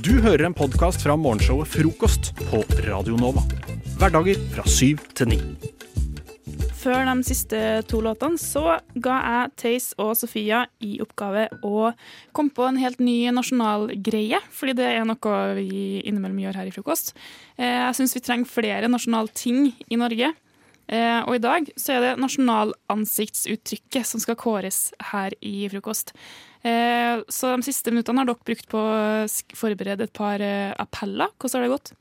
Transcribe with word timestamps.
Du 0.00 0.20
hører 0.22 0.46
en 0.46 0.54
podkast 0.56 1.02
fra 1.04 1.16
morgenshowet 1.18 1.68
Frokost 1.68 2.30
på 2.48 2.62
Radio 2.86 3.16
Nova. 3.20 3.42
Hverdager 4.00 4.38
fra 4.54 4.64
syv 4.68 5.02
til 5.16 5.28
ni. 5.32 5.38
Før 6.82 7.04
de 7.06 7.14
siste 7.26 7.58
to 7.90 8.00
låtene 8.02 8.40
så 8.42 8.78
ga 9.04 9.16
jeg 9.22 9.50
Theis 9.60 9.88
og 10.02 10.14
Sofia 10.18 10.64
i 10.82 10.96
oppgave 11.04 11.44
å 11.62 11.92
komme 12.34 12.54
på 12.56 12.64
en 12.66 12.80
helt 12.82 12.98
ny 13.04 13.30
nasjonalgreie, 13.34 14.40
fordi 14.50 14.74
det 14.80 14.88
er 14.96 15.04
noe 15.06 15.36
vi 15.60 16.00
innimellom 16.02 16.40
gjør 16.42 16.58
her 16.62 16.70
i 16.70 16.74
Frokost. 16.74 17.12
Eh, 17.56 17.86
Jeg 17.86 17.98
syns 18.00 18.16
vi 18.16 18.24
trenger 18.24 18.50
flere 18.50 18.90
nasjonalting 18.90 19.68
i 19.92 20.00
Norge. 20.00 20.32
Eh, 20.88 21.20
Og 21.22 21.36
i 21.36 21.42
dag 21.44 21.70
så 21.78 21.94
er 21.94 22.00
det 22.00 22.16
nasjonalansiktsuttrykket 22.24 24.06
som 24.06 24.20
skal 24.20 24.34
kåres 24.36 24.90
her 25.12 25.30
i 25.40 25.68
Frokost. 25.70 26.12
Eh, 26.62 27.22
Så 27.28 27.50
de 27.56 27.66
siste 27.66 27.90
minuttene 27.90 28.22
har 28.22 28.28
dere 28.30 28.46
brukt 28.46 28.68
på 28.70 28.78
å 28.78 29.26
forberede 29.58 30.06
et 30.06 30.14
par 30.14 30.42
eh, 30.44 30.70
appeller. 30.78 31.32
Hvordan 31.38 31.58
har 31.58 31.66
det 31.66 31.72
gått? 31.74 31.92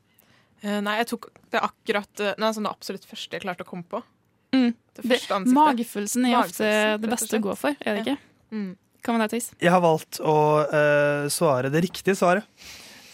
Eh, 0.61 0.79
Nei, 0.85 0.97
jeg 1.01 1.09
tok 1.15 1.31
det 1.51 1.63
akkurat 1.65 2.25
Nei, 2.37 2.51
sånn 2.53 2.67
det 2.67 2.73
absolutt 2.75 3.07
første 3.09 3.37
jeg 3.37 3.45
klarte 3.45 3.65
å 3.65 3.69
komme 3.71 3.87
på. 3.89 4.03
Mm. 4.53 4.73
Det 4.99 5.07
første 5.07 5.35
ansiktet. 5.39 5.57
magefølelsen 5.57 6.27
er 6.27 6.37
ofte 6.37 6.67
Magefølelsen, 6.67 7.01
det 7.01 7.11
beste 7.15 7.39
å 7.39 7.43
gå 7.47 7.57
for, 7.57 7.75
er 7.79 7.97
det 7.97 8.01
ikke? 8.05 8.17
Mm. 8.51 8.71
Hva 9.01 9.15
med 9.15 9.23
deg, 9.23 9.31
Theis? 9.33 9.47
Jeg 9.63 9.71
har 9.73 9.81
valgt 9.81 10.19
å 10.21 10.37
uh, 10.69 11.25
svare 11.31 11.71
det 11.73 11.81
riktige 11.87 12.13
svaret. 12.19 12.45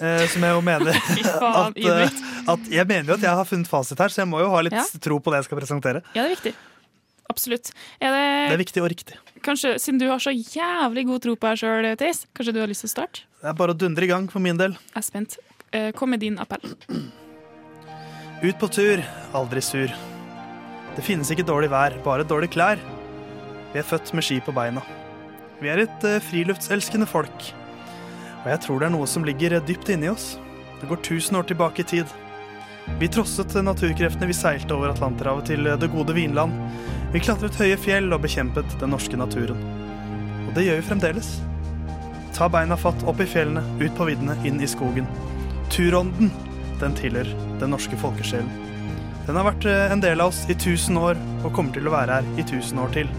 Uh, 0.02 0.26
som 0.29 0.43
jeg 0.43 0.54
jo 0.54 0.63
mener 0.66 0.98
at, 1.63 1.77
uh, 1.77 2.18
at 2.54 2.68
Jeg 2.70 2.85
mener 2.90 3.13
jo 3.13 3.16
at 3.16 3.23
jeg 3.23 3.40
har 3.40 3.48
funnet 3.49 3.70
fasit 3.70 4.02
her, 4.02 4.12
så 4.13 4.26
jeg 4.26 4.29
må 4.29 4.41
jo 4.43 4.49
ha 4.52 4.63
litt 4.66 4.76
Ja. 4.76 4.84
tro 5.02 5.21
på 5.21 5.32
det 5.32 5.40
jeg 5.43 5.48
skal 5.48 5.62
presentere. 5.62 6.02
Ja, 6.18 6.26
det 6.26 6.27
er 6.27 6.35
viktig. 6.35 6.54
Absolutt. 7.30 7.72
Er 7.99 8.13
det, 8.16 8.26
Det 8.49 8.55
er 8.55 8.62
viktig 8.63 8.84
og 8.84 8.90
riktig. 8.94 9.17
kanskje, 9.44 9.76
Siden 9.80 9.99
du 9.99 10.08
har 10.09 10.20
så 10.23 10.31
jævlig 10.31 11.05
god 11.09 11.22
tro 11.22 11.35
på 11.35 11.48
deg 11.49 11.58
sjøl, 11.62 11.88
Theis, 11.99 12.26
kanskje 12.35 12.54
du 12.54 12.59
har 12.62 12.68
lyst 12.72 12.85
til 12.85 12.90
å 12.91 12.95
starte? 12.95 13.22
Det 13.41 13.49
er 13.52 13.54
bare 13.54 13.73
å 13.76 13.77
dundre 13.77 14.04
i 14.04 14.08
gang 14.08 14.27
for 14.31 14.40
min 14.40 14.58
del. 14.58 14.72
Jeg 14.95 15.02
er 15.02 15.05
spent. 15.05 15.38
Eh, 15.73 15.91
Kom 15.91 16.09
med 16.09 16.20
din 16.23 16.38
appell. 16.40 16.63
Ut 18.43 18.60
på 18.60 18.70
tur, 18.71 19.01
aldri 19.34 19.62
sur. 19.62 19.91
Det 20.96 21.04
finnes 21.05 21.29
ikke 21.34 21.46
dårlig 21.46 21.70
vær, 21.70 21.96
bare 22.05 22.24
dårlige 22.26 22.54
klær. 22.55 22.79
Vi 23.73 23.79
er 23.82 23.85
født 23.85 24.13
med 24.13 24.23
ski 24.26 24.40
på 24.41 24.54
beina. 24.55 24.82
Vi 25.62 25.70
er 25.70 25.84
et 25.84 26.04
eh, 26.05 26.20
friluftselskende 26.21 27.07
folk. 27.10 27.49
Og 28.44 28.48
jeg 28.54 28.62
tror 28.63 28.79
det 28.79 28.88
er 28.88 28.94
noe 28.96 29.07
som 29.10 29.26
ligger 29.26 29.57
dypt 29.66 29.90
inni 29.94 30.10
oss. 30.10 30.38
Det 30.79 30.88
går 30.90 31.01
tusen 31.04 31.35
år 31.40 31.48
tilbake 31.49 31.82
i 31.84 31.88
tid. 31.90 32.05
Vi 33.01 33.10
trosset 33.12 33.51
naturkreftene, 33.66 34.29
vi 34.29 34.38
seilte 34.38 34.71
over 34.77 34.94
Atlanterhavet 34.94 35.49
til 35.49 35.66
det 35.82 35.90
gode 35.91 36.13
Vinland. 36.16 36.54
Vi 37.13 37.22
klatret 37.24 37.55
høye 37.55 37.77
fjell 37.80 38.12
og 38.12 38.26
bekjempet 38.26 38.74
den 38.82 38.91
norske 38.91 39.16
naturen. 39.20 39.60
Og 40.48 40.55
det 40.58 40.66
gjør 40.66 40.82
vi 40.82 40.88
fremdeles. 40.90 41.30
Ta 42.36 42.50
beina 42.52 42.76
fatt 42.80 43.05
opp 43.08 43.22
i 43.24 43.27
fjellene, 43.30 43.63
ut 43.80 43.94
på 43.96 44.10
viddene, 44.10 44.36
inn 44.48 44.60
i 44.60 44.68
skogen. 44.68 45.08
Turånden, 45.72 46.34
den 46.82 46.98
tilhører 47.00 47.32
den 47.62 47.72
norske 47.72 47.98
folkesjelen. 48.02 48.50
Den 49.28 49.40
har 49.40 49.48
vært 49.48 49.68
eh, 49.72 49.91
en 49.91 50.04
del 50.04 50.24
av 50.24 50.34
oss 50.34 50.44
i 50.52 50.55
tusen 50.60 51.00
år, 51.00 51.20
og 51.44 51.54
kommer 51.55 51.76
til 51.76 51.88
å 51.88 51.94
være 51.96 52.20
her 52.20 52.28
i 52.40 52.46
tusen 52.48 52.80
år 52.84 52.91
til. 52.96 53.12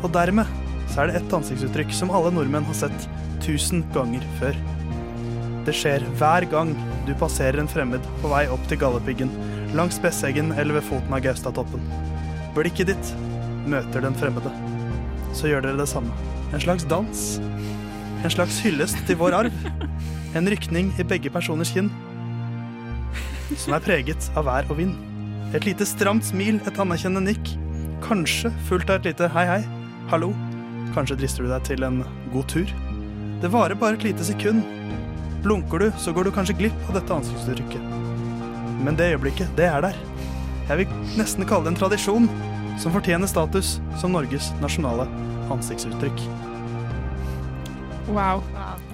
Og 0.00 0.10
dermed 0.14 0.46
så 0.90 1.02
er 1.02 1.10
det 1.10 1.20
ett 1.20 1.34
ansiktsuttrykk 1.34 1.92
som 1.94 2.14
alle 2.14 2.32
nordmenn 2.34 2.66
har 2.66 2.78
sett 2.78 3.08
tusen 3.42 3.82
ganger 3.94 4.22
før. 4.38 4.58
Det 5.66 5.74
skjer 5.76 6.06
hver 6.18 6.46
gang 6.50 6.72
du 7.06 7.12
passerer 7.18 7.58
en 7.62 7.70
fremmed 7.70 8.06
på 8.22 8.30
vei 8.30 8.46
opp 8.50 8.62
til 8.70 8.80
Galdhøpiggen, 8.80 9.34
langs 9.74 9.98
Besseggen 10.02 10.54
eller 10.54 10.78
ved 10.78 10.88
foten 10.88 11.14
av 11.14 11.22
Gaustatoppen. 11.26 11.84
Blikket 12.56 12.90
ditt 12.90 13.10
møter 13.70 14.02
den 14.02 14.16
fremmede. 14.18 14.50
Så 15.36 15.50
gjør 15.50 15.62
dere 15.64 15.78
det 15.78 15.88
samme. 15.90 16.14
En 16.50 16.62
slags 16.62 16.86
dans. 16.90 17.24
En 18.24 18.32
slags 18.32 18.58
hyllest 18.64 18.98
til 19.06 19.18
vår 19.20 19.36
arv. 19.44 19.60
En 20.36 20.50
rykning 20.50 20.90
i 20.98 21.06
begge 21.06 21.30
personers 21.32 21.70
kinn. 21.74 21.90
Som 23.58 23.74
er 23.74 23.84
preget 23.84 24.30
av 24.38 24.46
vær 24.46 24.68
og 24.70 24.80
vind. 24.82 24.98
Et 25.54 25.64
lite 25.66 25.86
stramt 25.86 26.26
smil, 26.26 26.60
et 26.66 26.82
anerkjennende 26.82 27.32
nikk. 27.32 27.54
Kanskje 28.04 28.52
fullt 28.68 28.90
av 28.90 29.00
et 29.00 29.10
lite 29.10 29.30
hei, 29.34 29.46
hei, 29.48 29.62
hallo. 30.12 30.30
Kanskje 30.94 31.18
drister 31.20 31.46
du 31.46 31.50
deg 31.52 31.66
til 31.66 31.86
en 31.86 32.02
god 32.34 32.46
tur. 32.50 32.70
Det 33.42 33.50
varer 33.50 33.78
bare 33.78 33.98
et 33.98 34.10
lite 34.10 34.26
sekund. 34.26 34.66
Blunker 35.44 35.82
du, 35.82 35.90
så 35.98 36.14
går 36.14 36.26
du 36.26 36.34
kanskje 36.34 36.58
glipp 36.58 36.86
av 36.88 36.98
dette 36.98 37.14
ansiktsuttrykket. 37.14 37.98
Men 38.84 38.98
det 38.98 39.12
øyeblikket, 39.14 39.54
det 39.58 39.70
er 39.70 39.86
der. 39.86 39.98
Jeg 40.68 40.82
vil 40.82 40.92
nesten 41.18 41.46
kalle 41.48 41.66
det 41.66 41.74
en 41.74 41.80
tradisjon 41.80 42.28
som 42.80 42.94
fortjener 42.94 43.28
status 43.30 43.78
som 44.00 44.12
Norges 44.14 44.52
nasjonale 44.62 45.08
ansiktsuttrykk. 45.50 46.22
Wow. 48.10 48.42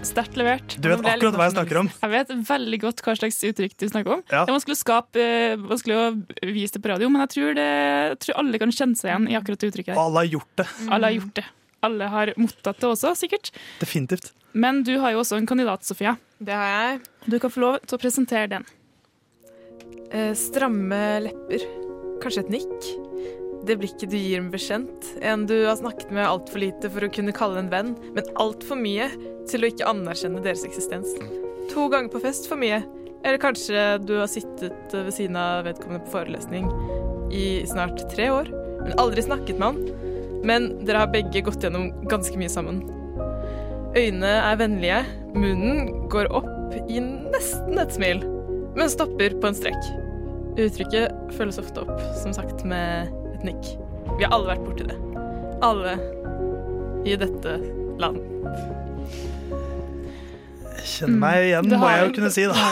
Sterkt 0.05 0.37
levert. 0.37 0.77
Du 0.79 0.89
vet 0.91 1.01
akkurat 1.01 1.37
hva 1.39 1.49
jeg 1.49 1.55
snakker 1.57 1.81
om. 1.81 1.91
Jeg 2.03 2.13
vet 2.13 2.33
veldig 2.49 2.79
godt 2.83 3.03
hva 3.05 3.15
slags 3.17 3.39
uttrykk 3.49 3.77
du 3.81 3.87
snakker 3.89 4.17
om. 4.19 4.25
Ja. 4.29 4.45
Det 4.45 4.53
er 4.53 4.57
vanskelig 4.57 4.77
å 4.77 4.81
skape, 4.81 5.23
eh, 5.23 5.57
vanskelig 5.61 5.97
å 5.97 6.07
vise 6.53 6.77
det 6.77 6.83
på 6.85 6.91
radio, 6.93 7.09
men 7.13 7.25
jeg 7.25 7.33
tror, 7.37 7.55
det, 7.57 7.69
jeg 8.13 8.19
tror 8.25 8.41
alle 8.43 8.61
kan 8.63 8.75
kjenne 8.77 9.01
seg 9.01 9.11
igjen 9.11 9.29
i 9.33 9.39
akkurat 9.39 9.63
det 9.63 9.71
uttrykket. 9.73 9.95
Og 9.97 10.03
alle 10.05 10.25
har 10.25 10.33
gjort 10.37 10.53
det. 10.61 10.69
Alle 10.87 11.11
har 11.11 11.17
gjort 11.17 11.35
det. 11.41 11.47
Alle 11.87 12.11
har 12.13 12.33
mottatt 12.41 12.81
det 12.83 12.89
også, 12.89 13.15
sikkert. 13.19 13.53
Definitivt. 13.81 14.33
Men 14.57 14.83
du 14.85 14.95
har 15.03 15.13
jo 15.13 15.21
også 15.25 15.41
en 15.41 15.49
kandidat, 15.49 15.85
Sofia. 15.85 16.17
Det 16.39 16.57
har 16.57 16.69
jeg. 16.73 17.01
Du 17.27 17.39
kan 17.41 17.53
få 17.53 17.63
lov 17.65 17.81
til 17.85 17.99
å 17.99 18.03
presentere 18.03 18.49
den. 18.53 18.69
Eh, 20.11 20.35
stramme 20.35 21.21
lepper. 21.21 21.65
Kanskje 22.23 22.45
et 22.45 22.53
nikk. 22.53 22.91
Det 23.67 23.79
blikket 23.81 24.11
du 24.13 24.17
gir 24.19 24.43
med 24.45 24.55
bekjent. 24.55 25.09
En 25.23 25.47
du 25.49 25.57
har 25.67 25.79
snakket 25.79 26.13
med 26.15 26.27
altfor 26.27 26.63
lite 26.63 26.91
for 26.93 27.07
å 27.07 27.11
kunne 27.13 27.35
kalle 27.35 27.65
en 27.65 27.73
venn, 27.73 27.95
men 28.15 28.29
altfor 28.39 28.79
mye 28.79 29.09
til 29.51 29.65
å 29.65 29.71
ikke 29.73 29.89
anerkjenne 29.91 30.43
deres 30.45 30.63
eksistens. 30.69 31.11
To 31.73 31.89
ganger 31.91 32.13
på 32.13 32.23
fest 32.23 32.47
for 32.51 32.61
mye. 32.61 32.85
Eller 33.25 33.43
kanskje 33.43 33.97
du 34.07 34.21
har 34.21 34.31
sittet 34.31 34.95
ved 34.95 35.11
siden 35.15 35.39
av 35.41 35.65
vedkommende 35.67 36.05
på 36.07 36.15
forelesning 36.15 36.69
i 37.35 37.65
snart 37.67 38.05
tre 38.13 38.29
år, 38.31 38.53
men 38.85 38.95
aldri 39.03 39.25
snakket 39.27 39.59
med 39.59 39.67
han. 39.67 40.05
Men 40.47 40.69
dere 40.87 41.03
har 41.03 41.11
begge 41.11 41.43
gått 41.43 41.65
gjennom 41.65 41.91
ganske 42.07 42.39
mye 42.39 42.53
sammen. 42.53 42.85
Øynene 43.97 44.31
er 44.45 44.61
vennlige, 44.61 45.03
munnen 45.35 46.07
går 46.13 46.31
opp 46.39 46.77
i 46.87 47.01
nesten 47.03 47.81
et 47.83 47.95
smil, 47.97 48.23
men 48.77 48.91
stopper 48.91 49.37
på 49.41 49.49
en 49.49 49.57
strek. 49.57 49.89
Uttrykket 50.57 51.37
følges 51.37 51.59
ofte 51.61 51.85
opp, 51.85 52.01
som 52.23 52.35
sagt, 52.37 52.65
med 52.69 53.11
et 53.35 53.45
nikk. 53.45 53.73
Vi 54.17 54.25
har 54.25 54.33
alle 54.37 54.55
vært 54.55 54.65
borti 54.65 54.87
det. 54.89 54.97
Alle 55.65 55.97
i 57.07 57.17
dette 57.21 57.57
land. 58.01 58.21
Jeg 60.77 60.87
kjenner 60.93 61.19
meg 61.23 61.49
igjen, 61.49 61.71
Det 61.71 61.81
må 61.81 61.91
jeg 61.91 62.05
jo 62.05 62.15
kunne 62.19 62.33
si, 62.35 62.47
da. 62.51 62.69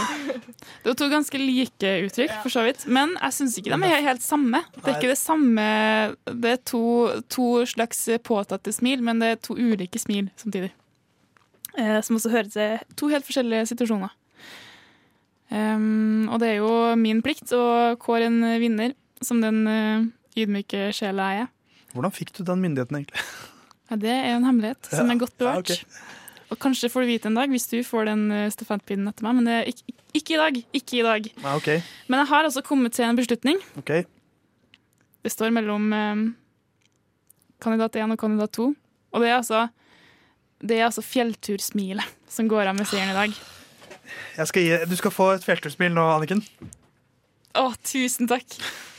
Det 0.84 0.90
var 0.90 0.96
to 1.00 1.08
ganske 1.08 1.38
like 1.40 1.92
uttrykk, 2.04 2.32
for 2.42 2.52
så 2.52 2.64
vidt. 2.66 2.82
Men 2.84 3.14
jeg 3.16 3.36
syns 3.38 3.58
ikke 3.60 3.72
de 3.72 3.88
er 3.88 4.04
helt 4.04 4.24
samme. 4.24 4.60
Det 4.76 4.90
er 4.90 4.98
ikke 4.98 5.12
det 5.14 5.20
samme 5.20 5.68
Det 6.28 6.50
er 6.50 6.58
to, 6.68 6.82
to 7.32 7.46
slags 7.68 8.02
påtatte 8.24 8.72
smil, 8.76 9.00
men 9.04 9.22
det 9.22 9.30
er 9.32 9.40
to 9.40 9.56
ulike 9.56 10.00
smil 10.00 10.28
samtidig. 10.40 10.74
Eh, 11.78 11.96
som 12.04 12.20
også 12.20 12.30
hører 12.30 12.52
til 12.52 12.84
to 13.00 13.08
helt 13.10 13.26
forskjellige 13.26 13.70
situasjoner. 13.72 14.12
Um, 15.52 16.26
og 16.32 16.40
det 16.42 16.54
er 16.54 16.62
jo 16.62 16.70
min 16.98 17.20
plikt 17.24 17.52
å 17.54 17.94
kåre 18.00 18.30
en 18.30 18.40
vinner, 18.62 18.94
som 19.24 19.42
den 19.42 19.64
uh, 19.68 20.06
ydmyke 20.38 20.88
sjela 20.96 21.30
jeg 21.34 21.44
er. 21.44 21.50
Hvordan 21.94 22.14
fikk 22.14 22.32
du 22.38 22.42
den 22.46 22.62
myndigheten, 22.64 23.00
egentlig? 23.00 23.26
Ja, 23.90 23.98
det 24.00 24.10
er 24.10 24.30
en 24.32 24.46
hemmelighet 24.48 24.88
som 24.88 25.10
er 25.12 25.18
godt 25.20 25.36
bevart. 25.38 25.68
ja, 25.70 25.76
okay. 25.76 26.22
Og 26.52 26.58
kanskje 26.60 26.88
får 26.92 27.04
du 27.04 27.08
vite 27.08 27.28
en 27.30 27.36
dag 27.36 27.50
hvis 27.52 27.66
du 27.70 27.76
får 27.86 28.08
den 28.08 28.24
uh, 28.32 28.46
stafettpinnen 28.52 29.10
etter 29.10 29.26
meg, 29.26 29.36
men 29.38 29.48
det 29.48 29.58
er 29.58 29.70
ikke, 29.70 29.94
ikke 30.20 30.34
i 30.34 30.40
dag. 30.40 30.58
Ikke 30.80 30.98
i 30.98 31.04
dag. 31.06 31.28
Ja, 31.44 31.54
okay. 31.58 31.84
Men 32.08 32.22
jeg 32.22 32.30
har 32.32 32.48
altså 32.48 32.64
kommet 32.64 32.96
til 32.96 33.06
en 33.06 33.18
beslutning. 33.18 33.60
Okay. 33.80 34.06
Det 35.24 35.32
står 35.32 35.54
mellom 35.56 35.92
uh, 35.92 36.26
kandidat 37.64 38.00
1 38.00 38.16
og 38.16 38.20
kandidat 38.20 38.56
2. 38.56 38.68
Og 39.14 39.22
det 39.22 39.30
er 39.30 39.38
altså 39.38 39.66
det 40.64 40.78
er 40.78 40.86
altså 40.86 41.04
fjelltursmilet 41.04 42.30
som 42.30 42.48
går 42.48 42.70
av 42.70 42.78
med 42.78 42.88
seieren 42.88 43.12
i 43.12 43.18
dag. 43.18 43.36
Jeg 44.38 44.50
skal 44.50 44.66
gi, 44.66 44.78
du 44.90 44.96
skal 44.98 45.14
få 45.14 45.28
et 45.36 45.44
fjelltursmil 45.46 45.94
nå, 45.94 46.04
Anniken. 46.16 46.42
Å, 47.54 47.68
tusen 47.86 48.28
takk. 48.30 48.56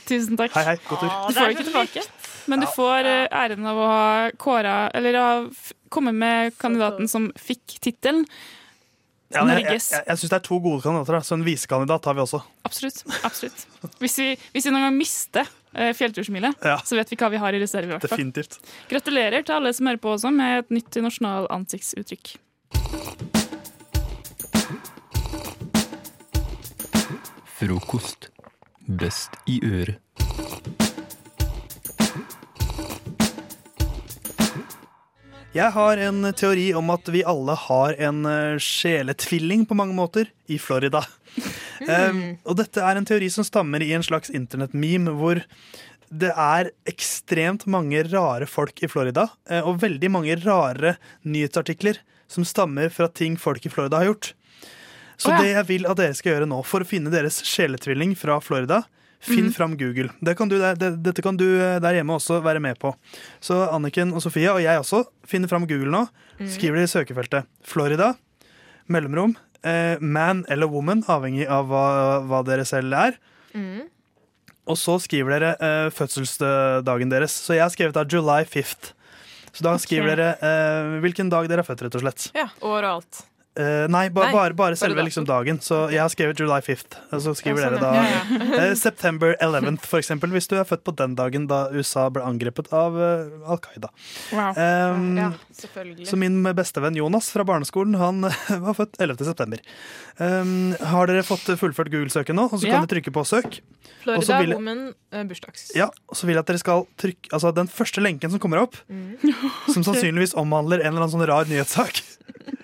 Tusen 0.07 0.38
takk. 0.40 0.54
Hei, 0.56 0.63
hei. 0.69 0.75
God 0.88 1.01
tur. 1.01 1.10
Du 1.10 1.34
får 1.36 1.48
det 1.50 1.56
ikke 1.57 1.68
tilbake, 1.69 2.04
men 2.51 2.62
du 2.62 2.68
får 2.72 3.10
eh, 3.10 3.24
æren 3.34 3.66
av 3.68 3.80
å 3.81 3.88
ha 3.90 4.30
kåra 4.38 4.75
Eller 4.95 5.18
å 5.18 5.25
komme 5.90 6.13
med 6.16 6.54
kandidaten 6.62 7.10
som 7.10 7.31
fikk 7.40 7.80
tittelen. 7.84 8.24
Ja, 9.34 9.42
jeg 9.50 9.66
jeg, 9.66 9.81
jeg, 9.81 10.04
jeg 10.06 10.19
syns 10.22 10.31
det 10.31 10.38
er 10.38 10.44
to 10.45 10.60
gode 10.62 10.84
kandidater, 10.86 11.18
så 11.25 11.36
en 11.36 11.44
visekandidat 11.44 12.06
har 12.07 12.16
vi 12.16 12.22
også. 12.24 12.40
Absolutt. 12.68 13.01
absolutt. 13.25 13.66
Hvis 14.00 14.19
vi, 14.22 14.28
hvis 14.54 14.68
vi 14.69 14.74
noen 14.75 14.86
gang 14.86 14.95
mister 15.00 15.50
eh, 15.74 15.92
fjelltursmilet, 15.98 16.62
Ja. 16.63 16.78
så 16.86 16.95
vet 17.00 17.12
vi 17.12 17.18
hva 17.19 17.31
vi 17.34 17.42
har 17.42 17.57
i 17.57 17.60
reserve. 17.66 17.98
i. 17.98 18.06
Definitivt. 18.06 18.60
Gratulerer 18.92 19.44
til 19.44 19.57
alle 19.57 19.74
som 19.75 19.90
hører 19.90 20.04
på 20.06 20.13
også 20.13 20.31
med 20.31 20.62
et 20.63 20.75
nytt 20.78 21.01
nasjonal 21.10 21.50
ansiktsuttrykk. 21.57 22.38
Frokost. 27.56 28.25
Best 29.00 29.38
i 29.48 29.62
øret. 29.63 29.96
Jeg 35.56 35.72
har 35.72 36.02
en 36.04 36.28
teori 36.36 36.66
om 36.75 36.92
at 36.92 37.07
vi 37.16 37.22
alle 37.24 37.56
har 37.56 37.96
en 38.10 38.28
eh, 38.28 38.60
sjeletvilling 38.60 39.63
på 39.69 39.78
mange 39.80 39.96
måter 39.96 40.28
i 40.52 40.60
Florida. 40.60 41.06
Um, 41.88 42.36
og 42.44 42.60
dette 42.60 42.84
er 42.84 43.00
en 43.00 43.07
teori 43.07 43.31
som 43.31 43.48
stammer 43.48 43.84
i 43.84 43.94
en 43.96 44.04
slags 44.04 44.34
internettmeme 44.36 45.16
hvor 45.16 45.40
det 46.12 46.36
er 46.36 46.74
ekstremt 46.92 47.63
mange 47.72 48.04
rare 48.12 48.52
folk 48.52 48.84
i 48.84 48.92
Florida, 48.92 49.30
eh, 49.48 49.63
og 49.63 49.80
veldig 49.80 50.12
mange 50.12 50.36
rare 50.44 50.98
nyhetsartikler 51.24 52.04
som 52.28 52.44
stammer 52.44 52.92
fra 52.92 53.07
ting 53.07 53.40
folk 53.40 53.63
i 53.63 53.72
Florida 53.72 54.04
har 54.04 54.12
gjort. 54.12 54.36
Så 55.18 55.32
ja. 55.32 55.40
det 55.42 55.54
jeg 55.54 55.68
vil 55.70 55.88
at 55.90 56.00
dere 56.00 56.18
skal 56.18 56.36
gjøre 56.36 56.50
nå, 56.50 56.60
for 56.68 56.84
å 56.84 56.90
finne 56.90 57.14
deres 57.14 57.42
sjeletvilling 57.48 58.16
fra 58.20 58.38
Florida, 58.44 58.84
finn 59.26 59.50
fram 59.56 59.74
Google. 59.80 60.12
Det 60.22 60.36
kan 60.38 60.52
du 60.52 60.58
det, 60.60 60.92
dette 61.02 61.24
kan 61.26 61.38
du 61.40 61.48
eh, 61.56 61.80
der 61.82 61.98
hjemme 61.98 62.18
også 62.20 62.42
være 62.46 62.62
med 62.62 62.78
på. 62.82 62.92
Så 63.44 63.58
Anniken 63.72 64.14
og 64.14 64.22
Sofia, 64.26 64.54
og 64.54 64.62
jeg 64.64 64.82
også, 64.82 65.06
finner 65.26 65.52
fram 65.52 65.66
Google 65.70 65.94
nå. 65.94 66.06
Skriver 66.52 66.82
det 66.82 66.90
i 66.90 66.94
søkefeltet. 66.94 67.50
Florida, 67.66 68.14
mellomrom, 68.92 69.38
eh, 69.66 69.96
man 70.02 70.44
eller 70.52 70.70
woman, 70.70 71.04
avhengig 71.10 71.48
av 71.50 71.72
hva, 71.72 71.86
hva 72.28 72.44
dere 72.46 72.68
selv 72.68 72.94
er. 73.00 73.20
Og 74.66 74.78
så 74.82 74.98
skriver 75.02 75.36
dere 75.36 75.54
eh, 75.62 75.88
fødselsdagen 75.94 77.12
deres. 77.14 77.36
Så 77.38 77.58
jeg 77.58 77.66
har 77.66 77.74
skrevet 77.74 77.98
da 77.98 78.06
July 78.10 78.42
5th. 78.50 78.94
Så 79.56 79.64
da 79.64 79.76
skriver 79.80 80.12
okay. 80.12 80.42
dere 80.42 80.52
eh, 80.52 81.00
hvilken 81.06 81.30
dag 81.32 81.48
dere 81.50 81.64
er 81.64 81.68
født, 81.68 81.86
rett 81.86 81.98
og 82.00 82.04
slett. 82.04 82.28
Ja, 82.36 82.50
År 82.66 82.82
og 82.82 82.92
alt. 82.98 83.22
Eh, 83.56 83.86
nei, 83.88 84.10
ba, 84.12 84.25
Nei, 84.25 84.34
bare, 84.36 84.52
bare 84.52 84.54
bare 84.60 84.75
selve 84.75 85.04
liksom, 85.07 85.24
dagen. 85.28 85.62
Så 85.63 85.86
jeg 85.94 86.02
har 86.04 86.10
skrevet 86.12 86.40
July 86.42 86.57
5th. 86.66 86.98
Og 87.16 87.22
så 87.24 87.31
skriver 87.40 87.63
Ja, 87.63 87.69
sånn, 87.69 87.78
dere 87.80 87.84
da 87.86 87.94
ja. 87.96 88.18
Ja, 88.36 88.57
eh, 88.66 88.74
September 88.75 89.36
11th, 89.40 89.86
for 89.88 90.02
eksempel, 90.04 90.34
hvis 90.36 90.50
du 90.52 90.57
er 90.60 90.68
født 90.68 90.84
på 90.84 90.92
den 91.00 91.16
dagen 91.16 91.48
da 91.48 91.62
USA 91.72 92.10
ble 92.12 92.25
angrepet 92.28 92.68
av 92.75 92.98
uh, 93.00 93.48
Al 93.48 93.62
Qaida. 93.63 93.92
Wow. 94.36 94.60
Um, 94.60 95.38
så 96.04 96.19
min 96.19 96.42
bestevenn 96.57 96.98
Jonas 97.00 97.30
fra 97.31 97.46
barneskolen 97.48 97.96
Han 98.00 98.28
var 98.68 98.75
født 98.75 99.00
11. 99.00 99.24
september. 99.30 99.63
Um, 100.19 100.75
har 100.92 101.07
dere 101.12 101.24
fått 101.28 101.48
fullført 101.60 101.92
Google-søket 101.94 102.36
nå? 102.36 102.50
Og 102.52 102.60
så 102.60 102.68
Ja. 102.68 102.75
kan 102.80 102.86
dere 102.88 102.98
trykke 102.98 103.16
på 103.16 103.24
søk. 103.28 103.62
Florida 104.04 104.42
vil 104.44 104.54
Woman 104.57 104.84
uh, 105.16 105.24
bursdags. 105.30 105.69
Ja, 105.78 105.88
og 106.12 106.19
så 106.19 106.28
vil 106.28 106.36
jeg 106.36 106.44
at 106.44 106.52
dere 106.52 106.62
skal 106.62 106.84
trykke 107.00 107.31
Altså 107.34 107.52
den 107.56 107.72
første 107.72 108.04
lenken 108.04 108.31
som 108.34 108.40
kommer 108.44 108.62
opp, 108.66 108.75
som 109.72 109.84
sannsynligvis 109.86 110.36
omhandler 110.38 110.84
en 110.84 110.92
eller 110.94 111.06
annen 111.06 111.13
sånn 111.16 111.25
rar 111.30 111.48
nyhetssak, 111.50 112.04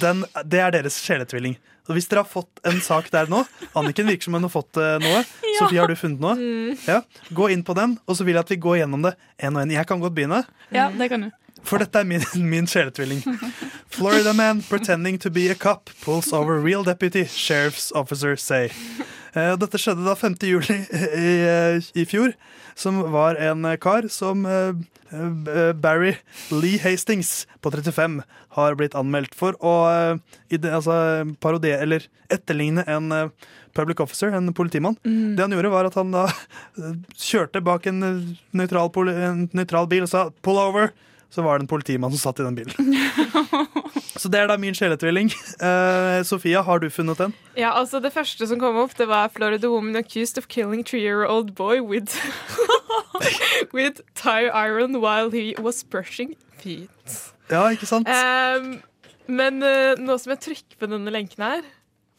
den, 0.00 0.24
det 0.44 0.60
er 0.62 0.74
deres 0.78 1.00
sjeletvilling. 1.04 1.56
Og 1.88 1.96
hvis 1.96 2.06
dere 2.10 2.22
har 2.22 2.30
fått 2.30 2.60
en 2.68 2.78
sak 2.84 3.08
der 3.10 3.26
nå 3.26 3.40
Anniken 3.74 4.06
virker 4.06 4.28
som 4.28 4.36
hun 4.36 4.44
har 4.46 4.52
fått 4.52 4.78
noe. 4.78 5.22
Ja. 5.24 5.56
Sofie, 5.58 5.80
har 5.80 5.90
du 5.90 5.96
funnet 5.98 6.22
noe? 6.22 6.76
Ja, 6.86 7.00
Gå 7.34 7.48
inn 7.50 7.64
på 7.66 7.74
den, 7.74 7.96
og 8.06 8.14
så 8.18 8.26
vil 8.28 8.36
jeg 8.38 8.44
at 8.44 8.52
vi 8.54 8.60
går 8.62 8.82
gjennom 8.82 9.02
det 9.08 9.16
en 9.42 9.56
og 9.56 9.64
en. 9.64 9.72
Jeg 9.74 9.88
kan 9.90 10.02
godt 10.02 10.14
begynne. 10.14 10.44
Ja, 10.70 10.86
det 10.94 11.08
kan 11.10 11.26
du. 11.26 11.30
For 11.66 11.82
dette 11.82 12.00
er 12.00 12.06
min, 12.08 12.22
min 12.52 12.68
sjeletvilling. 12.70 13.24
Florida 13.92 14.32
man 14.32 14.62
pretending 14.62 15.18
to 15.20 15.30
be 15.30 15.48
a 15.50 15.54
cop 15.54 15.90
pulls 16.04 16.32
over 16.32 16.60
real 16.60 16.84
deputy, 16.86 17.24
sheriff's 17.24 17.90
officer 17.94 18.36
say. 18.36 18.70
Eh, 19.34 19.52
Dette 19.60 19.78
skjedde 19.78 20.02
da 20.06 20.14
5. 20.18 20.38
juli 20.46 20.74
i, 20.74 21.34
eh, 21.46 21.90
i 21.94 22.06
fjor, 22.08 22.32
som 22.80 23.00
var 23.12 23.34
en 23.34 23.64
eh, 23.64 23.76
kar 23.76 24.08
som 24.08 24.46
eh, 24.46 24.72
eh, 25.12 25.72
Barry 25.72 26.14
Lee 26.50 26.80
Hastings 26.80 27.46
på 27.60 27.70
35 27.70 28.22
har 28.56 28.76
blitt 28.78 28.96
anmeldt 28.98 29.36
for 29.38 29.58
å 29.60 29.74
altså, 30.50 30.94
parodie, 31.44 31.76
eller 31.76 32.06
etterligne 32.32 32.82
en 32.90 33.12
public 33.76 34.00
officer, 34.02 34.32
en 34.34 34.50
politimann. 34.54 34.96
Det 35.04 35.44
han 35.44 35.54
gjorde, 35.54 35.70
var 35.70 35.86
at 35.86 35.98
han 35.98 36.10
da 36.14 36.24
kjørte 37.14 37.62
bak 37.62 37.86
en 37.86 38.00
nøytral, 38.50 38.90
en 39.12 39.46
nøytral 39.54 39.86
bil 39.90 40.08
og 40.08 40.10
sa 40.10 40.24
'pull 40.42 40.58
over'. 40.58 40.90
Så 41.30 41.42
var 41.42 41.58
det 41.58 41.64
en 41.64 41.70
politimann 41.70 42.10
som 42.10 42.18
satt 42.18 42.40
i 42.40 42.46
den 42.46 42.56
bilen. 42.58 42.74
Så 44.20 44.28
det 44.28 44.40
er 44.40 44.50
da 44.50 44.56
min 44.60 44.74
sjeletvilling. 44.74 45.30
Uh, 45.62 46.20
Sofia, 46.26 46.60
har 46.66 46.82
du 46.82 46.90
funnet 46.90 47.18
den? 47.18 47.32
Ja, 47.56 47.70
altså 47.78 48.00
Det 48.00 48.12
første 48.12 48.46
som 48.46 48.60
kom 48.60 48.76
opp, 48.76 48.98
det 48.98 49.08
var 49.08 49.30
Florida 49.32 49.68
woman 49.68 49.96
accused 49.96 50.38
of 50.38 50.48
killing 50.48 50.84
three-year-old 50.84 51.54
boy 51.54 51.80
with 51.80 52.18
with 53.76 54.02
tire 54.14 54.50
iron 54.52 55.00
while 55.00 55.30
he 55.30 55.54
was 55.58 55.84
brushing 55.84 56.34
feet. 56.58 57.32
Ja, 57.50 57.68
ikke 57.70 57.86
sant? 57.86 58.08
Um, 58.08 58.82
men 59.26 59.62
uh, 59.62 59.94
nå 59.98 60.18
som 60.18 60.34
jeg 60.34 60.44
trykker 60.44 60.80
på 60.80 60.90
denne 60.90 61.14
lenken 61.14 61.46
her 61.46 61.62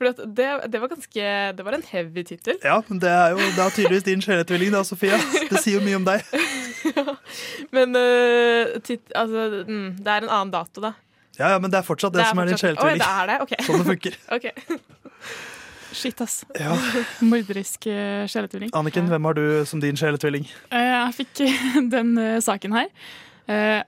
for 0.01 0.25
det, 0.25 0.47
det 0.73 0.81
var 0.81 0.89
ganske 0.89 1.23
Det 1.57 1.65
var 1.65 1.77
en 1.77 1.83
heavy 1.91 2.23
tittel. 2.23 2.57
Ja, 2.63 2.81
men 2.87 3.01
det 3.01 3.09
er 3.09 3.29
jo 3.29 3.37
det 3.37 3.61
er 3.61 3.69
tydeligvis 3.69 4.03
din 4.03 4.21
sjeletvilling, 4.21 4.73
da, 4.73 4.83
Sofia. 4.83 5.19
Det 5.51 5.61
sier 5.61 5.77
jo 5.77 5.85
mye 5.85 5.99
om 5.99 6.07
deg. 6.07 6.25
Men 7.75 7.95
uh, 7.95 8.75
tit, 8.85 9.03
altså, 9.15 9.63
mm, 9.67 9.87
det 10.01 10.13
er 10.15 10.25
en 10.27 10.31
annen 10.31 10.53
dato, 10.53 10.83
da. 10.83 10.93
Ja, 11.37 11.53
ja, 11.53 11.59
Men 11.59 11.71
det 11.71 11.79
er 11.81 11.87
fortsatt 11.87 12.13
det, 12.13 12.25
som 12.27 12.41
er 12.43 12.51
din 12.51 12.59
sjeletvilling. 12.59 13.01
Oh, 13.01 13.05
det 13.05 13.21
er 13.21 13.31
det? 13.31 13.37
OK. 13.45 13.55
Sånn 13.67 13.81
det 13.81 13.87
funker. 13.91 14.17
okay. 14.35 14.79
Shit, 15.91 16.21
ass. 16.23 16.41
Ja. 16.59 16.75
Morderisk 17.31 17.87
uh, 17.91 18.25
sjeletvilling. 18.31 18.73
Anniken, 18.77 19.09
hvem 19.11 19.29
har 19.29 19.39
du 19.39 19.45
som 19.69 19.81
din 19.83 19.99
sjeletvilling? 19.99 20.45
Uh, 20.71 20.81
Jeg 20.81 21.17
fikk 21.23 21.45
den 21.93 22.13
uh, 22.19 22.37
saken 22.43 22.77
her. 22.77 22.91
Uh, 23.49 23.81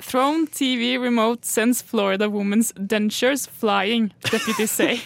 Throne 0.00 0.46
TV 0.46 0.96
remote 0.98 1.44
sends 1.44 1.82
Florida 1.82 2.26
woman's 2.28 2.72
dentures 2.72 3.46
flying, 3.46 4.12
deputy 4.30 4.66
say. 4.66 5.00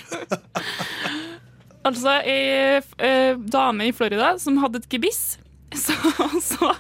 altså 1.85 2.21
ei 2.25 2.81
eh, 2.99 3.37
dame 3.53 3.89
i 3.89 3.93
Florida 3.93 4.35
som 4.39 4.59
hadde 4.63 4.83
et 4.83 4.89
gebiss. 4.89 5.39
Så, 5.85 5.95
så 6.41 6.71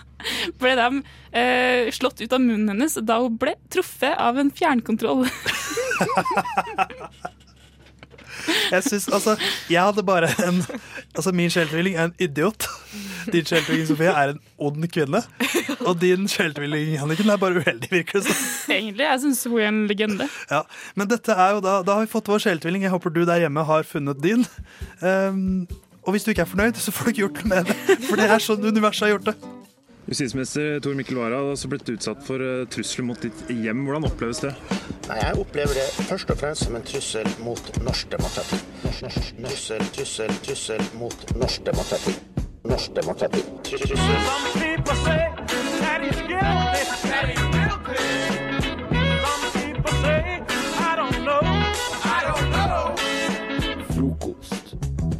ble 0.60 0.74
de 0.78 1.02
eh, 1.36 1.90
slått 1.92 2.22
ut 2.22 2.32
av 2.32 2.40
munnen 2.40 2.70
hennes 2.72 2.94
da 3.04 3.18
hun 3.20 3.36
ble 3.40 3.56
truffet 3.72 4.14
av 4.16 4.38
en 4.40 4.52
fjernkontroll. 4.54 5.26
Jeg 8.70 8.82
synes, 8.84 9.08
altså, 9.08 9.36
jeg 9.70 9.82
hadde 9.82 10.02
bare 10.02 10.28
en 10.44 10.62
Altså, 11.14 11.32
Min 11.32 11.50
skjeltvilling 11.50 11.94
er 11.96 12.08
en 12.08 12.14
idiot. 12.18 12.66
Din 13.32 13.46
skjeltvilling 13.46 13.86
Sofie 13.88 14.10
er 14.10 14.34
en 14.34 14.40
ond 14.58 14.88
kvinne. 14.92 15.20
Og 15.86 16.00
din 16.00 16.26
skjeltvilling 16.30 16.96
Anniken 17.02 17.30
er 17.30 17.40
bare 17.40 17.62
uheldig, 17.62 17.90
virker 17.92 18.20
det 18.20 18.26
som. 18.26 18.42
Egentlig, 18.74 19.06
jeg 19.06 19.22
syns 19.22 19.44
hun 19.46 19.60
er 19.60 19.70
en 19.70 19.80
legende. 19.90 20.28
Ja, 20.50 20.64
Men 20.98 21.08
dette 21.12 21.32
er 21.32 21.54
jo 21.56 21.62
da, 21.64 21.78
da 21.86 21.98
har 21.98 22.06
vi 22.06 22.12
fått 22.12 22.28
vår 22.28 22.42
skjeltvilling. 22.44 22.84
Jeg 22.86 22.94
håper 22.94 23.14
du 23.14 23.22
der 23.24 23.44
hjemme 23.46 23.64
har 23.68 23.86
funnet 23.88 24.20
din. 24.24 24.44
Um, 25.00 25.66
og 26.04 26.12
hvis 26.12 26.24
du 26.24 26.30
ikke 26.30 26.44
er 26.44 26.50
fornøyd, 26.50 26.78
så 26.80 26.92
får 26.92 27.04
du 27.04 27.10
ikke 27.10 27.22
gjort 27.24 27.44
noe 27.44 27.50
med 27.54 27.70
det. 27.70 27.76
For 28.08 28.20
det 28.20 28.30
er 28.30 28.42
sånn 28.44 28.64
universet 28.68 29.06
har 29.06 29.14
gjort 29.16 29.30
det. 29.32 29.36
Justisminister 30.04 30.80
Tor 30.84 30.92
Mikkel 30.98 31.16
Wara 31.16 31.38
har 31.40 31.54
også 31.54 31.68
blitt 31.72 31.88
utsatt 31.88 32.20
for 32.26 32.42
eh, 32.44 32.66
trusler 32.68 33.06
mot 33.08 33.22
ditt 33.24 33.38
hjem. 33.48 33.86
Hvordan 33.86 34.04
oppleves 34.10 34.42
det? 34.44 34.52
Nei, 35.08 35.16
Jeg 35.22 35.38
opplever 35.40 35.80
det 35.80 35.86
først 36.10 36.30
og 36.34 36.40
fremst 36.42 36.66
som 36.66 36.76
en 36.76 36.84
trussel 36.84 37.30
mot 37.46 37.72
norsk 37.86 38.12
demokrati. 38.12 38.60
Trussel, 39.00 39.88
trussel, 39.96 40.36
trussel 40.44 40.84
mot 41.00 41.26
norsk 41.40 41.64
demokrati. 41.70 42.18
Norsk 42.68 42.92
demokrati. 43.00 43.40
Trussel. 43.64 43.98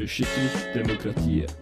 Frokost. 0.05 0.67
Demokratiet. 0.75 1.53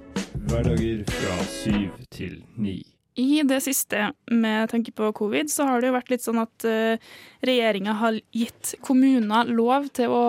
Hverdager 0.49 1.05
fra 1.07 1.35
syv 1.47 1.93
til 2.11 2.41
ni. 2.59 2.81
I 3.15 3.43
det 3.47 3.61
siste, 3.63 4.09
med 4.33 4.71
tanke 4.73 4.91
på 4.97 5.13
covid, 5.15 5.51
så 5.53 5.69
har 5.69 5.81
det 5.81 5.91
jo 5.91 5.95
vært 5.95 6.11
litt 6.11 6.25
sånn 6.25 6.41
at 6.43 6.67
uh, 6.67 7.13
regjeringa 7.47 7.95
har 8.01 8.19
gitt 8.35 8.75
kommuner 8.83 9.47
lov 9.53 9.87
til 9.95 10.11
å 10.11 10.23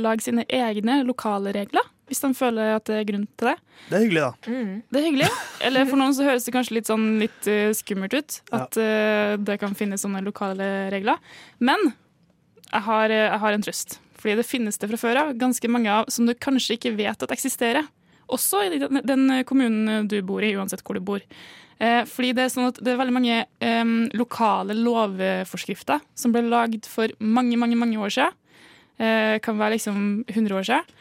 lage 0.00 0.26
sine 0.26 0.46
egne 0.48 1.02
lokale 1.06 1.52
regler, 1.54 1.86
hvis 2.10 2.24
de 2.24 2.32
føler 2.34 2.74
at 2.74 2.88
det 2.90 2.98
er 3.02 3.08
grunn 3.12 3.28
til 3.38 3.52
det. 3.52 3.56
Det 3.86 3.98
er 3.98 4.06
hyggelig, 4.06 4.24
da. 4.24 4.62
Det 4.90 5.00
er 5.00 5.06
hyggelig. 5.06 5.28
Eller 5.68 5.86
for 5.92 6.00
noen 6.00 6.16
så 6.16 6.26
høres 6.26 6.48
det 6.48 6.56
kanskje 6.56 6.80
litt 6.80 6.90
sånn 6.90 7.06
litt 7.22 7.50
eh, 7.50 7.70
skummelt 7.76 8.16
ut, 8.18 8.40
at 8.56 8.80
ja. 8.80 9.36
det 9.38 9.60
kan 9.62 9.78
finnes 9.78 10.02
sånne 10.02 10.24
lokale 10.26 10.72
regler. 10.92 11.22
Men 11.62 11.92
jeg 12.74 12.82
har, 12.88 13.10
eh, 13.10 13.28
jeg 13.28 13.40
har 13.44 13.54
en 13.54 13.64
trøst, 13.68 13.98
fordi 14.24 14.38
det 14.40 14.46
finnes 14.48 14.80
det 14.80 14.88
fra 14.88 14.96
før 14.96 15.20
av, 15.20 15.34
ganske 15.36 15.68
mange 15.68 15.92
av 15.92 16.08
som 16.08 16.24
du 16.24 16.32
kanskje 16.32 16.78
ikke 16.78 16.94
vet 16.96 17.20
at 17.20 17.34
eksisterer. 17.34 17.84
Også 18.32 18.62
i 18.64 18.78
den, 18.80 19.28
kommunen 19.44 20.08
du 20.08 20.16
bor 20.24 20.40
i, 20.40 20.54
uansett 20.56 20.80
hvor 20.80 20.96
du 20.96 21.04
bor. 21.04 21.20
Eh, 21.76 22.02
fordi 22.08 22.30
det 22.32 22.46
er 22.46 22.52
sånn 22.54 22.70
at 22.70 22.78
det 22.80 22.94
er 22.94 23.00
veldig 23.00 23.12
mange 23.12 23.42
um, 23.60 24.06
lokale 24.16 24.76
lovforskrifter 24.78 26.00
som 26.16 26.32
ble 26.32 26.44
lagd 26.46 26.88
for 26.88 27.12
mange, 27.20 27.58
mange, 27.60 27.76
mange 27.76 28.00
år 28.00 28.14
siden. 28.14 28.40
Uh, 28.94 29.36
kan 29.42 29.58
være 29.58 29.74
liksom 29.74 29.98
100 30.30 30.54
år 30.54 30.66
siden. 30.70 30.98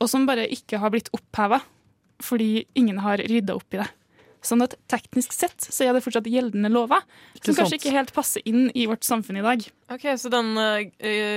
Og 0.00 0.10
som 0.10 0.26
bare 0.26 0.48
ikke 0.50 0.80
har 0.82 0.90
blitt 0.90 1.12
oppheva 1.14 1.60
fordi 2.24 2.64
ingen 2.78 2.98
har 3.04 3.20
rydda 3.20 3.54
opp 3.54 3.74
i 3.74 3.82
det. 3.82 3.88
Sånn 4.44 4.64
at 4.64 4.76
teknisk 4.92 5.32
sett 5.32 5.64
så 5.64 5.86
er 5.86 5.96
det 5.96 6.02
fortsatt 6.04 6.28
gjeldende 6.28 6.70
lover, 6.72 7.02
som 7.38 7.48
sant. 7.48 7.62
kanskje 7.62 7.78
ikke 7.80 7.94
helt 7.94 8.12
passer 8.16 8.44
inn 8.48 8.68
i 8.76 8.86
vårt 8.90 9.06
samfunn 9.06 9.40
i 9.40 9.44
dag. 9.44 9.64
Ok, 9.94 10.06
Så 10.20 10.30
den 10.32 10.52
uh, 10.58 10.84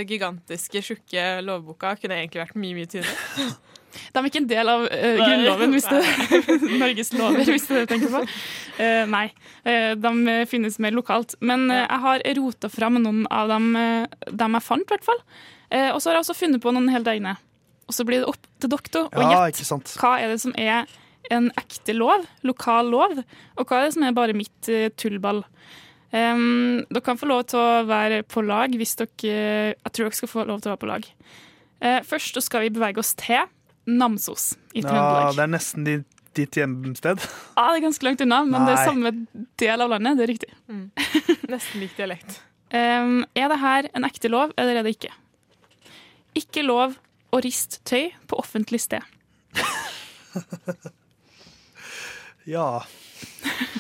gigantiske, 0.08 0.84
tjukke 0.84 1.26
lovboka 1.46 1.96
kunne 2.02 2.20
egentlig 2.20 2.44
vært 2.44 2.60
mye, 2.60 2.78
mye 2.78 2.92
tynnere? 2.92 3.50
De 3.98 4.20
er 4.20 4.28
ikke 4.30 4.42
en 4.44 4.50
del 4.50 4.70
av 4.70 4.84
uh, 4.86 5.06
Grunnloven, 5.18 5.72
hvis 5.74 5.88
det 5.90 6.02
Norges 6.84 7.10
lover, 7.16 7.48
hvis 7.50 7.64
det 7.66 7.72
er 7.72 7.80
det 7.80 7.86
du 7.88 7.94
tenker 7.96 8.12
på. 8.14 8.20
Uh, 8.78 9.04
nei, 9.10 9.24
uh, 9.66 9.94
de 9.98 10.36
finnes 10.52 10.78
mer 10.84 10.94
lokalt. 10.94 11.34
Men 11.42 11.66
jeg 11.72 12.02
har 12.04 12.26
rota 12.38 12.70
fram 12.70 13.00
noen 13.02 13.24
av 13.34 13.50
dem, 13.50 13.72
dem 14.30 14.60
jeg 14.60 14.68
fant, 14.68 14.86
i 14.86 14.94
hvert 14.94 15.08
fall. 15.08 15.24
Eh, 15.70 15.90
og 15.92 16.00
så 16.02 16.10
har 16.10 16.18
jeg 16.18 16.26
også 16.26 16.38
funnet 16.38 16.64
på 16.64 16.72
noen 16.76 16.88
helt 16.92 17.10
egne. 17.12 17.36
Og 17.88 17.96
så 17.96 18.06
blir 18.08 18.24
det 18.24 18.30
opp 18.30 18.48
til 18.60 18.72
dere 18.72 19.04
å 19.04 19.24
Ja, 19.24 19.44
gjette 19.48 20.00
hva 20.00 20.14
er 20.20 20.34
det 20.34 20.40
som 20.44 20.56
er 20.60 20.88
en 21.34 21.50
ekte 21.60 21.96
lov, 21.96 22.26
lokal 22.48 22.92
lov, 22.94 23.20
og 23.58 23.68
hva 23.68 23.82
er 23.82 23.88
det 23.88 23.96
som 23.98 24.06
er 24.08 24.16
bare 24.18 24.36
mitt 24.38 24.70
eh, 24.72 24.90
tullball. 25.00 25.44
Um, 26.08 26.86
dere 26.88 27.04
kan 27.04 27.20
få 27.20 27.28
lov 27.28 27.44
til 27.52 27.60
å 27.60 27.84
være 27.84 28.22
på 28.32 28.40
lag 28.48 28.72
hvis 28.80 28.94
dere 28.96 29.32
Jeg 29.76 29.92
tror 29.92 30.06
dere 30.06 30.16
skal 30.16 30.30
få 30.32 30.46
lov 30.48 30.62
til 30.64 30.70
å 30.70 30.74
være 30.74 30.84
på 30.86 30.92
lag. 30.92 31.08
Uh, 31.84 32.00
først 32.08 32.38
så 32.38 32.44
skal 32.46 32.64
vi 32.64 32.72
bevege 32.78 33.02
oss 33.04 33.12
til 33.20 33.44
Namsos 33.88 34.54
i 34.72 34.86
Ja, 34.86 35.28
det 35.36 35.44
er 35.44 35.52
nesten 35.52 35.88
ditt, 35.88 36.08
ditt 36.36 36.56
hjemsted. 36.60 37.20
Ja, 37.20 37.68
det 37.72 37.82
er 37.82 37.86
ganske 37.90 38.08
langt 38.08 38.24
unna, 38.24 38.42
men 38.48 38.68
det 38.68 38.76
er 38.76 38.88
samme 38.88 39.14
del 39.60 39.84
av 39.84 39.92
landet. 39.96 40.20
Det 40.20 40.26
er 40.26 40.32
riktig. 40.32 40.52
Nesten 41.52 41.84
lik 41.84 41.96
dialekt. 42.00 42.40
Um, 42.72 43.22
er 43.36 43.52
det 43.52 43.60
her 43.64 43.92
en 43.96 44.08
ekte 44.08 44.32
lov, 44.32 44.56
eller 44.60 44.80
er 44.80 44.88
det 44.88 44.98
ikke? 44.98 45.14
Ikke 46.40 46.66
lov 46.68 46.98
å 47.32 47.40
riste 47.44 47.80
tøy 47.88 48.12
på 48.28 48.40
offentlig 48.40 48.82
sted. 48.84 49.04
Ja. 52.48 52.68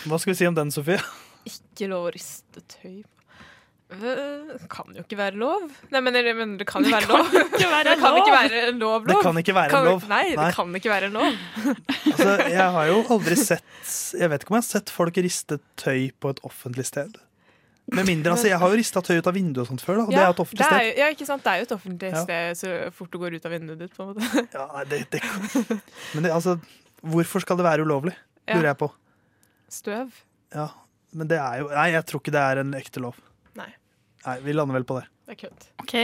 Hva 0.07 0.17
skal 0.19 0.33
vi 0.33 0.37
si 0.41 0.47
om 0.49 0.55
den, 0.57 0.71
Sofie? 0.75 0.99
Ikke 1.47 1.87
lov 1.91 2.09
å 2.09 2.15
riste 2.15 2.63
tøy 2.67 3.03
på 3.03 3.13
Øh, 3.87 4.57
Kan 4.67 4.89
jo 4.97 4.99
ikke 5.05 5.15
være 5.15 5.37
lov. 5.39 5.69
Nei, 5.93 6.01
men, 6.03 6.17
men 6.35 6.49
det 6.59 6.65
kan 6.67 6.83
jo 6.83 6.89
være 6.91 7.07
lov. 7.07 7.29
Ikke 7.55 7.69
være 7.71 7.93
Det 7.93 7.99
kan 8.01 8.17
ikke 8.19 8.33
være 8.33 8.63
en 8.73 8.81
lov, 8.81 9.05
Det 9.07 9.15
kan 9.23 9.37
ikke 9.39 9.53
være 9.55 9.77
en 9.79 9.85
lov. 9.87 10.01
Nei, 10.11 10.23
det 10.35 10.47
kan 10.57 10.75
ikke 10.75 10.91
være 10.91 11.07
en 11.07 11.13
lov. 11.15 11.37
Altså, 12.11 12.33
jeg 12.51 12.65
har 12.75 12.89
jo 12.89 12.97
aldri 13.15 13.37
sett 13.39 13.93
Jeg 14.19 14.27
vet 14.33 14.43
ikke 14.43 14.51
om 14.51 14.57
jeg 14.59 14.65
har 14.65 14.67
sett 14.73 14.91
folk 14.91 15.21
riste 15.23 15.59
tøy 15.79 16.09
på 16.19 16.33
et 16.35 16.43
offentlig 16.43 16.83
sted. 16.89 17.15
Med 17.95 18.03
mindre, 18.11 18.33
altså 18.35 18.49
Jeg 18.51 18.59
har 18.59 18.75
jo 18.75 18.81
rista 18.81 18.99
tøy 19.07 19.21
ut 19.21 19.31
av 19.31 19.37
vinduet 19.39 19.63
og 19.63 19.71
sånt 19.71 19.85
før, 19.87 20.01
da. 20.01 20.03
Og 20.03 20.11
det 20.11 20.19
er 20.19 20.27
jo 20.27 20.35
et 20.35 20.43
offentlig 20.43 20.67
sted. 20.67 20.83
jo- 20.89 20.97
ja, 20.99 21.07
ikke 21.15 21.29
sant? 21.31 21.45
Det 21.47 21.53
er 21.53 21.63
jo 21.63 21.67
et 21.69 21.75
offentlig 21.77 22.11
Ja. 22.11 22.23
sted 22.27 22.59
så 22.59 22.75
fort 22.99 23.11
du 23.15 23.17
går 23.23 23.39
ut 23.39 23.45
av 23.47 23.55
vinduet 23.55 23.79
ditt. 23.85 23.95
på 23.95 24.03
en 24.03 24.11
måte. 24.11 24.47
Ja, 24.51 24.83
det, 24.83 25.05
det, 25.15 25.21
men 26.11 26.27
det, 26.27 26.33
altså, 26.35 26.57
hvorfor 27.07 27.39
skal 27.39 27.55
det 27.55 27.63
være 27.71 27.87
ulovlig? 27.87 28.17
Ja. 28.47 28.55
Lurer 28.55 28.71
jeg 28.71 28.79
på. 28.79 28.89
Støv. 29.69 30.15
Ja, 30.55 30.69
men 31.17 31.27
det 31.27 31.37
er 31.41 31.59
jo 31.61 31.67
Nei, 31.73 31.89
jeg 31.91 32.05
tror 32.07 32.21
ikke 32.23 32.33
det 32.35 32.43
er 32.43 32.61
en 32.63 32.73
ekte 32.77 33.03
lov. 33.03 33.17
Nei. 33.59 33.69
Nei, 34.25 34.37
Vi 34.45 34.55
lander 34.55 34.77
vel 34.79 34.87
på 34.87 34.99
det. 35.01 35.07
Det 35.27 35.35
er 35.35 35.39
kødd. 35.41 35.65
OK, 35.83 35.95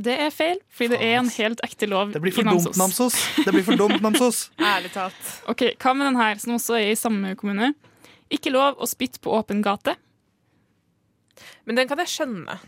det 0.00 0.16
er 0.24 0.30
feil, 0.34 0.58
fordi 0.74 0.96
det 0.96 1.00
er 1.06 1.18
en 1.20 1.28
helt 1.30 1.60
ekte 1.66 1.86
lov 1.90 2.12
Det 2.14 2.22
blir 2.22 2.32
i 2.32 2.36
for 2.40 2.48
dumt, 2.48 2.76
Namsos. 2.80 3.16
Det 3.44 3.52
blir 3.54 3.66
for 3.66 3.78
dumt, 3.78 4.00
Namsos. 4.06 4.48
Ærlig 4.58 4.90
talt. 4.94 5.30
Ok, 5.50 5.66
Hva 5.78 5.94
med 5.94 6.10
den 6.10 6.18
her, 6.20 6.38
som 6.42 6.56
også 6.56 6.78
er 6.80 6.90
i 6.90 6.98
samme 6.98 7.34
kommune? 7.38 7.72
Ikke 8.30 8.52
lov 8.54 8.78
å 8.78 8.86
spytte 8.90 9.22
på 9.22 9.32
åpen 9.34 9.62
gate. 9.62 9.96
Men 11.66 11.78
den 11.78 11.88
kan 11.90 11.98
jeg 12.02 12.10
skjønne. 12.12 12.58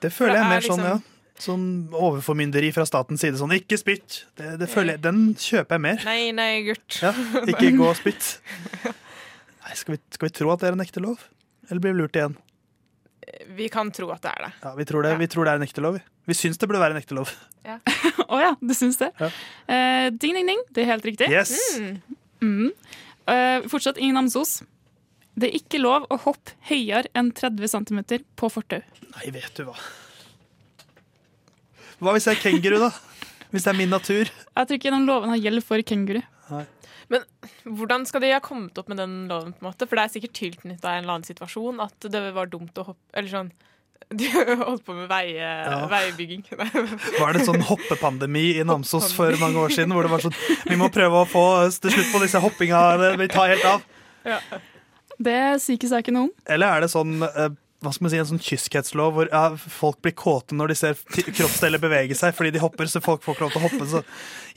Det 0.00 0.10
føler 0.14 0.36
jeg 0.38 0.42
Det 0.42 0.46
er 0.46 0.54
mer 0.54 0.66
sånn, 0.66 0.84
ja. 0.86 0.98
Sånn 1.40 1.64
overformynderi 1.96 2.68
fra 2.76 2.84
statens 2.88 3.22
side. 3.24 3.38
Sånn 3.40 3.54
'ikke 3.56 3.78
spytt'. 3.80 4.24
Det, 4.36 4.58
det 4.60 4.68
føler 4.68 4.96
jeg, 4.98 5.02
den 5.06 5.20
kjøper 5.40 5.78
jeg 5.78 5.84
mer. 5.86 6.02
Nei, 6.04 6.30
nei, 6.36 6.50
Gurt. 6.66 6.98
Ja, 7.00 7.12
Ikke 7.48 7.70
gå 7.78 7.88
og 7.88 7.96
spytt. 7.96 8.28
Nei, 8.84 9.74
skal, 9.78 9.96
vi, 9.96 10.00
skal 10.12 10.28
vi 10.28 10.34
tro 10.36 10.52
at 10.52 10.60
det 10.60 10.68
er 10.70 10.76
en 10.76 10.84
ekte 10.84 11.00
lov? 11.04 11.22
Eller 11.70 11.80
blir 11.80 11.94
vi 11.96 12.02
lurt 12.02 12.16
igjen? 12.18 12.36
Vi 13.56 13.68
kan 13.72 13.90
tro 13.94 14.10
at 14.12 14.22
det 14.24 14.32
er 14.34 14.46
det. 14.46 14.52
Ja, 14.64 14.74
Vi 14.74 14.84
tror 14.88 15.06
det, 15.06 15.14
vi 15.20 15.28
tror 15.30 15.46
det 15.46 15.52
er 15.52 15.60
en 15.62 15.66
ekte 15.68 15.84
lov. 15.84 16.00
vi. 16.26 16.34
Syns 16.34 16.58
det 16.58 16.68
burde 16.68 16.80
være 16.82 16.96
en 16.96 17.00
ekte 17.00 17.14
lov. 17.16 17.30
Å 18.32 18.40
ja, 18.40 18.50
du 18.60 18.74
syns 18.74 18.98
det? 19.00 19.10
Ja. 19.20 19.30
Uh, 19.70 20.10
ding, 20.10 20.34
ding, 20.34 20.46
ding. 20.50 20.60
Det 20.74 20.84
er 20.84 20.92
helt 20.92 21.06
riktig. 21.06 21.30
Yes! 21.30 21.54
Mm. 22.40 22.70
Eh, 23.30 23.66
fortsatt 23.70 23.98
i 24.00 24.10
Namsos. 24.12 24.60
Det 25.38 25.50
er 25.50 25.56
ikke 25.60 25.78
lov 25.80 26.06
å 26.10 26.18
hoppe 26.24 26.56
høyere 26.68 27.10
enn 27.16 27.30
30 27.36 27.68
cm 27.70 28.00
på 28.36 28.48
fortau. 28.52 28.80
Nei, 29.14 29.30
vet 29.34 29.52
du 29.56 29.66
hva. 29.68 29.76
Hva 32.00 32.14
hvis 32.16 32.26
jeg 32.28 32.38
er 32.38 32.42
kenguru, 32.42 32.78
da? 32.80 32.90
Hvis 33.50 33.66
det 33.66 33.72
er 33.72 33.78
min 33.78 33.90
natur? 33.92 34.28
Jeg 34.30 34.68
tror 34.68 34.78
ikke 34.78 34.92
den 34.94 35.08
loven 35.08 35.32
har 35.32 35.40
gjeld 35.42 35.62
for 35.66 35.82
kenguru. 35.84 36.22
Men 37.10 37.24
hvordan 37.66 38.04
skal 38.06 38.22
de 38.22 38.30
ha 38.30 38.38
kommet 38.42 38.76
opp 38.78 38.88
med 38.90 39.00
den 39.02 39.16
loven? 39.30 39.52
på 39.56 39.64
en 39.64 39.68
måte? 39.72 39.88
For 39.88 39.98
det 39.98 40.04
er 40.04 40.12
sikkert 40.14 40.36
tilknytta 40.38 40.92
en 40.94 41.02
eller 41.02 41.16
annen 41.16 41.26
situasjon 41.26 41.82
at 41.82 42.06
det 42.12 42.22
var 42.36 42.50
dumt 42.52 42.78
å 42.78 42.84
hoppe 42.92 43.18
Eller 43.18 43.32
sånn 43.32 43.50
De 44.20 44.28
holdt 44.30 44.84
på 44.86 44.94
med 44.96 45.10
veie, 45.10 45.48
veibygging. 45.90 46.40
Var 47.20 47.36
det 47.36 47.44
sånn 47.46 47.60
hoppepandemi 47.68 48.46
i 48.58 48.64
Namsos 48.66 49.12
for 49.14 49.34
mange 49.42 49.60
år 49.60 49.74
siden? 49.74 49.92
Hvor 49.94 50.06
det 50.06 50.10
var 50.10 50.24
sånn 50.24 50.34
Vi 50.66 50.78
må 50.80 50.88
prøve 50.90 51.20
å 51.20 51.28
få 51.28 51.44
til 51.82 51.94
slutt 51.94 52.10
på 52.14 52.22
disse 52.24 52.40
hoppinga. 52.42 52.80
Vi 53.20 53.28
tar 53.30 53.52
helt 53.52 53.66
av. 53.70 53.84
Det 55.20 55.38
sier 55.62 55.76
ikke 55.76 55.92
saken 55.92 56.16
noe 56.16 56.28
om. 56.30 56.32
Eller 56.48 56.78
er 56.78 56.86
det 56.86 56.90
sånn 56.94 57.20
eh, 57.28 57.52
hva 57.80 57.90
skal 57.94 58.04
man 58.04 58.12
si, 58.12 58.18
en 58.20 58.28
sånn 58.28 58.42
kyskhetslov 58.44 59.14
hvor 59.16 59.28
ja, 59.32 59.42
folk 59.56 60.00
blir 60.04 60.12
kåte 60.12 60.52
når 60.56 60.72
de 60.72 60.76
ser 60.76 60.98
kroppsdeler 61.32 61.80
bevege 61.80 62.16
seg 62.18 62.34
fordi 62.36 62.50
de 62.56 62.60
hopper, 62.60 62.90
så 62.92 63.00
folk 63.00 63.22
får 63.24 63.38
ikke 63.38 63.46
lov 63.46 63.54
til 63.54 63.60
å 63.60 63.64
hoppe. 63.64 63.86
Så 63.88 64.02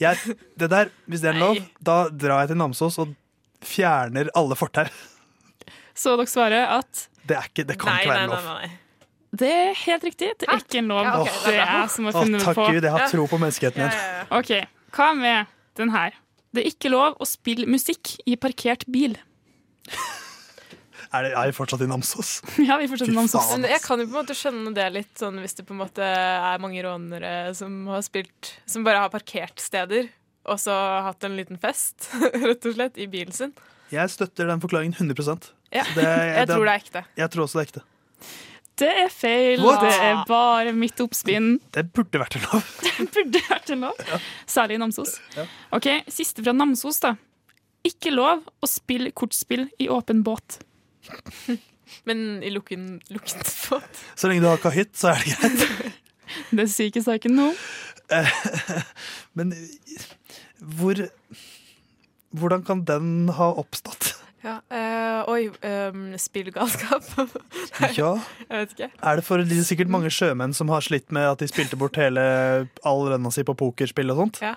jeg, 0.01 0.35
det 0.59 0.69
der, 0.73 0.91
hvis 1.07 1.23
det 1.23 1.31
er 1.31 1.37
en 1.37 1.43
lov, 1.45 1.59
Nei. 1.61 1.69
da 1.79 1.97
drar 2.11 2.43
jeg 2.43 2.51
til 2.53 2.59
Namsos 2.59 2.99
og 2.99 3.13
fjerner 3.63 4.27
alle 4.35 4.57
fortau. 4.59 4.87
Så 5.95 6.15
dere 6.19 6.27
svarer 6.27 6.65
at 6.79 7.05
Det, 7.23 7.37
er 7.37 7.47
ikke, 7.47 7.63
det 7.69 7.77
kan 7.79 7.93
Nei, 7.93 7.99
ikke 8.03 8.11
være 8.11 8.23
en 8.23 8.29
en 8.29 8.33
nei, 8.33 8.41
lov. 8.41 8.63
nei. 8.63 9.37
det 9.39 9.51
er 9.55 9.77
helt 9.85 10.03
riktig. 10.09 10.31
Det 10.41 10.49
er 10.51 10.59
ikke 10.65 10.81
en 10.81 10.89
lov. 10.91 11.03
Ja, 11.07 11.13
okay, 11.21 11.39
det 11.45 11.53
er 11.53 11.71
jeg 11.77 11.91
som 11.95 12.09
har 12.09 12.17
Å, 12.17 12.23
funnet 12.25 12.39
det 12.41 12.47
takk 12.49 12.57
på. 12.59 12.65
Gud, 12.73 12.83
jeg 12.89 12.95
har 12.97 13.07
tro 13.13 13.27
på 13.31 13.39
menneskeheten 13.45 13.85
Ja, 13.85 13.87
igjen. 13.87 14.03
ja, 14.03 14.17
ja. 14.19 14.41
OK, 14.41 14.97
hva 14.97 15.07
med 15.21 15.53
den 15.79 15.93
her? 15.95 16.19
Det 16.53 16.61
er 16.65 16.69
ikke 16.73 16.91
lov 16.91 17.15
å 17.23 17.25
spille 17.25 17.65
musikk 17.71 18.17
i 18.29 18.35
parkert 18.37 18.83
bil. 18.93 19.15
Er, 21.13 21.27
det, 21.27 21.33
er 21.37 21.49
vi 21.51 21.53
fortsatt 21.53 21.83
i 21.85 21.87
Namsos? 21.89 22.29
Ja, 22.67 22.79
vi 22.81 22.87
er 22.87 22.89
fortsatt 22.89 23.11
i 23.11 23.15
Namsos. 23.15 23.51
Men 23.53 23.67
jeg 23.69 23.83
kan 23.83 24.01
jo 24.01 24.07
på 24.07 24.15
en 24.15 24.19
måte 24.23 24.37
skjønne 24.37 24.73
det 24.73 24.87
litt 24.95 25.21
sånn 25.21 25.37
hvis 25.43 25.53
det 25.59 25.67
på 25.67 25.75
en 25.75 25.83
måte 25.83 26.07
er 26.07 26.63
mange 26.63 26.81
rånere 26.85 27.53
som 27.57 27.83
har 27.91 28.01
spilt 28.05 28.55
Som 28.65 28.85
bare 28.87 29.03
har 29.03 29.13
parkert 29.13 29.61
steder, 29.61 30.09
og 30.49 30.57
så 30.59 30.73
hatt 31.05 31.23
en 31.27 31.37
liten 31.37 31.59
fest, 31.61 32.09
rett 32.47 32.65
og 32.65 32.75
slett, 32.79 32.97
i 32.97 33.07
bilen 33.11 33.35
sin. 33.35 33.53
Jeg 33.93 34.09
støtter 34.09 34.49
den 34.49 34.63
forklaringen 34.63 34.97
100 34.97 35.53
Ja, 35.69 35.85
Det, 35.93 36.07
Jeg 36.39 36.49
tror 36.49 36.65
det 36.65 36.73
er 36.73 36.81
ekte. 36.81 37.05
Jeg 37.21 37.35
tror 37.35 37.45
også 37.45 37.59
det 37.59 37.63
er 37.63 37.69
ekte. 37.69 37.85
Det 38.73 38.89
er 39.03 39.09
feil. 39.13 39.61
What? 39.61 39.83
Det 39.85 39.93
er 40.01 40.23
bare 40.25 40.73
mitt 40.73 40.97
oppspinn. 41.03 41.59
Det 41.75 41.85
burde 41.93 42.23
vært 42.23 42.39
en 42.39 42.47
lov. 42.49 42.71
Det 42.81 43.05
burde 43.13 43.41
vært 43.51 43.69
en 43.75 43.85
lov. 43.85 44.01
Særlig 44.49 44.79
i 44.79 44.81
Namsos. 44.81 45.19
Ja. 45.37 45.45
OK, 45.77 45.91
siste 46.09 46.41
fra 46.41 46.55
Namsos, 46.57 46.97
da. 47.05 47.13
Ikke 47.85 48.09
lov 48.15 48.41
å 48.63 48.69
spille 48.69 49.13
kortspill 49.13 49.67
i 49.77 49.91
åpen 49.93 50.23
båt. 50.25 50.57
Men 52.07 52.43
i 52.43 52.49
lukken, 52.53 53.01
lukket 53.13 53.49
båt 53.69 54.01
Så 54.15 54.29
lenge 54.29 54.43
du 54.43 54.49
har 54.49 54.61
kahytt, 54.63 54.95
så 54.97 55.13
er 55.13 55.21
det 55.23 55.35
greit. 55.37 55.93
Det 56.57 56.65
sier 56.71 56.89
ikke 56.89 57.03
saken 57.05 57.35
noe. 57.37 57.53
Men 59.37 59.53
hvor 60.57 61.03
Hvordan 62.33 62.63
kan 62.65 62.81
den 62.87 63.29
ha 63.37 63.51
oppstått? 63.61 64.15
ja, 64.43 64.57
øh, 64.73 65.29
Oi, 65.31 65.43
øh, 65.63 66.17
spillgalskap? 66.19 67.03
Ja, 67.97 68.19
Jeg 68.49 68.57
vet 68.59 68.73
ikke. 68.75 68.89
Er 69.03 69.15
det 69.15 69.23
for 69.23 69.37
det 69.37 69.57
er 69.57 69.63
sikkert 69.63 69.87
mange 69.93 70.09
sjømenn 70.11 70.53
som 70.53 70.69
har 70.73 70.81
slitt 70.83 71.11
med 71.11 71.29
at 71.29 71.39
de 71.39 71.47
spilte 71.47 71.77
bort 71.79 71.95
hele 71.95 72.23
all 72.83 73.05
lønna 73.09 73.31
si 73.31 73.43
på 73.47 73.55
pokerspill 73.55 74.11
og 74.11 74.17
sånt? 74.23 74.41
Ja. 74.43 74.55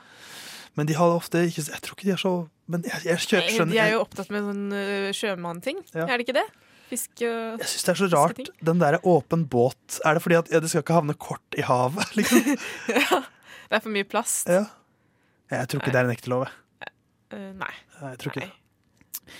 Men 0.76 0.86
de 0.90 0.94
har 0.98 1.08
ofte 1.16 1.40
ikke 1.48 1.62
Jeg 1.72 1.80
tror 1.84 1.96
ikke 1.96 2.06
de 2.08 2.12
er 2.12 2.20
så 2.20 2.32
Men 2.68 2.82
jeg, 2.84 3.00
jeg, 3.06 3.18
kjø- 3.22 3.40
Nei, 3.40 3.52
skjønner 3.54 3.72
De 3.72 3.78
er 3.80 3.90
jo 3.94 4.00
opptatt 4.04 4.30
med 4.34 4.42
sånn 4.44 4.64
uh, 4.74 5.10
sjømannting, 5.16 5.78
Ja. 5.94 6.04
er 6.06 6.16
det 6.18 6.26
ikke 6.26 6.36
det? 6.36 6.46
Fisk 6.90 7.22
og 7.26 7.62
jeg 7.62 7.66
syns 7.72 7.82
det 7.86 7.92
er 7.94 7.98
så 7.98 8.08
rart, 8.12 8.36
Fisketing. 8.36 8.60
den 8.68 8.78
derre 8.78 9.00
åpen 9.02 9.40
båt. 9.50 9.96
Er 10.06 10.14
det 10.14 10.22
fordi 10.22 10.36
at 10.38 10.50
ja, 10.54 10.60
det 10.62 10.68
skal 10.70 10.84
ikke 10.84 10.94
havne 11.00 11.16
kort 11.18 11.56
i 11.58 11.64
havet, 11.66 12.12
liksom? 12.18 12.44
Det 13.66 13.74
er 13.74 13.82
for 13.82 13.90
mye 13.90 14.06
plast. 14.06 14.46
Ja. 14.46 14.68
Jeg 15.50 15.66
tror 15.72 15.80
ikke 15.82 15.90
det 15.96 15.98
er 15.98 16.06
en 16.06 16.14
ekte 16.14 16.30
lov, 16.30 16.44
jeg. 16.46 16.92
Eh, 17.34 17.48
nei. 17.58 17.72
Jeg 18.04 18.20
tror 18.22 18.30
ikke 18.36 18.44
Nei. 18.44 18.52
det. 18.52 19.34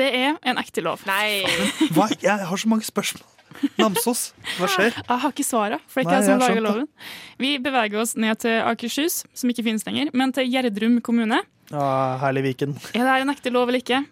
Det 0.00 0.06
er 0.22 0.38
en 0.48 0.58
ekte 0.62 0.80
lov. 0.84 1.04
nei. 1.08 1.44
Hva? 1.92 2.08
Jeg 2.24 2.48
har 2.48 2.56
så 2.64 2.68
mange 2.72 2.84
spørsmål. 2.88 3.28
Namsos, 3.80 4.30
hva 4.56 4.68
skjer? 4.70 4.96
Jeg 4.98 5.20
har 5.22 5.34
ikke 5.34 5.46
svaret, 5.46 5.84
for 5.90 6.00
det 6.02 6.06
er 6.06 6.10
ikke 6.10 6.20
jeg 6.20 6.28
som 6.28 6.42
lager 6.44 6.64
loven. 6.64 6.88
Vi 7.42 7.52
beveger 7.62 8.02
oss 8.02 8.14
ned 8.20 8.42
til 8.44 8.58
Akershus, 8.62 9.22
som 9.36 9.52
ikke 9.52 9.66
finnes 9.66 9.86
lenger, 9.88 10.12
men 10.16 10.34
til 10.36 10.48
Gjerdrum 10.52 11.00
kommune. 11.04 11.42
Ja, 11.72 11.88
herlig 12.22 12.46
Viken. 12.50 12.76
Er 12.94 13.02
det 13.02 13.10
her 13.10 13.26
en 13.26 13.34
ekte 13.34 13.52
lov 13.54 13.70
eller 13.70 13.82
ikke? 13.82 14.04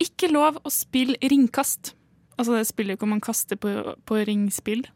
Ikke 0.00 0.30
lov 0.32 0.60
å 0.64 0.72
spille 0.72 1.16
ringkast. 1.22 1.94
Altså 2.40 2.56
det 2.56 2.66
spillet 2.70 3.00
hvor 3.00 3.10
man 3.10 3.20
kaster 3.20 3.58
på, 3.60 3.74
på 4.08 4.22
ringspill, 4.28 4.86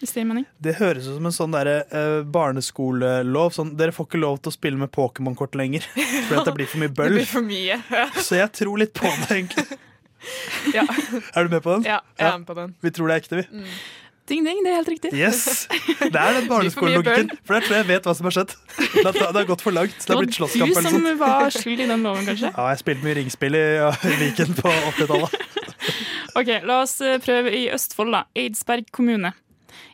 det. 0.00 0.44
Det 0.64 0.74
høres 0.78 1.04
ut 1.04 1.18
som 1.18 1.26
en 1.28 1.34
sånn 1.34 1.52
der, 1.52 1.68
uh, 1.92 2.22
barneskolelov. 2.24 3.52
Sånn, 3.52 3.74
dere 3.76 3.92
får 3.92 4.06
ikke 4.08 4.20
lov 4.22 4.38
til 4.40 4.48
å 4.48 4.54
spille 4.54 4.80
med 4.80 4.88
Pokémon-kort 4.94 5.58
lenger. 5.60 5.84
Fordi 6.30 6.44
det 6.46 6.54
blir 6.56 6.70
for 6.70 6.80
mye 6.80 6.88
Det 6.94 6.96
bøll. 6.96 7.16
blir 7.18 7.28
for 7.28 7.44
mye. 7.44 7.76
Så 8.16 8.38
jeg 8.40 8.52
tror 8.56 8.80
litt 8.80 8.94
på 8.96 9.04
det, 9.04 9.28
egentlig. 9.28 9.80
ja, 10.76 10.84
Er 11.34 11.46
du 11.46 11.56
med 11.56 11.62
på 11.64 11.74
den? 11.78 11.88
ja 11.88 11.98
jeg 12.18 12.28
er 12.28 12.38
med 12.38 12.46
på 12.46 12.56
den. 12.58 12.76
Vi 12.84 12.92
tror 12.96 13.10
det 13.10 13.16
er 13.16 13.22
ekte, 13.24 13.40
vi. 13.40 13.64
Ding, 14.30 14.44
ding, 14.46 14.60
det 14.62 14.70
er 14.70 14.76
helt 14.78 14.90
riktig. 14.92 15.10
Yes! 15.16 15.66
Det 16.14 16.14
er 16.14 16.36
den 16.36 16.46
barneskolelogikken. 16.46 17.32
For 17.42 17.56
der 17.56 17.64
tror 17.64 17.74
jeg 17.74 17.82
jeg 17.82 17.88
vet 17.88 18.04
hva 18.06 18.12
som 18.14 18.28
har 18.28 18.34
skjedd. 18.36 18.52
Det 18.94 19.14
har, 19.18 19.46
gått 19.48 19.64
for 19.64 19.74
langt. 19.74 19.96
Det 20.04 20.12
har 20.12 20.20
blitt 20.22 20.36
slåsskamp 20.36 20.70
Du 20.70 20.82
som 20.86 21.08
var 21.18 21.50
skyld 21.50 21.82
i 21.82 21.88
den 21.90 22.04
loven, 22.06 22.28
kanskje? 22.28 22.52
Ja, 22.52 22.68
jeg 22.70 22.82
spilte 22.84 23.06
mye 23.08 23.16
ringspill 23.18 23.58
i 23.58 23.64
Viken 24.20 24.54
på 24.60 24.70
80-tallet. 24.94 25.34
Ok, 26.38 26.46
La 26.62 26.76
oss 26.84 26.92
eh, 27.02 27.16
prøve 27.18 27.50
i 27.58 27.64
Østfold, 27.74 28.12
da. 28.14 28.20
Eidsberg 28.38 28.92
kommune. 28.94 29.32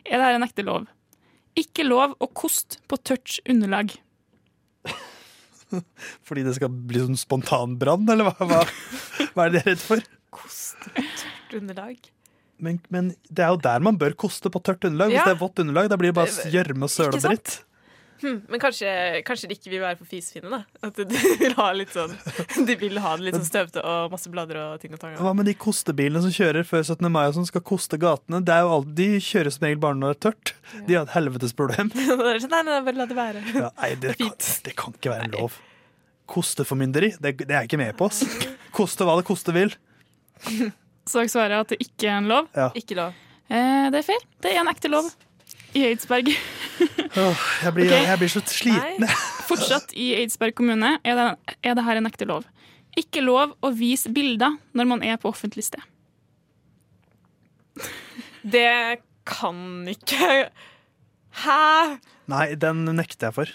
Er 0.05 0.21
dette 0.21 0.35
en 0.37 0.45
ekte 0.45 0.65
lov? 0.67 0.85
Ikke 1.57 1.81
lov 1.87 2.13
å 2.21 2.27
koste 2.29 2.77
på 2.85 2.99
tørt 3.01 3.39
underlag. 3.49 3.95
Fordi 6.27 6.45
det 6.45 6.53
skal 6.59 6.69
bli 6.69 7.01
sånn 7.01 7.17
spontanbrann, 7.17 8.05
eller 8.13 8.29
hva, 8.29 8.47
hva, 8.51 8.61
hva 9.33 9.47
er 9.47 9.55
det 9.55 9.57
de 9.57 9.63
er 9.63 9.67
redd 9.73 9.81
for? 9.81 10.05
Underlag. 11.53 11.97
Men, 12.57 12.79
men 12.89 13.11
det 13.29 13.43
er 13.45 13.53
jo 13.53 13.59
der 13.61 13.83
man 13.85 13.97
bør 14.01 14.15
koste 14.17 14.49
på 14.49 14.61
tørt 14.65 14.83
underlag. 14.87 15.11
Hvis 15.13 15.19
Ja. 15.21 15.25
det 15.29 15.35
er 15.37 15.41
vått 15.43 15.59
underlag, 15.61 15.89
da 15.91 15.97
blir 16.01 16.09
det 16.13 16.17
bare 16.17 16.51
gjørme 16.51 16.87
og 16.87 16.89
søl 16.93 17.13
og 17.13 17.21
dritt. 17.21 17.63
Hm, 18.17 18.39
men 18.49 18.57
kanskje, 18.59 18.89
kanskje 19.21 19.45
de 19.45 19.53
ikke 19.53 19.69
vil 19.69 19.81
være 19.83 19.97
for 19.99 20.09
fisefine, 20.09 20.49
da? 20.49 20.63
At 20.87 20.95
de 20.97 21.19
vil 21.37 21.53
ha 21.53 21.67
litt 21.77 21.91
sånn 21.93 22.15
De 22.65 22.73
vil 22.81 22.97
ha 22.97 23.11
det 23.15 23.27
litt 23.27 23.35
sånn 23.37 23.45
støvete 23.45 23.83
og 23.85 24.09
masse 24.09 24.31
blader 24.33 24.57
og 24.57 24.81
ting 24.81 24.95
og 24.95 24.97
tang. 25.03 25.13
Hva 25.21 25.35
med 25.37 25.45
de 25.45 25.53
kostebilene 25.53 26.23
som 26.25 26.33
kjører 26.33 26.65
før 26.65 26.81
17. 26.81 27.11
mai 27.13 27.27
og 27.27 27.35
som 27.37 27.45
skal 27.45 27.61
koste 27.61 27.99
gatene? 28.01 28.41
Det 28.41 28.55
alt, 28.57 28.89
de 28.97 29.07
kjører 29.21 29.53
som 29.53 29.67
regel 29.67 29.77
bare 29.85 29.99
når 30.01 30.15
det 30.15 30.17
er 30.17 30.23
tørt. 30.31 30.53
De 30.89 30.97
har 30.97 31.05
et 31.05 31.13
helvetes 31.13 31.53
problem. 31.53 31.91
Det 31.93 32.07
sånn, 32.41 32.49
nei, 32.57 32.63
nei, 32.65 32.79
bare 32.89 32.97
la 33.03 33.05
det 33.13 33.19
være. 33.21 33.45
Ja, 33.53 33.69
nei, 33.83 33.91
det, 34.01 34.17
kan, 34.23 34.33
det 34.65 34.73
kan 34.81 34.97
ikke 34.97 35.13
være 35.13 35.29
en 35.29 35.37
lov. 35.37 35.61
Kosteformynderi, 36.27 37.13
det, 37.21 37.35
det 37.45 37.51
er 37.53 37.61
jeg 37.61 37.69
ikke 37.69 37.83
med 37.85 37.93
på. 38.01 38.09
ass. 38.09 38.25
Koste 38.77 39.05
hva 39.05 39.13
det 39.21 39.27
koste 39.29 39.53
vil. 39.53 39.77
Så 41.07 41.21
dere 41.21 41.31
svarer 41.31 41.61
at 41.61 41.71
det 41.71 41.79
ikke 41.83 42.09
er 42.09 42.17
en 42.19 42.27
lov? 42.27 42.49
Ja. 42.55 42.67
Ikke 42.75 42.97
lov. 42.97 43.15
Eh, 43.47 43.87
det 43.93 44.01
er 44.01 44.05
feil. 44.09 44.23
Det 44.43 44.51
er 44.51 44.59
en 44.59 44.71
ekte 44.71 44.91
lov. 44.91 45.07
I 45.77 45.85
Eidsberg. 45.87 46.33
oh, 47.21 47.45
jeg, 47.63 47.73
blir, 47.75 47.87
okay. 47.87 48.03
jeg 48.09 48.19
blir 48.19 48.31
så 48.33 48.41
sliten. 48.51 49.05
jeg. 49.05 49.19
Fortsatt 49.49 49.93
i 49.95 50.09
Eidsberg 50.17 50.57
kommune 50.57 50.97
er 50.99 51.19
det, 51.19 51.27
er 51.63 51.77
det 51.77 51.85
her 51.87 52.01
en 52.01 52.09
ekte 52.09 52.27
lov. 52.27 52.47
Ikke 52.99 53.21
lov 53.23 53.53
å 53.63 53.71
vise 53.77 54.11
bilder 54.11 54.57
når 54.75 54.89
man 54.89 55.05
er 55.05 55.19
på 55.21 55.31
offentlig 55.31 55.67
sted. 55.69 55.83
Det 58.47 58.99
kan 59.27 59.87
ikke 59.91 60.47
Hæ? 61.37 61.97
Nei, 62.31 62.45
den 62.57 62.87
nekter 62.97 63.29
jeg 63.29 63.35
for. 63.35 63.51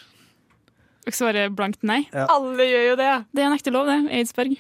Dere 1.03 1.17
svarer 1.17 1.51
blankt 1.51 1.83
nei. 1.83 2.05
Ja. 2.13 2.29
Alle 2.31 2.69
gjør 2.69 2.85
jo 2.93 2.99
det. 3.01 3.13
Det 3.35 3.43
er 3.43 3.49
en 3.49 3.57
ekte 3.57 3.73
lov, 3.75 3.91
det. 3.91 3.99
Eidsberg. 4.21 4.55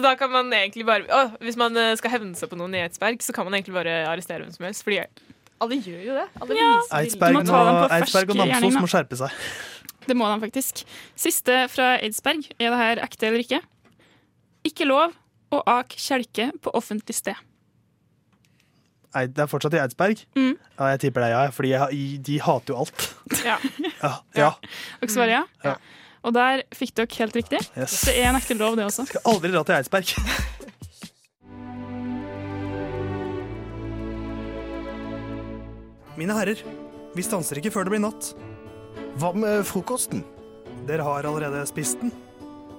Så 0.00 0.06
da 0.06 0.14
kan 0.16 0.30
man 0.32 0.48
egentlig 0.56 0.86
bare 0.88 1.04
å, 1.12 1.18
Hvis 1.44 1.58
man 1.60 1.76
eh, 1.76 1.92
skal 2.00 2.14
hevne 2.14 2.32
seg 2.38 2.48
på 2.48 2.56
noen 2.56 2.72
i 2.78 2.80
Eidsberg, 2.86 3.20
så 3.20 3.34
kan 3.36 3.44
man 3.44 3.58
egentlig 3.58 3.74
bare 3.76 3.98
arrestere 4.08 4.46
hvem 4.46 4.54
som 4.54 4.64
helst. 4.64 4.80
Fordi 4.86 5.02
alle 5.60 5.76
gjør 5.76 5.98
jo 6.06 6.14
det. 6.16 6.24
Alle 6.40 6.56
Ja. 6.56 6.70
Eidsberg, 7.02 7.36
og, 7.42 7.50
på 7.50 7.90
Eidsberg 7.98 8.32
og 8.32 8.38
Namsos 8.40 8.54
gjerning, 8.54 8.78
må 8.80 8.88
skjerpe 8.88 9.18
seg. 9.20 9.34
Det 10.06 10.16
må 10.16 10.30
de 10.30 10.40
faktisk. 10.46 10.80
Siste 11.20 11.58
fra 11.68 11.90
Eidsberg. 12.00 12.48
Er 12.56 12.72
det 12.72 12.80
her 12.80 13.02
ekte 13.04 13.28
eller 13.28 13.44
ikke? 13.44 13.60
Ikke 14.64 14.88
lov 14.88 15.12
å 15.52 15.60
ake 15.68 16.00
kjelke 16.00 16.48
på 16.64 16.72
offentlig 16.80 17.18
sted. 17.20 17.36
Det 19.12 19.42
er 19.44 19.52
fortsatt 19.52 19.76
i 19.76 19.82
Eidsberg. 19.82 20.24
Mm. 20.38 20.54
Ja, 20.78 20.90
jeg 20.94 21.04
tipper 21.04 21.26
det, 21.26 21.30
ja. 21.34 21.44
Fordi 21.52 21.74
jeg, 21.74 22.02
de 22.24 22.40
hater 22.40 22.72
jo 22.72 22.80
alt. 22.86 23.08
Ja. 23.44 23.60
Ja, 24.00 24.14
ja. 24.32 24.52
Dere 25.02 25.12
svarer 25.12 25.34
ja? 25.34 25.40
Ja. 25.60 25.74
Og 26.20 26.34
der 26.36 26.62
fikk 26.76 26.92
dere 26.98 27.08
helt 27.16 27.36
riktig. 27.38 27.60
Yes. 27.78 28.00
Det 28.04 28.16
er 28.18 28.28
en 28.30 28.38
ekte 28.38 28.56
lov, 28.58 28.76
det 28.76 28.84
også. 28.84 29.06
Skal 29.08 29.24
aldri 29.30 29.52
dra 29.54 29.62
til 29.64 29.78
Eidsberg. 29.78 30.14
Mine 36.20 36.36
herrer, 36.36 36.60
vi 37.16 37.24
stanser 37.24 37.56
ikke 37.56 37.72
før 37.72 37.88
det 37.88 37.94
blir 37.94 38.04
natt. 38.04 38.34
Hva 39.20 39.32
med 39.32 39.64
frokosten? 39.68 40.20
Dere 40.88 41.06
har 41.06 41.24
allerede 41.24 41.62
spist 41.68 42.02
den. 42.02 42.12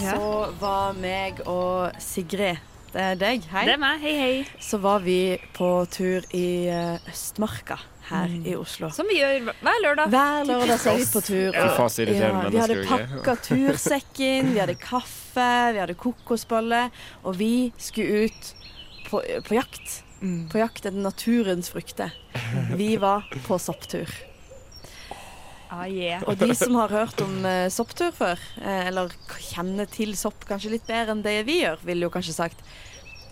lørdag 0.00 0.18
så 0.18 0.52
var 0.60 0.94
meg 0.98 1.40
og 1.46 1.94
Sigrid, 2.02 2.58
det 2.94 3.02
er 3.02 3.18
deg, 3.18 3.46
hei. 3.50 3.64
Det 3.66 3.74
er 3.74 3.80
meg. 3.82 4.00
Hei, 4.02 4.14
hei. 4.18 4.34
Så 4.62 4.78
var 4.82 5.02
vi 5.02 5.36
på 5.54 5.68
tur 5.90 6.24
i 6.34 6.66
eh, 6.70 7.10
Østmarka 7.10 7.78
her 8.08 8.30
i 8.44 8.54
Oslo. 8.58 8.90
Som 8.94 9.08
vi 9.10 9.18
gjør 9.18 9.48
hver 9.48 9.80
lørdag. 9.82 10.12
Hver 10.12 10.44
lørdag 10.46 10.78
så 10.78 10.92
er 10.92 11.00
vi 11.00 11.06
på 11.10 11.22
tur. 11.24 11.56
Ja. 11.56 11.88
så 11.88 12.06
vi 12.06 12.60
hadde 12.60 12.84
pakka 12.88 13.36
tursekken, 13.42 14.52
vi 14.52 14.60
hadde 14.62 14.76
kaffe, 14.78 15.48
vi 15.74 15.82
hadde 15.82 15.96
kokosbolle, 15.98 16.84
og 17.24 17.38
vi 17.40 17.72
skulle 17.78 18.28
ut 18.28 18.52
på, 19.08 19.22
på 19.48 19.58
jakt. 19.58 20.00
På 20.52 20.60
jakt 20.62 20.86
etter 20.86 21.02
naturens 21.04 21.68
frukter. 21.72 22.14
Vi 22.78 22.94
var 22.96 23.26
på 23.48 23.58
sopptur. 23.60 24.08
Ah, 25.72 25.86
yeah. 25.88 26.22
Og 26.28 26.36
de 26.38 26.54
som 26.54 26.74
har 26.78 26.92
hørt 26.92 27.20
om 27.24 27.38
uh, 27.46 27.68
sopptur 27.72 28.12
før, 28.14 28.40
uh, 28.60 28.86
eller 28.88 29.12
kjenner 29.42 29.88
til 29.90 30.12
sopp 30.18 30.44
kanskje 30.48 30.74
litt 30.76 30.86
bedre 30.86 31.14
enn 31.16 31.22
det 31.24 31.38
vi 31.48 31.60
gjør, 31.62 31.80
ville 31.88 32.06
jo 32.06 32.12
kanskje 32.14 32.34
sagt 32.36 32.60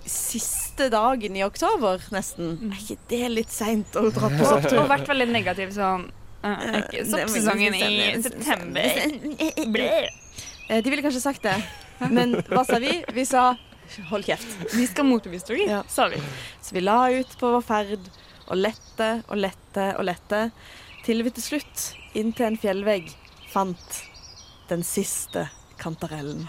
siste 0.08 0.88
dagen 0.90 1.36
i 1.38 1.44
oktober, 1.46 2.02
nesten. 2.10 2.56
Er 2.72 2.80
ikke 2.80 2.96
det 3.12 3.28
litt 3.30 3.52
seint 3.54 3.94
å 4.00 4.08
dra 4.10 4.32
på 4.32 4.46
sopptur? 4.50 4.80
Og 4.82 4.88
vært 4.90 5.06
veldig 5.12 5.28
negativ 5.30 5.70
sånn 5.76 6.08
uh, 6.42 6.80
Soppsesongen 7.12 7.76
i 7.78 8.16
september. 8.24 9.04
De 10.72 10.88
ville 10.90 11.04
kanskje 11.04 11.22
sagt 11.22 11.44
det, 11.46 11.54
men 12.10 12.34
hva 12.48 12.64
sa 12.66 12.80
vi? 12.82 12.96
Vi 13.14 13.24
sa 13.28 13.52
hold 14.08 14.24
kjeft. 14.26 14.48
Vi 14.72 14.86
skal 14.88 15.04
motbevise 15.06 15.46
dere, 15.52 15.66
Ja. 15.68 15.80
sa 15.90 16.08
vi. 16.08 16.18
Så 16.64 16.74
vi 16.74 16.82
la 16.82 16.98
ut 17.12 17.34
på 17.38 17.50
vår 17.54 17.64
ferd 17.66 18.06
og 18.48 18.56
lette 18.58 19.08
og 19.28 19.36
lette 19.38 19.88
og 19.98 20.06
lette, 20.08 20.46
til 21.04 21.22
vi 21.26 21.30
til 21.34 21.44
slutt, 21.44 21.82
inntil 22.18 22.50
en 22.50 22.58
fjellvegg, 22.60 23.10
fant 23.52 23.98
den 24.70 24.84
siste 24.86 25.46
kantarellen. 25.80 26.46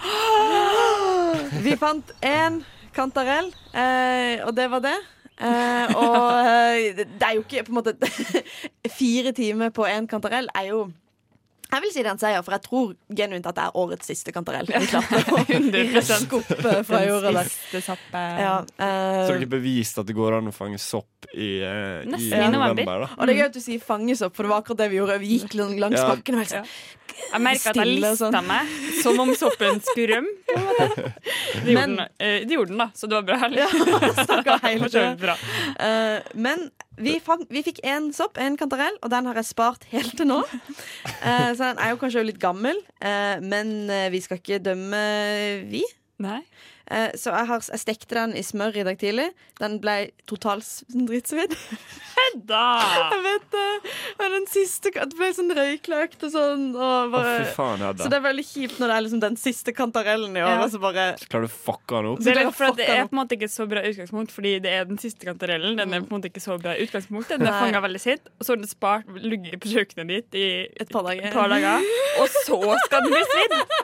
Vi 1.65 1.75
fant 1.79 2.13
én 2.21 2.61
kantarell, 2.93 3.49
eh, 3.73 4.43
og 4.45 4.53
det 4.55 4.69
var 4.71 4.83
det. 4.83 4.97
Eh, 5.33 5.95
og 5.97 6.27
eh, 6.45 6.99
det 6.99 7.25
er 7.25 7.37
jo 7.37 7.41
ikke 7.41 7.63
på 7.65 7.73
en 7.73 7.77
måte 7.79 7.95
Fire 8.99 9.31
timer 9.33 9.71
på 9.73 9.87
én 9.89 10.05
kantarell 10.07 10.45
er 10.53 10.67
jo 10.69 10.83
jeg 11.73 11.81
vil 11.85 11.91
si 11.93 12.01
det 12.03 12.09
er 12.09 12.13
en 12.15 12.21
seier, 12.21 12.43
for 12.45 12.55
jeg 12.55 12.63
tror 12.67 12.93
genuint 13.17 13.45
at 13.49 13.55
det 13.57 13.63
er 13.67 13.77
årets 13.83 14.09
siste 14.11 14.33
kantarell. 14.35 14.67
Vi 14.69 14.87
klarte 14.91 15.21
å 15.23 15.43
100%. 15.43 15.77
røske 15.95 16.39
opp 16.39 16.51
eh, 16.57 16.81
fra 16.87 17.03
jorda 17.05 17.31
der. 17.39 17.51
Ja, 18.43 18.55
uh, 18.63 19.25
Så 19.27 19.35
dere 19.37 19.49
beviste 19.51 20.03
at 20.03 20.09
det 20.09 20.15
går 20.17 20.39
an 20.39 20.49
å 20.51 20.55
fange 20.55 20.79
sopp 20.81 21.27
i, 21.33 21.51
uh, 21.63 22.03
i 22.05 22.49
november. 22.53 23.05
da? 23.05 23.11
Og 23.17 23.25
det 23.27 23.35
er 23.35 23.39
gøy 23.43 23.47
at 23.49 23.55
du 23.57 23.61
sier 23.63 23.83
fangesopp, 23.83 24.35
for 24.35 24.45
det 24.47 24.53
var 24.53 24.61
akkurat 24.63 24.83
det 24.83 24.89
vi 24.93 24.99
gjorde. 25.01 25.19
Vi 25.23 25.37
gikk 25.39 25.55
lang- 25.59 25.77
langs 25.81 25.99
Ja. 26.01 26.09
bakken 26.13 26.35
og 26.37 26.43
helt 26.43 26.53
sånn 26.53 26.67
Jeg 27.13 27.41
merka 27.45 27.69
at 27.69 27.75
jeg 27.77 28.03
og 28.03 28.17
sånn. 28.17 28.33
lista 28.33 28.41
meg 28.41 29.01
som 29.03 29.19
om 29.21 29.33
soppen 29.37 29.81
skulle 29.85 30.15
rømme. 30.17 30.33
Det 31.63 31.73
gjorde, 31.73 31.83
den, 31.83 31.99
eh, 32.19 32.39
det 32.47 32.55
gjorde 32.57 32.71
den, 32.73 32.77
da, 32.81 32.87
så 32.97 33.07
det 33.09 33.19
var 33.19 33.27
bra. 33.27 33.37
Ja, 33.53 33.67
hele 34.63 34.79
For 34.83 34.89
så 34.89 35.03
bra. 35.19 35.35
Uh, 35.77 36.19
men 36.33 36.69
vi, 36.97 37.17
fang, 37.23 37.43
vi 37.49 37.63
fikk 37.65 37.81
én 37.87 38.11
sopp, 38.15 38.37
én 38.41 38.57
kantarell, 38.59 38.95
og 39.01 39.11
den 39.13 39.29
har 39.29 39.39
jeg 39.39 39.49
spart 39.49 39.87
helt 39.93 40.17
til 40.19 40.29
nå. 40.29 40.41
Eh, 41.23 41.53
så 41.55 41.69
den 41.69 41.77
er 41.79 41.93
jo 41.93 41.99
kanskje 42.01 42.25
litt 42.27 42.39
gammel, 42.41 42.75
eh, 42.99 43.39
men 43.39 43.87
eh, 43.87 44.09
vi 44.11 44.19
skal 44.19 44.41
ikke 44.41 44.57
dømme, 44.59 44.99
vi. 45.71 45.79
Nei. 46.23 46.41
Eh, 46.91 47.13
så 47.15 47.31
jeg, 47.31 47.47
har, 47.47 47.61
jeg 47.71 47.79
stekte 47.79 48.15
den 48.17 48.33
i 48.35 48.43
smør 48.43 48.75
i 48.81 48.83
dag 48.83 48.97
tidlig. 48.99 49.29
Den 49.61 49.77
ble 49.83 50.11
totalt 50.29 50.67
drittsvidd. 50.91 51.55
Da! 52.47 52.59
Jeg 53.13 53.21
vet 53.23 53.45
det. 53.53 53.91
Men 54.19 54.33
den 54.37 54.45
siste 54.49 54.89
Det 54.93 55.17
ble 55.17 55.27
sånn 55.35 55.51
røykløkt 55.53 56.23
og 56.27 56.31
sånn. 56.33 56.63
Og 56.73 57.11
bare, 57.13 57.33
fy 57.43 57.53
faen, 57.57 57.83
så 57.99 58.09
det 58.09 58.17
er 58.17 58.23
veldig 58.25 58.45
kjipt 58.47 58.79
når 58.81 58.89
det 58.91 58.95
er 58.95 59.05
liksom 59.05 59.21
den 59.23 59.37
siste 59.39 59.73
kantarellen 59.75 60.37
i 60.37 60.41
år, 60.43 60.53
Ja. 60.53 60.63
og 60.63 60.71
så 60.73 60.81
bare 60.81 61.05
Klarer 61.27 61.45
du 61.47 61.51
å 61.51 61.53
fucke 61.53 61.99
den 61.99 62.09
opp? 62.13 62.23
Det 62.23 62.33
er, 62.33 62.39
litt 62.41 62.57
for 62.57 62.69
at 62.71 62.79
det 62.79 62.87
er 62.89 63.03
på 63.05 63.15
en 63.15 63.19
måte 63.21 63.37
ikke 63.37 63.51
så 63.53 63.67
bra 63.69 63.83
utgangspunkt, 63.85 64.33
fordi 64.33 64.53
det 64.65 64.73
er 64.79 64.87
den 64.89 64.99
siste 65.01 65.27
kantarellen. 65.29 65.77
Den 65.79 65.93
er 65.93 66.03
på 66.05 66.09
en 66.13 66.17
måte 66.19 66.31
ikke 66.31 66.43
så 66.43 66.57
bra 66.61 66.75
utgangspunkt. 66.79 67.29
Den 67.33 67.47
er 67.47 67.59
fanga 67.59 67.83
veldig 67.85 68.01
sent, 68.01 68.29
og 68.39 68.47
så 68.47 68.55
har 68.55 68.63
den 68.63 68.71
spart 68.71 69.09
ligget 69.19 69.59
på 69.63 69.73
kjøkkenet 69.75 70.13
ditt 70.13 70.39
i 70.39 70.47
et 70.79 70.89
par 70.93 71.05
dager. 71.09 71.27
et 71.29 71.37
par 71.37 71.51
dager. 71.53 71.85
Og 72.23 72.29
så 72.43 72.61
skal 72.87 73.05
den 73.07 73.13
bli 73.13 73.25
svidd! 73.33 73.82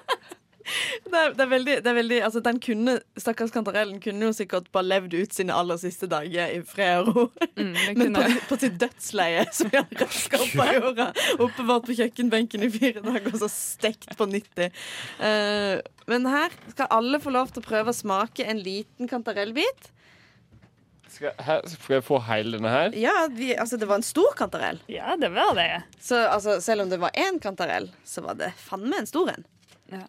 Det 1.06 1.16
er, 1.16 1.34
det 1.36 1.44
er 1.46 1.52
veldig, 1.52 1.76
det 1.84 1.92
er 1.92 1.98
veldig 1.98 2.20
altså 2.28 2.42
den 2.46 2.60
kunne, 2.64 2.96
Stakkars 3.20 3.54
kantarellen 3.56 4.00
kunne 4.04 4.30
jo 4.30 4.36
sikkert 4.36 4.70
bare 4.76 4.88
levd 4.88 5.16
ut 5.18 5.36
sine 5.36 5.56
aller 5.56 5.80
siste 5.82 6.10
dager 6.12 6.54
i 6.56 6.62
fred 6.68 7.10
og 7.10 7.18
ro. 7.18 7.26
Mm, 7.60 7.76
Men 8.00 8.18
på, 8.18 8.26
på 8.52 8.60
sitt 8.62 8.80
dødsleie, 8.82 9.46
som 9.56 9.72
vi 9.72 9.80
har 9.80 9.88
røska 10.04 10.42
opp 10.42 10.58
av 10.64 10.74
jorda, 10.78 11.08
oppbevart 11.38 11.88
på 11.90 12.00
kjøkkenbenken 12.00 12.66
i 12.68 12.72
fire 12.74 13.06
dager, 13.06 13.32
og 13.34 13.44
så 13.44 13.52
stekt 13.54 14.18
på 14.20 14.30
90. 14.30 14.82
Uh, 15.22 15.80
men 16.10 16.28
her 16.30 16.54
skal 16.72 16.90
alle 16.94 17.22
få 17.22 17.34
lov 17.34 17.54
til 17.54 17.64
å 17.64 17.70
prøve 17.70 17.94
å 17.94 17.98
smake 17.98 18.46
en 18.50 18.62
liten 18.66 19.10
kantarellbit. 19.10 19.92
Skal, 21.10 21.34
her, 21.42 21.64
skal 21.68 21.98
jeg 21.98 22.06
få 22.06 22.20
hele 22.28 22.58
denne 22.58 22.72
her? 22.72 22.94
Ja, 22.98 23.14
vi, 23.34 23.52
altså 23.58 23.80
det 23.82 23.88
var 23.90 24.00
en 24.00 24.06
stor 24.06 24.36
kantarell. 24.38 24.78
Ja, 24.92 25.16
det 25.20 25.32
var 25.34 25.56
det. 25.58 25.72
Så 26.02 26.20
altså, 26.22 26.60
selv 26.62 26.86
om 26.86 26.92
det 26.92 27.00
var 27.02 27.16
én 27.18 27.40
kantarell, 27.42 27.90
så 28.06 28.24
var 28.26 28.38
det 28.40 28.52
faen 28.62 28.86
meg 28.90 29.04
en 29.04 29.10
stor 29.10 29.32
en. 29.34 29.48
Ja. 29.90 30.04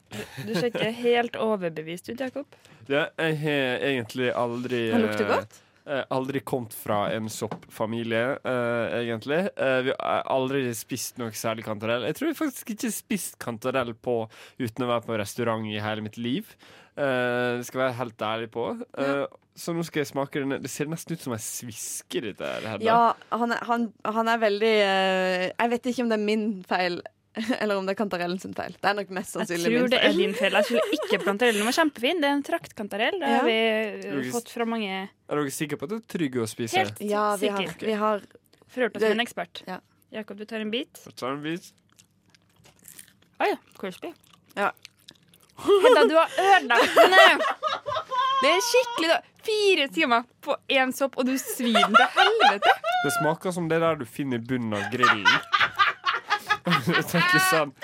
Du 0.47 0.53
ser 0.55 0.69
ikke 0.71 0.91
helt 1.01 1.37
overbevist 1.41 2.11
ut, 2.13 2.21
Jakob. 2.21 2.47
Ja, 2.91 3.07
jeg 3.21 3.37
har 3.43 3.85
egentlig 3.91 4.31
aldri 4.37 4.81
Han 4.93 5.05
lukter 5.07 5.25
eh, 5.25 5.31
godt. 5.37 5.59
eh, 5.87 6.03
aldri 6.13 6.41
kommet 6.45 6.75
fra 6.77 6.99
en 7.15 7.29
soppfamilie, 7.33 8.25
eh, 8.45 8.99
egentlig. 9.03 9.41
Eh, 9.57 9.81
vi 9.89 9.95
har 9.97 10.23
aldri 10.31 10.65
spist 10.77 11.19
noe 11.23 11.33
særlig 11.37 11.65
kantarell. 11.69 12.05
Jeg 12.11 12.19
tror 12.19 12.29
jeg 12.33 12.39
faktisk 12.43 12.75
ikke 12.75 12.89
har 12.91 12.97
spist 12.99 13.39
kantarell 13.43 13.95
på 13.95 14.19
uten 14.61 14.85
å 14.87 14.91
være 14.95 15.07
på 15.09 15.19
restaurant 15.23 15.65
i 15.71 15.79
hele 15.81 16.05
mitt 16.05 16.19
liv. 16.21 16.51
Eh, 16.97 17.61
skal 17.65 17.87
være 17.87 17.99
helt 18.03 18.27
ærlig 18.27 18.51
på. 18.53 18.73
Eh, 18.99 19.27
Så 19.61 19.73
nå 19.77 19.83
skal 19.85 20.01
jeg 20.05 20.09
smake 20.13 20.41
den. 20.41 20.55
Det 20.63 20.71
ser 20.71 20.87
nesten 20.89 21.17
ut 21.19 21.21
som 21.25 21.33
ei 21.35 21.41
sviske, 21.43 22.21
dette 22.23 22.47
her. 22.65 22.79
Ja, 22.81 23.15
han 23.35 23.51
er, 23.53 23.59
han, 23.69 23.89
han 24.07 24.29
er 24.31 24.39
veldig 24.41 24.71
eh, 24.85 25.47
Jeg 25.51 25.71
vet 25.75 25.89
ikke 25.91 26.05
om 26.07 26.13
det 26.13 26.17
er 26.17 26.23
min 26.25 26.45
feil, 26.71 27.01
eller 27.61 27.77
om 27.79 27.87
det 27.87 27.93
er 27.95 27.99
kantarellen 28.01 28.41
sin 28.43 28.55
feil. 28.57 28.75
Det 28.81 28.89
er 28.91 28.97
nok 28.99 29.11
mest 29.15 29.37
sannsynlig 29.37 29.71
min 29.71 29.77
feil. 29.77 29.77
Jeg 29.77 29.91
tror 29.91 29.93
det 29.95 30.01
er 30.09 30.17
din 30.19 30.35
feil. 30.35 30.57
Jeg 30.59 30.67
skulle 30.69 30.97
ikke 30.99 31.21
kantarellen. 31.25 31.67
Var 31.69 31.77
kjempefin. 31.79 32.21
Det 32.25 32.29
er 32.31 32.37
en 32.39 32.43
traktkantarell. 32.49 33.19
Det 33.23 33.31
har 33.37 33.47
vi 33.47 33.57
Logisk. 34.17 34.33
fått 34.35 34.51
fra 34.57 34.67
mange 34.67 34.91
Er 34.99 35.39
dere 35.39 35.55
sikre 35.55 35.79
på 35.79 35.87
at 35.87 35.93
det 35.95 36.01
er 36.01 36.07
trygg 36.17 36.41
å 36.43 36.49
spise? 36.51 36.77
Helt 36.81 37.01
Ja, 37.07 37.29
vi 37.39 37.53
har, 37.55 37.63
sikker. 37.69 37.87
vi 37.87 37.97
har 38.03 38.25
Forhørt 38.71 38.97
oss 38.99 39.03
med 39.03 39.17
en 39.17 39.23
ekspert. 39.25 39.63
Ja. 39.67 39.79
Jakob, 40.15 40.39
du 40.39 40.45
tar 40.47 40.63
en 40.63 40.71
bit. 40.71 41.01
Jeg 41.07 41.15
tar 41.19 41.33
en 41.37 41.43
bit. 41.43 41.71
Å 43.41 43.49
ja, 43.51 43.57
crispy. 43.79 44.13
Ja. 44.59 44.73
Hedda, 45.61 46.05
du 46.11 46.15
har 46.19 46.31
ødelagt 46.39 46.95
den! 46.99 47.43
Det 48.41 48.49
er 48.49 48.63
skikkelig 48.65 49.09
da. 49.11 49.19
Fire 49.45 49.87
timer 49.93 50.23
på 50.45 50.55
én 50.73 50.93
sopp, 50.97 51.19
og 51.21 51.27
du 51.29 51.35
svir 51.41 51.75
den 51.77 51.97
til 51.97 52.07
helvete. 52.15 52.73
Det 53.05 53.13
smaker 53.19 53.53
som 53.53 53.67
det 53.69 53.79
der 53.83 53.99
du 54.01 54.07
finner 54.09 54.41
i 54.41 54.45
bunnen 54.45 54.73
av 54.77 54.87
grillen. 54.93 55.25
Jeg 56.97 57.05
tenker 57.09 57.41
sånn 57.49 57.71
Å, 57.73 57.75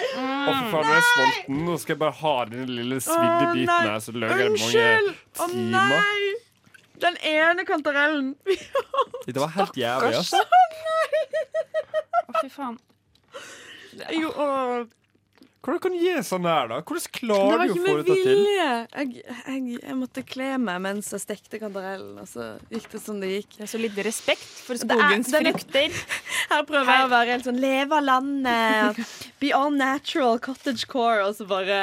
for 0.70 0.72
faen, 0.72 0.72
nå 0.72 0.78
er 0.80 0.84
jeg 0.94 1.04
sulten. 1.06 1.54
Nå 1.66 1.72
skal 1.82 1.92
jeg 1.94 2.00
bare 2.02 2.16
ha 2.20 2.34
den 2.50 2.66
lille 2.70 2.98
svidde 3.02 3.46
biten 3.52 3.70
nei. 3.72 3.86
her, 3.88 3.98
så 4.04 4.10
lager 4.14 4.42
jeg 4.44 4.50
mange 4.56 4.86
Å 5.42 5.44
timer. 5.50 5.86
nei! 5.86 6.22
Den 7.02 7.16
ene 7.28 7.62
kantarellen. 7.68 8.28
Det 9.26 9.36
var 9.36 9.48
helt 9.56 9.76
jævlig, 9.76 10.14
ass. 10.16 10.32
Å, 10.32 10.34
fy 12.40 12.48
faen. 12.52 12.78
Jo, 14.16 14.28
å, 14.32 14.46
Hvordan 15.66 15.80
kan 15.82 15.94
du 15.96 15.98
gi 15.98 16.10
sånn 16.22 16.44
her, 16.46 16.68
da? 16.70 16.76
Hvordan 16.86 17.10
klarer 17.16 17.58
du 17.58 17.64
å 17.64 17.74
ikke 17.74 17.82
få 17.82 17.94
med 17.96 18.04
dette 18.06 18.16
til? 18.22 18.28
vilje. 18.30 18.66
Jeg, 18.94 19.24
jeg, 19.26 19.78
jeg 19.82 19.96
måtte 19.98 20.22
kle 20.22 20.50
meg 20.62 20.78
mens 20.84 21.08
jeg 21.10 21.24
stekte 21.24 21.58
kantarellen, 21.58 22.20
og 22.22 22.28
så 22.30 22.46
gikk 22.70 22.86
det 22.92 23.00
som 23.02 23.18
det 23.18 23.30
gikk. 23.32 23.56
Det 23.56 23.64
er 23.66 23.72
så 23.72 23.80
lite 23.82 24.04
respekt 24.06 24.46
for 24.62 24.78
skogens 24.78 25.32
er 25.34 25.48
frukter. 25.48 25.98
Her 26.52 26.62
prøver 26.70 26.92
jeg 26.94 27.08
å 27.08 27.10
være 27.10 27.34
helt 27.34 27.48
sånn 27.50 27.58
leve 27.58 27.98
av 27.98 28.06
landet, 28.06 29.02
be 29.42 29.50
all 29.58 29.74
natural, 29.74 30.38
cottage 30.38 30.86
core, 30.86 31.26
og 31.26 31.34
så 31.40 31.48
bare 31.50 31.80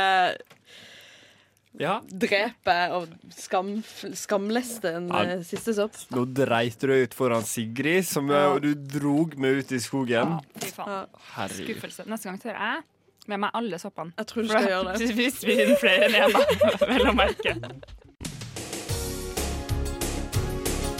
Ja. 1.76 1.98
drepe 2.06 2.78
og 2.94 3.10
skam, 3.34 3.82
skamleste 4.16 4.92
en 4.96 5.08
Ja. 5.10 5.22
eh, 5.24 5.44
siste 5.44 5.74
sopp. 5.76 5.96
Nå 6.14 6.24
dreit 6.32 6.78
du 6.80 6.88
deg 6.88 7.10
ut 7.10 7.14
foran 7.18 7.44
Sigrid, 7.44 8.06
som 8.06 8.30
Ja. 8.30 8.58
du 8.60 8.76
drog 8.76 9.36
meg 9.38 9.60
ut 9.66 9.72
i 9.74 9.80
skogen. 9.84 10.40
Fy 10.56 10.70
faen. 10.72 11.08
Skuffelse. 11.50 12.06
Neste 12.08 12.30
gang 12.30 12.40
tør 12.40 12.54
jeg 12.56 12.84
med 13.28 13.38
meg 13.44 13.50
alle 13.54 13.80
soppene. 13.80 14.12
Jeg 14.18 14.28
tror 14.28 14.42
du 14.42 14.48
skal 14.52 14.68
gjøre 14.68 14.94
det. 14.98 15.10
Hvis 15.20 15.44
vi 15.46 15.56
finner 15.58 15.78
flere 15.82 16.06
enn 16.10 16.16
én, 16.20 16.32
da. 16.34 16.42
Vel 16.92 17.08
å 17.08 17.14
merke. 17.18 17.52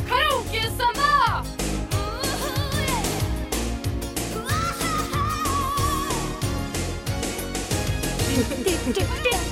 Karaokesøndag! 0.10 1.46
Det 8.94 9.43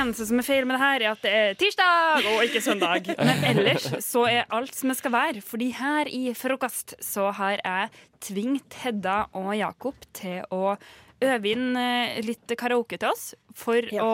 eneste 0.00 0.26
som 0.28 0.40
er 0.40 0.46
feil 0.46 0.66
med 0.68 0.76
det 0.76 0.82
her, 0.82 1.04
er 1.04 1.12
at 1.14 1.24
det 1.24 1.34
er 1.36 1.58
tirsdag 1.60 2.28
og 2.32 2.44
ikke 2.46 2.62
søndag. 2.64 3.10
Men 3.28 3.44
ellers 3.52 3.88
så 4.06 4.24
er 4.30 4.48
alt 4.56 4.74
som 4.76 4.92
det 4.92 4.98
skal 5.00 5.14
være. 5.14 5.44
Fordi 5.44 5.70
her 5.76 6.10
i 6.10 6.34
Frokost 6.36 6.96
så 7.04 7.30
har 7.36 7.58
jeg 7.58 7.90
tvingt 8.24 8.80
Hedda 8.82 9.22
og 9.38 9.52
Jakob 9.58 10.08
til 10.16 10.42
å 10.54 10.74
øve 11.20 11.52
inn 11.52 11.76
eh, 11.76 12.20
litt 12.24 12.52
karaoke 12.58 12.96
til 13.00 13.12
oss 13.12 13.30
for 13.56 13.84
å 14.00 14.12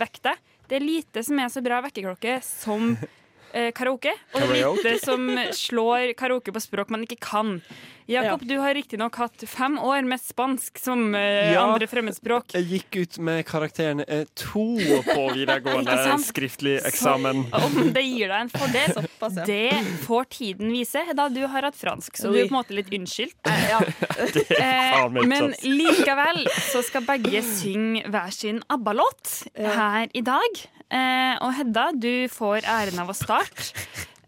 vekke 0.00 0.24
deg. 0.26 0.42
Det 0.68 0.76
er 0.76 0.84
lite 0.84 1.22
som 1.24 1.38
er 1.40 1.52
så 1.52 1.62
bra 1.64 1.80
vekkerklokke 1.86 2.40
som 2.44 2.92
eh, 3.52 3.70
karaoke. 3.76 4.14
Og 4.38 4.82
det 4.84 4.98
som 5.04 5.28
slår 5.54 6.14
karaoke 6.18 6.52
på 6.54 6.60
språk 6.64 6.90
man 6.94 7.04
ikke 7.06 7.20
kan. 7.20 7.60
Jakob, 8.08 8.40
du 8.48 8.54
har 8.56 8.72
riktignok 8.72 9.18
hatt 9.20 9.42
fem 9.44 9.74
år 9.84 10.00
med 10.08 10.16
spansk 10.22 10.78
som 10.80 11.10
eh, 11.14 11.52
Ja. 11.52 11.66
andre 11.66 11.84
fremmedspråk. 11.86 12.54
Jeg 12.56 12.64
gikk 12.70 12.96
ut 13.02 13.18
med 13.20 13.42
karakteren 13.44 14.00
eh, 14.08 14.22
to 14.32 14.62
på 15.04 15.26
videregående 15.36 15.92
Ikke 15.92 16.06
sant? 16.06 16.24
skriftlig 16.30 16.78
eksamen. 16.88 17.42
Om 17.52 17.90
det 17.92 18.04
gir 18.06 18.32
deg 18.32 18.46
en 18.46 18.52
fordel, 18.56 18.96
det 19.44 19.74
får 20.06 20.24
tiden 20.38 20.72
vise. 20.72 21.04
Da 21.18 21.28
du 21.28 21.42
har 21.52 21.68
hatt 21.68 21.76
fransk, 21.76 22.16
så 22.16 22.32
du 22.32 22.38
er 22.40 22.48
på 22.48 22.54
en 22.56 22.60
måte 22.62 22.78
litt 22.78 22.88
unnskyldt. 22.96 23.36
Eh, 23.44 23.68
ja. 23.74 23.82
Eh, 24.16 24.56
faen 24.56 25.12
meg 25.18 25.28
men 25.28 25.52
likevel 25.68 26.46
så 26.70 26.80
skal 26.88 27.04
begge 27.04 27.44
synge 27.44 28.06
hver 28.08 28.32
sin 28.32 28.62
ABBA-låt 28.72 29.36
her 29.52 30.08
i 30.16 30.24
dag. 30.24 30.64
Eh, 30.88 31.34
og 31.44 31.52
Hedda, 31.58 31.90
du 31.92 32.28
får 32.32 32.64
æren 32.64 33.00
av 33.02 33.10
å 33.12 33.16
starte. 33.16 33.72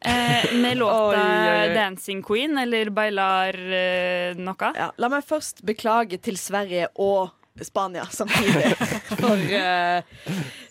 Eh, 0.00 0.52
med 0.60 0.76
låta 0.82 1.20
Oi, 1.20 1.48
oi. 1.50 1.74
'Dancing 1.74 2.22
Queen' 2.24 2.58
eller 2.62 2.90
'Bailar 2.90 3.56
eh, 3.56 4.36
noe'. 4.36 4.72
Ja, 4.76 4.90
la 4.96 5.10
meg 5.12 5.24
først 5.28 5.64
beklage 5.64 6.20
til 6.20 6.36
Sverige 6.40 6.88
og 6.96 7.32
Spania 7.64 8.06
samtidig. 8.12 8.74
For 9.20 9.36
eh, 9.36 10.04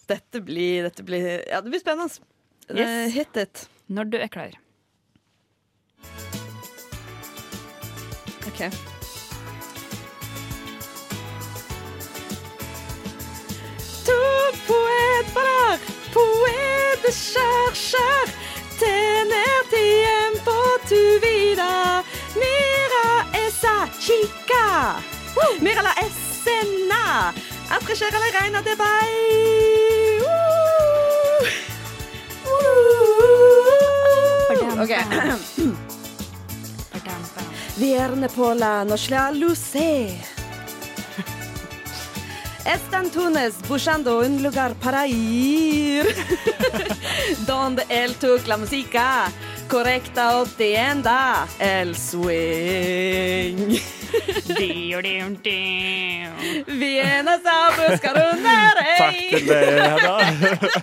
dette 0.10 0.42
blir 0.42 0.90
Dette 0.90 1.06
blir 1.06 1.28
Ja, 1.50 1.62
det 1.62 1.74
blir 1.74 1.82
spennende. 1.84 2.26
Yes. 2.70 2.86
Eh, 2.86 3.10
hit 3.14 3.38
it. 3.38 3.68
Når 3.90 4.14
du 4.14 4.18
er 4.22 4.30
klar. 4.30 4.54
OK. 8.50 8.99
To 14.70 14.76
poetbarer, 14.76 15.80
poete 16.14 17.12
chercher, 17.12 18.30
tener 18.78 19.66
tiempo 19.70 20.54
tu 20.88 21.20
vida. 21.20 22.04
Mira 22.36 23.26
esa 23.34 23.90
chica, 24.00 25.02
mira 25.60 25.82
la 25.82 25.94
escena, 25.94 27.34
afrecher 27.72 28.14
la 28.14 28.40
reina 28.40 28.62
de 28.62 28.76
bay. 28.76 30.20
OK. 34.80 34.94
Vierne 37.78 38.28
på 38.30 38.54
la 38.54 38.84
noche 38.84 39.32
luce. 39.34 40.39
Están 42.72 43.10
Tunes 43.10 43.56
buscando 43.68 44.20
un 44.20 44.44
lugar 44.44 44.76
para 44.76 45.08
ir. 45.08 46.06
Donde 47.48 47.84
él 47.90 48.14
tok 48.16 48.46
la 48.46 48.58
música 48.58 49.32
correcta 49.68 50.38
o 50.38 50.46
tienda 50.46 51.48
el 51.58 51.96
swing. 51.96 53.80
Vienes 56.68 57.42
a 57.46 57.70
buscar 57.90 58.16
un 58.34 58.44
Takk 59.00 59.16
til 59.30 59.46
deg, 59.48 59.70
Hedda. 59.80 60.18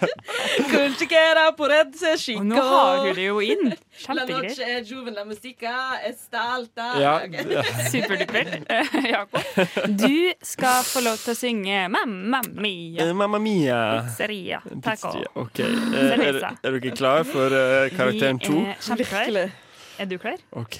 Cultiquera 0.70 1.53
por 1.57 1.70
ese 1.70 2.16
chico. 2.18 2.40
Og 2.40 2.46
nå 2.46 2.62
har 2.62 3.05
du 3.05 3.12
det 3.18 3.27
jo 3.29 3.40
inn. 3.44 3.75
La 4.09 4.24
noche 4.26 4.62
es 4.78 4.88
joven, 4.90 5.14
la 5.14 5.24
musica 5.24 6.00
está 6.04 6.54
alta. 6.54 6.92
Ja, 7.00 7.14
Ok. 7.24 7.35
Superdupert. 7.90 8.70
Eh, 8.70 9.11
Jakob, 9.11 9.40
du 10.02 10.32
skal 10.42 10.82
få 10.85 11.00
lov 11.00 11.16
til 11.24 11.32
å 11.32 11.37
synge 11.38 11.88
'Mamma 11.88 12.40
Mia'. 12.52 13.00
Eh, 13.09 13.12
Mamma 13.14 13.38
mia. 13.38 14.02
Pizzeria. 14.04 14.61
Taco. 14.82 15.12
Pizzeria, 15.12 15.30
OK. 15.35 15.59
Eh, 15.61 16.12
Er, 16.26 16.42
er 16.62 16.70
dere 16.78 16.90
klar 16.92 17.24
for 17.24 17.46
uh, 17.50 17.88
karakteren 17.96 18.38
to? 18.38 18.52
Vi 18.52 18.66
er 18.66 18.76
kjempeklar. 18.85 19.50
Er 19.98 20.04
du 20.06 20.18
klar? 20.18 20.37
OK. 20.52 20.76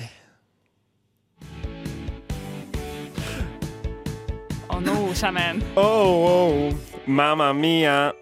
Og 4.68 4.83
nå 4.83 4.94
kommer 5.20 5.40
en. 5.55 5.62
Oh, 5.76 6.26
oh, 6.29 6.74
mamma 7.07 7.52
mia. 7.52 8.12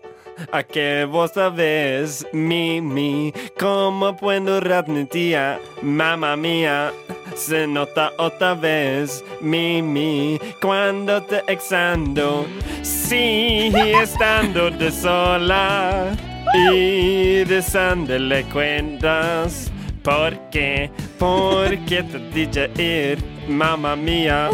A 0.53 0.63
que 0.63 1.07
vos 1.11 1.33
sabés, 1.33 2.27
mi, 2.33 2.81
mi, 2.81 3.33
como 3.59 4.17
puedo 4.17 4.61
ratnitia, 4.61 5.59
mamma 5.83 6.37
mia. 6.37 6.93
Se 7.35 7.67
nota 7.67 8.13
otra 8.19 8.55
vez, 8.55 9.25
mi, 9.41 9.83
mi, 9.83 10.39
cuando 10.61 11.23
te 11.23 11.43
exando, 11.49 12.47
sí, 12.83 13.73
estando 14.01 14.71
de 14.71 14.91
sola 14.91 16.17
y 16.55 17.45
desándole 17.45 18.45
cuentas. 18.45 19.73
¿Por 20.03 20.39
qué? 20.51 20.91
Porque 21.19 22.03
te 22.03 22.19
dije 22.31 22.71
ir, 22.81 23.25
mamma 23.49 23.97
mia. 23.97 24.51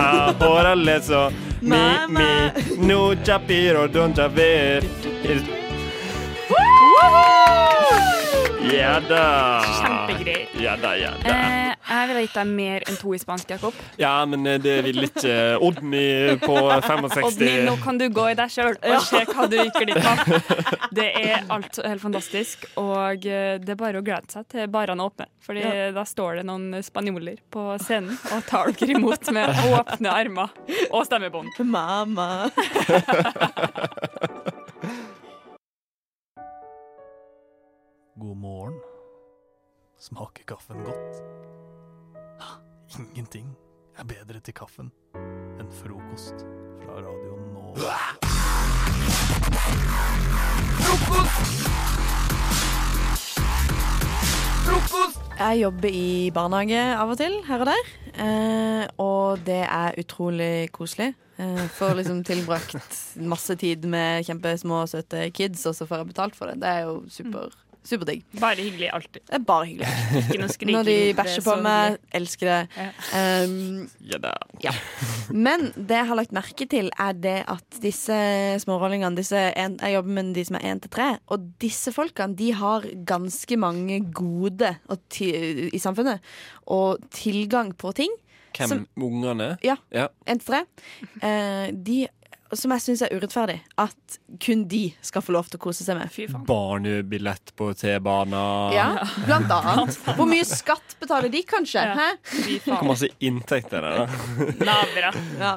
Ahora 0.00 0.74
leso, 0.74 1.30
mi, 1.60 1.76
mi, 2.08 2.52
nu 2.78 3.14
chapiro 3.22 3.86
don't 3.86 4.14
saber. 4.16 4.82
Ja 8.60 9.00
da. 9.08 9.62
Kjempegreier. 9.64 10.48
Ja 10.60 10.74
da, 10.76 10.90
ja 10.98 11.10
da. 11.22 11.30
Eh, 11.32 11.74
jeg 11.90 12.08
ville 12.10 12.20
gitt 12.26 12.34
deg 12.36 12.50
mer 12.52 12.84
enn 12.90 12.98
to 13.00 13.14
i 13.16 13.18
spansk, 13.20 13.48
Jakob. 13.54 13.76
Ja, 13.98 14.12
men 14.28 14.44
eh, 14.46 14.58
det 14.62 14.74
vil 14.84 15.00
ikke 15.06 15.32
Odny 15.64 16.36
på 16.42 16.56
65. 16.84 17.24
Odny, 17.30 17.54
nå 17.66 17.74
kan 17.82 17.98
du 18.00 18.04
gå 18.12 18.26
i 18.30 18.36
deg 18.38 18.52
sjøl 18.52 18.76
og 18.76 19.06
se 19.08 19.22
hva 19.30 19.46
du 19.50 19.56
ryker 19.62 19.88
ditt 19.88 20.02
på. 20.04 20.12
Det 21.00 21.08
er 21.22 21.48
alt 21.50 21.80
helt 21.80 22.02
fantastisk, 22.04 22.68
og 22.80 23.24
eh, 23.26 23.56
det 23.62 23.74
er 23.74 23.80
bare 23.80 24.02
å 24.02 24.06
glede 24.06 24.28
seg 24.34 24.46
til 24.52 24.68
barene 24.72 25.08
åpner. 25.08 25.30
Fordi 25.46 25.64
Ja. 25.64 25.88
da 25.96 26.04
står 26.06 26.40
det 26.40 26.44
noen 26.48 26.82
spanjoler 26.84 27.40
på 27.52 27.64
scenen 27.82 28.14
og 28.36 28.44
tar 28.48 28.70
dere 28.76 28.98
imot 28.98 29.32
med 29.34 29.50
åpne 29.72 30.12
armer 30.12 30.52
og 30.90 31.06
stemmebånd. 31.08 31.56
Mamma. 31.64 32.28
God 38.20 38.36
morgen. 38.36 38.74
Smaker 39.98 40.44
kaffen 40.44 40.76
godt? 40.84 41.22
Ingenting 42.98 43.46
er 43.96 44.04
bedre 44.04 44.42
til 44.44 44.52
kaffen 44.58 44.90
enn 45.56 45.70
frokost 45.72 46.42
fra 46.82 46.98
Radio 47.00 47.38
Frokost! 54.66 55.24
Jeg 55.40 55.62
jobber 55.62 55.88
i 55.88 56.28
barnehage 56.36 56.84
av 57.00 57.14
og 57.14 57.16
til, 57.22 57.38
her 57.48 57.64
og 57.64 57.70
der. 57.70 57.90
Eh, 58.20 58.84
og 59.00 59.40
det 59.48 59.62
er 59.64 59.96
utrolig 60.04 60.68
koselig. 60.76 61.14
Eh, 61.40 61.64
får 61.78 61.96
liksom 62.02 62.20
tilbrakt 62.28 62.76
masse 63.16 63.56
tid 63.56 63.88
med 63.88 64.28
kjempesmå, 64.28 64.84
søte 64.92 65.30
kids, 65.32 65.64
og 65.64 65.78
så 65.78 65.88
får 65.88 66.02
jeg 66.02 66.12
betalt 66.12 66.36
for 66.36 66.52
det. 66.52 66.60
Det 66.60 66.68
er 66.68 66.84
jo 66.90 67.00
super, 67.08 67.48
superdigg. 67.86 68.22
Bare 68.40 68.56
hyggelig 68.60 68.90
alltid. 68.92 69.22
Det 69.26 69.34
er 69.38 69.44
bare 69.46 69.66
hyggelig. 69.68 69.88
Ikke 70.20 70.38
noe 70.42 70.52
skriking. 70.52 70.76
Når 70.76 70.88
de 70.88 70.96
er 71.10 71.16
bæsjer 71.18 71.44
på 71.46 71.54
meg, 71.64 71.96
elsker 72.18 72.50
det. 72.50 72.88
Um, 73.16 73.88
Ja 74.10 74.18
ja. 74.64 74.72
Men 75.32 75.70
det 75.76 75.96
jeg 76.00 76.08
har 76.10 76.18
lagt 76.18 76.34
merke 76.36 76.66
til, 76.70 76.90
er 77.00 77.12
det 77.16 77.36
at 77.48 77.80
disse 77.82 78.16
smårollingene 78.64 79.16
disse 79.16 79.38
en, 79.56 79.78
Jeg 79.80 79.94
jobber 79.96 80.16
med 80.18 80.34
de 80.36 80.44
som 80.44 80.58
er 80.60 80.66
én 80.74 80.80
til 80.84 80.90
tre, 80.92 81.10
og 81.28 81.46
disse 81.62 81.92
folkene 81.96 82.36
de 82.36 82.52
har 82.52 82.84
ganske 83.08 83.56
mange 83.60 84.00
gode 84.12 84.74
og 84.88 84.98
ti, 85.10 85.30
i 85.72 85.78
samfunnet. 85.78 86.20
Og 86.66 86.98
tilgang 87.10 87.72
på 87.76 87.92
ting. 87.96 88.12
Hvem? 88.56 88.68
Som- 88.68 88.86
Ungene? 89.00 89.56
Ja. 89.64 89.76
Ja. 89.94 90.08
Én 90.28 90.38
til 90.42 90.46
tre. 90.52 90.64
Eh, 91.22 91.70
de 91.72 92.06
som 92.58 92.72
jeg 92.74 92.82
syns 92.84 93.02
er 93.06 93.12
urettferdig. 93.14 93.58
At 93.78 94.18
kun 94.42 94.64
de 94.70 94.82
skal 95.06 95.22
få 95.22 95.34
lov 95.36 95.50
til 95.52 95.60
å 95.60 95.62
kose 95.68 95.84
seg 95.86 95.98
med. 96.00 96.34
Barnebillett 96.48 97.52
på 97.58 97.70
T-bana. 97.78 98.42
Ja, 98.74 98.88
blant 99.26 99.52
annet. 99.58 100.00
Hvor 100.18 100.26
mye 100.30 100.46
skatt 100.48 100.96
betaler 101.02 101.30
de, 101.32 101.44
kanskje? 101.46 101.84
Hæ? 102.00 102.08
Hvor 102.66 102.86
masse 102.90 103.10
inntekt 103.22 103.72
er 103.76 103.86
det? 103.86 104.08
Lavere. 104.66 105.14
Ja, 105.40 105.54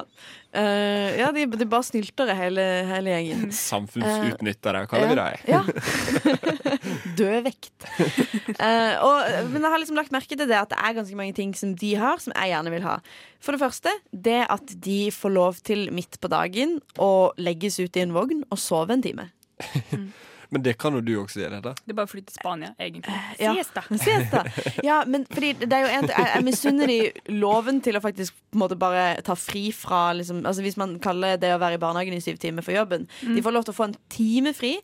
Eh, 0.54 1.16
ja 1.18 1.32
de, 1.34 1.48
de 1.50 1.66
bare 1.66 1.86
snyltere, 1.88 2.36
hele, 2.38 2.64
hele 2.86 3.14
gjengen. 3.16 3.54
Samfunnsutnyttere, 3.58 4.84
kaller 4.90 5.10
vi 5.10 5.18
dem. 5.18 5.46
Ja. 5.50 5.62
Dødvekt. 7.20 7.88
Uh, 8.60 8.94
og, 9.02 9.18
men 9.50 9.64
jeg 9.64 9.72
har 9.74 9.82
liksom 9.82 9.98
lagt 9.98 10.14
merke 10.14 10.38
til 10.38 10.46
det 10.50 10.60
at 10.60 10.70
det 10.74 10.78
er 10.78 10.98
ganske 11.00 11.18
mange 11.18 11.34
ting 11.38 11.56
som 11.58 11.74
de 11.80 11.94
har, 11.98 12.22
som 12.22 12.36
jeg 12.38 12.54
gjerne 12.54 12.74
vil 12.76 12.86
ha. 12.86 13.00
For 13.44 13.56
det 13.56 13.64
første, 13.64 13.96
det 14.14 14.44
at 14.46 14.76
de 14.86 15.00
får 15.14 15.34
lov 15.34 15.64
til 15.66 15.88
midt 15.96 16.20
på 16.22 16.30
dagen 16.32 16.78
å 17.02 17.34
legges 17.42 17.80
ut 17.82 17.98
i 17.98 18.06
en 18.06 18.14
vogn 18.16 18.46
og 18.50 18.62
sove 18.62 18.94
en 18.94 19.06
time. 19.06 19.32
Men 20.54 20.64
det 20.66 20.76
kan 20.82 20.94
jo 20.94 21.02
du 21.02 21.14
også 21.18 21.42
gjøre. 21.42 21.62
da 21.66 21.74
Det 21.80 21.94
er 21.94 21.98
bare 21.98 22.10
å 22.10 22.12
flytte 22.12 22.32
til 22.32 22.40
Spania, 22.40 22.74
egentlig. 22.78 23.16
Ja. 23.42 23.54
Siesta. 23.58 23.84
Siesta. 24.04 24.44
Ja, 24.86 25.00
men 25.10 25.26
fordi 25.30 25.54
det 25.64 25.74
er 25.74 25.88
jo 25.88 25.94
en, 25.98 26.10
jeg, 26.12 26.30
jeg 26.36 26.46
misunner 26.46 26.94
de 26.94 27.00
loven 27.34 27.82
til 27.86 27.98
å 27.98 28.04
faktisk 28.04 28.38
på 28.38 28.60
en 28.60 28.64
måte 28.66 28.78
bare 28.80 29.08
ta 29.26 29.36
fri 29.40 29.66
fra 29.76 30.06
liksom, 30.18 30.44
altså 30.46 30.66
Hvis 30.66 30.78
man 30.78 31.00
kaller 31.04 31.40
det 31.42 31.56
å 31.56 31.62
være 31.62 31.80
i 31.80 31.82
barnehagen 31.82 32.16
i 32.16 32.22
syv 32.24 32.38
timer 32.44 32.66
for 32.66 32.76
jobben. 32.76 33.08
Mm. 33.24 33.34
De 33.38 33.46
får 33.46 33.58
lov 33.58 33.68
til 33.68 33.74
å 33.74 33.80
få 33.80 33.90
en 33.90 33.98
time 34.14 34.54
fri, 34.56 34.78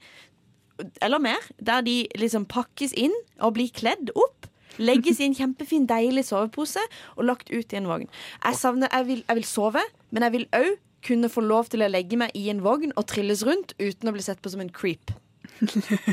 eller 1.03 1.21
mer, 1.21 1.47
der 1.59 1.83
de 1.85 2.01
liksom 2.19 2.47
pakkes 2.49 2.93
inn 2.97 3.15
og 3.43 3.55
blir 3.57 3.71
kledd 3.75 4.13
opp. 4.15 4.47
Legges 4.79 5.19
i 5.19 5.27
en 5.27 5.35
kjempefin, 5.35 5.87
deilig 5.89 6.29
sovepose 6.29 6.81
og 7.17 7.25
lagt 7.27 7.49
ut 7.51 7.73
i 7.73 7.79
en 7.79 7.89
vogn. 7.89 8.07
Jeg 8.45 8.59
savner, 8.59 8.91
jeg 8.93 9.07
vil, 9.09 9.23
jeg 9.27 9.39
vil 9.41 9.47
sove, 9.47 9.83
men 10.15 10.25
jeg 10.25 10.37
vil 10.37 10.45
òg 10.55 10.69
kunne 11.05 11.31
få 11.31 11.43
lov 11.43 11.71
til 11.71 11.83
å 11.83 11.89
legge 11.91 12.19
meg 12.19 12.35
i 12.35 12.47
en 12.51 12.61
vogn 12.63 12.93
og 12.95 13.07
trilles 13.11 13.43
rundt 13.47 13.75
uten 13.79 14.09
å 14.09 14.15
bli 14.15 14.23
sett 14.23 14.41
på 14.43 14.51
som 14.51 14.63
en 14.63 14.71
creep. 14.71 15.11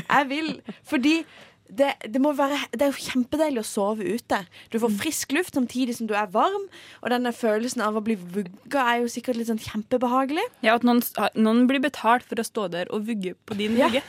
Jeg 0.09 0.25
vil, 0.27 0.61
fordi 0.83 1.25
det, 1.69 1.93
det, 2.07 2.21
må 2.23 2.31
være, 2.37 2.57
det 2.73 2.85
er 2.87 2.91
jo 2.93 3.05
kjempedeilig 3.11 3.61
å 3.61 3.67
sove 3.67 4.05
ute. 4.07 4.39
Du 4.73 4.79
får 4.81 4.93
frisk 4.99 5.33
luft 5.35 5.57
samtidig 5.57 5.97
som 5.97 6.07
du 6.09 6.13
er 6.17 6.29
varm. 6.31 6.67
Og 7.03 7.11
denne 7.13 7.33
følelsen 7.35 7.83
av 7.85 7.97
å 7.99 8.03
bli 8.03 8.15
vugga 8.17 8.85
er 8.93 9.03
jo 9.03 9.11
sikkert 9.11 9.39
litt 9.39 9.49
sånn 9.51 9.61
kjempebehagelig. 9.61 10.45
Ja, 10.65 10.77
At 10.77 10.85
noen, 10.87 11.01
noen 11.35 11.65
blir 11.69 11.81
betalt 11.83 12.27
for 12.29 12.39
å 12.39 12.45
stå 12.47 12.67
der 12.73 12.91
og 12.93 13.07
vugge 13.07 13.35
på 13.47 13.57
din 13.59 13.77
Ja. 13.77 13.89
vugge. 13.89 14.03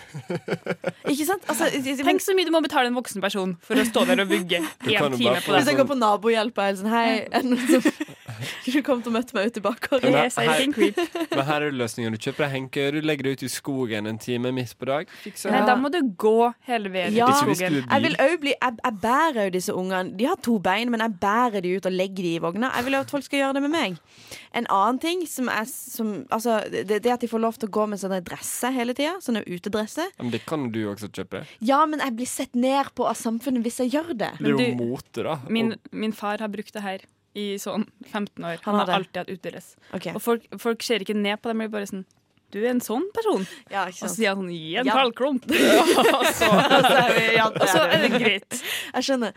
Ikke 1.13 1.27
sant? 1.29 1.47
Altså, 1.51 1.71
Tenk 2.05 2.23
så 2.25 2.35
mye 2.37 2.49
du 2.49 2.53
må 2.55 2.63
betale 2.65 2.91
en 2.91 2.97
voksen 2.99 3.23
person 3.25 3.57
for 3.65 3.81
å 3.81 3.87
stå 3.89 4.05
der 4.09 4.23
og 4.25 4.31
vugge 4.31 4.61
én 4.89 5.17
time 5.17 5.35
på 5.39 5.49
få 5.49 5.59
Hvis 5.59 5.73
jeg 5.73 5.81
går 5.81 5.89
på 5.91 5.99
nabohjelp 5.99 6.59
og 6.59 6.65
er 6.65 6.79
sånn 6.79 6.93
Hei, 6.93 7.07
er 7.27 7.45
det 7.45 7.51
noen 7.51 7.69
som 7.69 7.85
kunne 8.65 8.85
kommet 8.87 9.09
og 9.11 9.17
møtt 9.17 9.35
meg 9.37 9.51
ute 9.51 9.61
i 9.63 9.67
bakgården? 9.67 10.15
Men 10.15 10.29
men 11.33 11.45
her 11.47 11.67
er 11.67 11.75
løsningen. 11.75 12.15
Du 12.15 12.23
kjøper 12.23 12.47
deg 12.47 12.53
henke, 12.55 12.87
du 12.95 13.01
legger 13.05 13.29
deg 13.29 13.39
ut 13.39 13.45
i 13.47 13.51
skogen 13.53 14.09
en 14.11 14.19
time 14.21 14.53
midt 14.55 14.75
på 14.79 14.89
dag. 14.89 15.11
Fikser 15.25 15.53
Nei, 15.55 15.63
da 15.67 15.77
må 15.79 15.91
du 15.93 15.99
gå 16.19 16.51
hele 16.69 16.93
veien 16.93 17.17
Ja, 17.17 17.29
skogen. 17.57 17.89
jeg 17.89 18.03
vil 18.03 18.17
òg 18.25 18.35
bli 18.41 18.53
Jeg, 18.55 18.77
jeg 18.85 18.95
bærer 19.03 19.45
jo 19.49 19.51
disse 19.55 19.75
ungene. 19.75 20.17
De 20.19 20.27
har 20.27 20.37
to 20.45 20.59
bein, 20.59 20.91
men 20.91 21.01
jeg 21.01 21.15
bærer 21.21 21.63
de 21.65 21.77
ut 21.77 21.87
og 21.87 21.93
legger 21.93 22.23
de 22.27 22.35
i 22.35 22.39
vogna. 22.43 22.71
Jeg 22.77 22.85
vil 22.85 22.95
at 22.99 23.11
folk 23.11 23.25
skal 23.25 23.39
gjøre 23.39 23.55
det 23.59 23.63
med 23.63 23.71
meg. 23.71 23.99
En 24.55 24.67
annen 24.71 24.99
ting 24.99 25.27
som 25.27 25.49
er 25.49 25.65
som, 25.71 26.27
Altså, 26.31 26.61
det, 26.71 27.03
det 27.05 27.13
at 27.13 27.21
de 27.21 27.29
får 27.29 27.41
lov 27.41 27.59
til 27.59 27.69
å 27.69 27.75
gå 27.79 27.87
med 27.89 28.01
sånne 28.01 28.21
dresser 28.27 28.75
hele 28.75 28.95
tida. 28.95 29.17
Sånne 29.25 29.45
utedresser. 29.47 30.11
Men 30.19 30.33
det 30.35 30.45
kan 30.47 30.71
du 30.75 30.81
også 30.91 31.09
kjøpe. 31.09 31.45
Ja, 31.61 31.85
men 31.87 32.01
jeg 32.05 32.17
blir 32.19 32.29
sett 32.31 32.55
ned 32.59 32.93
på 32.95 33.07
av 33.09 33.17
samfunnet 33.19 33.63
hvis 33.67 33.81
jeg 33.85 33.95
gjør 33.97 34.15
det. 34.15 34.33
Det 34.41 34.53
er 34.53 34.73
jo 34.73 34.75
mote, 34.79 35.23
da. 35.25 35.39
Min, 35.49 35.75
min 35.93 36.13
far 36.13 36.39
har 36.43 36.51
brukt 36.53 36.75
det 36.75 36.83
her 36.85 37.07
i 37.39 37.49
sånn 37.61 37.87
15 38.11 38.45
år. 38.45 38.59
Han 38.65 38.75
Han 38.75 38.79
har 38.81 38.87
har 38.87 38.95
alltid 39.01 39.21
hatt 39.23 39.31
utedress. 39.31 39.77
Okay. 39.95 40.15
Og 40.17 40.23
folk, 40.25 40.47
folk 40.59 40.83
ser 40.83 41.05
ikke 41.05 41.17
ned 41.17 41.39
på 41.43 41.51
dem, 41.53 41.61
de 41.63 41.69
blir 41.69 41.77
bare 41.79 41.91
sånn 41.91 42.07
Du 42.51 42.59
er 42.65 42.71
en 42.71 42.81
sånn 42.81 43.05
person. 43.13 43.43
Ja, 43.71 43.87
Og 43.87 43.93
så 43.99 44.09
sier 44.09 44.33
han 44.33 44.39
sånn 44.41 44.53
Gi 44.55 44.77
en 44.81 44.87
Ja. 44.89 44.95
kald 44.97 45.15
klump. 45.19 45.45
og 45.51 46.29
så, 46.33 46.49
er 46.49 47.13
vi- 47.17 47.37
ja, 47.37 47.49
det 47.53 47.61
og 47.63 47.69
så 47.69 47.83
det. 47.91 47.99
det 48.07 48.21
greit. 48.23 48.63
Jeg 48.95 49.05
skjønner. 49.09 49.33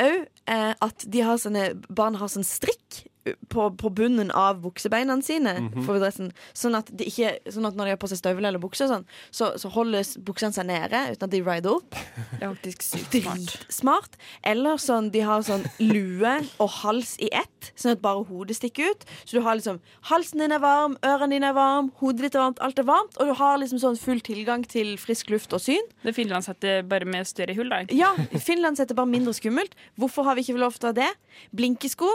Òg 0.00 0.22
eh, 0.46 0.72
at 0.80 1.04
de 1.06 1.20
har 1.26 1.36
sånne, 1.42 1.66
barn 1.88 2.14
har 2.22 2.28
sånn 2.32 2.44
strikk 2.48 3.04
på, 3.48 3.66
på 3.80 3.90
bunnen 3.96 4.30
av 4.36 4.60
buksebeina 4.64 5.16
sine. 5.24 5.54
Mhm. 5.60 5.84
for 5.86 5.98
dressen, 6.02 6.32
sånn, 6.56 6.74
at 6.76 6.90
de 6.92 7.06
ikke, 7.08 7.30
sånn 7.52 7.66
at 7.68 7.76
når 7.78 7.88
de 7.88 7.92
har 7.94 8.00
på 8.02 8.08
seg 8.10 8.18
støvler 8.20 8.48
eller 8.50 8.62
bukser, 8.62 8.88
sånn, 8.90 9.04
så, 9.34 9.52
så 9.60 9.70
holdes 9.72 10.14
buksene 10.24 10.52
seg 10.56 10.66
nede 10.68 11.00
uten 11.14 11.26
at 11.28 11.32
de 11.32 11.40
rider 11.44 11.76
opp. 11.78 11.96
Det 12.34 12.42
er 12.42 12.52
faktisk 12.52 12.82
sykt 12.82 13.16
smart. 13.22 13.54
Smart. 13.72 14.18
Eller 14.42 14.80
sånn, 14.82 15.10
de 15.14 15.22
har 15.24 15.44
sånn 15.46 15.64
lue 15.80 16.34
og 16.60 16.70
hals 16.82 17.14
i 17.22 17.30
ett, 17.32 17.70
sånn 17.78 17.94
at 17.96 18.02
bare 18.04 18.24
hodet 18.28 18.58
stikker 18.58 18.92
ut. 18.92 19.06
Så 19.24 19.38
du 19.38 19.42
har 19.46 19.56
liksom 19.58 19.80
halsen 20.10 20.42
din 20.44 20.52
er 20.52 20.62
varm, 20.64 20.98
ørene 21.04 21.38
dine 21.38 21.52
er 21.52 21.56
varm, 21.56 21.90
hodet 22.02 22.26
ditt 22.28 22.38
er 22.38 22.44
varmt, 22.44 22.60
alt 22.64 22.78
er 22.82 22.88
varmt. 22.88 23.16
Og 23.20 23.30
du 23.30 23.34
har 23.40 23.58
liksom 23.62 23.80
sånn 23.82 23.98
full 24.00 24.20
tilgang 24.24 24.66
til 24.68 24.94
frisk 25.00 25.32
luft 25.32 25.54
og 25.56 25.62
syn. 25.64 25.84
Det 26.04 26.14
finlandshette 26.16 26.82
bare 26.90 27.08
med 27.08 27.26
større 27.30 27.56
hull, 27.56 27.70
da. 27.72 27.82
Ja, 27.94 28.12
Finland 28.38 28.78
setter 28.80 28.96
bare 28.98 29.10
mindre 29.10 29.34
skummelt. 29.36 29.74
Hvorfor 30.00 30.28
har 30.28 30.36
vi 30.38 30.44
ikke 30.44 30.60
lov 30.60 30.76
til 30.78 30.90
å 30.90 30.92
ha 30.92 30.98
det? 31.04 31.10
Blinkesko. 31.54 32.10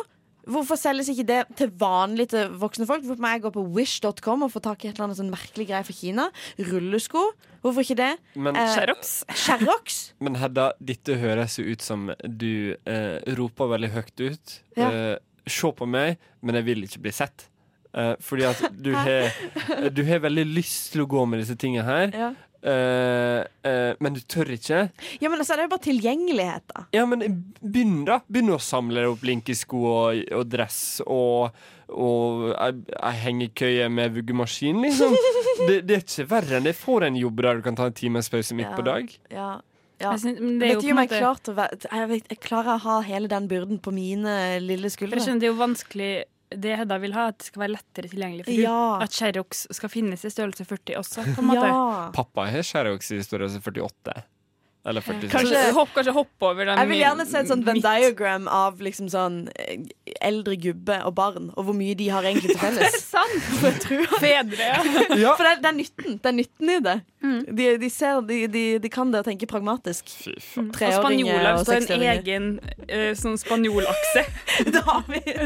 Hvorfor 0.47 0.79
selges 0.79 1.09
ikke 1.11 1.25
det 1.27 1.39
til 1.59 1.71
vanlig 1.81 2.29
til 2.31 2.49
voksne 2.61 2.87
folk? 2.89 3.03
Hvorfor 3.05 3.21
må 3.21 3.31
jeg 3.33 3.41
gå 3.43 3.51
på 3.53 3.63
wish.com 3.75 4.43
og 4.47 4.51
få 4.53 4.61
tak 4.63 4.83
i 4.85 4.89
et 4.89 4.95
eller 4.95 5.09
annet 5.09 5.19
sånn 5.19 5.31
merkelig 5.33 5.67
greie 5.69 5.83
fra 5.85 5.93
Kina? 5.97 6.29
Rullesko. 6.71 7.25
Hvorfor 7.61 7.83
ikke 7.83 7.97
det? 7.99 8.11
Men, 8.35 8.55
Eh, 8.55 8.71
Sherrox. 8.73 9.13
Sherrox. 9.35 9.99
men 10.23 10.35
Hedda, 10.39 10.71
dette 10.79 11.17
høres 11.19 11.59
jo 11.59 11.67
ut 11.69 11.81
som 11.85 12.09
du 12.23 12.75
eh, 12.85 13.19
roper 13.37 13.73
veldig 13.75 13.91
høyt 13.97 14.25
ut. 14.29 14.59
Ja. 14.79 14.89
Eh, 14.91 15.15
Se 15.49 15.65
på 15.73 15.85
meg, 15.89 16.19
men 16.45 16.55
jeg 16.59 16.65
vil 16.67 16.83
ikke 16.85 16.99
bli 17.01 17.11
sett. 17.15 17.47
Eh, 17.97 18.11
fordi 18.21 18.43
at 18.45 18.59
du 18.77 18.91
har, 18.93 19.31
du 19.89 20.03
har 20.05 20.19
veldig 20.21 20.43
lyst 20.45 20.91
til 20.93 21.01
å 21.01 21.07
gå 21.09 21.23
med 21.25 21.41
disse 21.41 21.55
tingene 21.57 21.87
her, 21.87 22.11
Ja. 22.13 22.27
Eh, 22.63 23.39
uh, 23.65 23.93
men 23.99 24.13
du 24.13 24.19
tør 24.27 24.51
ikke. 24.55 24.81
ja, 25.21 25.29
men 25.29 25.39
altså, 25.39 25.55
det 25.55 25.63
er 25.63 25.67
jo 25.69 25.73
bare 25.75 25.85
tilgjengelighet, 25.87 26.65
da. 26.73 26.85
Ja, 26.95 27.05
men 27.09 27.23
begynn, 27.61 28.03
da. 28.07 28.19
Begynn 28.27 28.51
å 28.55 28.59
samle 28.61 29.05
opp 29.11 29.23
linkesko 29.23 29.83
og, 29.93 30.23
og 30.35 30.45
dress 30.51 30.99
og, 31.05 31.55
og 31.89 32.49
ei, 32.59 33.13
hengekøye 33.23 33.87
med 33.93 34.13
vuggemaskin, 34.19 34.81
liksom. 34.85 35.15
Det, 35.59 35.81
det 35.83 35.95
er 35.97 36.03
ikke 36.05 36.23
verre 36.31 36.55
enn 36.55 36.63
det. 36.69 36.71
Får 36.79 37.03
en 37.09 37.17
jobb 37.19 37.41
der 37.43 37.57
du 37.59 37.65
kan 37.65 37.75
ta 37.75 37.89
en 37.89 37.95
times 37.97 38.29
pause 38.31 38.55
midt 38.55 38.69
Ja. 38.69 38.75
på 38.77 38.85
dag. 38.87 39.09
Ja. 39.29 39.49
Ja. 39.99 40.13
Jeg 40.13 40.19
synes- 40.21 40.39
men 40.39 40.53
det 40.61 40.69
er 40.69 40.69
vet 40.69 40.83
jo 40.85 40.87
ikke 40.87 40.95
om 40.95 41.01
jeg, 41.03 41.09
klart 41.19 41.49
å 41.51 41.55
være, 41.57 41.79
jeg, 41.91 42.07
vet, 42.07 42.29
jeg 42.31 42.39
klarer 42.39 42.69
å 42.77 42.83
ha 42.85 42.93
hele 43.03 43.27
den 43.27 43.49
byrden 43.51 43.81
på 43.83 43.91
mine 43.91 44.35
lille 44.63 44.87
skuldre. 44.87 45.19
jeg 45.19 45.25
skjønner, 45.27 45.41
Det 45.43 45.49
er 45.49 45.51
jo 45.51 45.59
vanskelig 45.59 46.11
Det 46.49 46.75
Hedda 46.79 46.97
vil 46.97 47.13
ha, 47.13 47.27
at 47.29 47.37
det 47.37 47.45
skal 47.51 47.61
være 47.61 47.75
lettere 47.75 48.09
tilgjengelig 48.09 48.45
for 48.47 48.51
Ja. 48.57 48.71
henne. 48.73 49.03
At 49.05 49.13
Sherrox 49.13 49.67
skal 49.75 49.89
finnes 49.93 50.23
i 50.25 50.31
størrelse 50.33 50.65
40 50.65 50.97
også, 50.97 51.21
på 51.35 51.41
en 51.43 51.47
måte. 51.51 51.67
Ja. 51.69 52.11
Pappa 52.15 52.47
har 52.49 52.65
Sherrox 52.65 53.11
i 53.11 53.19
størrelse 53.21 53.61
48. 53.61 54.23
Eller 54.89 55.03
40 55.05 55.29
Kanskje, 55.29 55.59
hopp, 55.75 55.91
kanskje 55.93 56.13
hopp 56.15 56.45
over 56.47 56.65
den 56.65 56.79
Jeg 56.81 56.89
vil 56.89 56.99
gjerne 57.03 57.25
se 57.29 57.41
et 57.43 57.49
sånt 57.51 57.65
Venn 57.67 57.81
diagram 57.83 58.47
av 58.49 58.79
liksom 58.81 59.09
sånn 59.13 59.35
eh, 59.53 59.83
eldre 60.25 60.55
gubbe 60.59 60.97
og 61.05 61.13
barn, 61.15 61.49
og 61.53 61.67
hvor 61.67 61.75
mye 61.77 61.93
de 61.99 62.07
har 62.11 62.25
egentlig 62.25 62.55
til 62.55 62.59
felles. 62.65 62.95
Sant! 63.05 63.35
For 63.59 63.69
jeg 63.69 63.83
tror 63.85 64.15
Fedre, 64.19 64.69
ja. 64.71 64.79
Ja. 65.23 65.35
For 65.37 65.45
det 65.45 65.51
er, 65.51 65.61
det 65.63 65.69
er 65.69 65.77
nytten. 65.77 66.17
Det 66.23 66.31
er 66.31 66.35
nytten 66.39 66.71
i 66.73 66.79
det. 66.87 66.95
De, 67.59 67.67
de 67.83 67.89
ser, 67.93 68.19
de, 68.27 68.39
de, 68.51 68.63
de 68.83 68.91
kan 68.91 69.11
det 69.13 69.21
og 69.21 69.27
tenker 69.29 69.49
pragmatisk. 69.51 70.09
Treåringer 70.55 70.97
spanjoler 70.97 71.49
og 71.53 71.63
står 71.67 71.87
en 71.97 72.05
egen 72.15 72.49
eh, 72.87 73.11
sånn 73.19 73.37
spanjolakse. 73.39 74.25
Da 74.75 74.99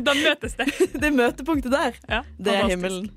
Da 0.08 0.15
møtes 0.17 0.58
det. 0.60 0.69
det 1.03 1.13
møtepunktet 1.13 1.73
der. 1.73 1.99
Ja, 2.10 2.23
Det 2.38 2.56
er 2.56 2.71
himmelen. 2.71 3.12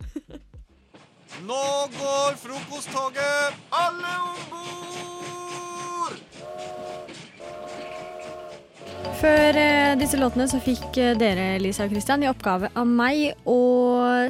Nå 1.47 1.63
går 1.99 2.37
frokosttoget! 2.41 3.59
Alle 3.71 4.15
om 4.27 4.47
bord! 4.51 5.36
Før 9.17 9.57
eh, 9.57 9.95
disse 9.97 10.19
låtene 10.21 10.45
så 10.51 10.59
fikk 10.61 10.99
eh, 11.01 11.15
dere, 11.17 11.57
Lisa 11.63 11.87
og 11.87 11.93
Christian, 11.95 12.25
i 12.25 12.29
oppgave 12.29 12.69
av 12.77 12.89
meg 12.89 13.39
å 13.49 13.61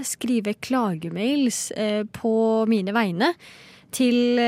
skrive 0.07 0.55
klagemails 0.63 1.73
eh, 1.75 2.05
på 2.15 2.33
mine 2.71 2.95
vegne 2.95 3.33
til 3.97 4.39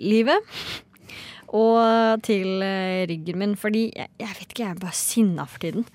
livet. 0.00 0.52
Og 1.48 2.20
til 2.26 2.60
ryggen 3.08 3.38
min, 3.40 3.54
fordi 3.56 3.86
jeg, 3.88 4.10
jeg 4.20 4.34
vet 4.36 4.50
ikke, 4.52 4.64
jeg 4.66 4.74
er 4.74 4.82
bare 4.82 4.96
sinna 4.98 5.46
for 5.48 5.62
tiden. 5.62 5.86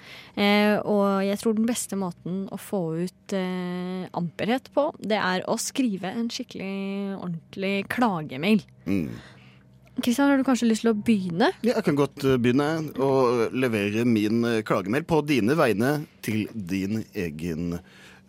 Og 0.89 1.04
jeg 1.21 1.38
tror 1.39 1.54
den 1.54 1.67
beste 1.69 1.99
måten 2.02 2.39
å 2.49 2.58
få 2.58 2.80
ut 3.06 3.36
amperhet 3.38 4.71
på, 4.73 4.88
det 4.97 5.19
er 5.21 5.45
å 5.45 5.60
skrive 5.62 6.10
en 6.10 6.26
skikkelig 6.34 6.73
ordentlig 7.19 7.76
klagemail. 7.93 8.65
Mm. 8.89 9.13
Kristian, 10.01 10.32
har 10.32 10.39
du 10.41 10.45
kanskje 10.47 10.67
lyst 10.71 10.84
til 10.84 10.91
å 10.91 10.97
begynne? 10.97 11.51
Ja, 11.62 11.75
jeg 11.77 11.86
kan 11.86 11.97
godt 11.99 12.23
eh, 12.25 12.39
begynne 12.41 12.69
å 12.97 13.12
levere 13.53 14.06
min 14.10 14.41
klagemeld 14.65 15.06
på 15.10 15.21
dine 15.27 15.56
vegne 15.60 15.99
til 16.25 16.47
din 16.53 17.03
egen 17.13 17.77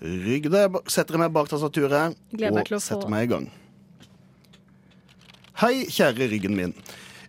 rygg. 0.04 0.50
Da 0.52 0.66
setter 0.90 1.16
jeg 1.16 1.24
meg 1.24 1.32
bak 1.34 1.48
tastaturet 1.50 2.18
og 2.34 2.74
setter 2.82 3.08
meg 3.12 3.28
i 3.28 3.32
gang. 3.32 3.48
Hei, 5.62 5.86
kjære 5.86 6.28
ryggen 6.32 6.56
min. 6.58 6.72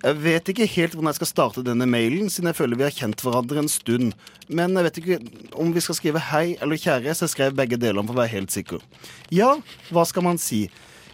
Jeg 0.06 0.18
vet 0.22 0.50
ikke 0.52 0.68
helt 0.70 0.94
hvordan 0.94 1.10
jeg 1.10 1.18
skal 1.18 1.30
starte 1.30 1.62
denne 1.66 1.86
mailen, 1.90 2.28
siden 2.30 2.52
jeg 2.52 2.58
føler 2.60 2.78
vi 2.78 2.86
har 2.86 2.94
kjent 2.94 3.22
hverandre 3.26 3.64
en 3.64 3.70
stund. 3.72 4.12
Men 4.50 4.76
jeg 4.78 4.86
vet 4.86 5.00
ikke 5.02 5.18
om 5.62 5.72
vi 5.74 5.82
skal 5.82 5.98
skrive 5.98 6.22
hei 6.28 6.44
eller 6.62 6.78
kjære, 6.82 7.16
så 7.16 7.26
jeg 7.26 7.34
skrev 7.34 7.56
begge 7.58 7.80
deler 7.82 8.06
for 8.06 8.14
å 8.14 8.20
være 8.20 8.34
helt 8.36 8.54
sikker. 8.54 8.84
Ja, 9.34 9.56
hva 9.90 10.04
skal 10.06 10.28
man 10.28 10.42
si? 10.42 10.66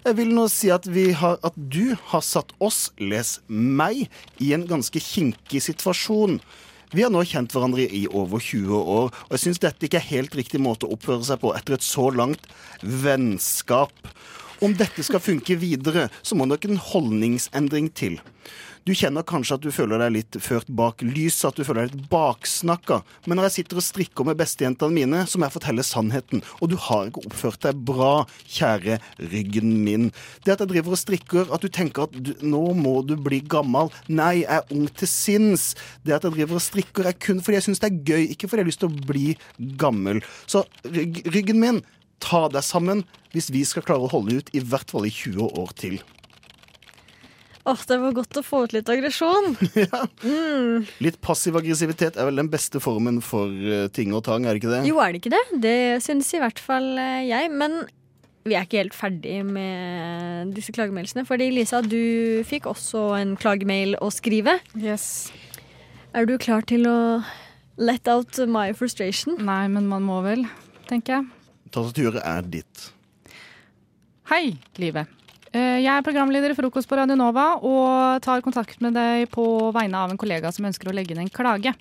Jeg 0.02 0.18
vil 0.18 0.32
nå 0.34 0.48
si 0.50 0.72
at, 0.74 0.88
har, 1.20 1.36
at 1.46 1.54
du 1.56 1.94
har 2.10 2.24
satt 2.26 2.56
oss, 2.58 2.88
les 2.98 3.36
meg, 3.48 4.08
i 4.42 4.48
en 4.56 4.64
ganske 4.66 4.98
kinkig 4.98 5.62
situasjon. 5.62 6.40
Vi 6.92 7.04
har 7.06 7.14
nå 7.14 7.22
kjent 7.30 7.54
hverandre 7.54 7.86
i 7.86 8.08
over 8.10 8.42
20 8.42 8.74
år, 8.82 9.12
og 9.14 9.36
jeg 9.36 9.44
syns 9.44 9.62
dette 9.62 9.86
ikke 9.86 10.00
er 10.02 10.08
helt 10.10 10.34
riktig 10.40 10.60
måte 10.60 10.90
å 10.90 10.96
oppføre 10.98 11.28
seg 11.28 11.44
på 11.44 11.54
etter 11.54 11.78
et 11.78 11.86
så 11.86 12.08
langt 12.18 12.50
vennskap. 12.82 13.94
Om 14.62 14.76
dette 14.78 15.02
skal 15.02 15.24
funke 15.24 15.56
videre, 15.58 16.06
så 16.22 16.38
må 16.38 16.46
nok 16.46 16.68
en 16.70 16.78
holdningsendring 16.78 17.88
til. 17.98 18.20
Du 18.86 18.92
kjenner 18.98 19.26
kanskje 19.26 19.56
at 19.58 19.62
du 19.62 19.70
føler 19.74 20.02
deg 20.02 20.14
litt 20.16 20.38
ført 20.42 20.70
bak 20.74 21.04
lyset, 21.06 21.52
at 21.52 21.58
du 21.58 21.66
føler 21.66 21.86
deg 21.86 21.96
litt 21.96 22.08
baksnakka. 22.10 23.00
Men 23.30 23.38
når 23.38 23.48
jeg 23.48 23.56
sitter 23.56 23.82
og 23.82 23.86
strikker 23.86 24.26
med 24.26 24.40
bestejentene 24.40 24.94
mine, 24.94 25.20
så 25.30 25.38
må 25.38 25.46
jeg 25.46 25.56
fortelle 25.56 25.86
sannheten. 25.86 26.42
Og 26.62 26.72
du 26.72 26.78
har 26.88 27.10
ikke 27.10 27.22
oppført 27.30 27.62
deg 27.66 27.84
bra, 27.86 28.26
kjære 28.50 28.98
ryggen 29.34 29.76
min. 29.86 30.10
Det 30.46 30.56
at 30.56 30.66
jeg 30.66 30.74
driver 30.74 30.98
og 30.98 31.02
strikker, 31.02 31.54
at 31.54 31.62
du 31.62 31.70
tenker 31.74 32.06
at 32.06 32.18
du, 32.18 32.34
nå 32.42 32.64
må 32.78 33.00
du 33.06 33.14
bli 33.22 33.44
gammel. 33.54 33.90
Nei, 34.10 34.44
jeg 34.44 34.62
er 34.62 34.76
ung 34.78 34.90
til 34.98 35.10
sinns. 35.10 35.72
Det 36.06 36.18
at 36.18 36.26
jeg 36.26 36.38
driver 36.38 36.58
og 36.58 36.66
strikker, 36.66 37.10
er 37.10 37.18
kun 37.18 37.42
fordi 37.42 37.58
jeg 37.58 37.70
syns 37.70 37.82
det 37.82 37.92
er 37.92 38.04
gøy, 38.14 38.28
ikke 38.34 38.50
fordi 38.50 38.64
jeg 38.64 38.70
har 38.70 38.74
lyst 38.74 38.86
til 38.86 38.94
å 38.94 39.08
bli 39.14 39.28
gammel. 39.82 40.22
Så 40.50 40.66
rygg, 40.90 41.22
ryggen 41.34 41.62
min, 41.62 41.82
ta 42.24 42.46
deg 42.52 42.64
sammen 42.66 43.04
hvis 43.36 43.52
vi 43.54 43.64
skal 43.68 43.86
klare 43.88 44.08
å 44.08 44.12
holde 44.12 44.42
ut 44.42 44.52
i 44.56 44.64
hvert 44.64 44.92
fall 44.92 45.08
i 45.08 45.14
20 45.14 45.56
år 45.62 45.72
til. 45.80 46.02
Åh, 47.70 47.78
Det 47.88 47.98
var 48.02 48.16
godt 48.18 48.40
å 48.40 48.44
få 48.44 48.64
ut 48.66 48.74
litt 48.74 48.90
aggresjon. 48.90 49.56
Mm. 50.22 50.86
Litt 51.02 51.18
passiv 51.24 51.56
aggressivitet 51.58 52.18
er 52.20 52.28
vel 52.28 52.38
den 52.38 52.50
beste 52.52 52.78
formen 52.82 53.20
for 53.26 53.50
eh, 53.50 53.88
ting 53.94 54.14
og 54.14 54.24
tang, 54.28 54.46
er 54.46 54.54
det 54.54 54.62
ikke 54.62 54.74
det? 54.74 54.82
Jo, 54.86 55.00
er 55.02 55.14
det 55.14 55.22
ikke 55.22 55.34
det? 55.34 55.42
Det 55.64 55.78
syns 56.06 56.30
i 56.38 56.42
hvert 56.42 56.62
fall 56.62 56.94
eh, 57.02 57.24
jeg. 57.26 57.50
Men 57.58 57.82
vi 58.46 58.56
er 58.58 58.66
ikke 58.66 58.82
helt 58.84 58.98
ferdig 58.98 59.40
med 59.46 60.54
disse 60.58 60.74
klagemeldelsene. 60.76 61.26
Fordi 61.30 61.50
Lisa, 61.54 61.82
du 61.82 62.42
fikk 62.48 62.70
også 62.70 63.12
en 63.20 63.36
klagemail 63.40 63.98
å 64.02 64.12
skrive. 64.14 64.60
Yes. 64.78 65.32
Er 66.18 66.30
du 66.30 66.38
klar 66.42 66.66
til 66.70 66.86
å 66.90 66.98
let 67.82 68.10
out 68.12 68.38
my 68.50 68.72
frustration? 68.78 69.38
Nei, 69.42 69.66
men 69.74 69.90
man 69.90 70.06
må 70.06 70.22
vel, 70.26 70.46
tenker 70.90 71.20
jeg. 71.20 71.30
Tastaturet 71.72 72.22
er 72.24 72.48
ditt. 72.52 72.92
Hei, 74.32 74.52
livet. 74.80 75.08
Eh, 75.52 75.82
Jeg 75.84 75.92
er 75.92 76.04
programleder 76.06 76.54
i 76.54 76.56
Frokost 76.56 76.88
på 76.88 76.96
Radio 76.96 77.18
Nova 77.20 77.58
og 77.60 78.22
tar 78.24 78.40
kontakt 78.44 78.80
med 78.80 78.94
deg 78.96 79.26
på 79.34 79.44
vegne 79.76 80.00
av 80.00 80.12
en 80.14 80.20
kollega 80.20 80.48
som 80.56 80.64
ønsker 80.68 80.88
å 80.88 80.94
legge 80.96 81.12
inn 81.12 81.20
en 81.26 81.32
klage. 81.32 81.74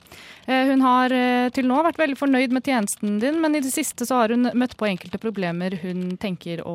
Eh, 0.46 0.66
Hun 0.66 0.82
har 0.82 1.14
eh, 1.14 1.50
til 1.54 1.68
nå 1.70 1.76
vært 1.86 2.00
veldig 2.00 2.18
fornøyd 2.18 2.50
med 2.50 2.66
tjenesten 2.66 3.20
din, 3.22 3.38
men 3.38 3.54
i 3.54 3.60
det 3.62 3.70
siste 3.70 4.08
så 4.08 4.22
har 4.22 4.34
hun 4.34 4.50
møtt 4.58 4.74
på 4.74 4.88
enkelte 4.90 5.20
problemer 5.22 5.76
hun 5.84 6.16
tenker 6.18 6.64
å 6.66 6.74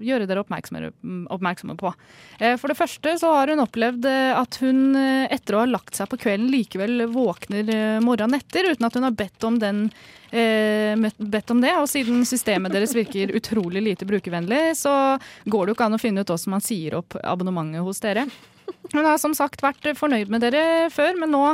gjøre 0.00 0.28
dere 0.28 0.40
oppmerksomme, 0.40 1.76
på. 1.76 1.92
For 2.40 2.72
det 2.72 2.78
første 2.78 3.12
så 3.20 3.34
har 3.36 3.52
hun 3.52 3.60
opplevd 3.62 4.06
at 4.08 4.56
hun 4.62 4.96
etter 4.96 5.56
å 5.56 5.62
ha 5.62 5.68
lagt 5.68 5.98
seg 5.98 6.08
på 6.10 6.18
kvelden 6.24 6.48
likevel 6.52 7.04
våkner 7.12 8.00
morgenen 8.04 8.40
etter 8.40 8.72
uten 8.72 8.88
at 8.88 8.96
hun 8.96 9.06
har 9.06 9.16
bedt 9.16 9.44
om 9.46 9.60
den 9.60 9.84
bedt 10.30 11.50
om 11.50 11.60
det, 11.60 11.74
og 11.78 11.88
siden 11.90 12.22
systemet 12.28 12.72
deres 12.74 12.94
virker 12.94 13.34
utrolig 13.36 13.82
lite 13.82 14.06
brukervennlig, 14.06 14.76
så 14.78 14.94
går 15.44 15.66
det 15.66 15.72
jo 15.72 15.78
ikke 15.78 15.88
an 15.90 15.98
å 15.98 16.02
finne 16.02 16.22
ut 16.22 16.30
hvordan 16.30 16.54
man 16.54 16.64
sier 16.64 16.98
opp 17.00 17.18
abonnementet 17.22 17.82
hos 17.86 18.02
dere. 18.04 18.28
Hun 18.92 19.06
har 19.06 19.20
som 19.22 19.34
sagt 19.36 19.62
vært 19.64 19.92
fornøyd 19.98 20.32
med 20.32 20.44
dere 20.44 20.64
før, 20.92 21.16
men 21.20 21.32
nå 21.34 21.44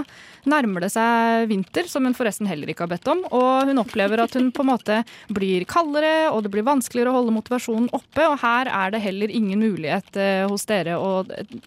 nærmer 0.47 0.87
det 0.87 0.93
seg 0.95 1.49
vinter, 1.51 1.89
som 1.91 2.07
hun 2.07 2.15
forresten 2.17 2.49
heller 2.49 2.71
ikke 2.71 2.87
har 2.87 2.95
bedt 2.95 3.11
om. 3.11 3.25
Og 3.35 3.71
hun 3.71 3.83
opplever 3.83 4.23
at 4.23 4.37
hun 4.39 4.53
på 4.55 4.65
en 4.65 4.71
måte 4.71 5.01
blir 5.33 5.67
kaldere, 5.69 6.31
og 6.31 6.45
det 6.45 6.53
blir 6.55 6.67
vanskeligere 6.67 7.13
å 7.13 7.19
holde 7.19 7.37
motivasjonen 7.37 7.91
oppe. 7.97 8.23
Og 8.31 8.39
her 8.45 8.65
er 8.71 8.95
det 8.95 9.05
heller 9.05 9.35
ingen 9.35 9.61
mulighet 9.63 10.11
eh, 10.21 10.45
hos 10.47 10.65
dere 10.71 10.95
å 11.03 11.11
eh, 11.27 11.59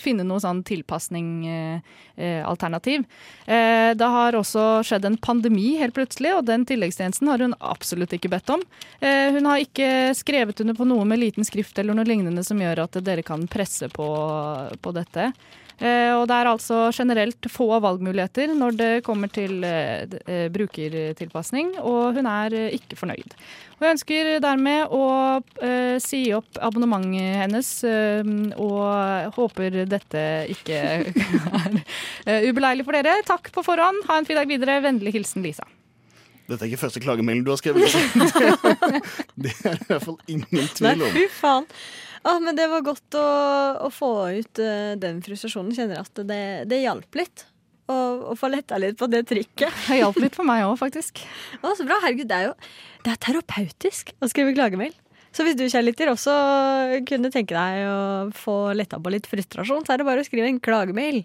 finne 0.00 0.24
noe 0.26 0.40
sånn 0.42 0.62
tilpasning-alternativ. 0.66 3.04
Eh, 3.46 3.94
det 3.98 4.08
har 4.16 4.36
også 4.38 4.64
skjedd 4.86 5.04
en 5.08 5.18
pandemi 5.20 5.68
helt 5.80 5.96
plutselig, 5.96 6.32
og 6.38 6.46
den 6.48 6.62
tilleggstjenesten 6.68 7.28
har 7.30 7.40
hun 7.44 7.54
absolutt 7.60 8.12
ikke 8.16 8.32
bedt 8.32 8.48
om. 8.54 8.62
Eh, 9.00 9.28
hun 9.36 9.46
har 9.50 9.58
ikke 9.62 9.88
skrevet 10.16 10.60
under 10.64 10.74
på 10.78 10.88
noe 10.88 11.04
med 11.08 11.22
liten 11.22 11.44
skrift 11.46 11.78
eller 11.78 11.94
noe 11.96 12.08
lignende 12.08 12.42
som 12.46 12.58
gjør 12.60 12.78
at 12.86 12.94
dere 13.04 13.22
kan 13.26 13.42
presse 13.50 13.86
på, 13.92 14.08
på 14.84 14.92
dette. 14.96 15.32
Eh, 15.82 16.12
og 16.14 16.28
det 16.30 16.36
er 16.36 16.46
altså 16.46 16.76
generelt 16.94 17.48
få 17.50 17.66
valgmuligheter 17.82 18.52
når 18.54 18.76
det 18.78 18.90
kommer 19.06 19.30
til 19.34 19.64
eh, 19.66 20.06
eh, 20.30 20.46
brukertilpasning, 20.54 21.74
og 21.82 22.14
hun 22.20 22.28
er 22.30 22.54
ikke 22.76 22.98
fornøyd. 23.00 23.34
Og 23.74 23.82
jeg 23.82 23.96
ønsker 23.96 24.30
dermed 24.44 24.92
å 24.94 25.04
si 26.00 26.20
opp 26.32 26.60
abonnementet 26.62 27.40
hennes, 27.42 27.70
og 28.54 29.34
håper 29.34 29.80
dette 29.90 30.22
ikke 30.54 30.78
er 30.78 32.46
ubeleilig 32.46 32.86
for 32.86 32.94
dere. 32.94 33.18
Takk 33.26 33.50
på 33.52 33.66
forhånd. 33.66 34.06
Ha 34.06 34.20
en 34.20 34.28
fin 34.28 34.38
dag 34.38 34.48
videre. 34.48 34.78
Vennlig 34.84 35.16
hilsen 35.18 35.42
Lisa. 35.44 35.66
Dette 36.46 36.62
er 36.62 36.70
ikke 36.70 36.84
første 36.84 37.02
klagemelding 37.02 37.42
du 37.44 37.50
har 37.50 37.58
skrevet. 37.58 37.82
Det 39.42 39.52
er 39.64 39.74
i 39.74 39.86
hvert 39.90 40.06
fall 40.06 40.18
ingen 40.30 40.72
tvil 40.76 40.90
om. 40.92 41.02
Nei, 41.02 41.12
fy 41.18 41.28
faen. 41.34 41.68
Ah, 42.28 42.38
men 42.40 42.56
det 42.56 42.64
var 42.72 42.80
godt 42.80 43.16
å, 43.20 43.24
å 43.84 43.90
få 43.92 44.10
ut 44.32 44.60
uh, 44.64 44.94
den 44.96 45.18
frustrasjonen. 45.24 45.74
Kjenner 45.76 46.00
at 46.00 46.22
det, 46.24 46.64
det 46.70 46.78
hjalp 46.80 47.18
litt. 47.20 47.44
å, 47.92 47.96
å 48.32 48.36
få 48.38 48.48
letta 48.48 48.78
litt 48.80 48.96
på 48.96 49.08
det 49.12 49.26
trykket. 49.28 49.68
Det 49.90 49.98
hjalp 50.00 50.16
litt 50.22 50.36
for 50.38 50.48
meg 50.48 50.64
òg, 50.64 50.78
faktisk. 50.80 51.20
Å, 51.60 51.74
så 51.76 51.84
bra. 51.84 51.98
Herregud, 52.00 52.30
det 52.30 52.38
er 52.38 52.46
jo 52.48 52.54
det 53.04 53.12
er 53.12 53.20
terapeutisk 53.20 54.14
å 54.24 54.28
skrive 54.32 54.54
klagemail. 54.56 54.94
Så 55.34 55.44
hvis 55.44 55.56
du 55.58 55.66
kjærligheter 55.66 56.12
også 56.12 56.32
kunne 57.08 57.28
tenke 57.34 57.56
deg 57.58 57.84
å 57.90 57.98
få 58.38 58.72
letta 58.72 59.00
på 59.02 59.12
litt 59.12 59.26
frustrasjon, 59.28 59.84
så 59.84 59.92
er 59.92 60.00
det 60.00 60.06
bare 60.08 60.22
å 60.22 60.26
skrive 60.26 60.46
en 60.48 60.60
klagemail. 60.62 61.24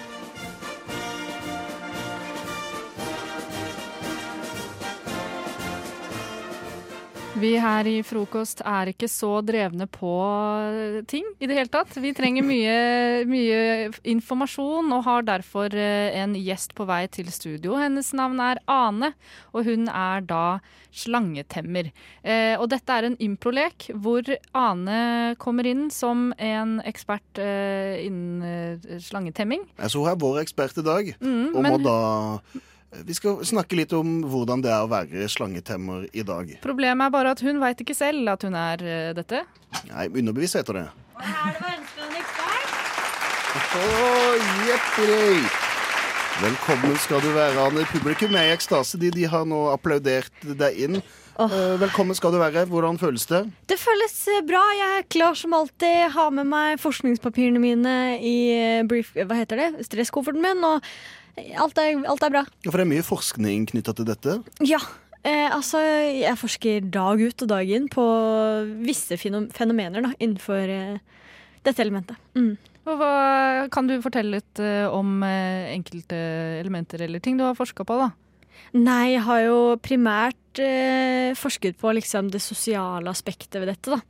Vi 7.41 7.55
her 7.57 7.87
i 7.89 8.01
Frokost 8.05 8.59
er 8.67 8.91
ikke 8.91 9.07
så 9.09 9.39
drevne 9.45 9.87
på 9.89 10.11
ting 11.09 11.25
i 11.41 11.47
det 11.49 11.55
hele 11.57 11.71
tatt. 11.73 11.95
Vi 12.03 12.11
trenger 12.13 12.45
mye, 12.45 12.75
mye 13.25 13.89
informasjon 14.11 14.91
og 14.93 15.01
har 15.07 15.25
derfor 15.25 15.73
eh, 15.73 16.13
en 16.21 16.35
gjest 16.37 16.75
på 16.77 16.85
vei 16.89 16.99
til 17.09 17.31
studio. 17.33 17.73
Hennes 17.81 18.11
navn 18.17 18.37
er 18.45 18.61
Ane, 18.69 19.13
og 19.55 19.65
hun 19.65 19.89
er 19.89 20.21
da 20.29 20.43
slangetemmer. 20.93 21.89
Eh, 22.21 22.53
og 22.61 22.67
dette 22.75 22.93
er 22.99 23.09
en 23.09 23.17
improlek 23.25 23.89
hvor 23.95 24.27
Ane 24.53 25.33
kommer 25.41 25.65
inn 25.71 25.87
som 25.93 26.29
en 26.37 26.77
ekspert 26.85 27.41
eh, 27.41 28.03
innen 28.05 28.99
slangetemming. 29.01 29.65
Jeg 29.81 29.95
så 29.95 30.03
hun 30.05 30.11
er 30.13 30.21
vår 30.27 30.43
ekspert 30.45 30.77
i 30.77 30.85
dag, 30.85 31.15
Mm, 31.21 31.55
og 31.55 31.63
må 31.63 31.69
men- 31.71 31.83
da 31.89 31.97
Vi 32.91 33.15
skal 33.15 33.39
snakke 33.47 33.77
litt 33.79 33.93
om 33.95 34.19
hvordan 34.27 34.59
det 34.63 34.71
er 34.73 34.83
å 34.83 34.89
være 34.91 35.23
slangetemmer 35.31 36.09
i 36.11 36.25
dag. 36.27 36.49
Problemet 36.63 37.07
er 37.07 37.13
bare 37.13 37.31
at 37.31 37.43
hun 37.45 37.61
veit 37.63 37.79
ikke 37.79 37.95
selv 37.95 38.27
at 38.33 38.43
hun 38.43 38.57
er 38.59 38.83
eh, 38.83 39.11
dette. 39.15 39.45
Nei, 39.87 40.09
underbevisst 40.11 40.59
heter 40.59 40.81
det. 40.81 40.85
Og 41.15 41.23
Er 41.23 41.55
det 41.55 41.71
en 41.71 42.17
ekspert? 42.19 42.73
Oh, 43.79 44.51
jepperi. 44.67 45.39
Velkommen 46.41 46.99
skal 46.99 47.23
du 47.23 47.29
være, 47.31 47.63
Anne. 47.63 47.87
Publikum 47.93 48.35
er 48.35 48.49
i 48.49 48.53
ekstase. 48.57 48.99
De, 48.99 49.11
de 49.13 49.23
har 49.29 49.47
nå 49.47 49.61
applaudert 49.71 50.43
deg 50.59 50.83
inn. 50.83 50.99
Oh. 51.39 51.47
velkommen 51.79 52.13
skal 52.17 52.35
du 52.35 52.41
være. 52.41 52.65
Hvordan 52.69 52.99
føles 52.99 53.23
det? 53.29 53.45
Det 53.71 53.79
føles 53.79 54.17
eh, 54.35 54.43
bra. 54.43 54.65
Jeg 54.75 54.99
er 54.99 55.07
klar 55.15 55.39
som 55.39 55.55
alltid. 55.55 56.11
Har 56.11 56.35
med 56.35 56.51
meg 56.51 56.83
forskningspapirene 56.83 57.63
mine 57.63 57.95
i 58.19 58.35
brief... 58.83 59.15
Hva 59.15 59.39
heter 59.39 59.63
det? 59.63 59.87
Stresskofferten 59.87 60.43
min. 60.43 60.67
Og 60.67 60.83
alt 61.37 61.79
er, 61.81 62.01
alt 62.09 62.25
er 62.25 62.33
bra. 62.33 62.43
For 62.67 62.79
det 62.79 62.85
er 62.85 62.91
mye 62.91 63.05
forskning 63.05 63.69
knytta 63.71 63.95
til 63.97 64.07
dette. 64.09 64.39
Ja. 64.65 64.81
Eh, 65.21 65.47
altså, 65.53 65.79
jeg 66.17 66.37
forsker 66.41 66.87
dag 66.89 67.21
ut 67.21 67.43
og 67.45 67.51
dag 67.51 67.69
inn 67.69 67.87
på 67.93 68.03
visse 68.81 69.17
fenomener 69.21 70.01
da, 70.07 70.13
innenfor 70.17 70.73
eh, 70.73 71.21
dette 71.61 71.83
elementet. 71.83 72.17
Mm. 72.33 72.55
Og 72.89 72.97
hva, 72.97 73.13
kan 73.73 73.85
du 73.85 73.99
fortelle 74.01 74.39
litt 74.39 74.61
eh, 74.63 74.87
om 74.89 75.21
eh, 75.27 75.69
enkelte 75.75 76.17
elementer 76.61 77.05
eller 77.05 77.21
ting 77.21 77.37
du 77.37 77.45
har 77.45 77.57
forska 77.57 77.85
på? 77.85 77.99
da? 78.01 78.09
Nei, 78.77 79.13
jeg 79.13 79.25
har 79.27 79.41
jo 79.45 79.57
primært 79.83 80.61
eh, 80.63 81.37
forsket 81.37 81.77
på 81.81 81.93
liksom, 81.97 82.31
det 82.33 82.41
sosiale 82.41 83.11
aspektet 83.11 83.59
ved 83.61 83.69
dette, 83.69 83.93
da. 83.93 84.01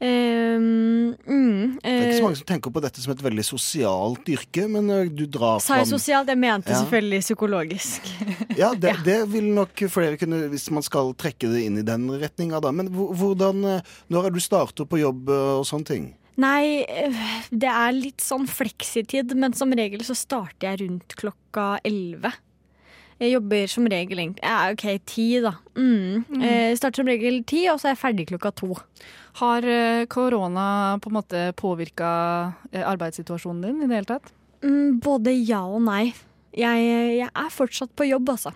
Ehm, 0.00 1.12
mm, 1.28 1.78
Det 1.82 1.90
er 1.92 2.06
ikke 2.06 2.14
så 2.16 2.22
eh, 2.22 2.24
mange 2.24 2.38
som 2.40 2.46
tenker 2.48 2.72
på 2.72 2.80
dette 2.80 3.02
som 3.02 3.12
et 3.12 3.20
veldig 3.24 3.44
sosialt 3.44 4.30
yrke, 4.32 4.64
men 4.72 4.88
eh, 4.94 5.10
du 5.12 5.26
drar 5.28 5.60
Sa 5.60 5.76
jeg 5.82 5.90
sosialt? 5.90 6.30
Jeg 6.32 6.40
mente 6.40 6.72
Ja. 6.72 6.80
selvfølgelig 6.82 7.20
psykologisk. 7.26 8.08
Ja, 8.60 8.72
det, 8.74 8.94
det 9.04 9.18
vil 9.30 9.50
nok 9.54 9.76
flere 9.92 10.16
kunne, 10.20 10.48
hvis 10.52 10.70
man 10.74 10.82
skal 10.84 11.12
trekke 11.20 11.48
det 11.52 11.62
inn 11.66 11.78
i 11.80 11.84
den 11.86 12.08
retninga, 12.20 12.60
da. 12.64 12.72
Men 12.72 12.88
hvordan 12.92 13.64
eh, 13.76 13.92
Når 14.10 14.26
er 14.30 14.34
du 14.34 14.40
starter 14.40 14.88
på 14.88 15.00
jobb 15.00 15.28
og 15.30 15.66
sånne 15.68 15.86
ting? 15.92 16.08
Nei, 16.40 16.86
det 17.52 17.68
er 17.68 17.92
litt 17.92 18.22
sånn 18.24 18.46
fleksitid, 18.48 19.34
men 19.36 19.52
som 19.52 19.72
regel 19.76 20.00
så 20.06 20.14
starter 20.16 20.70
jeg 20.70 20.80
rundt 20.86 21.16
klokka 21.20 21.74
elleve. 21.84 22.32
Jeg 23.20 23.34
jobber 23.34 23.66
som 23.68 23.88
regel 23.90 24.22
egentlig 24.22 24.44
Ja, 24.44 24.70
OK, 24.72 24.86
ti, 25.04 25.26
da. 25.44 25.54
Mm. 25.76 26.24
Mm. 26.24 26.40
Eh, 26.40 26.70
starter 26.78 27.02
som 27.02 27.10
regel 27.10 27.42
ti, 27.44 27.66
og 27.68 27.80
så 27.80 27.90
er 27.90 27.94
jeg 27.94 28.02
ferdig 28.02 28.26
klokka 28.30 28.54
to. 28.62 28.72
Har 29.42 29.66
eh, 29.68 30.06
korona 30.10 30.96
på 31.02 31.12
en 31.12 31.18
måte 31.18 31.44
påvirka 31.60 32.08
arbeidssituasjonen 32.72 33.66
din 33.68 33.84
i 33.84 33.90
det 33.90 34.00
hele 34.00 34.10
tatt? 34.14 34.32
Mm, 34.64 34.98
både 35.04 35.36
ja 35.36 35.60
og 35.68 35.84
nei. 35.84 36.10
Jeg, 36.56 36.88
jeg 37.20 37.28
er 37.28 37.52
fortsatt 37.54 37.92
på 37.96 38.08
jobb, 38.08 38.32
altså. 38.32 38.54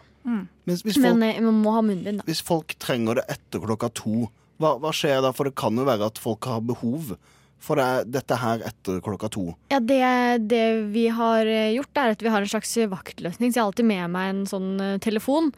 Hvis, 0.64 0.80
hvis, 0.80 0.96
folk, 0.96 1.18
Men 1.18 1.22
eh, 1.28 1.42
man 1.44 1.60
må 1.60 1.74
ha 1.76 1.82
munnbind, 1.84 2.22
da. 2.22 2.26
hvis 2.28 2.40
folk 2.44 2.72
trenger 2.80 3.20
det 3.20 3.26
etter 3.36 3.60
klokka 3.60 3.90
to, 3.92 4.28
hva, 4.62 4.74
hva 4.80 4.92
skjer 4.94 5.20
da? 5.24 5.34
For 5.36 5.48
det 5.48 5.56
kan 5.60 5.76
jo 5.76 5.84
være 5.84 6.08
at 6.08 6.20
folk 6.22 6.48
har 6.48 6.64
behov 6.64 7.14
for 7.64 7.80
det, 7.80 8.12
dette 8.12 8.38
her 8.40 8.64
etter 8.68 9.00
klokka 9.04 9.30
to. 9.32 9.46
Ja, 9.72 9.80
det, 9.80 10.02
det 10.50 10.64
vi 10.94 11.08
har 11.12 11.48
eh, 11.48 11.72
gjort, 11.78 11.96
er 11.96 12.14
at 12.14 12.24
vi 12.24 12.32
har 12.32 12.44
en 12.44 12.50
slags 12.50 12.76
vaktløsning. 12.92 13.50
Så 13.50 13.58
jeg 13.58 13.62
har 13.62 13.72
alltid 13.72 13.88
med 13.88 14.14
meg 14.14 14.30
en 14.32 14.44
sånn 14.50 14.70
eh, 14.82 15.00
telefon. 15.04 15.50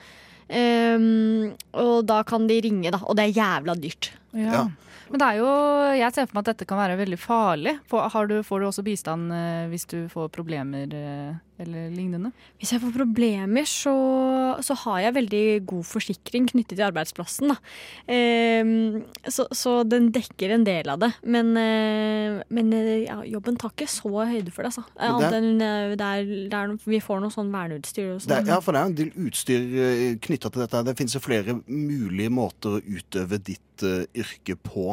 Um, 0.47 1.57
og 1.75 2.05
da 2.07 2.21
kan 2.27 2.47
de 2.47 2.61
ringe, 2.63 2.93
da. 2.95 3.01
Og 3.03 3.19
det 3.19 3.27
er 3.27 3.39
jævla 3.41 3.75
dyrt. 3.83 4.13
Ja. 4.37 4.69
Men 5.07 5.23
det 5.23 5.27
er 5.27 5.41
jo, 5.41 5.51
jeg 5.95 6.15
ser 6.15 6.27
for 6.27 6.39
meg 6.39 6.45
at 6.45 6.53
dette 6.53 6.67
kan 6.71 6.81
være 6.81 6.99
veldig 6.99 7.19
farlig. 7.19 7.77
Får, 7.91 8.09
har 8.15 8.31
du, 8.31 8.37
får 8.47 8.63
du 8.63 8.69
også 8.69 8.87
bistand 8.87 9.35
eh, 9.35 9.67
hvis 9.71 9.87
du 9.91 9.99
får 10.13 10.31
problemer 10.35 10.91
eller 11.63 11.91
lignende? 11.95 12.31
Hvis 12.61 12.73
jeg 12.75 12.81
får 12.83 12.93
problemer, 12.95 13.65
så, 13.69 13.93
så 14.65 14.75
har 14.85 14.99
jeg 15.07 15.15
veldig 15.17 15.45
god 15.71 15.85
forsikring 15.89 16.45
knyttet 16.51 16.77
til 16.77 16.85
arbeidsplassen. 16.87 17.47
Da. 17.53 17.57
Ehm, 18.13 19.03
så, 19.25 19.43
så 19.57 19.71
den 19.89 20.11
dekker 20.15 20.51
en 20.57 20.67
del 20.67 20.87
av 20.93 20.99
det. 21.03 21.11
Men, 21.25 21.47
eh, 21.61 22.33
men 22.53 22.67
eh, 22.77 23.05
ja, 23.07 23.17
jobben 23.27 23.57
tar 23.61 23.71
ikke 23.75 23.89
så 23.91 24.11
høyde 24.13 24.53
for 24.55 24.61
det. 24.67 24.71
Altså. 24.73 24.85
Annet 24.97 25.33
enn 25.39 25.53
eh, 25.65 25.95
det 25.97 26.07
er, 26.07 26.21
det 26.51 26.57
er, 26.61 26.67
noe- 26.73 26.85
vi 26.97 27.01
får 27.03 27.19
noe 27.25 27.33
sånn 27.35 27.53
verneutstyr. 27.55 28.09
Og 28.15 28.19
Det 28.27 28.37
er, 28.37 28.43
ja, 28.53 28.59
for 28.65 28.71
det 28.77 28.81
er 28.83 28.87
en 28.93 28.99
del 29.01 29.11
utstyr 29.27 29.63
knytta 30.27 30.49
til 30.53 30.61
dette. 30.65 30.85
Det 30.91 30.99
finnes 30.99 31.17
jo 31.17 31.25
flere 31.25 31.53
mulige 31.67 32.31
måter 32.33 32.69
å 32.77 32.85
utøve 32.85 33.37
ditt 33.43 33.77
uh, 33.87 34.03
yrke 34.17 34.55
på. 34.61 34.85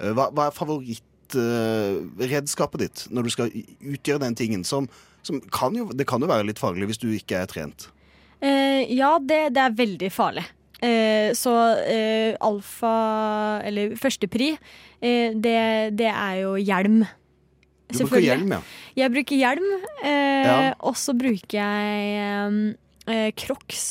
Uh, 0.00 0.12
hva, 0.16 0.24
hva 0.34 0.42
er 0.48 0.54
favorittredskapet 0.56 2.78
ditt 2.84 2.98
når 3.12 3.22
du 3.26 3.30
skal 3.34 3.48
utgjøre 3.54 4.24
den 4.26 4.36
tingen 4.38 4.62
som 4.68 4.84
kan 5.54 5.74
jo, 5.76 5.86
Det 5.94 6.06
kan 6.08 6.20
jo 6.20 6.26
være 6.30 6.46
litt 6.48 6.58
farlig 6.62 6.88
hvis 6.90 6.98
du 7.02 7.08
ikke 7.14 7.42
er 7.42 7.46
trent. 7.50 7.88
Eh, 8.42 8.88
ja, 8.96 9.18
det, 9.22 9.52
det 9.54 9.62
er 9.62 9.76
veldig 9.78 10.10
farlig. 10.10 10.44
Eh, 10.82 11.30
så 11.38 11.52
eh, 11.86 12.34
alfa, 12.42 12.94
eller 13.68 13.92
førstepri, 14.00 14.48
eh, 14.98 15.30
det, 15.38 15.58
det 15.94 16.08
er 16.10 16.40
jo 16.42 16.56
hjelm. 16.58 17.04
Du 17.92 18.00
bruker 18.06 18.24
hjelm, 18.24 18.50
ja. 18.56 18.58
Jeg 18.96 19.12
bruker 19.14 19.36
hjelm, 19.38 19.68
eh, 20.02 20.48
Ja. 20.48 20.56
og 20.80 20.96
så 20.98 21.14
bruker 21.14 21.60
jeg 21.60 22.74
eh, 23.06 23.30
crocs. 23.36 23.84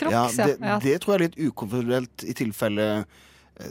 ja, 0.00 0.24
det, 0.32 0.56
det 0.86 0.96
tror 1.02 1.14
jeg 1.14 1.18
er 1.18 1.24
litt 1.28 1.38
ukontrollert 1.50 2.24
i 2.26 2.32
tilfelle 2.34 2.86
eh, 3.04 3.68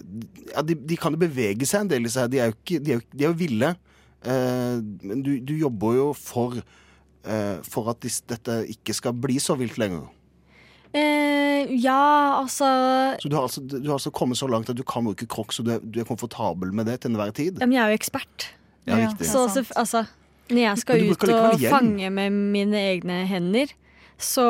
ja, 0.54 0.62
de, 0.64 0.76
de 0.78 0.96
kan 1.00 1.16
jo 1.16 1.20
bevege 1.26 1.66
seg 1.68 1.84
en 1.88 1.90
del, 1.96 2.06
disse 2.08 2.22
her. 2.22 2.30
De 2.32 2.40
er 2.44 2.52
jo, 2.54 2.60
ikke, 2.62 2.80
de 2.86 2.94
er 2.94 3.00
jo, 3.02 3.06
de 3.12 3.26
er 3.26 3.32
jo 3.34 3.40
ville. 3.42 3.74
Eh, 4.24 4.78
men 5.10 5.24
du, 5.26 5.34
du 5.44 5.56
jobber 5.58 5.98
jo 5.98 6.06
for, 6.16 6.60
eh, 6.60 6.82
for 7.64 7.88
at 7.94 8.04
dette 8.28 8.56
ikke 8.74 8.94
skal 8.94 9.14
bli 9.16 9.38
så 9.40 9.56
vilt 9.56 9.78
lenger. 9.80 10.10
Eh, 10.94 11.66
ja, 11.82 12.38
altså 12.38 12.66
Så 13.22 13.30
du 13.30 13.36
har, 13.36 13.48
altså, 13.48 13.62
du 13.66 13.88
har 13.88 13.96
altså 13.96 14.12
kommet 14.14 14.38
så 14.38 14.46
langt 14.48 14.70
at 14.70 14.78
du 14.78 14.84
kan 14.86 15.06
bruke 15.08 15.26
crocs, 15.26 15.58
og 15.60 15.66
du 15.66 15.72
er, 15.74 15.80
du 15.82 16.02
er 16.04 16.06
komfortabel 16.06 16.74
med 16.76 16.86
det 16.86 17.00
til 17.02 17.10
enhver 17.14 17.32
tid? 17.34 17.58
ja, 17.60 17.66
men 17.66 17.74
Jeg 17.74 17.82
er 17.82 17.96
jo 17.96 17.98
ekspert. 17.98 18.50
Ja, 18.86 19.00
riktig. 19.00 19.26
Så 19.26 19.48
så- 19.50 19.74
altså, 19.76 20.06
når 20.52 20.62
jeg 20.62 20.78
skal 20.78 21.10
ut 21.10 21.30
og 21.30 21.60
fange 21.60 22.10
med 22.10 22.30
mine 22.30 22.78
egne 22.78 23.26
hender, 23.26 23.74
så 24.20 24.44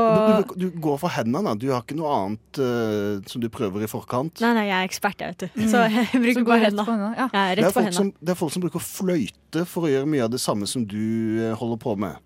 Du, 0.43 0.53
du, 0.53 0.69
du 0.69 0.79
går 0.81 0.97
for 0.99 1.07
hendene, 1.07 1.45
da. 1.47 1.53
Du 1.55 1.71
har 1.71 1.81
ikke 1.81 1.95
noe 1.95 2.11
annet 2.11 2.59
uh, 2.59 3.21
som 3.25 3.41
du 3.41 3.47
prøver 3.49 3.83
i 3.83 3.87
forkant? 3.87 4.41
Nei, 4.41 4.53
nei, 4.53 4.65
jeg 4.67 4.75
er 4.75 4.89
ekspert, 4.89 5.21
jeg, 5.21 5.27
vet 5.29 5.39
du. 5.39 5.61
Mm. 5.61 5.69
Så 5.71 5.85
jeg 5.89 6.21
bruker 6.25 6.45
bare 6.45 6.65
hendene. 6.65 7.15
ja. 7.17 7.29
Ja, 7.33 7.55
det, 7.55 7.63
er 7.63 7.71
folk 7.71 7.93
som, 7.93 8.11
det 8.19 8.29
er 8.35 8.35
folk 8.35 8.51
som 8.51 8.61
bruker 8.61 8.83
fløyte 8.83 9.65
for 9.65 9.87
å 9.87 9.93
gjøre 9.93 10.05
mye 10.11 10.27
av 10.27 10.29
det 10.35 10.41
samme 10.43 10.67
som 10.67 10.83
du 10.85 11.39
eh, 11.39 11.55
holder 11.55 11.79
på 11.79 11.95
med. 11.97 12.19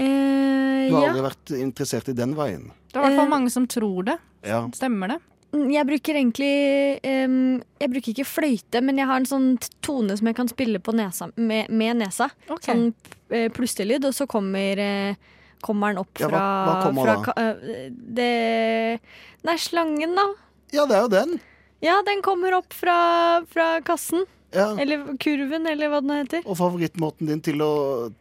Eh, 0.00 0.88
Du 0.90 0.94
har 0.96 1.02
ja. 1.04 1.10
aldri 1.12 1.24
vært 1.28 1.52
interessert 1.60 2.08
i 2.08 2.16
den 2.16 2.32
veien? 2.38 2.70
Det 2.90 2.96
er 2.96 3.02
i 3.02 3.08
hvert 3.08 3.18
fall 3.20 3.26
Eh, 3.28 3.34
mange 3.34 3.50
som 3.52 3.66
tror 3.70 4.04
det. 4.08 4.18
Ja. 4.46 4.62
Stemmer 4.74 5.08
det? 5.14 5.18
Mm, 5.52 5.66
Jeg 5.74 5.86
bruker 5.86 6.14
egentlig 6.14 7.00
um, 7.26 7.62
Jeg 7.80 7.90
bruker 7.90 8.12
ikke 8.14 8.26
fløyte, 8.28 8.80
men 8.86 8.96
jeg 8.98 9.06
har 9.10 9.16
en 9.18 9.26
sånn 9.26 9.48
tone 9.82 10.16
som 10.16 10.26
jeg 10.30 10.36
kan 10.38 10.48
spille 10.48 10.78
på 10.78 10.94
nesa, 10.94 11.28
med, 11.36 11.68
med 11.70 11.96
nesa. 12.00 12.30
Sånn 12.62 12.92
plusselyd 13.30 13.52
plustelyd, 13.54 14.04
og 14.08 14.14
så 14.16 14.26
kommer, 14.26 14.78
eh, 14.78 15.14
kommer 15.62 15.92
den 15.92 15.98
opp 16.02 16.18
Ja, 16.18 16.28
hva- 16.28 16.66
hva 16.66 16.82
kommer 16.82 17.04
fra 17.04 17.34
da? 17.34 17.42
eh, 17.50 17.90
Det 17.90 19.00
Nei, 19.44 19.56
slangen, 19.56 20.14
da. 20.16 20.26
Ja, 20.72 20.86
det 20.86 20.96
er 20.96 21.02
jo 21.02 21.08
den. 21.08 21.40
Ja, 21.82 22.02
den 22.02 22.22
kommer 22.22 22.52
opp 22.58 22.72
fra, 22.72 23.40
fra 23.48 23.80
kassen. 23.80 24.24
Ja. 24.50 24.80
Eller 24.80 25.04
kurven, 25.22 25.66
eller 25.70 25.90
hva 25.92 26.00
den 26.02 26.10
heter. 26.14 26.42
Og 26.42 26.58
favorittmåten 26.58 27.28
din 27.30 27.42
til 27.44 27.62
å, 27.62 27.72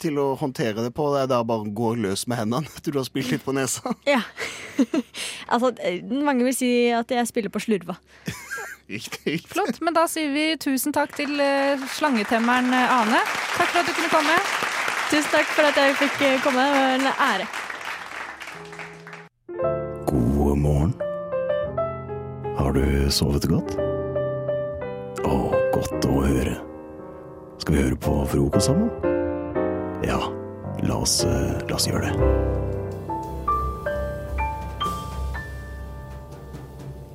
til 0.02 0.20
å 0.22 0.28
håndtere 0.38 0.84
det 0.86 0.92
på, 0.94 1.08
det 1.16 1.24
er 1.24 1.32
da 1.32 1.40
bare 1.48 1.66
å 1.66 1.74
gå 1.74 1.96
løs 1.98 2.28
med 2.30 2.44
hendene 2.44 2.70
etter 2.70 2.94
du 2.94 3.00
har 3.02 3.08
spilt 3.08 3.32
litt 3.34 3.46
på 3.46 3.56
nesa. 3.58 3.96
Ja. 4.10 4.22
altså, 5.54 5.74
mange 6.08 6.46
vil 6.48 6.56
si 6.56 6.70
at 6.96 7.12
jeg 7.12 7.28
spiller 7.30 7.52
på 7.54 7.62
slurva. 7.62 7.98
Riktig. 8.90 9.44
Flott. 9.48 9.82
Men 9.86 9.94
da 9.94 10.08
sier 10.10 10.32
vi 10.34 10.46
tusen 10.58 10.94
takk 10.96 11.14
til 11.18 11.36
eh, 11.44 11.82
slangetemmeren 11.94 12.74
eh, 12.74 12.96
Ane. 12.96 13.22
Takk 13.58 13.70
for 13.70 13.82
at 13.84 13.90
du 13.90 13.94
kunne 13.94 14.10
komme. 14.14 14.38
Tusen 15.12 15.30
takk 15.34 15.52
for 15.54 15.70
at 15.70 15.78
jeg 15.78 15.98
fikk 16.00 16.24
eh, 16.26 16.40
komme. 16.46 16.66
Det 16.66 16.80
var 16.80 16.96
en 16.96 17.08
ære. 17.28 17.50
God 20.10 20.58
morgen. 20.58 20.96
Har 22.58 22.74
du 22.74 22.84
sovet 23.14 23.46
godt? 23.52 23.78
Å, 25.26 25.59
godt 25.80 26.08
å 26.10 26.22
høre. 26.26 26.56
Skal 27.62 27.76
vi 27.76 27.84
høre 27.86 27.98
på 28.00 28.16
frokost 28.28 28.68
sammen? 28.68 28.90
Ja, 30.04 30.20
la 30.84 30.98
oss, 31.04 31.22
eh, 31.24 31.60
la 31.70 31.78
oss 31.78 31.88
gjøre 31.88 32.10
det. 32.10 32.16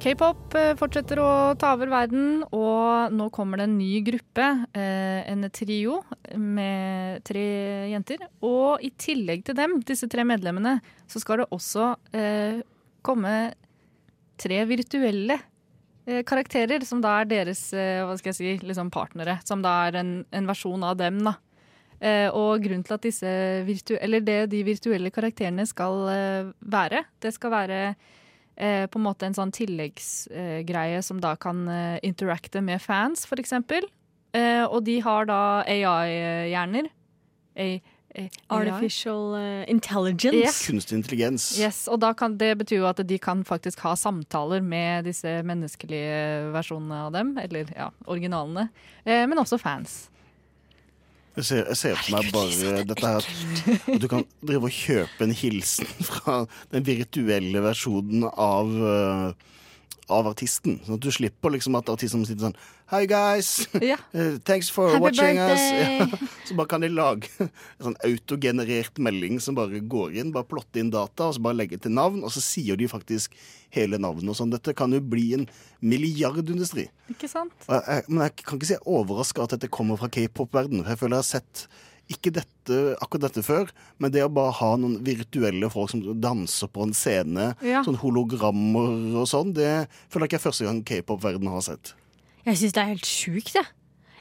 K-pop 0.05 0.57
eh, 0.61 0.75
fortsetter 0.77 1.21
å 1.21 1.29
ta 1.61 1.73
over 1.77 1.89
verden, 1.93 2.43
og 2.53 3.13
nå 3.17 3.31
kommer 3.33 3.61
det 3.61 3.69
en 3.69 3.79
ny 3.79 4.03
gruppe. 4.05 4.49
eh, 4.77 5.25
En 5.33 5.49
trio 5.51 6.03
med 6.37 7.25
tre 7.25 7.47
jenter. 7.93 8.29
Og 8.43 8.85
i 8.85 8.93
tillegg 8.97 9.45
til 9.45 9.57
dem, 9.57 9.81
disse 9.81 10.09
tre 10.09 10.25
medlemmene, 10.25 10.81
så 11.09 11.21
skal 11.21 11.43
det 11.43 11.51
også 11.51 11.97
komme 13.05 13.55
tre 14.41 14.65
virtuelle 14.65 15.39
karakterer, 16.29 16.85
som 16.85 17.01
da 17.05 17.21
er 17.21 17.31
deres 17.31 17.67
eh, 17.73 18.03
hva 18.05 18.17
skal 18.21 18.33
jeg 18.33 18.39
si, 18.39 18.67
liksom 18.67 18.93
partnere. 18.95 19.39
Som 19.49 19.63
da 19.65 19.87
er 19.89 20.01
en, 20.03 20.15
en 20.35 20.49
versjon 20.51 20.85
av 20.85 20.99
dem, 21.01 21.23
da. 21.25 21.37
Eh, 22.05 22.29
og 22.35 22.65
grunnen 22.65 22.85
til 22.85 22.97
at 22.97 23.07
disse 23.07 23.31
virtu 23.65 23.95
eller 23.97 24.21
det 24.25 24.51
de 24.53 24.61
virtuelle 24.67 25.13
karakterene 25.15 25.65
skal 25.69 26.03
eh, 26.13 26.51
være, 26.61 27.05
det 27.23 27.33
skal 27.37 27.55
være 27.55 27.79
eh, 27.89 28.85
på 28.91 29.01
en 29.01 29.07
måte 29.07 29.29
en 29.29 29.37
sånn 29.37 29.55
tilleggsgreie 29.55 31.01
som 31.07 31.23
da 31.23 31.33
kan 31.41 31.65
eh, 31.71 32.03
interacte 32.05 32.61
med 32.65 32.83
fans. 32.85 33.25
Eh, 33.31 34.65
og 34.67 34.83
de 34.85 34.99
har 35.07 35.31
da 35.31 35.41
AI-hjerner. 35.71 36.91
Artificial 38.49 39.35
eh, 39.35 39.71
intelligence. 39.71 40.39
Yes. 40.39 40.61
Kunstig 40.69 40.99
intelligens. 41.01 41.49
Yes, 41.59 41.85
og 41.91 41.99
da 42.05 42.13
kan, 42.15 42.37
det 42.39 42.53
betyr 42.61 42.85
jo 42.85 42.89
at 42.89 43.03
de 43.03 43.19
kan 43.19 43.43
faktisk 43.47 43.83
ha 43.83 43.97
samtaler 43.99 44.63
med 44.63 45.09
disse 45.09 45.41
menneskelige 45.47 46.51
versjonene 46.55 47.05
av 47.09 47.15
dem, 47.17 47.35
eller 47.43 47.71
ja, 47.75 47.91
originalene, 48.07 48.69
eh, 49.03 49.25
men 49.27 49.43
også 49.43 49.59
fans. 49.59 50.05
Jeg 51.35 51.47
ser, 51.49 51.65
jeg 51.67 51.79
ser 51.81 51.97
for 51.99 52.15
meg 52.15 52.29
bare 52.31 52.83
dette 52.87 53.11
her 53.11 53.25
at 53.27 53.99
du 53.99 54.07
kan 54.11 54.23
drive 54.39 54.69
og 54.69 54.75
kjøpe 54.75 55.27
en 55.27 55.35
hilsen 55.35 55.89
fra 56.11 56.45
den 56.71 56.87
virtuelle 56.87 57.63
versjonen 57.65 58.29
av, 58.31 58.71
eh, 58.71 59.54
av 60.13 60.27
artisten. 60.29 60.79
Sånn 60.85 60.99
at 60.99 61.05
du 61.05 61.11
slipper 61.15 61.53
liksom 61.55 61.77
at 61.79 61.89
artisten 61.93 62.25
sitter 62.29 62.49
sånn 62.51 62.59
Hi 62.93 63.07
guys! 63.09 63.65
Ja. 63.81 63.97
Eh, 64.15 64.37
Thanks 64.45 64.69
for 64.71 64.93
Happy 64.93 65.03
watching 65.03 65.39
us. 65.41 65.63
Ja. 65.75 66.07
Så 66.45 66.55
bare 66.59 66.69
kan 66.71 66.85
de 66.85 66.91
lage 66.93 67.31
en 67.41 67.51
sånn 67.89 67.97
autogenerert 68.05 69.01
melding 69.03 69.41
som 69.43 69.57
bare 69.57 69.81
går 69.81 70.19
inn, 70.21 70.33
bare 70.35 70.47
plotte 70.49 70.83
inn 70.83 70.93
data, 70.93 71.31
og 71.31 71.37
så 71.39 71.43
bare 71.43 71.59
legge 71.63 71.81
til 71.81 71.95
navn, 71.97 72.21
og 72.27 72.33
så 72.35 72.43
sier 72.45 72.77
de 72.79 72.89
faktisk 72.91 73.33
hele 73.75 73.99
navnet 73.99 74.31
og 74.35 74.39
sånn. 74.39 74.53
Dette 74.53 74.77
kan 74.77 74.93
jo 74.95 75.01
bli 75.01 75.31
en 75.39 75.49
milliardindustri. 75.83 76.87
Ikke 77.11 77.29
sant? 77.31 77.55
Jeg, 77.67 78.05
men 78.09 78.27
jeg 78.27 78.37
kan 78.45 78.61
ikke 78.61 78.69
si 78.69 78.77
jeg 78.77 78.83
er 78.85 78.93
overraska 79.01 79.45
at 79.49 79.57
dette 79.57 79.73
kommer 79.73 79.99
fra 80.01 80.11
k-pop-verdenen. 80.13 80.85
For 80.85 80.95
jeg 80.95 81.03
føler 81.03 81.19
jeg 81.19 81.25
har 81.25 81.33
sett 81.33 81.67
ikke 82.13 82.33
dette, 82.37 82.79
akkurat 83.01 83.29
dette 83.31 83.43
før, 83.47 83.71
men 83.99 84.11
det 84.13 84.25
å 84.25 84.29
bare 84.33 84.53
ha 84.59 84.73
noen 84.77 84.99
virtuelle 85.07 85.71
folk 85.73 85.91
som 85.91 86.03
danser 86.21 86.69
på 86.69 86.83
en 86.85 86.93
scene, 86.97 87.55
Ja. 87.65 87.83
sånn 87.87 87.97
hologrammer 88.03 89.17
og 89.23 89.27
sånn, 89.31 89.55
det 89.57 89.89
føler 90.13 90.27
jeg 90.27 90.35
ikke 90.35 90.41
er 90.43 90.49
første 90.51 90.65
gang 90.69 90.83
k-pop-verdenen 90.85 91.49
har 91.55 91.65
sett. 91.65 91.95
Jeg 92.45 92.57
syns 92.61 92.73
det 92.77 92.83
er 92.83 92.93
helt 92.93 93.09
sjukt, 93.09 93.55
jeg. 93.57 93.65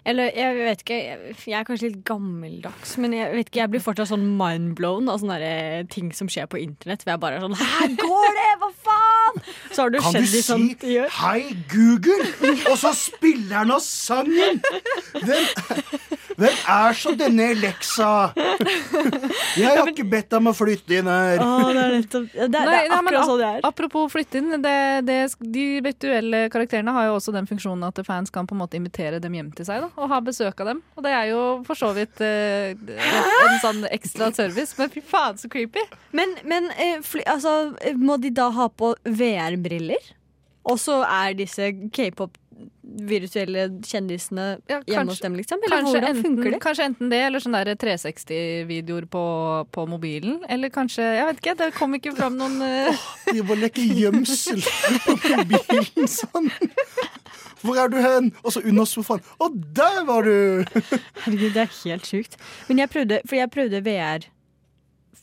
Eller 0.06 0.32
jeg 0.36 0.56
vet 0.60 0.82
ikke, 0.84 0.96
jeg, 1.00 1.36
jeg 1.48 1.56
er 1.60 1.64
kanskje 1.68 1.88
litt 1.90 2.02
gammeldags, 2.04 2.98
men 3.00 3.14
jeg 3.16 3.32
vet 3.36 3.48
ikke, 3.48 3.62
jeg 3.62 3.72
blir 3.72 3.84
fortsatt 3.84 4.10
sånn 4.12 4.26
mindblown 4.36 5.08
av 5.12 5.20
sånne 5.22 5.38
eh, 5.48 5.84
ting 5.88 6.10
som 6.16 6.28
skjer 6.28 6.48
på 6.52 6.60
internett. 6.60 7.04
Hvor 7.06 7.14
jeg 7.16 7.22
bare 7.24 7.38
er 7.40 7.46
sånn 7.46 7.56
Her 7.56 7.94
går 8.00 8.30
det! 8.40 8.50
Hva 8.60 8.72
faen? 8.84 9.13
Så 9.72 9.82
har 9.86 9.94
du 9.94 10.00
Kan 10.04 10.14
du 10.14 10.26
si 10.28 10.42
sånn 10.46 10.68
si 10.80 10.98
'Hei, 11.00 11.56
Google', 11.72 12.28
og 12.72 12.78
så 12.78 12.94
spiller 12.98 13.64
han 13.64 13.72
oss 13.72 13.88
sangen? 13.88 14.62
Hvem, 15.14 15.46
hvem 16.38 16.58
er 16.70 16.98
så 16.98 17.14
denne 17.18 17.50
Alexa? 17.54 18.12
Jeg 19.58 19.70
har 19.70 19.90
ikke 19.90 20.06
bedt 20.10 20.34
ham 20.34 20.50
å 20.50 20.54
flytte 20.56 21.00
inn 21.00 21.10
her. 21.10 21.38
Det 21.40 21.84
er 21.84 21.94
Det, 22.04 22.48
det 22.54 22.62
er 22.62 22.92
akkurat 22.94 23.28
sånn 23.28 23.42
det 23.42 23.50
er. 23.50 23.60
Apropos 23.68 24.12
flytte 24.14 24.42
inn, 24.42 24.50
det, 24.64 24.76
det, 25.08 25.18
de 25.40 25.66
virtuelle 25.86 26.44
karakterene 26.54 26.94
har 26.96 27.10
jo 27.10 27.18
også 27.18 27.34
den 27.36 27.48
funksjonen 27.50 27.86
at 27.88 28.02
fans 28.08 28.34
kan 28.34 28.48
på 28.50 28.56
en 28.56 28.62
måte 28.64 28.78
invitere 28.80 29.20
dem 29.24 29.34
hjem 29.38 29.52
til 29.56 29.68
seg 29.68 29.84
da, 29.86 29.90
og 29.96 30.10
ha 30.12 30.20
besøk 30.26 30.60
av 30.64 30.74
dem. 30.74 30.82
Og 30.98 31.06
det 31.06 31.14
er 31.16 31.30
jo 31.32 31.42
for 31.68 31.80
så 31.80 31.92
vidt 31.96 32.22
eh, 32.26 32.74
en 32.74 33.60
sånn 33.64 33.84
ekstra 33.94 34.32
service, 34.36 34.76
men 34.80 34.92
fy 34.94 35.04
faen 35.06 35.38
så 35.40 35.50
creepy. 35.52 35.84
Men, 36.12 36.36
men 36.50 36.70
eh, 36.78 37.00
fly, 37.06 37.24
altså, 37.30 37.54
må 37.98 38.18
de 38.22 38.34
da 38.34 38.50
ha 38.54 38.68
på 38.70 38.94
VR-briller? 39.24 40.14
Og 40.70 40.80
så 40.80 41.02
er 41.04 41.36
disse 41.36 41.72
k-pop 41.92 42.38
virtuelle 42.84 43.66
kjendisene 43.88 44.46
hjemme 44.70 45.10
hos 45.10 45.22
dem, 45.24 45.36
liksom? 45.40 45.62
Eller 45.66 45.82
kanskje, 45.82 46.00
hvordan 46.00 46.20
funker 46.22 46.52
det? 46.54 46.60
kanskje 46.62 46.86
enten 46.90 47.12
det, 47.12 47.20
eller 47.28 47.44
sånne 47.44 47.64
der 47.66 47.80
360-videoer 47.82 49.08
på, 49.12 49.24
på 49.74 49.86
mobilen. 49.90 50.38
Eller 50.52 50.72
kanskje 50.74 51.04
Jeg 51.04 51.28
vet 51.30 51.42
ikke, 51.42 51.56
det 51.64 51.70
kom 51.78 51.98
ikke 51.98 52.14
fram 52.18 52.38
noen 52.40 52.60
uh... 52.62 53.06
De 53.32 53.42
bare 53.42 53.66
leke 53.66 53.88
gjemsel 53.88 54.62
på 55.06 55.18
mobilen 55.42 56.12
sånn. 56.12 56.52
Hvor 57.64 57.80
er 57.80 57.92
du 57.92 57.98
hen? 58.04 58.32
Og 58.44 58.56
så 58.56 58.64
under 58.64 58.88
sofaen. 58.90 59.24
Å, 59.40 59.50
der 59.80 60.02
var 60.08 60.28
du! 60.28 60.64
Herregud, 61.24 61.54
det 61.56 61.66
er 61.66 61.72
helt 61.80 62.10
sjukt. 62.10 62.38
Men 62.68 62.84
jeg 62.84 62.92
prøvde, 62.94 63.22
for 63.24 63.40
jeg 63.40 63.54
prøvde 63.54 63.84
VR 63.88 64.28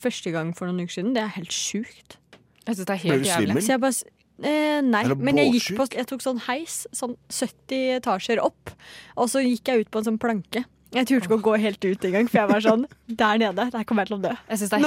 første 0.01 0.33
gang 0.33 0.55
for 0.57 0.71
noen 0.71 0.89
uker 0.89 0.97
siden. 0.99 1.13
Det 1.17 1.27
er 1.27 1.35
helt 1.37 1.55
sjukt. 1.55 2.20
Jeg 2.67 2.77
syns 2.77 2.87
det 2.87 2.95
er 2.95 2.99
Ble 3.03 3.11
helt 3.11 3.23
du 3.25 3.29
jævlig. 3.29 3.47
svimmel? 3.49 3.63
Så 3.63 3.67
jeg 3.77 3.81
bare 3.81 3.93
s- 3.99 4.05
Eh, 4.43 4.81
nei, 4.81 5.03
Eller 5.05 5.17
men 5.17 5.37
jeg, 5.37 5.53
gikk 5.53 5.77
på, 5.77 5.85
jeg 5.93 6.07
tok 6.07 6.23
sånn 6.25 6.39
heis, 6.47 6.87
sånn 6.97 7.15
70 7.29 8.01
etasjer 8.01 8.39
opp, 8.43 8.71
og 9.19 9.29
så 9.29 9.43
gikk 9.45 9.69
jeg 9.69 9.81
ut 9.85 9.91
på 9.91 9.99
en 9.99 10.05
sånn 10.05 10.19
planke. 10.19 10.65
Jeg 10.91 11.07
turte 11.07 11.29
ikke 11.29 11.37
å 11.39 11.43
gå 11.45 11.53
helt 11.63 11.85
ut 11.87 12.05
engang, 12.09 12.27
for 12.27 12.41
jeg 12.41 12.51
var 12.51 12.63
sånn 12.65 12.81
Der 13.07 13.39
nede, 13.39 13.67
der 13.71 13.85
kommer 13.87 14.03
jeg 14.03 14.11
til 14.11 14.17
å 14.17 14.23
dø. 14.25 14.33
Jeg 14.51 14.59
syns 14.59 14.73
det, 14.73 14.79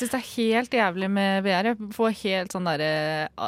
synes 0.00 0.12
det 0.12 0.18
er 0.18 0.26
helt 0.34 0.76
jævlig 0.76 1.08
med 1.14 1.46
VR. 1.46 1.68
Jeg 1.70 1.88
får 1.96 2.16
helt 2.20 2.56
sånn 2.56 2.68
derre 2.68 2.90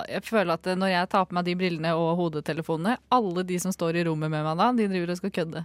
Jeg 0.08 0.24
føler 0.24 0.54
at 0.54 0.70
når 0.80 0.92
jeg 0.94 1.10
tar 1.12 1.26
på 1.28 1.36
meg 1.36 1.48
de 1.48 1.56
brillene 1.60 1.92
og 1.98 2.14
hodetelefonene, 2.20 2.96
alle 3.12 3.44
de 3.48 3.58
som 3.60 3.74
står 3.74 4.00
i 4.00 4.06
rommet 4.08 4.32
med 4.32 4.46
meg 4.46 4.62
da, 4.62 4.70
de 4.78 4.88
driver 4.94 5.12
og 5.12 5.20
skal 5.20 5.34
kødde. 5.40 5.64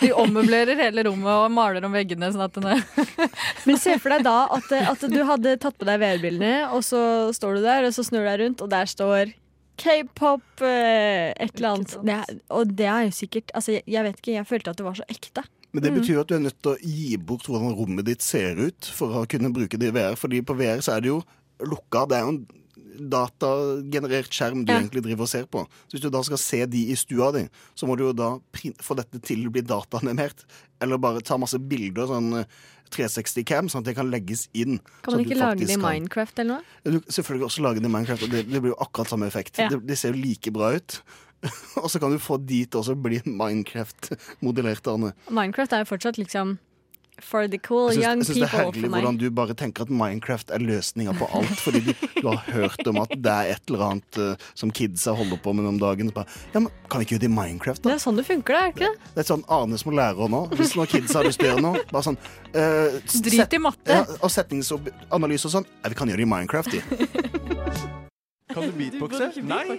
De 0.00 0.12
ommøblerer 0.24 0.80
hele 0.80 1.04
rommet 1.10 1.30
og 1.34 1.52
maler 1.52 1.84
om 1.84 1.94
veggene 1.94 2.32
sånn 2.32 2.46
at 2.46 2.56
den 2.56 2.70
er 2.72 2.84
Men 3.68 3.80
se 3.80 3.98
for 4.00 4.14
deg 4.14 4.24
da 4.24 4.38
at, 4.56 4.72
at 4.94 5.04
du 5.12 5.20
hadde 5.28 5.58
tatt 5.60 5.76
på 5.76 5.88
deg 5.88 6.00
VR-brillene, 6.00 6.70
og 6.72 6.84
så 6.86 7.02
står 7.36 7.58
du 7.58 7.66
der, 7.68 7.84
og 7.88 7.94
så 7.96 8.06
snur 8.06 8.24
du 8.24 8.30
deg 8.30 8.40
rundt, 8.46 8.64
og 8.64 8.72
der 8.72 8.88
står 8.88 9.34
K-pop, 9.76 10.42
eh, 10.66 11.30
et 11.38 11.56
eller 11.56 11.68
annet. 11.74 11.96
Det 12.04 12.12
er, 12.18 12.40
og 12.50 12.74
det 12.76 12.86
er 12.86 13.06
jo 13.08 13.10
sikkert 13.16 13.50
Altså, 13.54 13.72
jeg, 13.78 13.82
jeg 13.86 14.04
vet 14.04 14.16
ikke, 14.20 14.32
jeg 14.36 14.46
følte 14.46 14.70
at 14.70 14.76
det 14.80 14.84
var 14.84 14.94
så 14.98 15.06
ekte. 15.08 15.44
Men 15.72 15.82
det 15.84 15.92
betyr 15.94 16.14
jo 16.16 16.20
at 16.24 16.28
du 16.28 16.34
er 16.34 16.42
nødt 16.42 16.58
til 16.62 16.72
å 16.72 16.78
gi 16.82 17.16
bort 17.16 17.46
hvordan 17.46 17.76
rommet 17.78 18.04
ditt 18.08 18.22
ser 18.26 18.58
ut 18.58 18.88
for 18.92 19.20
å 19.20 19.26
kunne 19.30 19.52
bruke 19.54 19.78
det 19.78 19.92
i 19.92 19.94
VR. 19.94 20.16
Fordi 20.18 20.42
på 20.42 20.56
VR 20.58 20.82
så 20.82 20.96
er 20.96 21.04
det 21.04 21.12
jo 21.12 21.20
lukka. 21.62 22.08
Det 22.10 22.16
er 22.18 22.24
jo 22.26 22.32
en 22.34 22.40
datagenerert 23.10 24.32
skjerm 24.34 24.64
du 24.66 24.72
Ja. 24.72 24.80
egentlig 24.80 25.02
driver 25.04 25.22
og 25.22 25.28
ser 25.28 25.46
på. 25.46 25.62
Så 25.88 25.94
hvis 25.94 26.02
du 26.02 26.10
da 26.10 26.22
skal 26.22 26.38
se 26.38 26.66
de 26.66 26.90
i 26.90 26.96
stua 26.96 27.30
di, 27.32 27.48
så 27.74 27.86
må 27.86 27.96
du 27.96 28.04
jo 28.04 28.12
da 28.12 28.38
få 28.82 28.96
dette 28.98 29.22
til 29.22 29.46
å 29.46 29.52
bli 29.52 29.62
dataanimert. 29.62 30.44
Eller 30.82 30.98
bare 30.98 31.20
ta 31.22 31.36
masse 31.38 31.58
bilder, 31.58 32.06
sånn 32.06 32.44
360-cam, 32.94 33.70
sånn 33.72 33.84
at 33.84 33.90
det 33.90 33.96
kan 33.98 34.10
legges 34.12 34.46
inn. 34.52 34.78
Kan 35.04 35.16
man 35.16 35.24
ikke 35.24 35.40
lage 35.40 35.66
det 35.66 35.76
i 35.76 35.80
Minecraft 35.80 36.42
eller 36.42 36.60
noe? 36.60 36.78
Du 36.84 37.00
selvfølgelig 37.06 37.48
også 37.48 37.64
lage 37.66 37.82
det 37.82 37.90
i 37.90 37.94
Minecraft, 37.94 38.26
og 38.26 38.34
det, 38.34 38.44
det 38.50 38.62
blir 38.62 38.74
jo 38.74 38.78
akkurat 38.82 39.12
samme 39.12 39.28
effekt. 39.30 39.60
Ja. 39.60 39.68
Det, 39.72 39.82
det 39.88 39.98
ser 40.00 40.14
jo 40.14 40.22
like 40.22 40.54
bra 40.54 40.72
ut. 40.76 41.00
og 41.82 41.88
så 41.90 42.00
kan 42.02 42.12
du 42.12 42.20
få 42.20 42.36
dit 42.44 42.74
også 42.76 42.96
bli 42.98 43.22
Minecraft-modellert, 43.24 44.90
Arne. 44.92 45.14
Minecraft 45.30 45.76
er 45.76 45.84
jo 45.84 45.90
fortsatt 45.94 46.20
liksom 46.20 46.58
for 47.24 47.48
the 47.50 47.58
cool 47.58 47.90
synes, 47.90 48.04
young 48.04 48.20
people. 48.20 48.26
jeg 48.26 48.26
syns 48.26 48.36
det 48.36 48.46
er 48.46 48.52
herlig 48.64 48.90
hvordan 48.90 49.18
du 49.20 49.26
bare 49.34 49.54
tenker 49.58 49.86
at 49.86 49.92
Minecraft 49.92 50.50
er 50.54 50.62
løsninga 50.64 51.14
på 51.18 51.28
alt. 51.38 51.54
Fordi 51.60 51.80
du, 51.88 51.92
du 52.20 52.28
har 52.28 52.40
hørt 52.54 52.86
om 52.90 53.00
at 53.02 53.14
det 53.16 53.34
er 53.34 53.52
et 53.56 53.70
eller 53.72 53.84
annet 53.86 54.20
uh, 54.20 54.48
som 54.54 54.72
kidsa 54.74 55.14
holder 55.16 55.40
på 55.42 55.54
med 55.56 55.68
om 55.70 55.78
dagen. 55.80 56.10
Så 56.10 56.16
bare, 56.20 56.38
ja, 56.54 56.62
men 56.64 56.70
Kan 56.90 57.00
vi 57.02 57.06
ikke 57.06 57.14
gjøre 57.16 57.24
det 57.26 57.30
i 57.30 57.34
Minecraft, 57.36 57.82
da? 57.84 57.92
Det 57.92 57.96
er 57.98 58.02
sånn 58.02 58.18
det 58.18 58.26
funker, 58.26 58.56
det, 58.56 58.60
er 58.60 58.74
ikke 58.74 58.88
det? 58.88 59.12
Det 59.14 59.24
er 59.24 59.28
sånn 59.30 59.44
Arne 59.52 59.78
som 59.78 59.94
lærer 59.94 60.32
nå. 60.32 60.42
Hvis 60.58 60.74
noen 60.78 60.90
kidsa 60.90 61.20
har 61.20 61.28
lyst 61.28 61.38
til 61.42 61.50
å 61.50 61.52
gjøre 61.54 61.64
noe, 61.68 61.84
bare 61.92 62.06
sånn 62.08 62.18
uh, 62.18 62.98
Drit 63.06 63.36
set- 63.36 63.54
i 63.56 63.62
matte. 63.62 64.00
Ja, 64.00 64.18
og 64.20 64.32
setningsanalyse 64.34 65.50
og 65.50 65.56
sånn. 65.58 65.68
Ja, 65.84 65.92
vi 65.92 66.00
kan 66.00 66.10
gjøre 66.10 66.22
det 66.24 66.26
i 66.26 66.32
Minecraft, 66.34 66.74
de. 66.74 66.80
Kan 68.50 68.66
du 68.66 68.72
beatboxe? 68.74 69.30
Nei. 69.46 69.78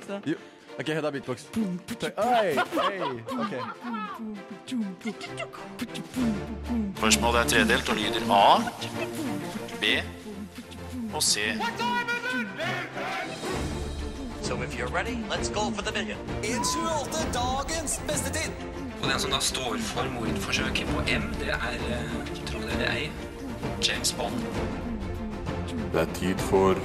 OK, 0.82 0.88
Hedda 0.88 1.12
beatbox. 1.12 1.46
Oi, 2.18 2.58
oi, 2.88 3.22
ok. 3.38 3.54
Spørsmålet 6.98 7.40
er 7.42 7.48
tredelt 7.48 7.90
og 7.90 7.96
lyder 7.96 8.32
A, 8.34 8.62
B 9.82 9.84
og 11.14 11.24
C. 11.24 11.38
So 14.42 14.56
if 14.64 14.76
you're 14.76 14.88
ready, 14.88 15.18
let's 15.30 15.50
go 15.50 15.70
for 15.76 15.84
the 15.84 15.92
million. 15.92 16.18
128, 16.44 17.34
dagens 17.34 18.02
beste 18.08 18.34
tid. 18.34 18.52
Og 19.04 19.10
den 19.10 19.20
som 19.20 19.32
da 19.32 19.40
står 19.40 19.78
for 19.78 20.10
mordforsøket 20.10 20.88
på 20.88 21.00
M, 21.02 21.30
det 21.40 21.50
er, 21.50 21.78
tro 22.50 22.60
det 22.60 22.74
eller 22.74 22.92
ei, 22.92 23.12
James 23.88 24.14
Bond. 24.14 24.34
Det 25.94 26.02
er 26.02 26.14
tid 26.14 26.38
for 26.50 26.76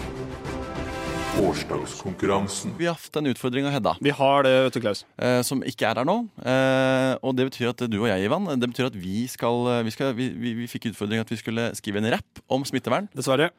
årsdagskonkurransen. 1.40 2.72
Vi 2.78 2.86
har 2.88 2.96
hatt 2.96 3.16
en 3.20 3.28
utfordring 3.30 3.66
av 3.68 3.74
Hedda. 3.74 3.92
Vi 4.02 4.12
har 4.14 4.42
det, 4.46 4.52
vet 4.66 4.76
du, 4.76 4.80
Klaus. 4.82 5.02
Eh, 5.20 5.40
som 5.46 5.60
ikke 5.66 5.88
er 5.88 6.00
her 6.00 6.06
nå. 6.08 6.16
Eh, 6.40 7.12
og 7.20 7.36
det 7.36 7.48
betyr 7.50 7.70
at 7.72 7.84
du 7.90 7.96
og 8.00 8.08
jeg, 8.08 8.24
Ivan, 8.28 8.48
det 8.60 8.70
betyr 8.72 8.88
at 8.90 8.96
vi 8.98 9.26
skal 9.30 9.84
Vi, 9.86 9.92
skal, 9.94 10.14
vi, 10.16 10.28
vi, 10.32 10.54
vi 10.62 10.68
fikk 10.70 10.90
utfordring 10.92 11.20
at 11.22 11.30
vi 11.32 11.38
skulle 11.40 11.68
skrive 11.76 12.00
en 12.02 12.08
rapp 12.16 12.42
om 12.52 12.64
smittevern. 12.68 13.08
Dessverre. 13.16 13.50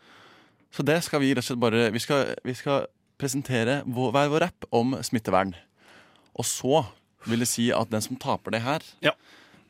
Så 0.74 0.84
det 0.86 1.00
skal 1.06 1.22
vi 1.24 1.32
rett 1.34 1.44
og 1.46 1.48
slett 1.48 1.62
bare 1.64 1.88
Vi 1.96 2.02
skal, 2.04 2.34
vi 2.46 2.56
skal 2.58 2.88
presentere 3.18 3.80
vår, 3.86 4.12
hver 4.14 4.32
vår 4.34 4.46
rapp 4.48 4.68
om 4.76 4.98
smittevern. 5.06 5.56
Og 6.38 6.46
så 6.46 6.84
vil 7.28 7.42
det 7.44 7.50
si 7.50 7.70
at 7.74 7.90
den 7.94 8.04
som 8.04 8.18
taper 8.20 8.54
det 8.54 8.62
her 8.66 8.84
Ja. 9.06 9.14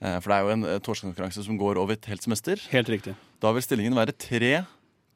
eh, 0.01 0.17
For 0.19 0.31
det 0.31 0.37
er 0.37 0.43
jo 0.47 0.55
en 0.55 0.65
eh, 0.67 0.79
torsdagskonkurranse 0.79 1.43
som 1.47 1.59
går 1.59 1.79
over 1.79 1.95
et 1.95 2.05
helt 2.11 2.23
semester. 2.23 2.59
Helt 2.71 2.89
riktig. 2.91 3.15
Da 3.43 3.51
vil 3.53 3.63
stillingen 3.63 3.95
være 3.95 4.15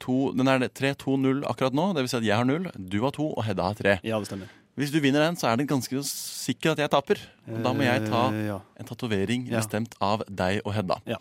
3-2 0.02 0.38
Den 0.38 0.48
er 0.52 0.66
3-2-0 0.68 1.44
akkurat 1.50 1.74
nå. 1.78 1.86
Det 1.96 2.04
vil 2.04 2.10
si 2.12 2.18
at 2.20 2.26
jeg 2.28 2.36
har 2.42 2.48
null, 2.50 2.68
du 2.76 2.98
har 3.06 3.14
to, 3.16 3.30
og 3.38 3.46
Hedda 3.48 3.70
har 3.70 3.78
tre. 3.80 3.94
Ja, 4.08 4.18
det 4.20 4.28
stemmer. 4.32 4.50
Hvis 4.80 4.92
du 4.94 5.00
vinner 5.04 5.20
den, 5.26 5.36
så 5.36 5.50
er 5.52 5.58
det 5.60 5.66
ganske 5.68 6.00
sikkert 6.08 6.78
at 6.80 6.86
jeg 6.86 6.92
taper. 6.94 7.20
Og 7.52 7.58
da 7.66 7.74
må 7.76 7.84
jeg 7.84 8.06
ta 8.08 8.22
Eh, 8.32 8.46
ja. 8.48 8.60
en 8.80 8.88
tatovering 8.88 9.48
Ja. 9.50 9.60
bestemt 9.60 9.96
av 10.02 10.24
deg 10.28 10.62
og 10.66 10.74
Hedda. 10.74 10.98
Ja. 11.06 11.18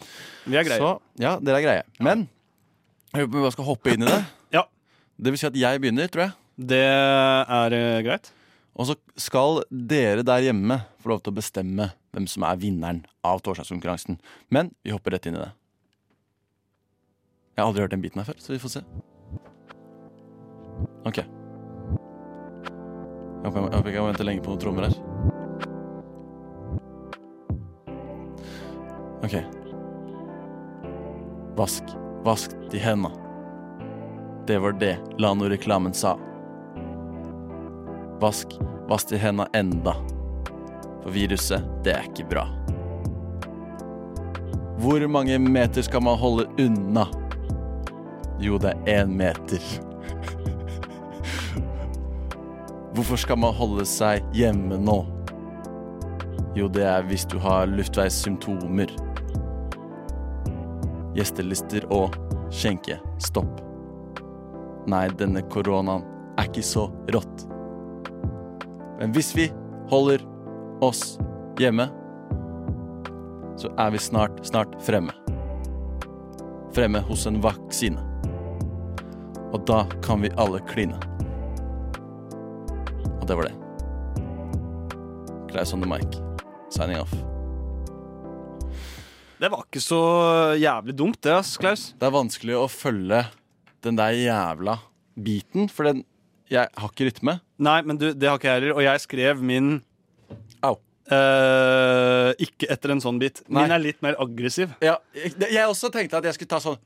Vi 0.47 0.57
er 0.57 0.64
greie. 0.64 0.78
Så, 0.78 1.01
ja, 1.18 1.33
dere 1.43 1.59
er 1.59 1.64
greie. 1.66 1.83
Men 1.99 2.28
jeg 3.12 3.26
håper 3.26 3.35
vi 3.35 3.43
bare 3.43 3.53
skal 3.57 3.64
hoppe 3.66 3.93
inn 3.93 4.03
i 4.03 4.07
det. 4.07 4.20
Ja. 4.55 4.62
Det 5.20 5.33
vil 5.35 5.39
si 5.39 5.47
at 5.51 5.55
jeg 5.59 5.81
begynner, 5.83 6.09
tror 6.09 6.28
jeg. 6.28 6.33
Det 6.70 6.78
er 6.85 7.72
eh, 7.72 8.03
greit. 8.07 8.31
Og 8.78 8.87
så 8.87 8.95
skal 9.18 9.64
dere 9.70 10.22
der 10.24 10.41
hjemme 10.47 10.81
få 11.03 11.11
lov 11.11 11.20
til 11.22 11.33
å 11.35 11.37
bestemme 11.37 11.91
hvem 12.14 12.26
som 12.31 12.43
er 12.47 12.57
vinneren 12.57 13.03
av 13.26 13.43
torsdagskonkurransen. 13.43 14.18
Men 14.51 14.70
vi 14.85 14.91
hopper 14.95 15.11
rett 15.18 15.26
inn 15.26 15.37
i 15.37 15.43
det. 15.43 15.51
Jeg 17.57 17.63
har 17.63 17.69
aldri 17.69 17.83
hørt 17.83 17.91
den 17.95 18.03
biten 18.03 18.21
her 18.21 18.29
før, 18.31 18.39
så 18.39 18.53
vi 18.53 18.59
får 18.63 18.73
se. 18.77 18.83
OK. 21.09 21.19
Jeg 23.41 23.53
håper 23.53 23.89
jeg, 23.89 23.95
jeg 23.95 24.03
må 24.03 24.11
vente 24.11 24.27
lenge 24.27 24.45
på 24.45 24.53
noen 24.53 24.63
trommer 24.63 24.87
her. 24.87 24.95
OK. 29.25 29.37
Vask, 31.59 31.85
vask 32.25 32.57
de 32.73 32.79
henda. 32.81 33.11
Det 34.49 34.59
var 34.59 34.73
det 34.81 34.95
Lano-reklamen 35.19 35.93
sa. 35.97 36.17
Vask, 38.21 38.57
vask 38.89 39.09
de 39.13 39.21
henda 39.21 39.49
enda. 39.55 39.95
For 41.03 41.13
viruset, 41.13 41.65
det 41.85 41.93
er 41.97 42.09
ikke 42.09 42.29
bra. 42.33 42.47
Hvor 44.81 45.05
mange 45.13 45.39
meter 45.39 45.85
skal 45.85 46.01
man 46.05 46.17
holde 46.21 46.49
unna? 46.61 47.07
Jo, 48.41 48.57
det 48.59 48.72
er 48.72 49.03
én 49.05 49.11
meter. 49.20 49.61
Hvorfor 52.97 53.20
skal 53.20 53.38
man 53.38 53.53
holde 53.55 53.84
seg 53.86 54.24
hjemme 54.32 54.78
nå? 54.80 54.97
Jo, 56.57 56.66
det 56.72 56.86
er 56.88 57.05
hvis 57.07 57.26
du 57.28 57.36
har 57.38 57.68
luftveissymptomer. 57.70 58.91
Gjestelister 61.14 61.84
og 61.93 62.16
skjenkestopp. 62.51 63.61
Nei, 64.91 65.05
denne 65.20 65.45
koronaen 65.53 66.03
er 66.41 66.49
ikke 66.49 66.64
så 66.64 66.88
rått. 67.12 67.47
Men 68.99 69.12
hvis 69.14 69.34
vi 69.36 69.51
holder 69.93 70.24
oss 70.82 71.18
hjemme, 71.61 71.91
så 73.61 73.68
er 73.76 73.93
vi 73.93 74.01
snart, 74.01 74.41
snart 74.49 74.74
fremme. 74.82 75.12
Fremme 76.72 77.05
hos 77.05 77.28
en 77.28 77.43
vaksine. 77.45 78.10
Og 79.51 79.65
da 79.67 79.83
kan 80.05 80.23
vi 80.23 80.31
alle 80.39 80.61
kline. 80.71 80.95
Og 83.19 83.25
det 83.27 83.37
var 83.39 83.49
det. 83.49 83.57
Klaus 85.51 85.73
on 85.75 85.83
the 85.83 85.89
mic. 85.91 86.07
Signing 86.71 87.01
off. 87.01 87.13
Det 89.41 89.49
var 89.51 89.65
ikke 89.65 89.81
så 89.83 90.01
jævlig 90.61 90.95
dumt, 90.95 91.19
det, 91.25 91.33
ass, 91.33 91.57
Klaus. 91.59 91.89
Det 91.99 92.07
er 92.07 92.13
vanskelig 92.15 92.59
å 92.61 92.67
følge 92.71 93.25
den 93.83 93.97
der 93.99 94.13
jævla 94.15 94.77
biten, 95.17 95.71
for 95.73 95.89
den 95.89 96.05
Jeg 96.51 96.67
har 96.75 96.91
ikke 96.91 97.07
rytme. 97.07 97.37
Nei, 97.63 97.79
men 97.87 97.99
du, 97.99 98.09
det 98.11 98.27
har 98.27 98.39
ikke 98.39 98.49
jeg 98.51 98.59
heller. 98.59 98.73
Og 98.75 98.83
jeg 98.83 99.03
skrev 99.05 99.43
min 99.47 99.69
Au. 100.67 100.75
Eh, 101.11 102.31
ikke 102.43 102.67
etter 102.75 102.91
en 102.95 103.03
sånn 103.03 103.21
bit. 103.23 103.39
Min 103.47 103.65
Nei. 103.71 103.75
er 103.77 103.83
litt 103.83 104.01
mer 104.03 104.19
aggressiv. 104.19 104.73
Ja, 104.83 104.97
jeg, 105.15 105.37
jeg 105.47 105.63
også 105.71 105.91
tenkte 105.95 106.19
at 106.19 106.27
jeg 106.27 106.37
skulle 106.37 106.51
ta 106.51 106.59
sånn 106.63 106.79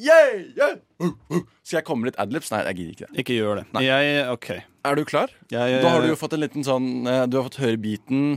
yeah, 0.00 0.32
yeah. 0.56 0.74
Uh, 1.00 1.12
uh. 1.30 1.42
Skal 1.62 1.78
jeg 1.80 1.86
komme 1.88 2.04
med 2.04 2.10
litt 2.12 2.20
adlibs? 2.22 2.50
Nei, 2.52 2.60
jeg 2.66 2.76
gidder 2.80 2.92
ikke 2.96 3.06
det. 3.10 3.18
Ikke 3.22 3.36
gjør 3.36 3.60
det. 3.60 3.64
Jeg, 3.86 4.24
OK. 4.32 4.48
Er 4.90 4.98
du 4.98 5.04
klar? 5.08 5.32
Jeg- 5.52 5.82
da 5.84 5.92
har 5.94 6.02
du 6.04 6.08
jo 6.10 6.16
fått 6.18 6.34
en 6.36 6.40
liten 6.42 6.64
sånn 6.66 6.88
eh, 7.06 7.26
Du 7.30 7.36
har 7.38 7.44
fått 7.50 7.60
høre 7.62 7.78
biten. 7.80 8.34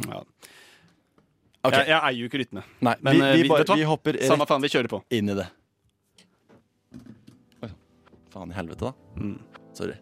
Okay. 1.64 1.80
Jeg, 1.80 1.88
jeg 1.94 2.00
eier 2.00 2.20
jo 2.20 2.28
ikke 2.28 2.42
rytme. 2.44 2.64
Nei, 2.84 2.96
Men 3.00 3.16
vi, 3.16 3.20
vi, 3.24 3.44
vi, 3.46 3.50
bare, 3.54 3.78
vi 3.80 3.86
hopper 3.88 4.18
Samme 4.28 4.46
faen, 4.50 4.62
vi 4.66 4.72
kjører 4.74 4.92
på. 4.92 5.00
inn 5.16 5.32
i 5.32 5.36
det. 5.40 5.46
Oi, 7.64 7.70
faen 8.34 8.52
i 8.52 8.58
helvete, 8.58 8.92
da. 8.92 9.22
Mm. 9.22 9.38
Sorry. 9.78 9.96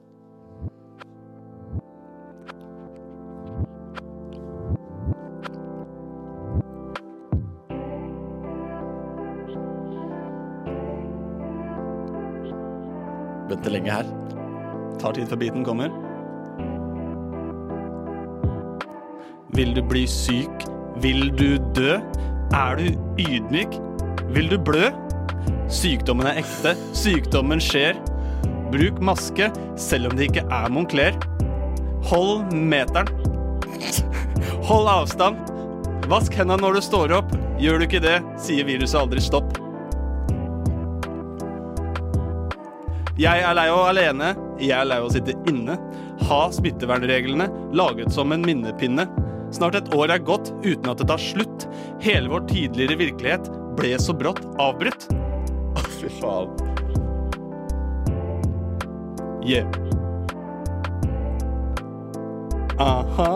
Venter 13.62 13.76
lenge 13.76 13.94
her. 13.94 14.08
Tar 14.98 15.14
tid 15.14 15.28
før 15.30 15.38
biten 15.38 15.62
kommer. 15.62 15.92
Vil 19.54 19.76
du 19.76 19.84
bli 19.86 20.08
syk? 20.10 20.66
Vil 21.04 21.30
du 21.38 21.60
dø? 21.78 22.00
Er 22.58 22.80
du 22.80 22.88
ydmyk? 23.22 23.78
Vil 24.34 24.50
du 24.50 24.58
blø? 24.58 24.90
Sykdommen 25.70 26.26
er 26.26 26.42
ekte, 26.42 26.74
sykdommen 26.98 27.62
skjer. 27.62 28.02
Bruk 28.74 28.98
maske 28.98 29.52
selv 29.78 30.10
om 30.10 30.18
det 30.18 30.32
ikke 30.32 30.48
er 30.50 30.74
Moncler. 30.74 31.22
Hold 32.10 32.50
meteren. 32.58 33.14
Hold 34.66 34.90
avstand. 34.90 35.38
Vask 36.10 36.34
hendene 36.34 36.66
når 36.66 36.80
du 36.80 36.88
står 36.90 37.14
opp. 37.22 37.38
Gjør 37.62 37.78
du 37.78 37.92
ikke 37.92 38.02
det, 38.02 38.24
sier 38.42 38.66
viruset 38.66 39.04
aldri 39.04 39.22
stopp. 39.22 39.51
Jeg 43.22 43.44
er 43.46 43.54
lei 43.54 43.68
av 43.70 43.84
alene, 43.86 44.32
jeg 44.58 44.74
er 44.74 44.88
lei 44.88 44.96
av 44.98 45.06
å 45.06 45.12
sitte 45.14 45.36
inne. 45.50 45.76
Ha 46.26 46.40
smittevernreglene 46.56 47.46
laget 47.78 48.10
som 48.16 48.34
en 48.34 48.42
minnepinne. 48.42 49.06
Snart 49.54 49.78
et 49.78 49.92
år 49.94 50.16
er 50.16 50.24
gått 50.26 50.50
uten 50.64 50.90
at 50.90 51.04
det 51.04 51.06
tar 51.12 51.22
slutt. 51.22 51.68
Hele 52.02 52.32
vår 52.32 52.48
tidligere 52.50 52.98
virkelighet 52.98 53.52
ble 53.78 53.94
så 54.02 54.16
brått 54.18 54.42
avbrutt. 54.64 55.06
Å, 55.12 55.86
fy 56.00 56.10
faen. 56.18 56.50
Yeah. 59.46 59.70
Aha. 62.82 63.32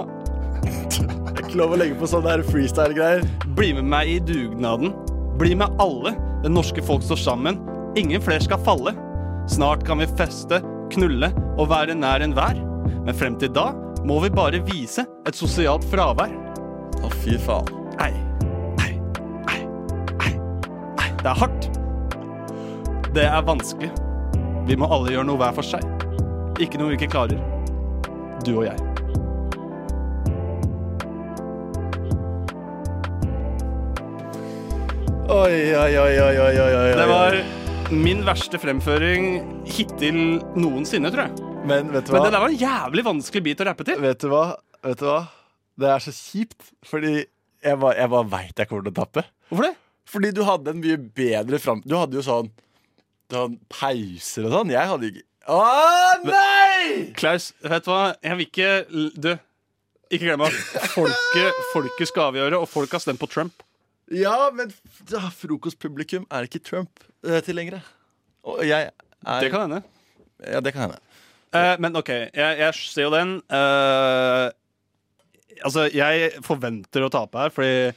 Det 0.66 1.06
er 1.06 1.46
ikke 1.46 1.62
lov 1.62 1.78
å 1.78 1.82
legge 1.84 2.02
på 2.02 2.10
sånne 2.10 2.40
freestyle-greier. 2.50 3.22
Bli 3.54 3.76
med 3.78 3.92
meg 3.94 4.16
i 4.18 4.20
dugnaden. 4.34 4.98
Bli 5.38 5.54
med 5.62 5.78
alle. 5.84 6.18
Det 6.42 6.50
norske 6.50 6.82
folk 6.90 7.06
står 7.06 7.22
sammen. 7.22 7.62
Ingen 8.00 8.24
flere 8.24 8.42
skal 8.42 8.66
falle. 8.66 8.98
Snart 9.48 9.86
kan 9.86 10.00
vi 10.02 10.08
feste, 10.18 10.58
knulle 10.94 11.30
og 11.56 11.70
være 11.70 11.94
nær 11.98 12.24
enhver. 12.26 12.58
Men 13.06 13.18
frem 13.18 13.36
til 13.40 13.52
da 13.54 13.70
må 14.06 14.20
vi 14.24 14.32
bare 14.34 14.62
vise 14.66 15.06
et 15.26 15.38
sosialt 15.38 15.86
fravær. 15.92 16.34
Å, 17.06 17.12
fy 17.22 17.38
faen. 17.42 17.70
Ei, 18.02 18.14
ei, 18.86 18.96
ei, 19.54 19.62
ei, 20.26 20.34
ei. 20.34 21.12
Det 21.22 21.30
er 21.30 21.40
hardt. 21.42 21.70
Det 23.16 23.28
er 23.30 23.46
vanskelig. 23.46 23.92
Vi 24.66 24.78
må 24.82 24.90
alle 24.90 25.14
gjøre 25.14 25.30
noe 25.30 25.40
hver 25.40 25.54
for 25.56 25.66
seg. 25.66 25.86
Ikke 26.62 26.82
noe 26.82 26.94
vi 26.94 26.98
ikke 26.98 27.14
klarer. 27.14 27.40
Du 28.46 28.56
og 28.58 28.66
jeg. 28.66 28.80
Oi, 35.26 35.54
oi, 35.74 35.94
oi, 35.98 36.18
oi, 36.22 36.36
oi, 36.38 36.58
oi, 36.66 36.74
oi. 36.80 36.90
Det 36.98 37.08
var 37.10 37.38
min 37.94 38.24
verste 38.26 38.58
fremføring 38.62 39.26
hittil 39.70 40.18
noensinne, 40.58 41.12
tror 41.14 41.28
jeg. 41.28 41.50
Men 41.70 41.92
vet 41.94 42.08
du 42.08 42.14
hva? 42.14 42.20
Men 42.20 42.28
det 42.28 42.34
der 42.36 42.44
var 42.44 42.54
en 42.54 42.60
jævlig 42.62 43.04
vanskelig 43.06 43.44
bit 43.46 43.62
å 43.62 43.68
rappe 43.70 43.86
til. 43.88 44.00
Vet 44.02 44.22
du 44.22 44.30
hva? 44.32 44.46
vet 44.86 45.02
du 45.02 45.08
hva? 45.10 45.22
Det 45.82 45.90
er 45.92 46.04
så 46.04 46.14
kjipt, 46.16 46.70
fordi 46.88 47.14
jeg 47.66 47.80
bare, 47.82 47.96
jeg 47.98 48.12
bare 48.14 48.30
veit 48.32 48.62
jeg 48.62 48.70
kommer 48.70 48.86
til 48.86 48.94
å 48.94 49.00
tappe. 49.02 49.26
Hvorfor 49.50 49.68
det? 49.68 49.74
Fordi 50.06 50.30
du 50.38 50.44
hadde 50.46 50.72
en 50.72 50.82
mye 50.84 51.00
bedre 51.18 51.60
fram... 51.62 51.82
Du 51.86 51.96
hadde 51.98 52.20
jo 52.20 52.22
sånn, 52.26 52.52
sånn 53.34 53.56
pauser 53.74 54.46
og 54.46 54.54
sånn. 54.54 54.74
Jeg 54.76 54.92
hadde 54.92 55.10
ikke 55.10 55.26
Å, 55.50 55.62
nei! 56.26 57.12
Klaus, 57.18 57.52
vet 57.66 57.86
du 57.86 57.90
hva? 57.92 58.04
Jeg 58.22 58.38
vil 58.38 58.48
ikke 58.48 58.70
Du, 59.18 59.32
ikke 60.14 60.28
glem 60.28 60.46
at 60.46 60.60
folket, 60.96 61.64
folket 61.74 62.12
skal 62.12 62.30
avgjøre, 62.30 62.62
og 62.62 62.70
folk 62.70 62.94
har 62.94 63.02
stemt 63.02 63.22
på 63.22 63.30
Trump. 63.34 63.66
Ja, 64.14 64.52
men 64.54 64.70
ja, 65.10 65.24
frokostpublikum 65.34 66.28
er 66.30 66.46
ikke 66.46 66.62
Trump 66.62 67.06
eh. 67.26 67.82
Og 68.46 68.62
jeg 68.68 68.92
er 68.92 69.42
Det 69.42 69.50
kan 69.50 69.66
hende. 69.66 69.82
Ja, 70.46 70.60
det 70.62 70.74
kan 70.76 70.86
hende. 70.86 71.00
Uh, 71.56 71.76
men 71.82 71.96
OK, 71.96 72.10
jeg, 72.10 72.58
jeg 72.60 72.74
ser 72.76 73.08
jo 73.08 73.14
den. 73.14 73.38
Uh, 73.50 74.52
altså, 75.64 75.88
jeg 75.94 76.36
forventer 76.46 77.06
å 77.06 77.10
tape 77.14 77.40
her, 77.40 77.54
fordi 77.56 77.94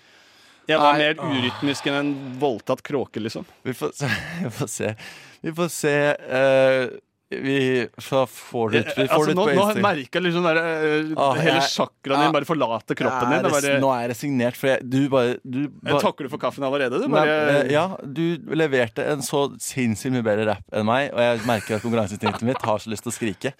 jeg 0.68 0.80
var 0.80 0.98
mer 1.00 1.16
urytmisk 1.16 1.86
enn 1.88 1.96
en 1.96 2.10
voldtatt 2.40 2.82
kråke, 2.84 3.20
liksom. 3.24 3.46
Vi 3.64 3.72
får 3.76 3.94
se. 3.96 4.10
Vi 4.44 4.52
får 4.52 4.70
se. 4.72 4.94
Vi 5.40 5.54
får 5.54 5.68
se 5.72 5.94
eh, 6.38 6.88
Vi 7.30 7.88
får 7.98 8.70
det 8.70 8.78
ut. 8.78 8.86
Vi 8.96 9.08
får 9.08 9.14
altså, 9.14 9.24
det 9.26 9.32
ut 9.32 9.36
nå, 9.36 9.44
på 9.48 9.54
nå 9.58 9.82
merker 9.84 10.16
jeg 10.18 10.24
liksom 10.24 10.46
der, 10.46 10.60
eh, 10.62 11.10
Ah, 11.20 11.34
hele 11.36 11.60
chakraen 11.60 12.22
din 12.22 12.30
ah, 12.30 12.34
bare 12.38 12.48
forlater 12.48 12.96
kroppen 12.96 13.34
din. 13.34 13.48
Bare, 13.52 13.74
Nå 13.82 13.90
er 13.92 14.06
jeg 14.06 14.10
resignert, 14.14 14.56
for 14.56 14.70
jeg, 14.72 14.86
du 14.88 14.98
bare 15.12 15.34
du 15.44 15.66
bare, 15.68 16.00
Takker 16.06 16.24
du 16.24 16.32
for 16.32 16.40
kaffen 16.40 16.64
allerede? 16.64 17.02
Du 17.02 17.04
Nei, 17.04 17.18
bare, 17.18 17.58
eh, 17.58 17.72
ja, 17.74 17.84
du 18.00 18.40
leverte 18.56 19.04
en 19.12 19.24
så 19.24 19.44
sinnssykt 19.60 20.14
mye 20.16 20.24
bedre 20.24 20.48
rap 20.54 20.72
enn 20.72 20.88
meg, 20.88 21.10
og 21.12 21.20
jeg 21.20 21.44
merker 21.50 21.76
at 21.76 21.84
konkurranseinstinktet 21.84 22.48
mitt 22.48 22.64
har 22.64 22.80
så 22.80 22.94
lyst 22.94 23.04
til 23.04 23.12
å 23.12 23.18
skrike. 23.18 23.52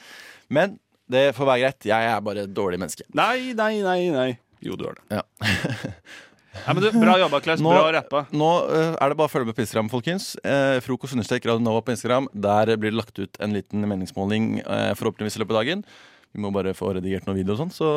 Men 0.48 0.78
det 1.12 1.26
får 1.36 1.50
være 1.50 1.64
greit. 1.66 1.90
Jeg 1.92 2.08
er 2.14 2.24
bare 2.24 2.46
et 2.48 2.56
dårlig 2.56 2.80
menneske. 2.80 3.04
Nei, 3.16 3.52
nei, 3.58 3.74
nei. 3.84 4.00
nei 4.14 4.30
Jo, 4.64 4.80
du 4.80 4.88
er 4.88 4.96
det. 4.96 5.20
Ja. 5.20 5.26
Nei, 6.66 6.74
men 6.74 6.84
du, 6.84 6.90
Bra 6.98 7.16
jobba, 7.20 7.40
Klaus. 7.44 7.62
Nå, 7.64 7.72
Bra 7.72 7.88
rappa. 7.98 8.24
nå 8.34 8.50
uh, 8.68 8.92
er 8.98 9.12
det 9.12 9.18
bare 9.20 9.30
å 9.30 9.32
følge 9.32 9.50
med 9.50 9.56
på 9.56 9.64
Instagram, 9.64 9.88
folkens. 9.92 10.34
Uh, 10.44 10.78
frokost 10.84 11.16
understrek 11.16 11.48
Radio 11.48 11.64
Nova 11.64 11.82
på 11.84 11.94
Instagram. 11.94 12.28
Der 12.34 12.74
blir 12.76 12.92
det 12.92 13.00
lagt 13.00 13.18
ut 13.18 13.40
en 13.42 13.56
liten 13.56 13.88
meningsmåling 13.88 14.58
uh, 14.64 14.92
forhåpentligvis 14.98 15.38
i 15.38 15.44
løpet 15.44 15.56
av 15.56 15.60
dagen. 15.62 15.84
Vi 16.36 16.42
må 16.44 16.50
bare 16.52 16.74
få 16.76 16.90
redigert 16.92 17.24
noen 17.24 17.38
videoer 17.38 17.56
og 17.56 17.60
sånn, 17.62 17.70
så, 17.72 17.88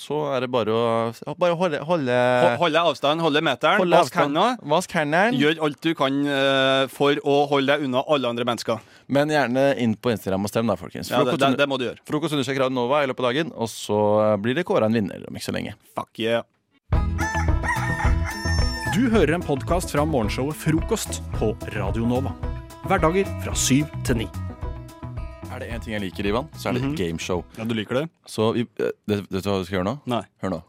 så 0.00 0.20
er 0.32 0.46
det 0.46 0.48
bare 0.54 0.72
å 0.72 1.34
bare 1.38 1.56
holde, 1.60 1.82
holde 1.84 2.16
Holde 2.58 2.84
avstand, 2.90 3.20
holde 3.20 3.42
meteren. 3.44 3.82
Holde 3.82 4.00
Vask 4.72 4.96
hendene. 4.96 5.36
Gjør 5.36 5.60
alt 5.68 5.80
du 5.84 5.92
kan 5.98 6.16
uh, 6.24 6.86
for 6.92 7.20
å 7.20 7.36
holde 7.52 7.76
deg 7.76 7.84
unna 7.84 8.02
alle 8.08 8.32
andre 8.32 8.48
mennesker. 8.48 8.80
Men 9.12 9.32
gjerne 9.32 9.68
inn 9.84 9.98
på 10.00 10.14
Instagram 10.14 10.48
og 10.48 10.54
stem, 10.54 10.72
da, 10.72 10.78
folkens. 10.80 11.12
Ja, 11.12 11.20
det, 11.28 11.36
det, 11.36 11.52
det 11.60 11.68
må 11.68 11.78
du 11.80 11.86
gjøre. 11.90 12.00
Frokost 12.08 12.36
understrek 12.38 12.64
Radio 12.64 12.78
Nova 12.80 13.04
i 13.04 13.12
løpet 13.12 13.20
av 13.20 13.30
dagen, 13.30 13.52
og 13.52 13.68
så 13.70 14.00
blir 14.40 14.56
det 14.56 14.64
kåra 14.66 14.88
en 14.88 14.96
vinner 14.96 15.28
om 15.28 15.36
ikke 15.36 15.50
så 15.52 15.58
lenge. 15.60 15.76
Fuck 15.92 16.24
yeah. 16.24 16.48
Du 18.94 19.08
hører 19.10 19.34
en 19.36 19.42
podkast 19.44 19.90
fra 19.94 20.04
morgenshowet 20.06 20.56
Frokost 20.58 21.20
på 21.38 21.52
Radio 21.74 22.06
Nova. 22.08 22.32
Hverdager 22.88 23.28
fra 23.44 23.54
syv 23.58 23.88
til 24.06 24.20
ni. 24.22 24.26
Er 25.54 25.62
det 25.62 25.68
én 25.70 25.82
ting 25.82 25.94
jeg 25.94 26.02
liker, 26.04 26.26
Ivan, 26.26 26.48
så 26.58 26.68
er 26.68 26.72
det 26.74 26.82
Mhm. 26.82 26.94
gameshow. 26.96 27.44
Ja, 27.58 27.64
du 27.64 27.74
liker 27.74 27.94
det? 27.94 28.08
Så 28.26 28.52
vi, 28.54 28.60
eh, 28.78 28.90
vet, 29.06 29.30
vet 29.30 29.42
du 29.44 29.50
hva 29.50 29.58
du 29.58 29.64
skal 29.64 29.78
gjøre 29.78 29.84
nå? 29.84 29.98
Nei. 30.06 30.22
Hør 30.42 30.50
nå. 30.50 30.62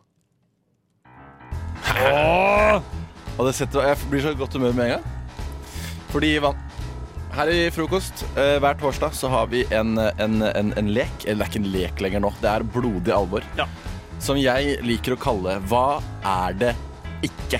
Og 3.37 3.45
det 3.45 3.55
setter, 3.55 3.81
jeg 3.81 3.97
blir 4.09 4.21
så 4.21 4.31
i 4.31 4.35
godt 4.35 4.53
humør 4.53 4.73
med 4.73 4.85
en 4.85 4.91
gang. 4.91 5.03
Fordi, 6.09 6.35
Ivan, 6.35 6.55
her 7.33 7.47
i 7.47 7.69
frokost 7.69 8.23
eh, 8.37 8.59
hver 8.59 8.75
torsdag 8.79 9.11
så 9.13 9.29
har 9.29 9.47
vi 9.47 9.65
en, 9.71 9.97
en, 9.97 10.41
en, 10.41 10.73
en 10.77 10.87
lek. 10.93 11.25
Eller 11.25 11.45
det 11.45 11.55
er 11.55 11.59
ikke 11.59 11.65
en 11.65 11.71
lek 11.71 11.99
lenger 12.01 12.19
nå, 12.21 12.33
det 12.41 12.49
er 12.49 12.63
blodig 12.63 13.11
alvor. 13.13 13.43
Ja. 13.57 13.65
Som 14.19 14.37
jeg 14.37 14.79
liker 14.81 15.13
å 15.13 15.19
kalle 15.19 15.59
Hva 15.67 16.01
er 16.23 16.53
det 16.53 16.75
ikke? 17.21 17.59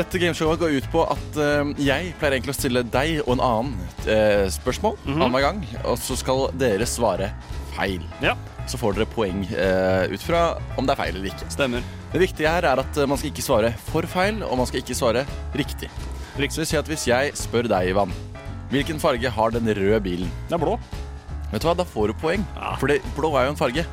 Dette 0.00 0.16
gameshowet 0.16 0.60
går 0.62 0.78
ut 0.78 0.86
på 0.92 1.02
at 1.12 1.34
uh, 1.36 1.70
jeg 1.76 2.12
pleier 2.16 2.38
egentlig 2.38 2.54
å 2.54 2.56
stille 2.56 2.82
deg 2.88 3.18
og 3.26 3.34
en 3.34 3.42
annen 3.44 3.72
uh, 4.06 4.46
spørsmål 4.48 4.94
annenhver 5.04 5.44
gang, 5.44 5.58
og 5.82 5.98
så 6.00 6.16
skal 6.16 6.46
dere 6.56 6.86
svare 6.88 7.28
feil. 7.74 8.06
Så 8.70 8.80
får 8.80 8.96
dere 8.96 9.08
poeng 9.12 9.42
uh, 9.50 10.06
ut 10.08 10.24
fra 10.24 10.54
om 10.80 10.88
det 10.88 10.94
er 10.94 11.00
feil 11.02 11.18
eller 11.18 11.28
ikke. 11.34 11.50
Stemmer. 11.52 11.84
Det 12.14 12.22
viktige 12.22 12.54
her 12.54 12.64
er 12.70 12.80
at 12.80 13.00
man 13.04 13.20
skal 13.20 13.28
ikke 13.28 13.44
svare 13.44 13.74
for 13.90 14.08
feil, 14.08 14.40
og 14.46 14.56
man 14.62 14.70
skal 14.70 14.80
ikke 14.80 14.96
svare 14.96 15.26
riktig. 15.58 15.92
Så 16.32 16.40
det 16.40 16.48
sier 16.54 16.70
si 16.70 16.80
at 16.80 16.88
hvis 16.88 17.06
jeg 17.10 17.36
spør 17.36 17.68
deg, 17.68 17.92
Ivan, 17.92 18.14
hvilken 18.72 19.02
farge 19.02 19.34
har 19.36 19.52
den 19.52 19.68
røde 19.68 20.00
bilen? 20.06 20.32
Det 20.48 20.56
er 20.56 20.64
blå. 20.64 20.78
Vet 21.50 21.60
du 21.60 21.68
hva, 21.68 21.76
da 21.76 21.84
får 21.84 22.14
du 22.14 22.16
poeng. 22.24 22.48
For 22.80 22.96
blå 23.18 23.34
er 23.36 23.50
jo 23.50 23.52
en 23.52 23.60
farge. 23.60 23.84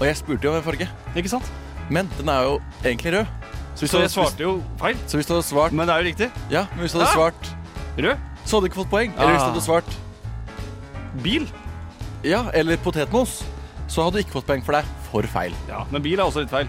Og 0.00 0.04
jeg 0.08 0.18
spurte 0.18 0.48
jo 0.48 0.56
om 0.56 0.58
en 0.58 0.66
farge. 0.66 0.90
Ikke 1.14 1.36
sant? 1.36 1.54
Men 1.94 2.10
den 2.18 2.32
er 2.32 2.48
jo 2.48 2.58
egentlig 2.82 3.20
rød. 3.20 3.43
Så 3.74 3.88
du 3.90 3.98
jeg 3.98 4.10
svarte 4.10 4.38
jo 4.44 4.62
feil. 4.78 4.96
Så 5.10 5.18
hvis 5.18 5.26
du 5.26 5.32
hadde 5.34 5.46
svart 5.46 5.72
Men 5.74 5.88
det 5.88 5.94
er 5.96 6.02
jo 6.02 6.08
riktig. 6.10 6.28
Ja, 6.50 6.66
men 6.74 6.84
hvis 6.86 6.92
du 6.94 6.98
hadde 7.00 7.10
ja. 7.10 7.16
svart 7.18 7.50
Rød, 7.98 8.16
så 8.44 8.56
hadde 8.56 8.62
du 8.64 8.68
ikke 8.70 8.80
fått 8.82 8.90
poeng. 8.90 9.12
Eller 9.18 9.32
hvis 9.34 9.42
du 9.42 9.46
Ah. 9.46 9.52
hadde 9.52 9.64
svart 9.64 9.90
bil. 11.22 11.46
Ja, 12.24 12.44
eller 12.54 12.76
potetmos, 12.82 13.42
så 13.88 14.02
hadde 14.06 14.18
du 14.18 14.24
ikke 14.24 14.38
fått 14.40 14.46
poeng, 14.48 14.64
for 14.64 14.72
det 14.78 14.84
for 15.10 15.22
feil. 15.30 15.54
Ja, 15.68 15.84
Men 15.90 16.02
bil 16.02 16.18
er 16.18 16.24
også 16.24 16.40
litt 16.42 16.50
feil. 16.50 16.68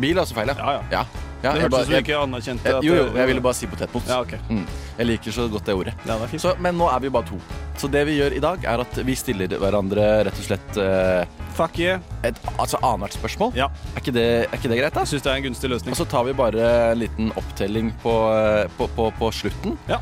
Bil 0.00 0.16
er 0.16 0.22
også 0.24 0.34
feil, 0.34 0.48
ja. 0.48 0.54
Ja, 0.58 0.72
ja. 0.72 0.82
Ja, 0.90 1.04
Det 1.52 1.60
jeg 1.60 1.66
hørtes 1.66 1.78
ut 1.78 1.84
som 1.84 1.94
du 1.94 2.00
ikke 2.00 2.18
anerkjente 2.22 2.72
jeg, 2.72 2.86
Jo, 2.88 2.96
jo, 2.98 3.06
jeg 3.18 3.30
ville 3.30 3.44
bare 3.44 3.58
si 3.58 3.68
potetmos. 3.68 4.08
Ja, 4.08 4.20
okay. 4.24 4.40
mm. 4.48 4.64
Jeg 4.98 5.08
liker 5.10 5.34
så 5.36 5.46
godt 5.52 5.68
det 5.68 5.74
ordet. 5.76 5.94
Ja, 6.08 6.16
det. 6.22 6.40
Så, 6.40 6.54
men 6.64 6.78
nå 6.78 6.88
er 6.88 7.02
vi 7.04 7.10
bare 7.12 7.28
to. 7.28 7.38
Så 7.80 7.90
det 7.90 8.04
vi 8.08 8.18
gjør 8.18 8.36
i 8.36 8.42
dag, 8.42 8.66
er 8.70 8.82
at 8.84 9.00
vi 9.06 9.16
stiller 9.18 9.56
hverandre 9.60 10.06
rett 10.28 10.40
og 10.40 10.46
slett 10.46 10.78
uh, 10.80 11.24
Fuck 11.54 11.78
yeah. 11.78 12.02
et 12.26 12.38
altså 12.58 12.80
annethvert 12.82 13.18
spørsmål. 13.18 13.54
Ja. 13.58 13.68
Er, 13.94 14.02
ikke 14.02 14.14
det, 14.14 14.26
er 14.46 14.58
ikke 14.58 14.70
det 14.72 14.78
greit, 14.80 14.96
da? 14.96 15.04
Syns 15.06 15.26
det 15.26 15.32
er 15.32 15.40
en 15.42 15.48
gunstig 15.48 15.70
løsning. 15.70 15.94
Og 15.94 16.00
så 16.00 16.06
tar 16.10 16.26
vi 16.26 16.36
bare 16.38 16.68
en 16.92 17.02
liten 17.02 17.32
opptelling 17.38 17.92
på, 18.02 18.14
eh, 18.34 18.64
på, 18.78 18.88
på, 18.96 19.10
på 19.18 19.30
slutten. 19.34 19.76
Ja. 19.90 20.00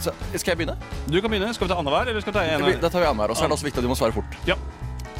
Så, 0.00 0.12
skal 0.34 0.54
jeg 0.54 0.60
begynne? 0.60 0.76
Du 1.08 1.20
kan 1.20 1.32
begynne. 1.32 1.52
Skal 1.56 1.68
vi 1.68 1.72
ta 1.72 1.78
annenhver, 1.80 2.10
eller 2.12 2.24
skal 2.24 2.34
vi 2.34 2.38
ta 2.40 2.44
en? 2.44 2.80
da 2.82 2.90
tar 2.90 3.04
vi 3.04 3.08
annenhver. 3.08 3.32
Og 3.32 3.38
så 3.38 3.46
er 3.46 3.52
det 3.52 3.58
også 3.58 3.68
viktig 3.68 3.80
at 3.80 3.86
du 3.86 3.92
må 3.92 3.98
svare 3.98 4.16
fort. 4.16 4.40
Ja. 4.48 4.58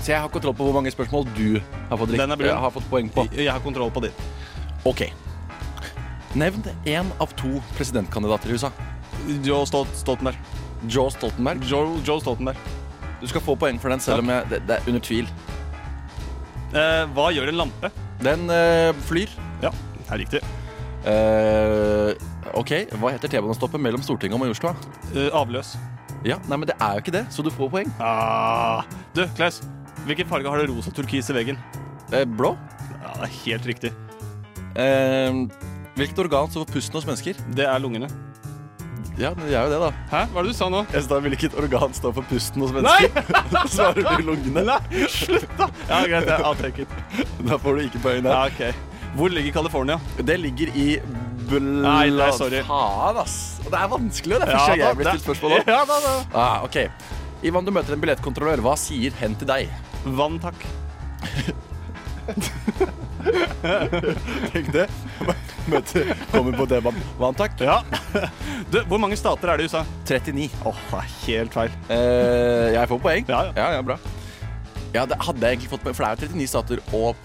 Så 0.04 0.12
jeg 0.12 0.20
har 0.20 0.28
kontroll 0.28 0.56
på 0.56 0.66
hvor 0.66 0.76
mange 0.76 0.92
spørsmål 0.92 1.28
du 1.32 1.60
har 1.88 2.00
fått, 2.00 2.16
har 2.20 2.72
fått 2.74 2.90
poeng 2.90 3.08
på. 3.12 3.24
Jeg 3.32 3.48
har 3.48 3.62
kontroll 3.64 3.92
på 3.94 4.04
ditt. 4.04 4.26
Ok. 4.84 5.06
Nevn 6.34 6.64
én 6.90 7.10
av 7.22 7.30
to 7.38 7.60
presidentkandidater 7.76 8.50
i 8.50 8.56
USA. 8.58 8.72
Joe 9.46 9.66
Stol 9.70 9.86
Stoltenberg. 9.94 10.38
Joe 10.90 11.10
Stoltenberg. 11.14 11.62
Joe, 11.70 12.00
Joe 12.04 12.20
Stoltenberg. 12.20 12.58
Du 13.20 13.28
skal 13.30 13.44
få 13.44 13.54
poeng 13.56 13.78
for 13.80 13.94
den, 13.94 14.02
selv 14.02 14.24
om 14.24 14.32
jeg, 14.32 14.48
det, 14.50 14.58
det 14.68 14.76
er 14.76 14.90
under 14.90 15.04
tvil. 15.04 15.30
Eh, 16.74 17.04
hva 17.14 17.28
gjør 17.32 17.52
en 17.52 17.60
lampe? 17.62 17.90
Den 18.24 18.50
eh, 18.50 18.90
flyr. 19.06 19.30
Ja, 19.62 19.70
det 19.70 20.04
er 20.10 20.22
riktig. 20.24 20.42
Eh, 21.04 22.10
OK, 22.58 22.72
hva 22.98 23.12
heter 23.14 23.30
T-banestoppet 23.30 23.80
mellom 23.80 24.02
Stortinget 24.04 24.36
og 24.36 24.42
Majorstua? 24.42 24.74
Eh, 25.14 25.30
avløs. 25.30 25.76
Ja, 26.26 26.40
nei, 26.48 26.58
men 26.58 26.68
det 26.68 26.76
er 26.80 26.96
jo 26.96 27.04
ikke 27.04 27.14
det, 27.14 27.24
så 27.32 27.44
du 27.44 27.52
får 27.54 27.70
poeng. 27.72 27.94
Ah. 28.02 28.82
Du, 29.14 29.22
Klaus. 29.38 29.62
Hvilken 30.04 30.28
farge 30.28 30.50
har 30.50 30.60
det 30.60 30.68
rosa 30.68 30.90
turkis 30.92 31.30
i 31.32 31.36
veggen? 31.36 31.60
Eh, 32.10 32.26
blå. 32.28 32.56
Ja, 32.98 33.14
det 33.22 33.28
er 33.28 33.36
helt 33.44 33.70
riktig. 33.70 33.92
Eh, 34.74 35.44
hvilket 35.98 36.18
organ 36.24 36.50
står 36.50 36.64
for 36.66 36.74
pusten 36.78 36.98
hos 36.98 37.06
mennesker? 37.08 37.34
Det 37.54 37.66
er 37.70 37.78
lungene. 37.82 38.08
Ja, 39.14 39.28
men 39.36 39.44
det 39.46 39.52
er 39.54 39.68
jo 39.68 39.70
det, 39.70 39.76
da. 39.78 39.90
Hæ? 40.10 40.20
Hva 40.32 40.40
er 40.40 40.42
det 40.48 40.50
du 40.50 40.56
sa 40.58 40.66
nå? 40.74 40.80
Jeg 40.90 41.04
sa 41.06 41.14
hvilket 41.22 41.52
organ 41.60 41.92
står 41.94 42.10
for 42.16 42.24
pusten 42.26 42.58
hos 42.64 42.72
mennesker. 42.74 43.14
Nei! 43.54 43.62
svarer 43.76 44.02
du 44.18 44.24
lungene. 44.26 44.64
Nei, 44.66 44.80
slutt, 45.12 45.46
da! 45.60 45.68
Ja, 45.86 46.00
greit. 46.10 46.26
jeg- 46.32 46.42
I'll 46.48 46.58
take 46.58 46.82
it. 46.82 46.90
Da 47.46 47.54
får 47.62 47.78
du 47.78 47.84
ikke 47.86 48.00
poeng 48.02 48.24
der. 48.26 48.34
Ja, 48.34 48.50
ok. 48.50 48.90
Hvor 49.14 49.30
ligger 49.30 49.54
California? 49.54 50.00
Det 50.18 50.34
ligger 50.42 50.66
i 50.74 50.98
bl... 51.46 51.60
Nei, 51.84 52.08
nei, 52.10 52.26
sorry. 52.34 52.64
Faen, 52.66 53.14
ass. 53.22 53.36
Det 53.62 53.78
er 53.78 53.86
vanskelig, 53.92 54.40
det 54.42 54.48
er 54.48 54.52
Ja, 54.56 54.64
da, 54.66 54.74
jeg 54.82 54.98
blir 54.98 55.06
stilt 55.12 55.26
spørsmål 55.28 55.50
om. 55.60 55.70
Ja, 55.70 55.84
da, 55.86 56.00
da. 56.08 56.14
Ah, 56.34 56.66
ok. 56.66 56.82
Ivan, 57.46 57.62
du 57.62 57.70
møter 57.76 57.94
en 57.94 58.02
billettkontrollør. 58.02 58.58
Hva 58.66 58.74
sier 58.80 59.14
hen 59.22 59.38
til 59.38 59.46
deg? 59.46 59.70
Vann, 60.18 60.42
takk. 60.42 60.58
Tenk 64.54 64.68
det. 64.74 64.88
Møter, 65.70 66.10
kommer 66.32 66.56
på 66.58 66.66
D-banen. 66.68 67.04
Vann, 67.20 67.36
takk. 67.38 67.56
Ja. 67.62 67.78
Du, 68.72 68.80
hvor 68.90 69.00
mange 69.00 69.16
stater 69.16 69.50
er 69.50 69.60
det 69.60 69.66
i 69.66 69.70
USA? 69.70 69.84
39. 70.08 70.48
Åh, 70.68 70.82
det 70.90 70.98
er 70.98 71.08
helt 71.24 71.56
feil. 71.56 71.78
Eh, 71.94 72.74
jeg 72.74 72.90
får 72.90 73.00
poeng. 73.04 73.26
Ja, 73.30 73.40
ja. 73.56 73.68
ja, 73.76 73.84
bra. 73.86 73.96
Ja, 74.94 75.04
det 75.10 75.18
hadde 75.24 75.42
jeg 75.42 75.56
egentlig 75.56 75.72
fått 75.72 75.84
poeng, 75.86 75.96
for 75.96 76.06
det 76.06 76.28
er 76.28 76.28
jo 76.28 76.36
39 76.38 76.50
stater 76.52 76.84
og 76.94 77.24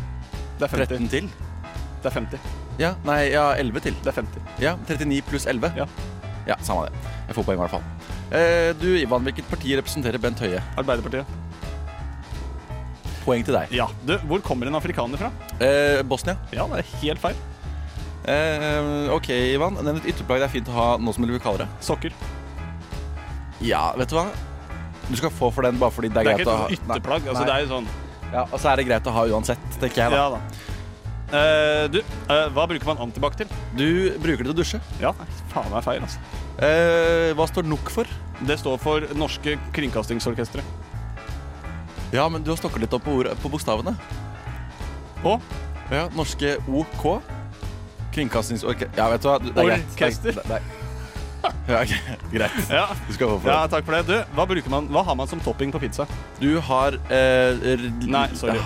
Det 0.59 0.67
er 0.67 0.73
50. 0.75 0.95
13 0.95 1.11
til. 1.13 1.29
Det 1.99 2.09
er 2.09 2.15
50. 2.15 2.49
Ja, 2.79 2.93
nei, 3.07 3.19
ja, 3.33 3.49
11 3.59 3.85
til. 3.89 3.99
Det 4.03 4.13
er 4.13 4.21
50. 4.21 4.49
Ja, 4.63 4.75
39 4.87 5.21
pluss 5.27 5.47
11. 5.51 5.73
Ja. 5.77 5.87
ja, 6.47 6.57
samme 6.63 6.87
det. 6.87 7.03
Jeg 7.27 7.37
får 7.37 7.47
poeng 7.49 7.59
i 7.59 7.63
hvert 7.65 7.75
fall. 7.75 7.85
Eh, 8.39 8.71
du, 8.79 8.89
Ivan, 9.01 9.25
hvilket 9.27 9.47
parti 9.51 9.75
representerer 9.77 10.21
Bent 10.21 10.41
Høie? 10.43 10.63
Arbeiderpartiet. 10.79 11.37
Poeng 13.25 13.43
til 13.45 13.57
deg. 13.57 13.71
Ja. 13.75 13.89
Du, 14.07 14.15
hvor 14.29 14.41
kommer 14.45 14.69
en 14.69 14.79
afrikaner 14.79 15.19
fra? 15.19 15.31
Eh, 15.59 16.01
Bosnia. 16.07 16.37
Ja, 16.55 16.65
det 16.71 16.83
er 16.83 16.93
helt 17.03 17.21
feil. 17.21 17.37
Eh, 18.29 19.09
OK, 19.15 19.29
Ivan. 19.55 19.79
Nevn 19.81 20.01
et 20.03 20.11
ytterplagg 20.13 20.43
det 20.43 20.49
er 20.49 20.53
fint 20.59 20.69
å 20.69 20.75
ha 20.75 20.87
nå 21.01 21.13
som 21.15 21.25
du 21.25 21.31
vil 21.33 21.41
kalle 21.43 21.63
det. 21.65 21.69
Sokker. 21.85 22.13
Ja, 23.65 23.89
vet 23.99 24.11
du 24.13 24.15
hva? 24.19 24.27
Du 25.09 25.15
skal 25.17 25.31
få 25.33 25.49
for 25.51 25.65
den 25.65 25.79
bare 25.81 25.91
fordi 25.95 26.11
det 26.13 26.21
Det 26.21 26.27
er 26.27 26.29
er 26.29 26.37
greit 26.37 26.45
ikke 26.45 26.53
å 26.53 26.59
ha 26.61 26.67
et 26.69 26.77
ytterplagg. 26.77 27.29
Altså, 27.31 27.45
det 27.49 27.55
er 27.55 27.63
jo 27.65 27.69
sånn 27.73 27.87
Ja, 28.29 28.43
Og 28.45 28.59
så 28.61 28.69
er 28.71 28.77
det 28.77 28.85
greit 28.85 29.07
å 29.09 29.13
ha 29.15 29.23
uansett, 29.25 29.63
tenker 29.81 30.03
jeg. 30.03 30.11
da. 30.13 30.17
Ja 30.17 30.29
da. 30.35 30.41
Eh, 31.29 31.87
du, 31.93 31.97
eh, 32.01 32.47
hva 32.53 32.67
bruker 32.69 32.85
man 32.89 33.01
antibac 33.05 33.35
til? 33.37 33.49
Du 33.77 33.85
bruker 34.21 34.43
det 34.45 34.49
til 34.49 34.53
å 34.53 34.57
dusje. 34.57 34.79
Ja, 35.01 35.11
nei, 35.17 35.25
faen 35.51 35.69
meg 35.73 35.83
feil, 35.85 36.01
altså. 36.05 36.21
Eh, 36.61 37.33
hva 37.37 37.45
står 37.49 37.65
NOK 37.69 37.89
for? 37.93 38.05
Det 38.45 38.57
står 38.61 38.77
for 38.81 39.05
Norske 39.17 39.57
Kringkastingsorkestre. 39.73 40.61
Ja, 42.13 42.27
men 42.29 42.41
du 42.43 42.49
har 42.49 42.57
stokket 42.57 42.81
litt 42.85 42.93
opp 42.97 43.03
på, 43.05 43.17
ord, 43.21 43.29
på 43.41 43.49
bokstavene. 43.53 43.93
Å? 45.25 45.35
Ja, 45.91 46.07
norske 46.17 46.55
OK. 46.69 47.21
Kringkastingsorkester 48.19 48.99
Ja, 48.99 49.07
vet 49.15 49.23
du 49.25 49.31
hva. 49.31 49.39
Det 49.39 49.55
er 49.55 49.71
greit. 49.71 49.89
Orkester. 49.95 50.31
Det 50.35 50.45
er- 50.45 50.51
det 50.51 50.59
er- 50.59 50.85
Ja, 51.69 51.83
greit. 52.33 52.55
Ja. 52.69 52.85
Du 53.07 53.13
skal 53.15 53.29
få 53.31 53.35
for 53.39 53.47
ja, 53.49 53.59
takk 53.71 53.85
for 53.87 53.95
det. 53.95 54.01
Du, 54.09 54.35
hva, 54.35 54.45
bruker 54.49 54.69
man, 54.73 54.87
hva 54.91 55.03
har 55.07 55.15
man 55.15 55.27
som 55.31 55.39
topping 55.39 55.71
på 55.71 55.79
pizza? 55.79 56.03
Du 56.41 56.59
har 56.67 56.97
eh, 57.09 57.85
Nei, 58.03 58.25
sorry. 58.35 58.57
Ja, 58.59 58.65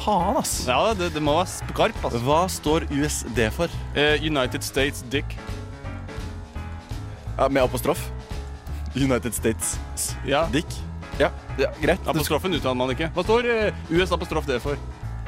faen, 0.00 0.38
ass. 0.40 0.54
Ja, 0.66 0.78
det, 0.96 1.10
det 1.12 1.20
må 1.22 1.34
være 1.36 1.50
skarp, 1.52 1.98
altså. 2.08 2.22
Hva 2.24 2.38
står 2.48 2.86
USD 2.94 3.42
for? 3.52 3.68
Eh, 3.92 4.16
United 4.24 4.64
States 4.64 5.02
Dick. 5.12 5.36
Ja, 7.36 7.48
med 7.48 7.62
apostrof? 7.66 8.06
United 8.96 9.34
States 9.36 9.76
Ja. 10.26 10.46
Dick? 10.52 10.66
Ja, 11.20 11.28
ja 11.60 11.68
greit. 11.82 12.00
Apostrofen 12.08 12.54
uttaler 12.56 12.78
man 12.80 12.90
ikke. 12.96 13.10
Hva 13.14 13.22
står 13.26 13.50
eh, 13.52 13.84
US 13.98 14.12
apostrof 14.16 14.48
D 14.48 14.56
for? 14.64 14.80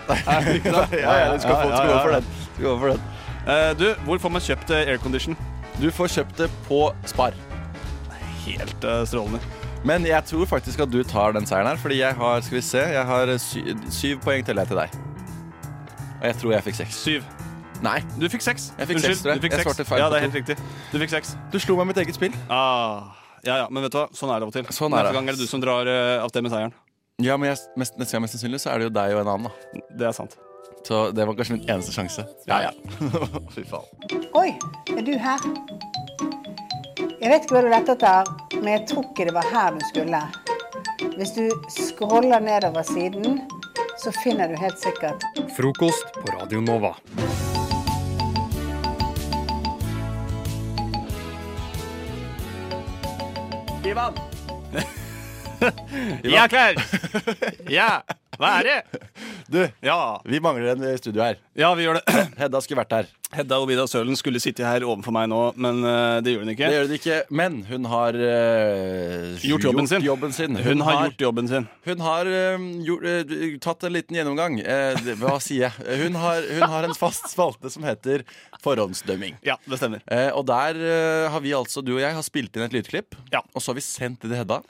Det 0.09 0.57
ikke 0.59 0.73
det? 0.75 1.01
Ja, 1.03 1.13
ja, 1.23 1.33
du 1.33 1.39
skal 1.43 1.55
få- 1.57 1.73
skal 1.77 1.89
gå 1.93 1.99
for 2.03 2.13
den. 2.17 2.25
Skal 2.55 2.65
gå 2.67 2.75
for 2.79 2.89
den. 2.93 3.01
Eh, 3.47 3.73
du, 3.79 3.87
hvor 4.07 4.19
får 4.23 4.31
man 4.37 4.43
kjøpt 4.45 4.71
eh, 4.71 4.91
aircondition? 4.93 5.37
Du 5.81 5.89
får 5.95 6.11
kjøpt 6.17 6.37
det 6.43 6.49
på 6.69 6.81
Spar. 7.11 7.35
Helt 8.47 8.85
eh, 8.85 9.05
strålende. 9.09 9.41
Men 9.85 10.05
jeg 10.07 10.23
tror 10.29 10.47
faktisk 10.47 10.81
at 10.85 10.91
du 10.93 11.01
tar 11.03 11.33
den 11.35 11.47
seieren 11.47 11.67
her, 11.73 11.79
fordi 11.83 11.99
jeg 11.99 12.15
har 12.15 12.41
skal 12.47 12.57
vi 12.59 12.63
se, 12.63 12.83
jeg 12.95 13.07
har 13.09 13.33
sy 13.43 13.63
syv 13.91 14.21
poeng 14.23 14.45
til 14.47 14.61
jeg 14.63 14.71
til 14.71 14.79
deg. 14.79 14.99
Og 16.21 16.27
jeg 16.29 16.37
tror 16.39 16.53
jeg 16.55 16.63
fikk 16.69 16.79
seks. 16.85 16.99
Syv. 17.03 17.25
Nei. 17.83 17.97
Du 18.15 18.29
fikk 18.31 18.45
seks. 18.47 18.69
Jeg 18.79 18.87
fikk 18.93 19.01
seks, 19.03 19.23
tror 19.25 19.33
jeg. 19.33 19.41
Du 19.41 19.47
fikk 19.49 19.57
Jeg 19.57 19.65
seks. 19.65 19.73
svarte 19.73 19.89
feil 19.89 19.99
Ja, 19.99 20.07
på 20.07 20.15
det 20.15 20.21
er 20.21 20.27
helt 20.29 20.37
riktig. 20.39 20.57
Du 20.93 20.99
fikk 21.03 21.11
seks. 21.17 21.33
Du 21.51 21.59
slo 21.59 21.75
meg 21.81 21.89
i 21.89 21.91
mitt 21.91 21.99
eget 22.05 22.15
spill. 22.15 22.37
Ah, 22.47 23.11
ja, 23.43 23.57
ja, 23.65 23.67
men 23.75 23.83
vet 23.83 23.91
du 23.91 23.99
hva? 23.99 24.05
Sånn 24.15 24.31
er 24.31 24.39
det 24.39 24.47
av 24.47 24.53
og 24.53 24.55
til. 24.55 24.69
Sånn 24.71 24.95
er 24.95 25.03
Neste 25.03 25.17
gang 25.19 25.33
er 25.33 25.35
det 25.35 25.43
du 25.43 25.51
som 25.51 25.63
drar 25.65 25.91
uh, 25.91 26.23
av 26.23 26.31
sted 26.31 26.47
med 26.47 26.55
seieren. 26.55 26.77
Ja, 27.21 27.37
men 27.37 27.51
jeg, 27.51 27.59
mest, 27.77 27.99
neste 28.01 28.17
gang 28.17 28.25
mest 28.25 28.39
sannsynlig 28.39 28.63
så 28.63 28.71
er 28.73 28.81
det 28.81 28.87
jo 28.89 28.93
deg 28.97 29.15
og 29.15 29.21
en 29.21 29.31
annen, 29.35 29.49
da. 29.51 29.83
Det 29.99 30.07
er 30.09 30.15
sant. 30.17 30.39
Så 30.87 31.03
det 31.15 31.27
var 31.29 31.37
kanskje 31.39 31.59
min 31.59 31.69
eneste 31.71 31.93
sjanse. 31.95 32.25
Ja, 32.49 32.63
ja. 32.65 32.71
Fy 33.55 33.65
faen. 33.69 34.25
Oi, 34.39 34.49
er 34.91 35.05
du 35.07 35.13
her? 35.21 35.45
Jeg 37.23 37.31
vet 37.31 37.45
ikke 37.45 37.55
hva 37.55 37.63
du 37.63 37.69
lette 37.71 37.95
etter, 37.95 38.33
men 38.57 38.71
jeg 38.73 38.87
tror 38.91 39.05
ikke 39.11 39.29
det 39.29 39.35
var 39.37 39.51
her 39.53 39.77
du 39.77 39.85
skulle. 39.91 40.23
Hvis 41.19 41.35
du 41.37 41.45
scroller 41.71 42.43
nedover 42.43 42.87
siden, 42.89 43.43
så 44.01 44.11
finner 44.23 44.49
du 44.49 44.57
helt 44.59 44.81
sikkert 44.81 45.23
Frokost 45.55 46.17
på 46.17 46.33
Radio 46.33 46.65
Nova. 46.65 46.97
Ivan! 53.85 54.17
Er 56.25 56.49
klar! 56.53 56.77
Ja! 57.71 58.03
Hva 58.41 58.49
er 58.59 58.65
det? 58.65 59.01
Du, 59.53 59.59
Ja. 59.85 59.97
vi 60.25 60.39
mangler 60.43 60.73
en 60.73 60.85
i 60.89 60.95
studio 60.99 61.21
her. 61.23 61.37
Ja, 61.55 61.69
vi 61.77 61.85
gjør 61.85 61.99
det. 62.01 62.15
Hedda 62.41 62.63
skulle 62.65 62.81
vært 62.81 62.95
her. 62.97 63.11
Hedda 63.37 63.59
og 63.61 63.67
Vidar 63.69 63.87
Sølen 63.89 64.17
skulle 64.19 64.41
sitte 64.43 64.65
her 64.65 64.83
overfor 64.89 65.13
meg 65.15 65.29
nå, 65.31 65.41
men 65.61 65.79
uh, 65.85 66.17
det 66.25 66.33
gjør 66.35 66.43
hun 66.47 66.51
ikke. 66.55 66.65
Det 66.69 66.79
gjør 66.79 66.89
hun 66.89 66.97
ikke, 66.97 67.19
men 67.43 67.59
hun 67.69 67.87
har 67.93 68.17
uh, 68.17 69.37
Gjort 69.45 69.67
jobben 69.69 69.89
sin. 69.93 70.05
jobben 70.09 70.33
sin. 70.37 70.57
Hun 70.65 70.83
har 70.85 70.97
gjort 71.07 71.25
jobben 71.27 71.51
sin. 71.53 71.69
Hun 71.87 72.03
har 72.05 72.29
eh, 72.33 72.65
gjort, 72.89 73.07
uh, 73.07 73.45
tatt 73.69 73.87
en 73.89 73.95
liten 73.99 74.19
gjennomgang. 74.19 74.59
Eh, 74.65 74.97
det- 75.05 75.19
hva 75.21 75.37
sier 75.45 75.69
jeg? 75.69 76.01
Hun 76.07 76.17
har, 76.25 76.49
hun 76.57 76.67
har 76.75 76.89
en 76.89 76.97
fast 76.99 77.29
spalte 77.33 77.71
som 77.73 77.85
heter 77.89 78.25
forhåndsdømming. 78.65 79.37
Ja, 79.47 79.59
det 79.69 79.79
stemmer. 79.81 80.03
Eh, 80.09 80.31
og 80.33 80.47
der 80.49 80.81
eh, 80.81 81.29
har 81.33 81.45
vi 81.45 81.53
altså, 81.57 81.85
du 81.85 81.95
og 81.99 82.03
jeg, 82.03 82.17
har 82.17 82.27
spilt 82.27 82.57
inn 82.59 82.65
et 82.67 82.75
lydklipp. 82.81 83.17
Ja. 83.33 83.45
Og 83.53 83.61
så 83.63 83.73
har 83.75 83.81
vi 83.81 83.87
sendt 83.87 84.25
det 84.25 84.33
til 84.33 84.41
Hedda. 84.41 84.63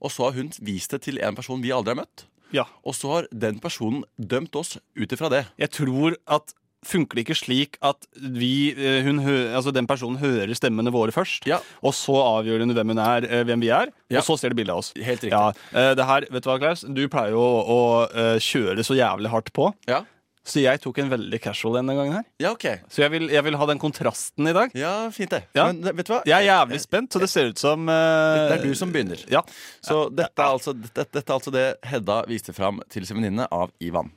Og 0.00 0.10
så 0.14 0.28
har 0.28 0.32
hun 0.38 0.50
vist 0.64 0.90
det 0.94 1.02
til 1.02 1.18
en 1.20 1.36
person 1.36 1.60
vi 1.62 1.72
aldri 1.76 1.94
har 1.94 2.02
møtt. 2.04 2.24
Ja. 2.52 2.64
Og 2.84 2.94
så 2.98 3.12
har 3.14 3.28
den 3.30 3.60
personen 3.62 4.02
dømt 4.18 4.56
oss 4.58 4.76
ut 4.98 5.12
ifra 5.14 5.30
det. 5.30 5.44
Jeg 5.60 5.70
tror 5.70 6.16
at 6.26 6.54
Funker 6.80 7.18
det 7.18 7.26
ikke 7.26 7.34
slik 7.36 7.74
at 7.84 8.06
vi, 8.16 8.70
eh, 8.72 9.02
hun 9.04 9.18
altså 9.20 9.68
den 9.70 9.84
personen 9.86 10.16
hører 10.16 10.48
stemmene 10.56 10.88
våre 10.90 11.12
først, 11.12 11.44
Ja. 11.44 11.58
og 11.84 11.92
så 11.92 12.14
avgjør 12.16 12.60
hun 12.64 12.72
hvem 12.72 12.88
hun 12.94 12.98
er, 13.04 13.26
eh, 13.28 13.44
hvem 13.44 13.60
vi 13.60 13.68
er, 13.68 13.90
Ja. 14.08 14.20
og 14.20 14.24
så 14.24 14.38
ser 14.40 14.48
de 14.48 14.54
bilde 14.54 14.72
av 14.72 14.78
oss? 14.78 14.94
Helt 14.96 15.20
riktig. 15.20 15.28
Ja, 15.30 15.50
eh, 15.76 15.92
det 15.94 16.06
her, 16.06 16.20
vet 16.32 16.42
Du 16.42 16.48
hva, 16.48 16.58
Klaus? 16.58 16.80
Du 16.80 17.06
pleier 17.06 17.32
jo 17.32 17.36
å, 17.36 18.08
å 18.08 18.40
kjøre 18.40 18.78
så 18.80 18.96
jævlig 18.96 19.28
hardt 19.28 19.52
på. 19.52 19.74
Ja. 19.86 20.04
Så 20.50 20.62
jeg 20.64 20.80
tok 20.82 20.98
en 20.98 21.10
veldig 21.12 21.38
casual 21.42 21.78
en 21.78 21.84
denne 21.84 21.94
gangen 21.94 22.16
her. 22.18 22.26
Ja, 22.42 22.50
ok. 22.56 22.66
Så 22.90 23.04
jeg 23.04 23.12
vil, 23.12 23.28
jeg 23.30 23.46
vil 23.46 23.56
ha 23.60 23.66
den 23.70 23.80
kontrasten 23.82 24.50
i 24.50 24.54
dag. 24.56 24.72
Ja, 24.78 24.94
fint 25.14 25.30
det. 25.30 25.44
Ja. 25.54 25.68
Men 25.70 25.84
vet 26.00 26.08
du 26.08 26.14
hva? 26.16 26.20
Jeg 26.26 26.34
er 26.40 26.48
jævlig 26.48 26.80
spent, 26.82 27.12
så 27.14 27.22
det 27.22 27.30
ser 27.30 27.52
ut 27.52 27.60
som 27.62 27.86
eh, 27.86 28.38
Det 28.50 28.56
er 28.56 28.64
du 28.66 28.74
som 28.78 28.94
begynner. 28.94 29.22
Ja. 29.30 29.44
Så 29.78 30.02
dette 30.10 30.34
er, 30.34 30.56
altså, 30.58 30.74
dette, 30.74 31.06
dette 31.06 31.22
er 31.22 31.36
altså 31.36 31.54
det 31.54 31.66
Hedda 31.86 32.22
viste 32.30 32.54
fram 32.56 32.82
til 32.90 33.06
sin 33.06 33.20
venninne 33.20 33.46
av 33.54 33.70
Ivan. 33.78 34.10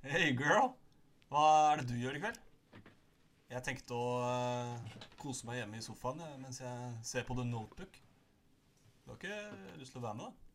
Hey 0.00 0.30
girl, 0.32 0.72
hva 1.28 1.48
er 1.74 1.82
det 1.82 1.90
du 1.92 1.98
gjør 2.00 2.16
i 2.16 2.22
kveld? 2.22 2.38
Jeg 3.50 3.64
tenkte 3.66 3.98
å 3.98 4.12
eh, 4.24 5.00
kose 5.20 5.44
meg 5.48 5.60
hjemme 5.60 5.80
i 5.80 5.84
sofaen 5.84 6.22
jeg, 6.24 6.38
mens 6.40 6.62
jeg 6.62 6.92
ser 7.04 7.26
på 7.28 7.36
The 7.36 7.44
Notebook. 7.44 8.00
Du 9.04 9.12
har 9.12 9.18
ikke 9.18 9.80
lyst 9.82 9.92
til 9.92 10.00
å 10.00 10.06
være 10.06 10.20
med, 10.20 10.30
da? 10.30 10.50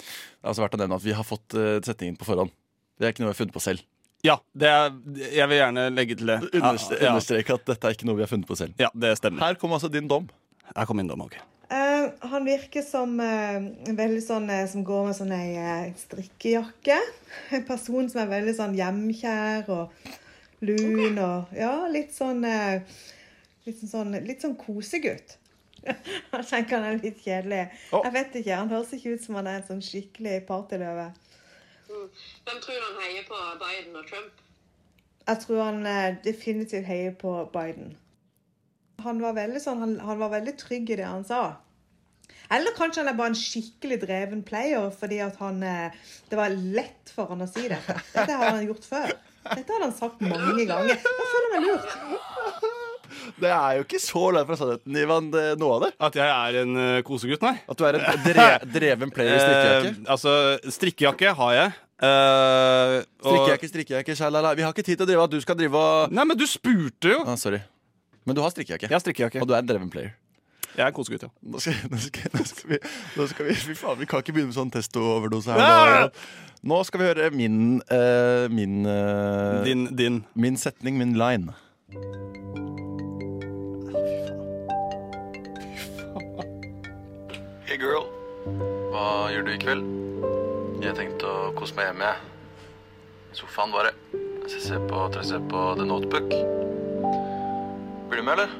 Det 0.00 0.42
er 0.42 0.50
altså 0.50 0.64
verdt 0.64 0.76
å 0.76 0.80
nevne 0.80 0.98
at 0.98 1.04
vi 1.04 1.14
har 1.14 1.26
fått 1.26 1.54
uh, 1.54 1.78
setningen 1.86 2.16
på 2.18 2.26
forhånd. 2.26 2.52
Det 2.98 3.06
er 3.06 3.14
ikke 3.14 3.22
noe 3.22 3.30
vi 3.30 3.34
har 3.34 3.38
funnet 3.38 3.54
på 3.54 3.62
selv. 3.62 3.84
Ja, 4.26 4.36
det 4.52 4.68
er, 4.68 4.90
jeg 5.32 5.48
vil 5.48 5.56
gjerne 5.62 5.86
legge 5.94 6.16
til 6.20 6.28
det. 6.28 6.38
Understre 6.58 6.98
Ja. 7.00 7.12
Understreke 7.14 7.54
at 7.56 7.64
dette 7.70 7.88
er 7.88 7.94
ikke 7.96 8.08
noe 8.08 8.18
vi 8.18 8.24
har 8.26 8.28
funnet 8.30 8.48
på 8.50 8.56
selv. 8.58 8.74
Ja, 8.80 8.90
det 8.92 9.14
stemmer. 9.20 9.40
Her 9.46 9.56
kom 9.60 9.72
altså 9.72 9.88
din 9.88 10.08
dom. 10.10 10.26
Her 10.74 10.84
kom 10.86 11.00
min 11.00 11.08
dom, 11.08 11.22
ok. 11.24 11.38
uh, 11.72 12.10
han 12.30 12.44
virker 12.44 12.82
som 12.84 13.14
uh, 13.20 13.56
en 13.88 13.96
veldig 13.96 14.20
sånn 14.22 14.50
uh, 14.50 14.66
som 14.68 14.84
går 14.84 15.06
med 15.08 15.16
sånn 15.16 15.32
ei 15.34 15.54
eh, 15.56 15.92
strikkejakke. 15.98 16.98
En 17.56 17.64
person 17.68 18.10
som 18.12 18.20
er 18.24 18.30
veldig 18.36 18.54
sånn 18.58 18.76
hjemkjær 18.78 19.70
og 19.72 20.10
lun 20.60 21.16
og 21.18 21.56
Ja, 21.56 21.86
litt 21.88 22.12
sånn 22.14 22.44
eh, 22.44 22.82
Litt 23.68 23.80
sånn, 23.84 24.14
litt 24.24 24.40
sånn 24.42 24.54
kosegutt. 24.56 25.36
Jeg 25.84 26.44
tenker 26.48 26.76
han 26.80 26.86
er 26.88 27.00
litt 27.02 27.18
kjedelig. 27.24 27.66
Jeg 27.92 28.12
vet 28.14 28.38
ikke, 28.40 28.56
Han 28.56 28.70
høres 28.72 28.92
ikke 28.96 29.12
ut 29.16 29.24
som 29.24 29.36
han 29.36 29.48
er 29.50 29.58
en 29.60 29.66
sånn 29.68 29.82
skikkelig 29.84 30.40
partyløve. 30.48 31.10
Hvem 31.90 32.60
tror 32.62 32.84
han 32.86 33.00
heier 33.02 33.26
på, 33.26 33.40
Biden 33.62 33.96
og 33.98 34.06
Trump? 34.10 34.44
Jeg 35.26 35.42
tror 35.44 35.62
han 35.62 35.80
eh, 35.86 36.14
definitivt 36.24 36.86
heier 36.86 37.16
på 37.18 37.32
Biden. 37.52 37.96
Han 39.04 39.20
var 39.22 39.36
veldig 39.36 39.62
sånn, 39.62 39.82
han, 39.84 39.96
han 40.04 40.20
var 40.20 40.32
veldig 40.34 40.54
trygg 40.60 40.90
i 40.92 40.98
det 41.00 41.08
han 41.08 41.26
sa. 41.26 41.42
Eller 42.50 42.74
kanskje 42.76 43.04
han 43.04 43.12
er 43.12 43.18
bare 43.18 43.32
en 43.32 43.38
skikkelig 43.38 44.00
dreven 44.02 44.42
player 44.46 44.88
fordi 44.94 45.20
han 45.22 45.62
eh, 45.62 45.98
Det 46.30 46.38
var 46.38 46.50
lett 46.50 47.12
for 47.14 47.30
han 47.30 47.44
å 47.46 47.50
si 47.50 47.68
det. 47.70 47.78
Dette 47.86 48.30
har 48.32 48.50
han 48.50 48.66
gjort 48.66 48.86
før. 48.86 49.14
Dette 49.46 49.72
har 49.72 49.86
han 49.86 49.94
sagt 49.96 50.22
mange 50.24 50.66
ganger. 50.66 50.98
Da 50.98 51.30
føler 51.34 51.48
jeg 51.48 51.54
meg 51.54 51.68
lurt. 51.70 52.79
Det 53.40 53.50
er 53.50 53.76
jo 53.78 53.84
ikke 53.86 54.00
så 54.02 54.24
langt 54.34 54.48
fra 54.50 54.56
sannheten, 54.60 54.96
Ivan, 55.02 55.30
det, 55.34 55.44
noe 55.60 55.76
av 55.78 55.84
det. 55.86 55.90
At 56.08 56.18
jeg 56.20 56.30
er 56.30 56.58
en 56.62 56.76
uh, 56.78 57.00
kosegutt, 57.06 57.42
nei. 57.46 57.56
At 57.70 57.78
du 57.80 57.84
er 57.88 57.98
en 58.00 58.24
dre 58.24 58.48
dreven 58.78 59.12
player 59.14 59.36
i 59.36 59.40
strikkejakke. 59.42 59.92
Eh, 59.94 60.10
altså, 60.16 60.34
strikkejakke 60.78 61.34
har 61.40 61.52
jeg. 61.58 61.74
Eh, 62.00 62.94
og- 62.96 63.28
Strikkejakke, 63.28 63.68
strikkejakke, 63.74 64.16
sjalala. 64.16 64.54
Vi 64.56 64.64
har 64.64 64.72
ikke 64.72 64.86
tid 64.86 64.96
til 64.96 65.06
å 65.06 65.10
drive 65.10 65.26
at 65.28 65.34
du 65.34 65.40
skal 65.44 65.58
drive 65.58 65.76
og 65.76 66.14
Nei, 66.16 66.24
men 66.24 66.38
du 66.40 66.46
spurte 66.48 67.12
jo! 67.12 67.20
ah, 67.26 67.36
Sorry. 67.40 67.60
Men 68.24 68.36
du 68.36 68.42
har 68.44 68.52
strikkejakke. 68.54 68.88
Jeg 68.88 68.96
har 68.96 69.04
strikkejakke. 69.04 69.40
Og 69.42 69.48
du 69.48 69.54
er 69.56 69.62
en 69.64 69.68
dreven 69.68 69.90
player. 69.92 70.14
Jeg 70.76 70.84
er 70.84 70.92
en 70.92 70.94
kosegutt, 70.94 71.24
ja. 71.26 71.30
Nå 71.42 71.58
skal, 71.60 71.74
nå, 71.90 71.98
skal, 71.98 72.30
nå, 72.36 72.44
skal 72.46 72.70
vi, 72.70 72.78
nå 73.18 73.26
skal 73.32 73.48
vi 73.48 73.56
Fy 73.58 73.74
faen, 73.74 73.98
vi 73.98 74.06
kan 74.08 74.22
ikke 74.22 74.36
begynne 74.36 74.52
med 74.52 74.58
sånn 74.58 74.70
testo-overdose 74.72 75.56
her. 75.56 76.06
Nå. 76.06 76.12
nå 76.72 76.78
skal 76.86 77.02
vi 77.02 77.08
høre 77.10 77.30
min 77.34 77.80
uh, 77.90 78.46
Min 78.54 78.84
uh, 78.86 79.64
Din, 79.66 79.88
din. 79.98 80.22
Min 80.38 80.60
setning, 80.60 81.00
min 81.00 81.18
line. 81.20 81.50
Hva 89.00 89.30
gjør 89.32 89.44
du 89.46 89.50
i 89.54 89.60
kveld? 89.60 89.84
Jeg 90.84 90.96
tenkte 90.96 91.28
å 91.28 91.52
kose 91.56 91.76
meg 91.76 91.86
hjemme. 91.90 92.10
Sofaen 93.36 93.72
bare. 93.72 93.92
Jeg 94.12 94.50
skal 94.50 94.64
se 94.64 94.80
på, 94.90 95.04
jeg 95.14 95.28
ser 95.28 95.44
på 95.48 95.62
The 95.78 95.86
Notebook. 95.88 96.28
Blir 98.10 98.20
du 98.20 98.26
med, 98.26 98.34
eller? 98.34 98.52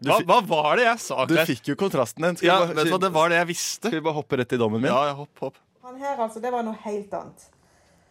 Hva, 0.00 0.16
hva 0.24 0.38
var 0.48 0.78
det 0.80 0.86
jeg 0.86 1.00
sa? 1.04 1.24
Du 1.28 1.34
fikk 1.50 1.72
jo 1.72 1.76
kontrasten 1.80 2.24
din. 2.24 2.38
Ja, 2.46 2.60
bare- 2.62 2.72
vet 2.78 2.86
du 2.88 2.92
hva, 2.94 3.00
det 3.02 3.12
var 3.12 3.28
det 3.32 3.40
jeg 3.42 3.50
visste. 3.50 3.88
Skal 3.90 3.98
vi 3.98 4.04
bare 4.06 4.16
hoppe 4.16 4.38
rett 4.40 4.54
i 4.56 4.60
dommen 4.60 4.80
min? 4.80 4.88
Ja, 4.92 5.02
ja, 5.10 5.16
hopp, 5.18 5.32
hopp. 5.44 5.58
Han 5.84 5.98
her, 6.00 6.16
altså, 6.24 6.40
det 6.40 6.52
var 6.54 6.64
noe 6.64 6.78
helt 6.86 7.12
annet. 7.18 7.48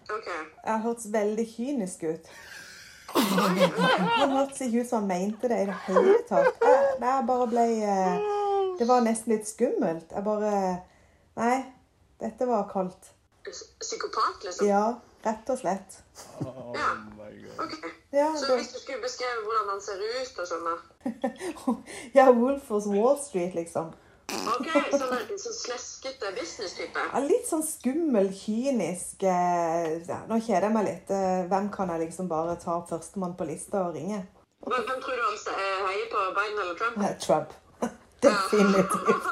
Jeg 0.09 0.81
hørtes 0.85 1.07
veldig 1.13 1.45
kynisk 1.55 2.03
ut. 2.09 2.29
Han 3.09 4.35
hørtes 4.35 4.61
ikke 4.67 4.83
ut 4.83 4.89
som 4.89 5.01
han 5.01 5.09
mente 5.09 5.49
det 5.49 5.63
i 5.63 5.65
det 5.69 5.77
hele 5.87 6.17
tatt. 6.29 6.61
Jeg, 6.61 6.85
jeg 7.01 7.25
bare 7.29 7.47
ble 7.49 7.65
eh, 7.81 8.29
Det 8.79 8.87
var 8.87 9.01
nesten 9.03 9.33
litt 9.35 9.47
skummelt. 9.49 10.11
Jeg 10.15 10.23
bare 10.23 10.53
Nei. 11.39 11.57
Dette 12.19 12.45
var 12.47 12.65
kaldt. 12.71 13.13
Psykopat, 13.79 14.43
liksom? 14.43 14.67
Ja, 14.67 14.99
rett 15.23 15.49
og 15.49 15.57
slett. 15.61 16.01
Ja. 16.75 16.89
Ok. 17.63 17.75
Ja, 18.11 18.33
Så 18.35 18.45
det- 18.47 18.57
hvis 18.59 18.73
du 18.73 18.79
skulle 18.79 19.01
beskrevet 19.01 19.43
hvordan 19.45 19.69
han 19.69 19.81
ser 19.81 19.99
ut 20.03 20.39
og 20.39 20.47
sånn, 20.47 20.65
da? 20.67 21.73
Ja, 22.17 22.31
Wolfers 22.31 22.87
Wall 22.87 23.17
Street, 23.23 23.55
liksom. 23.55 23.93
Ok, 24.29 24.67
sånn 24.91 25.05
der, 25.09 25.23
sånn 25.41 25.55
sleskete 25.57 26.33
business-type? 26.37 27.05
Ja, 27.13 27.19
litt 27.23 27.47
sånn 27.49 27.63
skummel, 27.65 28.27
kynisk 28.35 29.23
eh, 29.23 29.95
ja, 30.05 30.19
Nå 30.29 30.37
kjeder 30.43 30.67
jeg 30.67 30.73
meg 30.75 30.85
litt. 30.85 31.09
Eh, 31.09 31.47
Hvem 31.49 31.71
kan 31.73 31.89
jeg 31.95 32.03
liksom 32.07 32.27
bare 32.29 32.55
ta 32.61 32.81
førstemann 32.89 33.33
på 33.39 33.47
lista 33.49 33.87
og 33.87 33.95
ringe? 33.95 34.19
Hvem 34.67 34.85
tror 35.01 35.15
du 35.15 35.23
han 35.23 35.39
eh, 35.55 35.87
heier 35.87 36.11
på? 36.11 36.27
Biden 36.37 36.61
eller 36.65 36.77
Trump? 36.77 37.19
Trump. 37.25 37.57
Definitivt. 38.21 39.29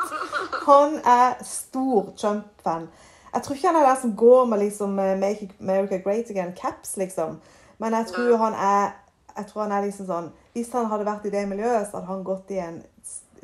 Han 0.66 1.00
er 1.06 1.44
stor 1.44 2.14
Trump-fan. 2.18 2.90
Jeg 3.34 3.44
tror 3.44 3.56
ikke 3.56 3.68
han 3.68 3.76
er 3.76 3.88
der 3.88 4.02
som 4.02 4.16
går 4.16 4.46
med 4.46 4.60
liksom 4.60 5.00
eh, 5.00 5.18
'Make 5.18 5.50
America 5.60 5.98
Great 5.98 6.26
Again'-caps, 6.30 6.98
liksom. 6.98 7.40
Men 7.78 7.94
jeg 7.94 8.06
tror 8.08 8.38
han 8.38 8.54
er 8.54 8.92
jeg 9.38 9.46
tror 9.48 9.62
han 9.62 9.72
er 9.72 9.86
liksom 9.86 10.06
sånn 10.06 10.32
Hvis 10.54 10.72
han 10.74 10.86
hadde 10.86 11.06
vært 11.06 11.26
i 11.26 11.30
det 11.30 11.48
miljøet, 11.48 11.88
så 11.88 12.00
hadde 12.00 12.08
han 12.08 12.24
gått 12.24 12.52
i 12.52 12.58
en 12.58 12.82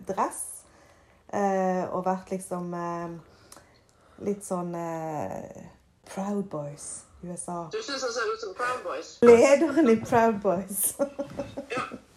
dress 0.08 0.42
eh, 1.34 1.84
og 1.94 2.06
vært 2.06 2.32
liksom 2.34 2.74
eh, 2.74 3.10
litt 4.26 4.46
sånn 4.46 4.74
eh, 4.76 5.66
Proud 6.10 6.44
Boys 6.50 7.04
USA. 7.24 7.68
Du 7.72 7.80
syns 7.80 8.02
han 8.04 8.12
ser 8.12 8.32
ut 8.34 8.42
som 8.42 8.56
Proud 8.58 8.82
Boys? 8.84 9.14
Lederen 9.22 9.90
i 9.90 9.96
Proud 10.02 10.42
Boys. 10.44 10.96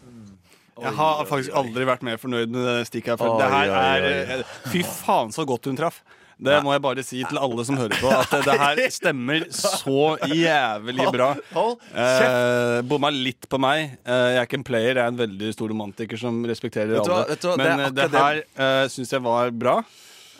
Jeg 0.76 0.92
har 0.98 1.24
faktisk 1.28 1.54
aldri 1.56 1.86
vært 1.88 2.04
mer 2.04 2.20
fornøyd 2.20 2.52
med 2.52 2.66
det 2.68 2.76
stikket 2.90 3.14
her. 3.14 3.20
For 3.20 3.40
det 3.40 3.48
her 3.48 3.72
er 3.80 4.06
eh, 4.10 4.54
Fy 4.68 4.82
faen, 4.84 5.32
så 5.32 5.46
godt 5.48 5.70
hun 5.70 5.78
traff. 5.78 6.02
Det 6.36 6.58
må 6.60 6.74
jeg 6.74 6.82
bare 6.84 7.00
si 7.06 7.22
til 7.24 7.38
alle 7.40 7.64
som 7.64 7.78
hører 7.80 7.96
på, 7.96 8.10
at 8.12 8.34
det 8.44 8.56
her 8.60 8.80
stemmer 8.92 9.46
så 9.56 10.02
jævlig 10.28 11.06
bra. 11.14 11.30
Eh, 11.56 12.82
bomma 12.84 13.08
litt 13.14 13.48
på 13.48 13.60
meg. 13.62 13.94
Eh, 14.04 14.26
jeg 14.34 14.42
er 14.42 14.44
ikke 14.50 14.60
en 14.60 14.66
player, 14.68 14.90
jeg 14.98 15.00
er 15.06 15.14
en 15.14 15.22
veldig 15.22 15.54
stor 15.56 15.72
romantiker 15.72 16.20
som 16.20 16.42
respekterer 16.48 16.92
Vet 16.98 17.08
hva, 17.08 17.22
alle. 17.22 17.30
vet 17.32 17.48
hva, 17.48 17.56
Men 17.62 17.86
eh, 17.86 17.94
det, 17.96 18.10
her 18.12 18.42
eh, 18.44 18.82
syns 18.92 19.16
jeg 19.16 19.24
var 19.24 19.54
bra. 19.56 19.78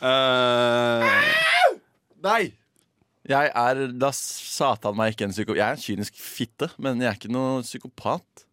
Eh, 0.05 1.09
Nei! 2.29 2.43
Jeg 3.27 3.51
er 3.59 3.81
da 3.99 4.13
satan 4.15 4.95
meg 5.01 5.17
ikke 5.17 5.27
en 5.27 5.33
psykopat. 5.35 5.59
Jeg 5.59 5.67
er 5.67 5.79
en 5.81 5.83
kynisk 5.83 6.21
fitte, 6.23 6.69
men 6.77 7.01
jeg 7.03 7.09
er 7.11 7.17
ikke 7.19 7.33
noen 7.33 7.65
psykopat. 7.67 8.46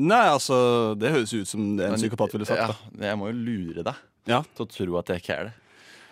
Nei, 0.00 0.22
altså 0.32 0.56
Det 0.98 1.10
høres 1.12 1.32
ut 1.36 1.48
som 1.50 1.64
det 1.76 1.84
en 1.84 1.92
Men- 1.96 2.00
psykopat 2.00 2.32
ville 2.32 2.46
sagt. 2.48 2.60
Ja, 2.60 2.68
da. 2.72 3.06
jeg 3.10 3.18
må 3.20 3.28
jo 3.32 3.36
lure 3.36 3.82
deg 3.84 3.94
Ja. 4.30 4.42
til 4.56 4.64
å 4.66 4.70
tro 4.72 4.98
at 5.00 5.06
jeg 5.12 5.20
ikke 5.22 5.34
er 5.38 5.44
det. 5.50 5.56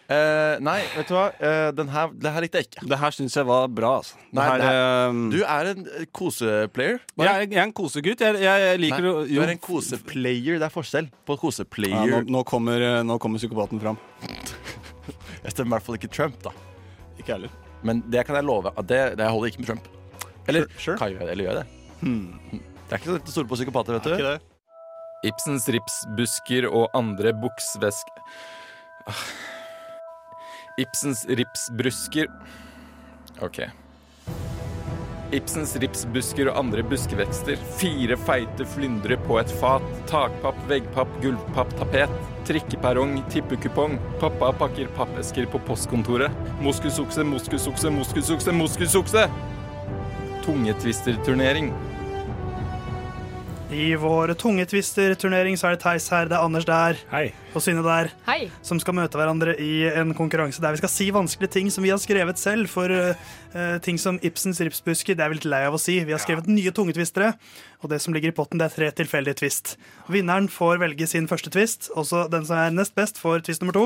Uh, 0.09 0.57
nei, 0.65 0.79
vet 0.97 1.09
du 1.11 1.13
hva? 1.13 1.27
Uh, 1.37 1.71
den 1.77 1.89
her, 1.93 2.09
det 2.17 2.31
her 2.33 2.41
likte 2.41 2.61
jeg 2.63 2.69
ikke. 2.71 2.87
Det 2.89 2.97
her 2.99 3.11
syns 3.13 3.35
jeg 3.37 3.45
var 3.45 3.67
bra. 3.69 3.91
Altså. 4.01 4.15
Nei, 4.33 4.45
her, 4.49 4.63
her- 4.65 5.09
eh, 5.11 5.19
du 5.35 5.43
er 5.45 5.69
en 5.75 5.83
koseplayer. 6.17 7.01
jeg, 7.19 7.29
er- 7.29 7.45
jeg 7.45 7.59
er 7.61 7.67
en 7.67 7.73
kosegutt. 7.77 8.19
Jeg, 8.25 8.39
jeg, 8.41 8.63
jeg 8.65 8.81
liker 8.81 9.05
Nei, 9.05 9.27
du 9.35 9.43
er 9.45 9.53
en 9.53 9.59
koseplayer. 9.61 10.57
Det 10.59 10.65
er 10.65 10.73
forskjell 10.73 11.11
på 11.29 11.37
ja, 11.37 11.43
koseplayer. 11.43 12.09
nå, 12.15 12.23
nå, 12.39 12.43
kommer, 12.49 12.87
nå 13.05 13.19
kommer 13.21 13.37
psykopaten 13.39 13.81
fram. 13.85 13.99
Jeg 15.45 15.53
stemmer 15.55 15.77
i 15.77 15.79
hvert 15.79 15.87
fall 15.87 15.97
ikke 16.01 16.11
Trump, 16.13 16.41
da. 16.43 16.51
Ikke 17.21 17.33
heller. 17.37 17.53
Men 17.85 18.01
det 18.11 18.25
kan 18.27 18.37
jeg 18.37 18.45
love. 18.45 18.73
At 18.77 18.87
det, 18.91 19.17
det 19.21 19.29
holder 19.29 19.49
ikke 19.53 19.61
med 19.63 19.67
Trump. 19.71 19.87
Eller 20.49 20.67
Sure. 20.79 20.97
kan 20.99 21.13
jeg, 21.13 21.21
eller 21.21 21.45
gjør 21.45 21.55
jeg 21.55 21.61
det? 21.61 21.67
Hmm. 22.01 22.61
Det 22.89 22.97
er 22.97 23.03
ikke 23.03 23.11
så 23.11 23.17
lett 23.19 23.29
å 23.29 23.33
stole 23.35 23.51
på 23.51 23.59
psykopater, 23.59 23.99
vet 23.99 24.07
du. 24.09 24.15
Ikke 24.17 24.31
det? 24.33 24.39
Ibsens 25.29 25.67
ripsbusker 25.75 26.69
og 26.71 26.89
andre 26.97 27.35
buksvesk... 27.37 28.15
Ah. 29.09 29.27
Ibsens 30.79 31.25
ripsbrusker 31.27 32.29
OK. 33.45 33.59
Ibsens 35.35 35.75
ripsbusker 35.83 36.49
og 36.49 36.57
andre 36.63 36.85
buskevekster. 36.89 37.59
Fire 37.77 38.17
feite 38.25 38.65
flyndre 38.73 39.19
på 39.27 39.37
et 39.43 39.51
fat. 39.61 39.85
Takpapp, 40.09 40.57
veggpapp, 40.71 41.11
gulvpapp, 41.21 41.75
tapet. 41.83 42.15
Trikkeperrong, 42.49 43.19
tippekupong. 43.29 43.99
Pappa 44.23 44.55
pakker 44.63 44.89
pappesker 44.97 45.51
på 45.53 45.61
postkontoret. 45.69 46.33
Moskusokse, 46.65 47.27
moskusokse, 47.29 47.93
moskusokse, 47.93 48.57
moskusokse! 48.57 49.29
Tungetvisterturnering. 50.47 51.75
I 53.71 53.95
vår 53.95 54.33
tungetvister-turnering 54.35 55.59
så 55.59 55.67
er 55.69 55.77
det 55.77 55.83
Theis 55.83 56.09
her, 56.09 56.25
det 56.25 56.33
er 56.39 56.45
Anders 56.45 56.65
der 56.65 56.97
og 57.55 57.65
Synne 57.65 57.83
der. 57.85 58.11
Hei. 58.27 58.49
Som 58.67 58.81
skal 58.83 58.97
møte 58.99 59.19
hverandre 59.19 59.55
i 59.63 59.87
en 59.89 60.15
konkurranse 60.17 60.63
der 60.63 60.75
vi 60.75 60.83
skal 60.83 60.93
si 60.93 61.09
vanskelige 61.15 61.55
ting 61.57 61.71
som 61.73 61.87
vi 61.87 61.93
har 61.93 62.01
skrevet 62.03 62.41
selv. 62.41 62.69
For 62.73 62.93
uh, 62.93 63.79
ting 63.85 63.99
som 64.01 64.21
Ibsens 64.25 64.61
ripsbusker, 64.65 65.17
det 65.19 65.25
er 65.25 65.33
vi 65.33 65.41
litt 65.41 65.49
lei 65.49 65.65
av 65.69 65.77
å 65.77 65.81
si. 65.81 65.99
Vi 66.05 66.15
har 66.15 66.23
skrevet 66.23 66.51
nye 66.51 66.73
tungetvistere, 66.75 67.33
og 67.83 67.93
det 67.93 68.01
som 68.03 68.15
ligger 68.15 68.33
i 68.33 68.37
potten, 68.37 68.61
det 68.61 68.69
er 68.69 68.75
tre 68.75 68.91
tilfeldige 69.01 69.39
twist. 69.41 69.77
Vinneren 70.11 70.49
får 70.53 70.81
velge 70.83 71.07
sin 71.11 71.29
første 71.31 71.53
twist, 71.55 71.91
også 71.99 72.27
den 72.33 72.47
som 72.49 72.59
er 72.59 72.75
nest 72.75 72.97
best, 72.99 73.21
får 73.23 73.45
twist 73.47 73.63
nummer 73.63 73.77
to. 73.77 73.85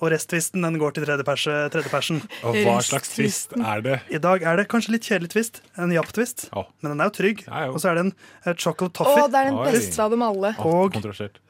Og 0.00 0.10
resttvisten 0.12 0.64
den 0.64 0.78
går 0.80 0.96
til 0.96 1.06
tredjeperse- 1.06 1.68
tredjepersen. 1.74 2.22
Og 2.44 2.58
hva 2.64 2.78
slags 2.84 3.12
twist 3.14 3.54
er 3.60 3.84
det? 3.84 3.98
I 4.12 4.20
dag 4.22 4.42
er 4.42 4.60
det 4.60 4.66
kanskje 4.72 4.96
litt 4.96 5.08
kjedelig 5.08 5.34
twist. 5.36 5.62
En 5.80 5.92
japp-twist. 5.94 6.48
Men 6.82 6.94
den 6.94 7.04
er 7.04 7.12
jo 7.12 7.16
trygg. 7.20 7.44
Og 7.70 7.78
så 7.82 7.92
er 7.92 8.00
det 8.00 8.06
en 8.08 8.14
eh, 8.44 8.56
chocolate 8.56 9.04
Å, 9.04 9.14
oh, 9.14 9.28
det 9.30 9.40
er 9.40 9.50
den 9.52 9.60
beste 9.76 10.02
av 10.02 10.12
dem 10.14 10.24
alle. 10.24 10.54
Og 10.64 10.98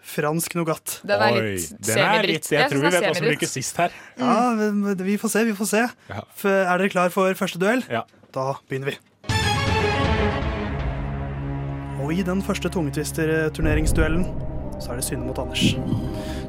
fransk 0.04 0.58
nougat. 0.58 0.98
Den 1.06 1.22
er 1.22 1.38
litt 1.38 1.53
den 1.58 1.98
er 2.04 2.22
litt, 2.28 2.48
jeg 2.52 2.70
tror 2.70 2.80
vi 2.84 2.90
vet 2.94 3.04
hva 3.08 3.14
som 3.18 3.26
ryker 3.30 3.50
sist 3.50 3.76
her. 3.80 3.90
Ja, 4.18 4.54
vi- 5.02 5.16
får 5.18 5.30
se, 5.30 5.44
vi 5.44 5.52
får 5.58 5.66
se. 5.70 5.82
Er 6.44 6.78
dere 6.78 6.88
klar 6.92 7.10
for 7.14 7.34
første 7.34 7.58
duell? 7.62 7.82
Ja. 7.90 8.02
Da 8.34 8.54
begynner 8.68 8.92
vi. 8.92 8.98
Og 12.04 12.12
i 12.12 12.22
den 12.26 12.42
første 12.44 12.68
tungetvister-turneringsduellen 12.68 14.26
så 14.82 14.90
er 14.92 14.98
det 14.98 15.04
Synne 15.06 15.24
mot 15.28 15.38
Anders. 15.38 15.62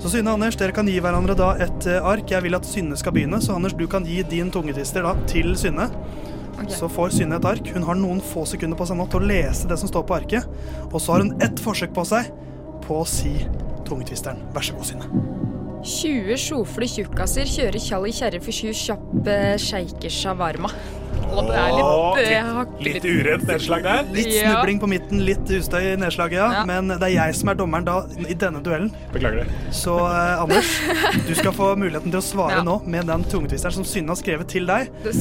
Så 0.01 0.09
Synne 0.11 0.31
og 0.33 0.39
Anders, 0.39 0.57
dere 0.59 0.73
kan 0.75 0.87
gi 0.89 0.97
hverandre 0.99 1.35
da 1.37 1.51
et 1.61 1.85
eh, 1.87 2.01
ark. 2.03 2.25
Jeg 2.33 2.41
vil 2.43 2.57
at 2.57 2.65
Synne 2.67 2.97
skal 2.99 3.13
begynne, 3.15 3.37
så 3.43 3.53
Anders, 3.55 3.75
du 3.77 3.85
kan 3.87 4.03
gi 4.07 4.23
din 4.27 4.49
tungetvister 4.51 5.05
da 5.05 5.13
til 5.29 5.53
Synne. 5.59 5.85
Så 6.71 6.89
får 6.91 7.13
Synne 7.19 7.37
et 7.37 7.45
ark. 7.47 7.69
Hun 7.75 7.85
har 7.85 7.95
noen 7.99 8.19
få 8.25 8.43
sekunder 8.49 8.79
på 8.79 8.87
seg 8.89 8.97
nå 8.99 9.05
til 9.11 9.21
å 9.21 9.29
lese 9.29 9.69
det 9.69 9.77
som 9.79 9.91
står 9.91 10.05
på 10.09 10.17
arket. 10.17 10.49
Og 10.89 10.97
så 11.03 11.13
har 11.15 11.23
hun 11.23 11.35
ett 11.45 11.61
forsøk 11.61 11.93
på 11.95 12.03
seg 12.09 12.31
på 12.85 12.99
å 13.03 13.07
si 13.07 13.35
tungetvisteren. 13.87 14.41
Vær 14.55 14.65
så 14.65 14.73
god, 14.77 14.85
Synne. 14.91 15.09
20 15.85 16.37
sjofle 16.41 16.87
tjukkaser 16.89 17.45
kjører 17.45 17.77
Tjalli 17.83 18.09
i 18.09 18.15
kjerre 18.17 18.39
for 18.41 18.55
sju 18.57 18.71
kjappe 18.73 19.35
sjeiker 19.61 20.09
shawarma. 20.13 20.71
Og 21.35 21.47
det 21.49 21.55
er 21.57 21.71
litt, 21.75 21.85
det 22.15 22.85
litt- 22.85 23.03
litt 23.03 23.05
urent 23.25 23.45
nedslag 23.49 23.83
der. 23.85 24.03
Litt 24.13 24.31
snubling 24.33 24.79
på 24.81 24.87
midten, 24.89 25.21
litt 25.25 25.49
ustøy 25.57 25.93
i 25.93 25.95
nedslaget, 25.99 26.37
ja. 26.39 26.47
Ja. 26.59 26.63
Men 26.69 26.87
det 26.91 27.01
er 27.01 27.13
jeg 27.15 27.35
som 27.37 27.49
er 27.53 27.57
dommeren 27.59 27.85
da 27.87 27.99
i 28.29 28.33
denne 28.33 28.61
duellen. 28.65 28.91
Beklager 29.13 29.43
det. 29.43 29.47
Så 29.75 29.95
eh, 29.97 30.41
Anders, 30.41 30.69
du 31.27 31.33
skal 31.37 31.53
få 31.55 31.71
muligheten 31.79 32.11
til 32.13 32.19
å 32.21 32.25
svare 32.25 32.59
Ja. 32.61 32.63
nå 32.65 32.79
med 32.85 33.05
den 33.09 33.23
tungetvisteren 33.31 33.73
som 33.73 33.85
Synne 33.87 34.13
har 34.13 34.19
skrevet 34.21 34.47
til 34.53 34.65
deg. 34.69 34.89
Det, 35.03 35.15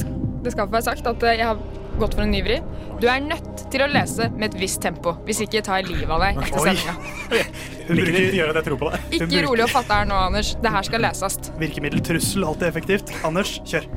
det 0.45 0.53
skal 0.55 0.67
få 0.67 0.77
være 0.77 0.87
sagt 0.89 1.07
at 1.13 1.23
eh, 1.29 1.37
jeg 1.41 1.45
har 1.51 1.57
gått 1.99 2.15
for 2.17 2.25
en 2.25 2.33
nyvri. 2.33 2.59
Du 3.01 3.07
er 3.11 3.23
nødt 3.23 3.65
til 3.73 3.83
å 3.83 3.87
lese 3.91 4.29
med 4.35 4.53
et 4.53 4.59
visst 4.61 4.79
tempo. 4.83 5.17
Hvis 5.27 5.41
ikke 5.43 5.63
tar 5.65 5.81
jeg 5.81 5.89
livet 5.91 6.11
av 6.15 6.23
deg 6.23 6.39
etter 6.45 6.63
sendinga. 6.63 6.95
Hun 7.87 7.99
bruker 7.99 8.19
ikke 8.21 8.37
gjøre 8.39 8.53
at 8.53 8.61
jeg 8.61 8.67
tror 8.69 8.79
på 8.81 8.93
det. 8.93 9.01
Ikke 9.19 9.43
rolig 9.45 9.65
og 9.67 9.73
fatte 9.73 9.99
her 9.99 10.07
nå, 10.09 10.21
Anders. 10.29 10.53
Det 10.63 10.71
her 10.77 10.87
skal 10.87 11.03
leses. 11.05 11.37
Virkemiddeltrussel, 11.61 12.47
alltid 12.47 12.69
effektivt. 12.71 13.13
Anders, 13.27 13.57
kjør. 13.67 13.89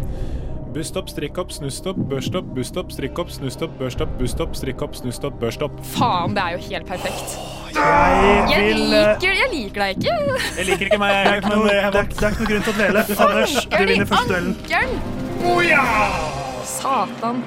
Busstopp, 0.75 1.09
strikkopp, 1.09 1.53
snusstopp, 1.55 1.97
børstopp, 2.11 2.51
busstopp, 2.55 2.91
strikkopp, 2.93 3.31
snusstopp, 3.33 3.79
børstopp, 3.79 4.11
busstopp, 4.19 4.57
strikkopp, 4.59 4.99
snusstopp, 4.99 5.39
børstopp. 5.41 5.79
Faen, 5.95 6.35
det 6.37 6.45
er 6.45 6.59
jo 6.59 6.65
helt 6.69 6.91
perfekt. 6.91 7.39
Jeg 7.73 8.51
Jeg 8.53 8.67
vil 8.67 8.83
eh, 8.83 9.07
liker, 9.09 9.39
jeg 9.41 9.49
liker 9.55 9.85
deg 9.85 9.97
ikke. 9.97 10.17
Jeg 10.59 10.67
liker 10.69 10.91
ikke 10.91 11.01
meg, 11.01 11.15
det 11.15 11.33
er 11.33 11.41
ikke, 11.43 11.55
noe, 11.55 11.69
det, 11.69 11.79
er, 11.79 11.91
det 11.93 12.03
er 12.03 12.37
ikke 12.37 12.43
noe 12.45 12.51
grunn 12.53 12.67
til 12.67 12.75
å 12.75 12.77
dvele. 12.81 13.07
Anders, 13.29 13.57
du 13.65 13.79
vinner 13.93 14.13
første 14.13 14.35
duellen. 14.35 14.59
ankeren! 14.69 15.01
Oh, 15.49 15.65
ja! 15.65 16.38
Satan. 16.69 17.43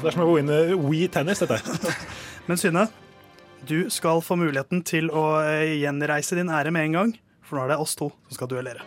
Det 0.00 0.08
er 0.08 0.14
som 0.14 0.24
å 0.24 0.28
gå 0.30 0.38
inn 0.40 0.50
i 0.52 0.60
Wii 0.78 1.08
tennis, 1.12 1.42
dette. 1.42 1.58
Men 2.48 2.60
Synne, 2.60 2.86
du 3.68 3.90
skal 3.90 4.22
få 4.22 4.36
muligheten 4.38 4.82
til 4.86 5.10
å 5.10 5.26
eh, 5.42 5.76
gjenreise 5.82 6.38
din 6.38 6.50
ære 6.50 6.72
med 6.74 6.88
en 6.90 6.98
gang. 6.98 7.14
For 7.42 7.58
nå 7.58 7.66
er 7.66 7.74
det 7.74 7.82
oss 7.82 7.96
to 7.98 8.12
som 8.28 8.38
skal 8.38 8.50
duellere. 8.50 8.86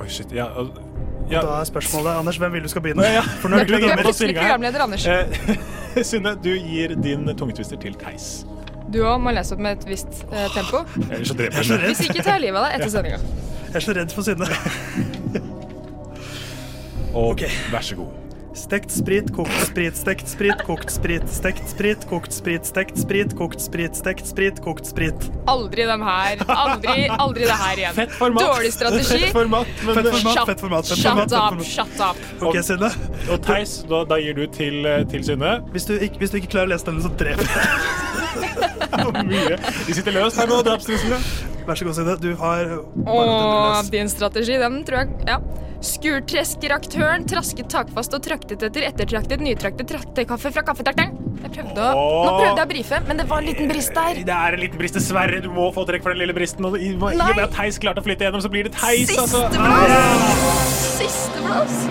Oi, 0.00 0.08
shit. 0.10 0.32
Ja, 0.34 0.50
ja. 1.30 1.44
Da 1.46 1.60
er 1.60 1.66
spørsmålet, 1.68 2.18
Anders, 2.18 2.38
hvem 2.42 2.56
vil 2.56 2.66
du 2.66 2.70
skal 2.72 2.82
begynne? 2.82 3.06
Ja, 3.06 3.20
ja. 3.20 3.26
For 3.42 3.52
nå 3.52 3.60
er 3.62 3.70
du 3.70 3.76
programleder, 3.78 4.86
Anders. 4.86 5.06
Eh, 5.06 6.02
Synne, 6.10 6.34
du 6.42 6.50
gir 6.56 6.96
din 6.98 7.30
tungetwister 7.36 7.78
til 7.80 7.94
Theis. 8.00 8.42
Du 8.90 9.04
òg 9.06 9.22
må 9.22 9.30
lese 9.34 9.54
opp 9.54 9.62
med 9.62 9.78
et 9.78 9.86
visst 9.92 10.24
eh, 10.32 10.50
tempo. 10.56 10.82
Ellers 11.06 11.30
så 11.30 11.38
Jeg 11.38 11.54
er 11.54 11.62
så 11.62 11.78
redd. 11.78 11.88
Hvis 11.94 12.06
ikke 12.10 12.26
tar 12.26 12.40
jeg 12.40 12.48
livet 12.48 12.58
av 12.58 12.66
deg 12.66 12.80
etter 12.80 12.94
sendinga. 12.96 13.22
Jeg 13.70 13.78
er 13.78 13.86
så 13.86 13.98
redd 14.00 14.14
for 14.16 14.26
Synne. 14.26 15.18
Og 17.14 17.40
vær 17.72 17.80
så 17.84 17.94
god. 17.98 18.06
Stekt 18.50 18.90
sprit, 18.90 19.28
kokt 19.30 19.52
sprit, 19.62 19.94
stekt 19.94 20.26
sprit, 20.28 20.58
kokt 20.66 20.90
sprit, 20.90 21.22
stekt 21.30 21.68
sprit, 21.70 22.02
kokt 22.10 22.32
sprit, 22.34 22.64
stekt 22.66 22.98
sprit, 22.98 23.30
kokt 23.38 23.60
sprit, 23.62 23.94
stekt 23.94 24.26
sprit, 24.26 24.58
kokt 24.64 24.88
sprit. 24.90 25.14
Aldri 25.50 25.84
dem 25.86 26.02
her. 26.02 26.34
Aldri, 26.50 27.04
aldri 27.14 27.44
det 27.46 27.54
her 27.60 27.76
igjen. 27.78 27.94
Fett 27.94 28.10
format. 28.18 28.42
Dårlig 28.48 28.72
strategi. 28.74 29.20
Fett 29.28 29.32
format, 29.38 29.66
men- 29.86 29.94
Fett 30.00 30.08
format, 30.10 30.34
Shut- 30.34 30.46
fett 30.50 30.60
format, 30.64 30.82
fett 30.90 30.98
format, 31.06 31.30
fett 31.30 31.54
up, 31.60 31.62
shut 31.62 31.94
up. 32.08 32.18
Ok, 32.50 32.58
Synne. 32.66 32.90
Og 33.30 33.38
Theis, 33.46 33.76
da, 33.88 34.02
da 34.04 34.18
gir 34.18 34.34
du 34.34 34.46
til, 34.58 34.82
eh, 34.86 35.04
til 35.14 35.22
Synne. 35.30 35.52
Hvis 35.70 35.86
hvis 36.18 36.30
du 36.34 36.38
ikke 36.42 36.50
klarer 36.56 36.66
å 36.66 36.70
lese 36.74 36.84
denne, 36.90 37.02
så 37.06 37.10
dreper 37.14 37.46
jeg. 37.46 37.54
deg. 37.54 37.62
De 39.86 39.92
sitter 39.94 40.10
løst 40.18 40.34
her 40.42 40.46
nå, 40.50 40.58
drapstruslene. 40.66 41.22
Vær 41.70 41.74
så 41.78 41.84
god, 41.86 41.94
Synne. 42.02 42.18
Du 42.18 42.34
har 42.34 42.82
Og 43.06 43.86
din 43.94 44.08
strategi, 44.10 44.58
den 44.58 44.82
tror 44.84 44.98
jeg 45.04 45.08
Ja. 45.28 45.38
Skurtresker-aktøren 45.80 47.24
trasket 47.28 47.70
takfast 47.72 48.12
og 48.16 48.22
traktet 48.24 48.62
etter 48.66 48.84
ettertraktet 48.84 49.40
nytraktet 49.40 49.88
traktekaffe 49.88 50.52
fra 50.52 50.62
kaffetrakteren. 50.66 51.14
Jeg 51.40 51.52
prøvde 51.54 51.80
å, 51.80 51.92
Åh. 51.96 52.26
nå 52.26 52.32
prøvde 52.36 52.60
jeg 52.60 52.66
å 52.66 52.70
brife, 52.72 52.98
men 53.08 53.20
det 53.20 53.24
var 53.30 53.40
en 53.40 53.48
liten 53.48 53.70
brist 53.70 53.94
der. 53.96 54.20
Det 54.28 54.34
er 54.36 54.56
en 54.56 54.60
liten 54.60 54.80
brist, 54.80 54.98
dessverre. 54.98 55.38
Du 55.40 55.48
må 55.54 55.70
få 55.72 55.86
trekk 55.88 56.04
for 56.04 56.12
den 56.12 56.20
lille 56.20 56.34
bristen. 56.36 56.66
Og 56.68 56.76
i, 56.76 56.90
i 56.92 56.96
og 56.98 57.06
med 57.16 57.40
at 57.46 57.54
Theis 57.56 57.78
klarte 57.80 58.02
å 58.02 58.04
flytte 58.04 58.26
gjennom, 58.28 58.42
så 58.44 58.50
blir 58.52 58.68
det 58.68 58.74
Theis. 58.76 59.08
Siste 59.08 59.24
Altså. 59.24 59.46
plass! 59.56 60.82
Siste. 61.00 61.40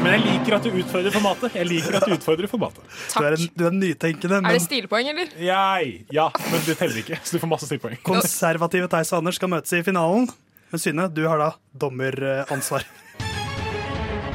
Men 0.03 0.13
jeg 0.15 0.21
liker 0.27 0.55
at 0.59 0.67
du 0.69 0.77
utfordrer 0.79 1.15
formatet. 1.15 1.57
Jeg 1.57 1.67
liker 1.67 1.97
at 1.97 2.05
du 2.05 2.13
utfordrer 2.15 2.51
formatet. 2.51 2.85
Du 3.15 3.25
er, 3.25 3.35
en, 3.39 3.47
du 3.57 3.65
er 3.67 3.73
nytenkende, 3.75 4.39
Er 4.45 4.55
det 4.59 4.61
stilpoeng, 4.67 5.09
eller? 5.15 5.33
Jeg, 5.43 5.95
ja, 6.15 6.29
men 6.51 6.63
det 6.67 6.77
teller 6.79 7.01
ikke, 7.01 7.17
så 7.25 7.35
du 7.35 7.41
får 7.41 7.51
masse 7.57 7.67
stilpoeng. 7.67 7.97
konservative 8.05 8.87
Theis 8.93 9.11
og 9.15 9.23
Anders 9.23 9.41
skal 9.41 9.51
møtes 9.51 9.73
i 9.75 9.81
finalen. 9.83 10.29
Men 10.69 10.81
Synne, 10.83 11.07
du 11.09 11.23
har 11.25 11.41
da 11.41 11.49
dommeransvar. 11.81 12.85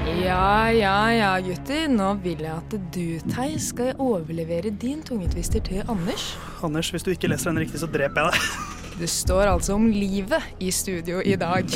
Ja, 0.04 0.70
ja, 0.72 0.96
ja, 1.14 1.30
gutter. 1.40 1.86
Nå 1.90 2.10
vil 2.24 2.42
jeg 2.44 2.52
at 2.54 2.74
du, 2.94 3.04
Theis, 3.32 3.70
skal 3.72 3.94
overlevere 4.02 4.70
din 4.80 5.00
tungetvister 5.06 5.62
til 5.64 5.80
Anders. 5.90 6.34
Anders, 6.64 6.90
hvis 6.92 7.04
du 7.06 7.10
ikke 7.14 7.30
leser 7.32 7.50
den 7.52 7.62
riktig, 7.64 7.80
så 7.82 7.88
dreper 7.90 8.28
jeg 8.28 8.34
deg. 8.36 8.40
Det 9.00 9.08
står 9.10 9.48
altså 9.50 9.74
om 9.74 9.88
livet 9.90 10.44
i 10.62 10.68
studio 10.70 11.18
i 11.26 11.34
dag. 11.40 11.66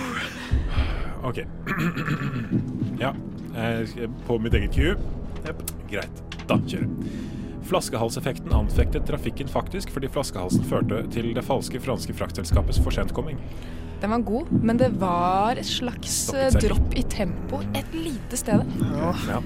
OK. 1.28 1.40
Ja. 3.00 3.14
eh, 3.56 3.88
På 4.26 4.36
mitt 4.38 4.52
eget 4.58 4.74
Q. 4.76 4.90
Greit. 5.88 6.18
Da 6.50 6.58
kjører 6.68 6.84
vi. 6.90 7.12
Flaskehalseffekten 7.70 8.52
anfektet 8.52 9.06
trafikken 9.08 9.48
faktisk 9.48 9.92
fordi 9.94 10.10
flaskehalsen 10.12 10.64
førte 10.68 11.04
til 11.14 11.30
det 11.36 11.44
falske 11.46 11.80
franske 11.80 12.12
fraktselskapets 12.18 12.82
forsentkomming. 12.84 13.38
Den 14.00 14.10
var 14.10 14.22
god, 14.24 14.50
men 14.64 14.78
det 14.80 14.88
var 15.00 15.58
et 15.60 15.68
slags 15.68 16.14
eh, 16.32 16.48
dropp 16.56 16.94
i 16.96 17.02
tempo 17.04 17.58
et 17.76 17.92
lite 17.92 18.38
sted. 18.40 18.62
Ja. 18.80 19.40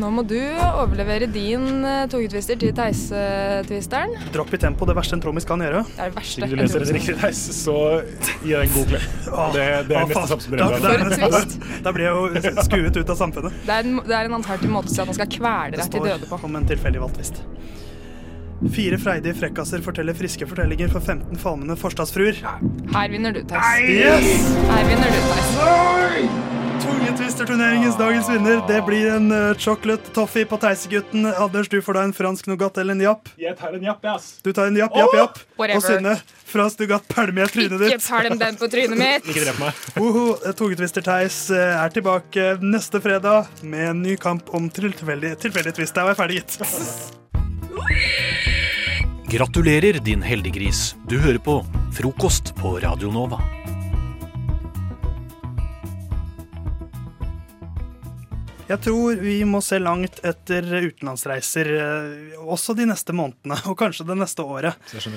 Nå 0.00 0.10
må 0.14 0.24
du 0.26 0.38
overlevere 0.40 1.28
din 1.30 1.84
uh, 1.84 2.08
til 2.10 2.26
Theis-tvisteren. 2.74 4.16
Dropp 4.34 4.54
i 4.54 4.60
tempo, 4.62 4.88
det 4.88 4.96
verste 4.98 5.14
en 5.18 5.22
trommis 5.22 5.46
kan 5.46 5.62
gjøre. 5.62 5.84
Det 5.86 6.02
er 6.02 6.10
det 6.10 6.18
verste. 6.18 6.42
Hvis 6.42 6.50
du 6.50 6.58
leser 6.58 6.84
det 6.84 6.96
riktig, 6.98 7.16
Theis, 7.20 7.42
så 7.60 7.76
gi 8.42 8.50
deg 8.50 8.66
en 8.66 8.74
god 8.74 8.90
klem. 8.94 9.06
Det, 9.54 9.66
det 9.90 10.00
er 10.00 10.10
neste 10.10 10.26
som 10.26 10.40
Da- 11.84 11.94
blir 11.94 12.06
jeg 12.06 12.14
jo 12.14 12.64
skuet 12.66 12.96
ut 12.96 13.10
av 13.14 13.18
samfunnet. 13.18 13.62
Det 13.66 13.76
er 13.76 13.86
en, 13.86 14.00
det 14.06 14.16
er 14.16 14.30
en 14.30 14.38
alternativ 14.40 14.74
måte 14.74 14.90
å 14.90 14.94
si 14.94 15.02
at 15.02 15.10
man 15.10 15.18
skal 15.18 15.30
kvele 15.38 15.78
deg 15.78 15.94
til 15.94 16.06
døde 16.10 16.30
på. 16.30 16.40
om 16.50 16.58
en 16.58 16.66
tilfeldig 16.70 17.02
valgt 17.02 17.20
tvist. 17.20 17.42
Fire 18.68 18.98
freidige 19.00 19.32
frekkaser 19.40 19.80
forteller 19.80 20.12
friske 20.16 20.44
fortellinger 20.46 20.90
for 20.92 21.00
15 21.00 21.38
falmende 21.40 21.76
forstadsfruer. 21.80 22.36
Her 22.92 23.08
vinner 23.08 23.32
du, 23.32 23.40
Theis. 23.48 23.88
Yes! 23.88 24.48
Her 24.68 24.84
vinner 24.90 25.14
du, 25.14 25.20
Theis. 25.30 26.48
Tungetvisterturneringens 26.80 27.96
dagens 27.96 28.28
vinner, 28.28 28.60
det 28.68 28.82
blir 28.86 29.10
en 29.14 29.32
uh, 29.32 29.54
chocolate 29.60 30.12
toffee 30.16 30.44
på 30.48 30.56
Theisegutten. 30.60 31.24
Anders, 31.32 31.68
du 31.72 31.78
får 31.84 31.96
da 31.96 32.02
en 32.08 32.12
fransk 32.16 32.48
nougat 32.52 32.76
eller 32.80 32.96
en 32.96 33.02
japp. 33.04 33.28
Jeg 33.40 33.56
tar 33.56 33.76
en 33.76 33.84
japp, 33.84 34.04
ass. 34.12 34.28
Du 34.44 34.52
tar 34.56 34.68
en 34.68 34.76
japp, 34.80 34.96
japp, 34.96 35.16
japp. 35.16 35.40
Whatever. 35.60 35.80
Og 35.80 35.86
Synne, 35.86 36.14
fransk 36.52 36.84
nougat 36.84 37.08
pælmer 37.12 37.46
jeg 37.46 37.54
trynet 37.56 37.86
Ikke 37.86 37.96
ditt. 37.96 38.08
pælm 38.08 38.40
den 38.44 38.60
på 38.60 38.68
trynet 38.72 39.00
mitt. 39.00 39.30
Ikke 39.32 39.46
drep 39.46 39.62
meg. 39.64 39.80
Woho, 40.00 40.26
Tungetwister-Theis 40.60 41.40
eh, 41.56 41.78
er 41.80 41.96
tilbake 41.96 42.50
neste 42.64 43.00
fredag 43.04 43.48
med 43.62 43.88
en 43.94 44.04
ny 44.04 44.16
kamp 44.20 44.52
om 44.56 44.68
tilfeldig, 44.72 45.36
tilfeldig 45.46 45.76
twist. 45.80 45.96
Der 45.96 46.08
var 46.08 46.16
jeg 46.16 46.22
ferdig, 46.24 46.42
gitt. 46.44 47.16
Gratulerer, 49.30 50.00
din 50.02 50.22
heldiggris. 50.26 50.96
Du 51.08 51.18
hører 51.22 51.38
på 51.38 51.60
Frokost 51.94 52.54
på 52.58 52.76
Radio 52.82 53.12
Nova. 53.14 53.38
Jeg 58.70 58.78
tror 58.84 59.18
vi 59.18 59.40
må 59.50 59.58
se 59.66 59.80
langt 59.82 60.20
etter 60.26 60.62
utenlandsreiser 60.62 61.70
eh, 61.74 62.36
også 62.38 62.76
de 62.78 62.86
neste 62.86 63.14
månedene, 63.16 63.58
og 63.70 63.78
kanskje 63.78 64.06
det 64.06 64.18
neste 64.20 64.46
året. 64.46 64.78
Så. 64.90 65.10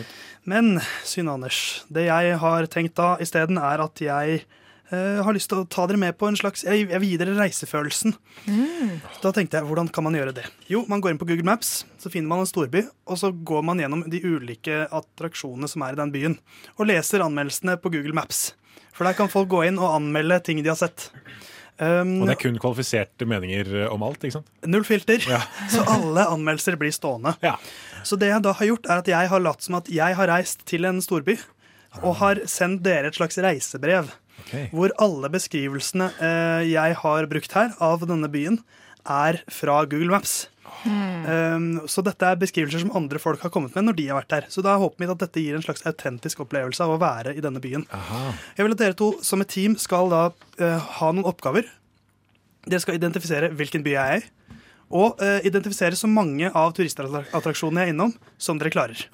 Men 0.49 0.80
Synne 1.05 1.36
Anders, 1.38 1.84
det 1.93 2.07
jeg 2.07 2.39
har 2.41 2.70
tenkt 2.74 2.97
da 2.97 3.14
isteden, 3.22 3.61
er 3.61 3.84
at 3.86 4.01
jeg 4.01 4.43
eh, 4.94 5.20
har 5.26 5.36
lyst 5.36 5.50
til 5.52 5.62
å 5.64 5.68
ta 5.70 5.86
dere 5.89 6.00
med 6.00 6.16
på 6.20 6.30
en 6.30 6.38
slags 6.39 6.64
Jeg, 6.68 6.86
jeg 6.91 7.02
vil 7.02 7.10
gi 7.14 7.20
dere 7.22 7.36
reisefølelsen. 7.39 8.16
Da 9.24 9.32
tenkte 9.36 9.58
jeg, 9.60 9.68
hvordan 9.68 9.89
kan 9.94 10.06
man 10.08 10.16
gjøre 10.18 10.36
det? 10.38 10.46
Jo, 10.72 10.84
man 10.89 11.02
går 11.04 11.14
inn 11.16 11.22
på 11.22 11.28
Google 11.30 11.48
Maps, 11.50 11.84
så 12.02 12.12
finner 12.14 12.30
man 12.32 12.44
en 12.44 12.50
storby, 12.50 12.86
og 13.10 13.20
så 13.20 13.32
går 13.34 13.64
man 13.66 13.82
gjennom 13.82 14.06
de 14.12 14.22
ulike 14.24 14.84
attraksjonene 14.94 15.70
som 15.72 15.86
er 15.88 15.96
i 15.98 16.02
den 16.04 16.14
byen, 16.14 16.38
og 16.78 16.89
leser 16.89 17.26
anmeldelsene 17.26 17.78
på 17.82 17.91
Google 17.94 18.16
Maps. 18.18 18.52
For 18.94 19.08
der 19.08 19.18
kan 19.18 19.32
folk 19.32 19.50
gå 19.50 19.64
inn 19.68 19.80
og 19.82 19.96
anmelde 19.96 20.38
ting 20.46 20.62
de 20.62 20.70
har 20.70 20.78
sett. 20.78 21.10
Um, 21.82 22.20
Og 22.22 22.28
det 22.30 22.36
er 22.36 22.41
kun 22.44 22.60
kvalifiserte 22.62 23.26
meninger 23.26 23.72
eh, 23.82 23.88
om 23.89 24.04
alt, 24.06 24.22
ikke 24.22 24.36
sant? 24.36 24.52
Null 24.70 24.84
filter, 24.86 25.24
så 25.74 25.82
alle 25.89 26.28
anmeldelser 26.30 26.78
blir 26.78 26.94
stående. 26.94 27.34
Så 28.06 28.20
det 28.22 28.30
jeg 28.30 28.44
da 28.46 28.54
har 28.60 28.70
gjort, 28.70 28.86
er 28.86 29.02
at 29.02 29.10
jeg 29.10 29.32
har 29.32 29.41
latt 29.41 29.66
som 29.66 29.80
at 29.80 29.89
jeg 29.89 30.20
har 30.20 30.30
reist 30.30 30.62
til 30.70 30.86
en 30.86 31.02
storby, 31.02 31.39
og 32.04 32.20
har 32.22 32.44
sendt 32.50 32.84
dere 32.86 33.10
et 33.10 33.18
slags 33.18 33.38
reisebrev. 33.41 34.08
Hvor 34.74 34.93
alle 35.01 35.30
beskrivelsene 35.34 36.10
eh, 36.20 36.64
jeg 36.72 36.97
har 37.01 37.30
brukt 37.32 37.58
her 37.58 37.76
av 37.84 38.06
denne 38.10 38.30
byen, 38.32 38.62
er 39.04 39.41
fra 39.51 39.84
Google 39.89 40.14
Maps. 40.16 40.45
Um, 40.84 41.84
så 41.88 42.04
dette 42.04 42.28
er 42.28 42.39
beskrivelser 42.39 42.82
som 42.84 42.91
andre 42.97 43.20
folk 43.22 43.43
har 43.43 43.51
kommet 43.54 43.76
med 43.76 43.88
når 43.88 43.97
de 43.99 44.08
har 44.10 44.20
vært 44.20 44.32
der. 44.34 44.47
Så 44.51 44.64
da 44.64 44.74
er 44.74 44.82
håpet 44.82 45.04
mitt 45.04 45.14
at 45.14 45.22
dette 45.22 45.43
gir 45.43 45.56
en 45.58 45.64
slags 45.64 45.84
autentisk 45.88 46.43
opplevelse 46.43 46.84
av 46.84 46.95
å 46.95 46.99
være 47.01 47.36
i 47.38 47.43
denne 47.43 47.62
byen. 47.64 47.86
Jeg 48.58 48.66
vil 48.66 48.76
at 48.76 48.84
dere 48.84 48.97
to 48.99 49.14
som 49.24 49.43
et 49.43 49.51
team 49.51 49.78
skal 49.80 50.12
da 50.12 50.24
eh, 50.60 50.91
ha 50.99 51.12
noen 51.12 51.30
oppgaver. 51.30 51.68
Dere 52.68 52.84
skal 52.84 52.99
identifisere 52.99 53.51
hvilken 53.56 53.84
by 53.86 53.95
jeg 53.95 54.18
er 54.18 54.24
i. 54.24 54.60
Og 54.93 55.24
eh, 55.24 55.39
identifisere 55.47 55.97
så 55.97 56.10
mange 56.12 56.51
av 56.51 56.76
turistattraksjonene 56.78 57.84
jeg 57.84 57.91
er 57.91 57.95
innom, 57.95 58.14
som 58.38 58.60
dere 58.60 58.74
klarer. 58.74 59.08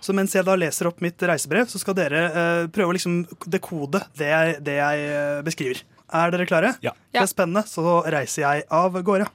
Så 0.00 0.14
mens 0.16 0.32
jeg 0.34 0.46
da 0.48 0.56
leser 0.56 0.88
opp 0.88 1.02
mitt 1.04 1.20
reisebrev, 1.28 1.68
så 1.68 1.80
skal 1.80 1.96
dere 1.98 2.22
eh, 2.28 2.66
prøve 2.72 2.92
å 2.92 2.96
liksom 2.96 3.22
dekode 3.52 4.00
det 4.16 4.30
jeg, 4.30 4.54
det 4.64 4.78
jeg 4.78 5.08
eh, 5.12 5.40
beskriver. 5.44 5.82
Er 6.10 6.32
dere 6.32 6.46
klare? 6.48 6.72
Ja. 6.82 6.94
Det 7.12 7.20
er 7.22 7.28
spennende, 7.30 7.62
så 7.68 8.00
reiser 8.08 8.46
jeg 8.46 8.64
av 8.72 8.96
gårde. 9.06 9.28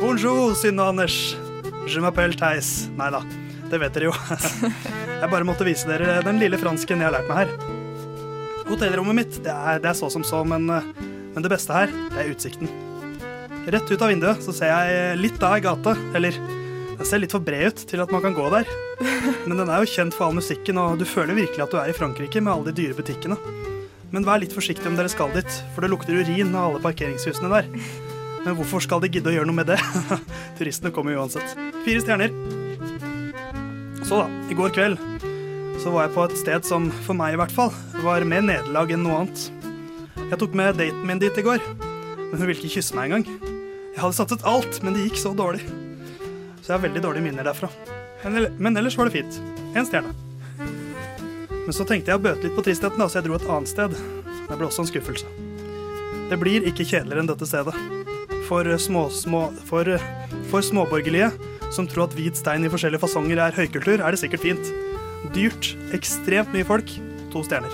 Bonjour, 0.00 0.56
Synne 0.58 0.82
og 0.82 0.94
Anders. 0.94 1.36
Je 1.86 2.02
m'appelle 2.02 2.34
Theis. 2.38 2.88
Nei 2.98 3.10
da, 3.14 3.20
det 3.70 3.80
vet 3.82 3.94
dere 3.94 4.08
jo. 4.08 4.16
Jeg 5.20 5.30
bare 5.32 5.46
måtte 5.48 5.64
vise 5.64 5.88
dere 5.88 6.18
den 6.26 6.36
lille 6.42 6.58
fransken 6.60 7.00
jeg 7.00 7.08
har 7.08 7.14
lært 7.14 7.30
meg 7.30 7.38
her. 7.46 7.52
Hotellrommet 8.66 9.16
mitt 9.16 9.38
det 9.46 9.52
er, 9.54 9.78
det 9.80 9.88
er 9.88 9.96
så 9.96 10.10
som 10.12 10.20
så, 10.26 10.42
men, 10.44 10.66
eh, 10.68 10.90
men 11.32 11.44
det 11.44 11.52
beste 11.54 11.72
her 11.72 11.92
det 12.12 12.20
er 12.20 12.32
utsikten. 12.34 12.68
Rett 13.72 13.88
ut 13.88 14.02
av 14.04 14.12
vinduet 14.12 14.44
så 14.44 14.52
ser 14.54 14.74
jeg 14.74 15.16
litt 15.22 15.40
av 15.42 15.56
ei 15.56 15.62
gate. 15.64 15.94
Eller 16.18 16.36
den 17.06 17.10
ser 17.12 17.20
litt 17.22 17.34
for 17.36 17.44
bred 17.46 17.68
ut 17.70 17.82
til 17.86 18.00
at 18.02 18.10
man 18.10 18.18
kan 18.24 18.34
gå 18.34 18.44
der. 18.50 18.66
Men 19.46 19.60
den 19.60 19.68
er 19.70 19.78
jo 19.78 19.90
kjent 19.92 20.14
for 20.16 20.26
all 20.26 20.34
musikken, 20.34 20.78
og 20.82 20.96
du 20.98 21.04
føler 21.06 21.36
virkelig 21.38 21.62
at 21.62 21.70
du 21.70 21.76
er 21.78 21.92
i 21.92 21.94
Frankrike 21.94 22.40
med 22.42 22.50
alle 22.50 22.72
de 22.72 22.80
dyre 22.80 22.96
butikkene. 22.98 23.36
Men 24.10 24.26
vær 24.26 24.40
litt 24.42 24.54
forsiktig 24.54 24.90
om 24.90 24.98
dere 24.98 25.12
skal 25.12 25.30
dit, 25.30 25.46
for 25.76 25.86
det 25.86 25.92
lukter 25.92 26.18
urin 26.18 26.50
av 26.50 26.72
alle 26.72 26.82
parkeringshusene 26.82 27.52
der. 27.52 27.70
Men 28.42 28.58
hvorfor 28.58 28.82
skal 28.82 29.04
de 29.04 29.12
gidde 29.14 29.30
å 29.30 29.36
gjøre 29.36 29.46
noe 29.46 29.60
med 29.60 29.70
det? 29.70 29.78
Turistene 30.58 30.90
kommer 30.90 31.14
uansett. 31.14 31.54
Fire 31.86 32.02
stjerner. 32.02 32.34
Så 34.02 34.18
da, 34.24 34.26
i 34.50 34.58
går 34.58 34.74
kveld 34.74 34.98
så 35.78 35.94
var 35.94 36.08
jeg 36.08 36.16
på 36.18 36.26
et 36.26 36.38
sted 36.42 36.66
som 36.66 36.90
for 37.06 37.14
meg 37.14 37.36
i 37.36 37.38
hvert 37.38 37.54
fall 37.54 37.70
var 38.02 38.26
mer 38.26 38.42
nederlag 38.42 38.90
enn 38.90 39.06
noe 39.06 39.22
annet. 39.22 39.46
Jeg 40.26 40.42
tok 40.42 40.58
med 40.58 40.82
daten 40.82 41.06
min 41.06 41.22
dit 41.22 41.38
i 41.38 41.50
går, 41.52 41.62
men 42.18 42.34
hun 42.34 42.48
ville 42.48 42.58
ikke 42.58 42.80
kysse 42.80 42.98
meg 42.98 43.12
engang. 43.12 43.52
Jeg 43.94 44.02
hadde 44.02 44.16
satset 44.24 44.48
alt, 44.56 44.82
men 44.82 44.98
det 44.98 45.06
gikk 45.06 45.22
så 45.22 45.38
dårlig. 45.38 45.62
Så 46.66 46.72
jeg 46.72 46.80
har 46.80 46.82
veldig 46.88 47.00
dårlige 47.04 47.22
minner 47.22 47.46
derfra. 47.46 47.68
Men, 48.58 48.74
ellers 48.74 48.96
var 48.98 49.06
det 49.06 49.20
fint. 49.20 49.36
En 49.78 49.86
stjerne. 49.86 50.10
Men 50.58 51.74
så 51.76 51.86
tenkte 51.86 52.10
jeg 52.10 52.18
å 52.18 52.24
bøte 52.24 52.42
litt 52.42 52.56
på 52.56 52.64
tristheten, 52.66 52.98
da, 52.98 53.06
så 53.06 53.20
jeg 53.20 53.28
dro 53.28 53.36
et 53.36 53.46
annet 53.46 53.70
sted. 53.70 53.94
Det 54.48 54.56
ble 54.56 54.66
også 54.66 54.82
en 54.82 54.90
skuffelse. 54.90 55.30
Det 56.26 56.40
blir 56.40 56.66
ikke 56.66 56.82
kjedeligere 56.82 57.22
enn 57.22 57.30
dette 57.30 57.46
stedet. 57.46 57.76
For, 58.48 58.66
små, 58.82 59.04
små, 59.14 59.44
for, 59.70 59.92
for 60.50 60.66
småborgerlige 60.66 61.30
som 61.70 61.86
tror 61.86 62.08
at 62.08 62.18
hvit 62.18 62.42
stein 62.42 62.66
i 62.66 62.72
forskjellige 62.72 63.04
fasonger 63.06 63.46
er 63.46 63.54
høykultur, 63.54 64.02
er 64.02 64.10
det 64.10 64.24
sikkert 64.24 64.42
fint. 64.48 64.74
Dyrt, 65.38 65.70
ekstremt 65.94 66.50
mye 66.50 66.66
folk, 66.66 66.98
to 67.30 67.46
stjerner. 67.46 67.70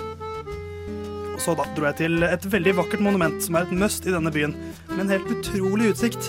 Så 1.41 1.57
da 1.57 1.65
dro 1.73 1.89
jeg 1.89 2.03
til 2.05 2.29
et 2.29 2.45
veldig 2.45 2.77
vakkert 2.85 3.09
monument 3.09 3.41
som 3.41 3.57
er 3.57 3.65
et 3.65 3.73
must 3.73 4.05
i 4.05 4.13
denne 4.13 4.37
byen, 4.37 4.53
med 4.93 5.07
en 5.07 5.17
helt 5.17 5.39
utrolig 5.41 5.95
utsikt. 5.97 6.29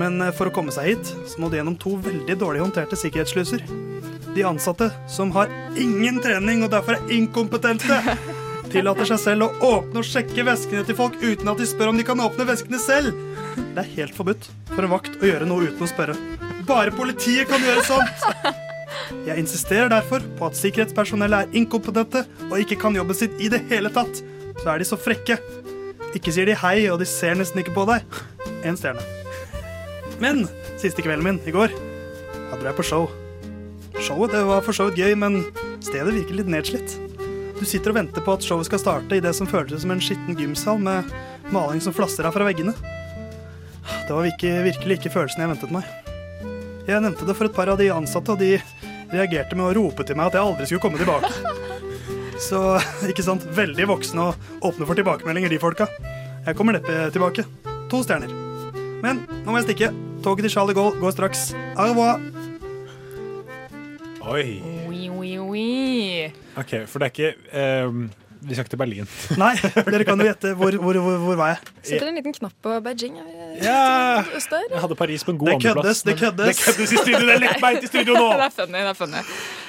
Men 0.00 0.20
eh, 0.22 0.32
for 0.34 0.50
å 0.50 0.54
komme 0.54 0.74
seg 0.74 0.92
hit, 0.92 1.12
så 1.30 1.40
må 1.40 1.50
de 1.50 1.60
gjennom 1.60 1.76
to 1.80 1.96
veldig 2.02 2.36
dårlig 2.40 2.62
håndterte 2.64 2.98
sikkerhetssluser. 2.98 3.64
De 4.34 4.46
ansatte, 4.46 4.90
som 5.10 5.30
har 5.36 5.52
ingen 5.78 6.18
trening 6.22 6.64
og 6.66 6.72
derfor 6.74 6.98
er 6.98 7.14
inkompetente, 7.14 8.00
tillater 8.74 9.06
seg 9.12 9.22
selv 9.22 9.46
å 9.46 9.70
åpne 9.76 10.02
og 10.02 10.08
sjekke 10.08 10.46
veskene 10.48 10.82
til 10.86 10.98
folk 10.98 11.20
uten 11.22 11.50
at 11.52 11.60
de 11.60 11.68
spør 11.70 11.92
om 11.92 12.00
de 12.00 12.06
kan 12.06 12.22
åpne 12.24 12.48
veskene 12.48 12.80
selv. 12.82 13.14
Det 13.54 13.84
er 13.84 13.94
helt 14.00 14.16
forbudt 14.16 14.50
for 14.72 14.82
en 14.82 14.94
vakt 14.94 15.18
å 15.20 15.30
gjøre 15.30 15.46
noe 15.46 15.68
uten 15.68 15.86
å 15.86 15.90
spørre. 15.90 16.18
Bare 16.66 16.94
politiet 16.94 17.50
kan 17.50 17.62
gjøre 17.62 17.86
sånt! 17.86 18.62
Jeg 19.24 19.40
insisterer 19.40 19.90
derfor 19.92 20.24
på 20.38 20.48
at 20.48 20.56
sikkerhetspersonellet 20.58 21.44
er 21.44 21.58
inkompetente 21.60 22.24
og 22.48 22.56
ikke 22.62 22.78
kan 22.80 22.96
jobben 22.96 23.18
sin 23.18 23.34
i 23.42 23.50
det 23.52 23.62
hele 23.70 23.92
tatt. 23.92 24.22
Så 24.62 24.70
er 24.70 24.80
de 24.80 24.88
så 24.88 24.98
frekke. 24.98 25.38
Ikke 26.14 26.32
sier 26.32 26.48
de 26.48 26.56
hei, 26.62 26.78
og 26.92 27.02
de 27.02 27.08
ser 27.10 27.36
nesten 27.38 27.60
ikke 27.62 27.74
på 27.76 27.86
deg. 27.90 28.06
En 28.64 28.78
stjerne. 28.78 29.23
Men 30.24 30.46
siste 30.80 31.02
kvelden 31.04 31.24
min 31.26 31.40
i 31.44 31.52
går, 31.52 31.72
da 32.48 32.56
dro 32.56 32.70
jeg 32.70 32.76
på 32.78 32.84
show. 32.88 33.10
Showet 34.00 34.32
det 34.32 34.40
var 34.48 34.62
for 34.64 34.72
så 34.76 34.86
vidt 34.88 35.02
gøy, 35.02 35.12
men 35.20 35.42
stedet 35.84 36.14
virker 36.14 36.38
litt 36.38 36.48
nedslitt. 36.48 36.94
Du 37.58 37.60
sitter 37.68 37.92
og 37.92 37.98
venter 37.98 38.24
på 38.24 38.32
at 38.32 38.44
showet 38.44 38.70
skal 38.70 38.80
starte 38.80 39.18
i 39.18 39.22
det 39.22 39.34
som 39.36 39.48
føltes 39.48 39.84
som 39.84 39.92
en 39.92 40.00
skitten 40.02 40.38
gymsal 40.38 40.80
med 40.80 41.10
maling 41.52 41.82
som 41.84 41.92
flasser 41.94 42.24
av 42.24 42.32
fra 42.32 42.46
veggene. 42.48 42.72
Det 44.08 44.16
var 44.16 44.24
virkelig 44.24 44.96
ikke 44.96 45.12
følelsen 45.12 45.44
jeg 45.44 45.50
ventet 45.52 45.74
meg. 45.76 45.84
Jeg 46.88 47.04
nevnte 47.04 47.28
det 47.28 47.36
for 47.36 47.50
et 47.50 47.56
par 47.56 47.68
av 47.74 47.76
de 47.80 47.90
ansatte, 47.92 48.32
og 48.32 48.40
de 48.40 48.56
reagerte 49.12 49.60
med 49.60 49.66
å 49.68 49.76
rope 49.76 50.08
til 50.08 50.16
meg 50.16 50.32
at 50.32 50.38
jeg 50.38 50.46
aldri 50.48 50.70
skulle 50.70 50.86
komme 50.86 51.00
tilbake. 51.00 51.34
Så 52.40 52.62
ikke 53.12 53.26
sant, 53.28 53.44
veldig 53.60 53.90
voksne 53.92 54.24
og 54.30 54.64
åpne 54.72 54.88
for 54.88 54.96
tilbakemeldinger, 54.96 55.52
de 55.52 55.60
folka. 55.60 55.90
Jeg 56.48 56.56
kommer 56.56 56.80
neppe 56.80 57.12
tilbake. 57.12 57.44
To 57.92 58.00
stjerner. 58.00 58.32
Men 59.04 59.26
nå 59.44 59.52
må 59.52 59.60
jeg 59.60 59.68
stikke. 59.68 59.92
Toget 60.24 60.44
til 60.46 60.50
Charles 60.54 60.72
de 60.72 60.80
Gaulle 60.80 61.00
går 61.00 61.10
straks. 61.12 61.40
Au 61.76 61.84
revoir. 61.90 62.20
Oi. 64.24 64.62
Oui, 64.88 65.08
oui, 65.12 65.38
oui. 65.38 66.32
OK, 66.56 66.72
for 66.88 67.02
det 67.02 67.10
er 67.10 67.12
ikke 67.12 67.84
um, 67.88 68.06
Vi 68.44 68.54
skal 68.54 68.64
ikke 68.64 68.72
til 68.72 68.80
Berlin. 68.80 69.08
Nei, 69.42 69.50
dere 69.84 70.04
kan 70.08 70.20
jo 70.20 70.26
gjette 70.30 70.52
hvor, 70.56 70.72
hvor, 70.80 70.96
hvor, 71.04 71.18
hvor 71.26 71.36
var 71.40 71.50
jeg? 71.52 71.58
Setter 71.90 72.08
en 72.08 72.16
liten 72.20 72.34
knapp 72.38 72.56
på 72.64 72.72
Beijing. 72.86 73.18
Ja. 73.60 74.22
Øst. 74.36 74.52
Jeg 74.72 74.80
hadde 74.80 74.96
Paris 75.00 75.24
på 75.24 75.34
en 75.34 75.38
god 75.42 75.48
Det 75.52 75.54
andreplass. 75.58 75.84
køddes, 75.84 76.02
det 76.08 76.16
køddes. 76.22 76.56
Det 76.56 76.64
køddes 76.66 76.92
i 76.92 76.96
studio! 77.02 77.20
Det 77.28 77.34
er 77.36 77.42
lett 77.44 77.60
beint 77.64 77.84
i 77.84 77.92
studio 77.92 78.16
nå! 78.16 78.26
det 78.40 78.48
er 78.48 78.56
funny. 78.56 78.80
det 78.80 78.90
er 78.94 78.98
funny. 79.00 79.22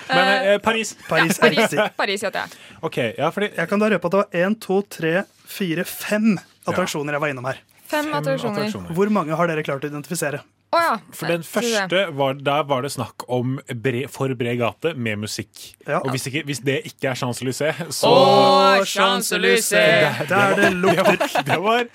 Men 0.08 0.24
Eh, 0.32 0.54
eh, 0.54 0.60
Paris. 0.62 0.96
Paris 1.10 1.40
ja, 1.40 1.50
Paris. 1.50 1.76
Paris 1.98 2.22
heter 2.28 2.40
jeg. 2.40 2.50
OK, 2.82 2.98
ja, 3.18 3.30
fordi 3.30 3.48
Jeg 3.58 3.68
kan 3.72 3.80
da 3.82 3.90
røpe 3.96 4.08
at 4.08 4.12
det 4.16 4.24
var 4.24 4.44
én, 4.48 4.56
to, 4.62 4.82
tre, 4.82 5.14
fire, 5.48 5.84
fem 5.86 6.36
attraksjoner 6.68 7.14
jeg 7.18 7.22
var 7.24 7.32
innom 7.34 7.46
her. 7.52 7.64
Fem 7.88 8.12
attraksjoner. 8.18 8.92
Hvor 8.98 9.10
mange 9.14 9.36
har 9.38 9.48
dere 9.52 9.64
klart 9.64 9.86
å 9.86 9.92
identifisere? 9.92 10.42
Oh, 10.76 10.82
ja. 10.82 10.96
For 11.16 11.30
den 11.32 11.44
første, 11.48 12.00
var, 12.18 12.34
der 12.44 12.64
var 12.68 12.82
det 12.84 12.90
snakk 12.92 13.24
om 13.32 13.54
bre, 13.80 14.02
for 14.12 14.34
bred 14.36 14.58
gate 14.60 14.92
med 15.00 15.22
musikk. 15.22 15.62
Og 16.02 16.10
hvis, 16.12 16.26
ikke, 16.28 16.42
hvis 16.50 16.60
det 16.66 16.82
ikke 16.90 17.14
er 17.14 17.20
Champs-Élysées, 17.22 17.80
så 17.96 18.10
Åh, 18.12 18.82
Champs-Élysées! 18.84 20.26
Der 20.28 20.56
det 20.60 20.74
lukter 20.74 21.16
Det 21.48 21.60
var, 21.64 21.86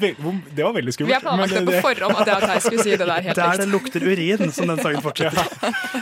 det 0.00 0.64
var 0.64 0.72
veldig 0.78 0.94
skummelt. 0.96 1.10
Vi 1.10 1.18
har 1.18 1.20
planlagt 1.26 1.52
det 1.58 1.66
på 1.68 1.84
forhånd 1.84 2.22
at 2.24 2.48
jeg 2.54 2.64
skulle 2.64 2.86
si 2.86 2.96
det 2.96 3.10
der 3.10 3.20
helt 3.28 3.36
Der 3.42 3.60
det 3.60 3.68
lukter 3.74 4.08
urin, 4.08 4.52
som 4.56 4.72
den 4.72 4.80
sangen 4.80 5.04
fortsetter. 5.04 5.44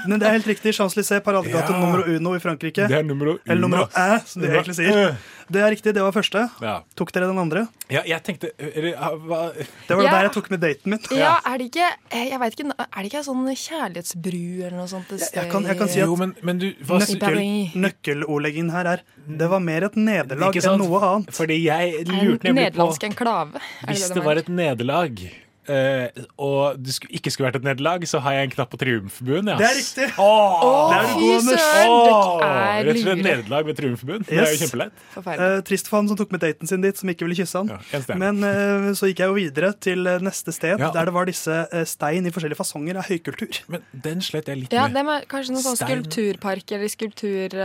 Men 0.06 0.20
det 0.22 0.28
er 0.30 0.38
helt 0.38 0.50
riktig. 0.52 0.76
Champs-Élysées, 0.78 1.24
paradegate 1.26 1.72
Ja. 1.74 1.80
numero 1.80 2.06
uno 2.06 2.36
i 2.38 2.44
Frankrike. 2.44 2.86
Det 2.86 3.00
er 3.02 3.02
nummer 3.09 3.34
uno. 3.34 3.38
Eller 3.46 3.60
nummer 3.66 3.88
æ, 3.98 4.20
som 4.26 4.42
de 4.46 4.52
egentlig 4.52 4.78
sier. 4.78 5.16
Det 5.51 5.60
er 5.62 5.70
riktig, 5.74 5.94
det 5.97 6.02
var 6.05 6.12
første. 6.14 6.44
Ja. 6.62 6.74
Tok 6.98 7.12
dere 7.14 7.27
den 7.31 7.39
andre? 7.40 7.66
Ja, 7.93 8.02
jeg 8.06 8.23
tenkte 8.24 8.51
hva, 8.56 9.52
Det 9.89 9.97
var 9.97 10.05
Ja. 10.05 10.10
der 10.10 10.23
jeg 10.28 10.32
tok 10.32 10.51
med 10.51 10.60
daten 10.60 10.90
min. 10.94 11.01
Ja, 11.16 11.39
er 11.44 11.59
det 11.59 11.66
ikke 11.70 11.89
eh, 12.10 12.28
Jeg 12.31 12.40
vet 12.40 12.56
ikke, 12.59 12.73
er 12.78 12.98
det 13.02 13.10
ikke 13.10 13.19
en 13.23 13.28
sånn 13.28 13.44
kjærlighetsbru 13.62 14.43
eller 14.66 14.77
noe 14.78 14.89
sånt? 14.89 15.10
Jeg, 15.10 15.28
Jeg 15.35 15.51
kan, 15.51 15.64
jeg 15.64 15.78
kan 15.78 15.89
si 15.89 16.01
at 16.01 16.06
Jo, 16.06 16.16
men, 16.16 16.35
men 16.43 16.59
du 16.59 16.69
hva, 16.86 17.01
I 17.02 17.73
nøkkelordleggingen 17.74 18.73
her 18.73 18.86
er 18.97 19.05
Det 19.27 19.48
var 19.51 19.60
mer 19.60 19.89
et 19.89 19.97
nederlag 19.97 20.56
enn 20.56 20.78
noe 20.81 21.01
annet. 21.09 21.32
Fordi 21.35 21.59
jeg 21.64 22.05
lurte 22.09 22.12
nemlig 22.12 22.40
på 22.43 22.56
nederlandsk 22.59 23.09
enklave? 23.10 23.60
Hvis 23.89 24.09
det 24.12 24.24
var 24.24 24.36
et 24.40 24.48
nederlag, 24.48 25.20
eh, 25.68 26.09
og 26.43 26.78
det 26.82 26.94
skulle, 26.97 27.12
ikke 27.18 27.30
skulle 27.30 27.48
vært 27.51 27.59
et 27.60 27.66
nederlag, 27.66 28.05
så 28.09 28.18
har 28.24 28.32
jeg 28.39 28.48
en 28.48 28.55
knapp 28.56 28.70
på 28.72 28.78
triumfbuen. 28.80 29.47
Ja. 29.52 29.56
Det 29.60 29.66
er 29.68 29.76
riktig! 29.78 30.09
Åh, 30.18 30.90
Det 30.93 30.97
er 30.98 31.12
god, 31.14 31.34
Anders. 31.39 31.66
er 31.66 32.84
Rett 32.86 32.97
og 32.97 33.02
slett 33.02 33.22
nederlag 33.26 33.66
med 33.70 33.76
triumfbuen. 33.78 34.24
Det 34.26 34.39
er 34.39 34.51
jo 34.52 34.60
kjempeleit. 34.64 34.93
kjempelett. 35.14 35.43
Eh, 35.47 35.60
trist 35.68 35.89
for 35.90 36.01
han 36.01 36.09
som 36.10 36.18
tok 36.18 36.32
med 36.34 36.43
daten 36.43 36.66
sin 36.70 36.80
dit, 36.82 36.98
som 36.98 37.09
ikke 37.12 37.26
ville 37.28 37.39
kysse 37.39 37.62
han. 37.62 37.70
Ja. 37.70 38.01
Men 38.18 38.43
uh, 38.43 38.90
så 38.98 39.10
gikk 39.10 39.22
jeg 39.22 39.30
jo 39.30 39.36
videre 39.39 39.72
til 39.82 40.09
neste 40.24 40.55
sted, 40.56 40.78
der 40.82 41.10
det 41.10 41.14
var 41.14 41.28
disse 41.30 41.60
stein 41.89 42.26
i 42.26 42.32
forskjellige 42.34 42.59
fasonger 42.59 42.98
av 43.02 43.06
høykultur. 43.10 43.62
Men 43.72 43.84
den 43.93 44.20
slet 44.24 44.48
jeg 44.51 44.64
litt 44.64 44.72
Ja, 44.74 44.89
med. 44.89 44.97
det 44.98 45.05
var 45.06 45.26
kanskje 45.30 45.55
noen 45.56 45.66
sånn 45.68 45.78
skulpturpark 45.82 46.72
eller 46.78 46.90
skulptur... 46.93 47.56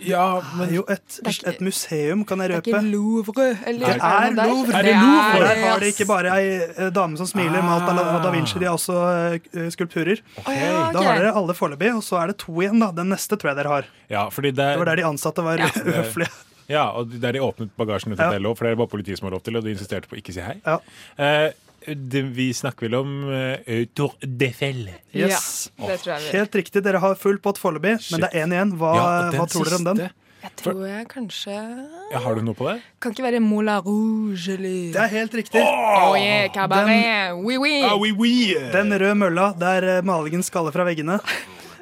Ja, 0.00 0.24
men 0.56 0.74
Jo, 0.74 0.84
et, 0.90 1.20
et 1.46 1.60
museum, 1.64 2.24
kan 2.28 2.40
jeg 2.42 2.54
røpe. 2.54 2.64
Det 2.66 2.74
er 2.74 2.80
ikke 2.80 2.90
Louvre? 2.90 3.48
Eller 3.68 3.94
Det 3.94 4.10
er? 4.10 4.34
Louvre! 4.48 4.82
Det 4.82 4.94
er 4.94 5.44
Der 5.50 5.62
har 5.68 5.82
de 5.84 5.90
ikke 5.92 6.06
bare 6.08 6.34
ei 6.40 6.90
dame 6.94 7.19
som 7.20 7.28
smiler, 7.30 7.62
malt 7.66 7.86
av 7.92 8.22
da 8.24 8.32
Vinci, 8.34 8.58
de 8.60 8.68
har 8.68 8.76
også 8.78 8.98
eh, 9.36 9.68
skulpturer. 9.74 10.20
Okay. 10.40 10.60
Da 10.94 11.02
har 11.04 11.20
dere 11.20 11.32
alle 11.36 11.56
foreløpig, 11.56 11.92
og 11.98 12.04
så 12.06 12.18
er 12.22 12.32
det 12.32 12.38
to 12.42 12.54
igjen. 12.60 12.80
da 12.82 12.90
Den 12.96 13.12
neste 13.12 13.36
tror 13.38 13.52
jeg 13.52 13.60
dere 13.62 13.74
har. 13.76 13.90
Ja, 14.10 14.26
fordi 14.32 14.50
det, 14.56 14.66
Det 14.74 14.80
var 14.82 14.90
der 14.92 15.02
de 15.02 15.08
ansatte 15.12 15.44
var 15.46 15.62
uhøflige. 15.68 16.30
Ja, 16.70 16.84
og 16.94 17.10
der 17.18 17.34
de 17.34 17.40
åpnet 17.42 17.72
bagasjen 17.74 18.12
uten 18.14 18.30
Ja. 18.30 18.38
lå, 18.38 18.52
for 18.54 18.68
det 18.68 18.76
var 18.78 18.86
politiet 18.86 19.18
som 19.18 19.26
har 19.26 19.32
lov 19.34 19.40
til, 19.42 19.56
og 19.58 19.64
de 19.66 19.72
insisterte 19.74 20.06
på 20.06 20.14
å 20.14 20.20
ikke 20.20 20.34
si 20.36 20.44
hei. 20.44 20.54
Ja. 20.62 20.76
Eh, 21.18 21.48
det, 21.96 22.20
vi 22.36 22.50
snakker 22.54 22.86
vel 22.86 22.94
om 23.00 23.12
uh, 23.26 23.56
Tour 23.96 24.12
d'Eiffel. 24.22 24.84
Yes. 25.16 25.70
Ja, 25.80 25.88
det 25.88 25.96
tror 26.04 26.12
jeg 26.12 26.22
vi- 26.28 26.38
Helt 26.38 26.54
riktig, 26.60 26.82
dere 26.84 27.00
har 27.02 27.16
full 27.18 27.40
pott 27.42 27.58
foreløpig, 27.58 27.96
men 28.12 28.22
det 28.22 28.28
er 28.30 28.44
én 28.44 28.54
igjen. 28.54 28.74
Hva, 28.78 28.90
Ja, 29.00 29.08
hva 29.34 29.46
tror 29.50 29.66
dere 29.66 29.80
om 29.80 29.88
den? 29.88 30.02
Jeg 30.40 30.52
tror 30.56 30.80
jeg 30.88 31.04
kanskje 31.10 31.52
Ja, 31.52 32.20
har 32.24 32.38
du 32.38 32.40
noe 32.44 32.56
på 32.56 32.64
det? 32.70 32.78
Kan 33.02 33.12
ikke 33.12 33.24
være 33.26 33.40
Moulin 33.44 33.82
Rouge 33.84 34.54
eller 34.56 34.92
Det 34.94 35.02
er 35.02 35.12
helt 35.12 35.34
riktig. 35.36 35.60
Oh, 35.60 36.16
yeah, 36.16 36.48
cabaret. 36.54 37.34
Oui, 37.36 37.58
oui. 37.60 37.82
Ah, 37.84 37.96
oui, 38.00 38.12
oui. 38.16 38.34
Den 38.72 38.92
røde 38.94 39.16
mølla 39.20 39.50
der 39.60 39.88
eh, 39.98 40.02
malingen 40.06 40.44
skaller 40.46 40.72
fra 40.72 40.86
veggene. 40.88 41.18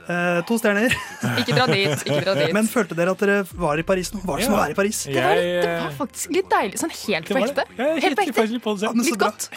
Eh, 0.09 0.41
to 0.49 0.59
stjerner. 0.59 0.95
Ikke 1.43 1.55
dra 1.55 1.67
dit, 1.71 2.05
ikke 2.07 2.21
dra 2.25 2.35
dit. 2.39 2.53
Men 2.57 2.69
følte 2.71 2.97
dere 2.99 3.13
at 3.13 3.23
dere 3.23 3.43
var 3.61 3.79
i 3.79 3.85
Paris 3.87 4.11
nå? 4.15 4.23
Var 4.25 4.41
det 4.41 4.47
som 4.49 4.57
å 4.57 4.61
være 4.63 4.75
i 4.75 4.79
Paris? 4.79 5.03
Det 5.07 5.21
var, 5.21 5.43
det 5.45 5.75
var 5.85 5.97
faktisk 5.99 6.33
litt 6.39 6.49
deilig. 6.51 6.81
Sånn 6.81 6.95
helt 6.97 7.29
på 7.29 7.43
ekte. 7.45 7.67
Helt 7.77 8.17
på 8.17 8.25
ekte. 8.25 8.95
Litt 9.05 9.21
godt. 9.21 9.51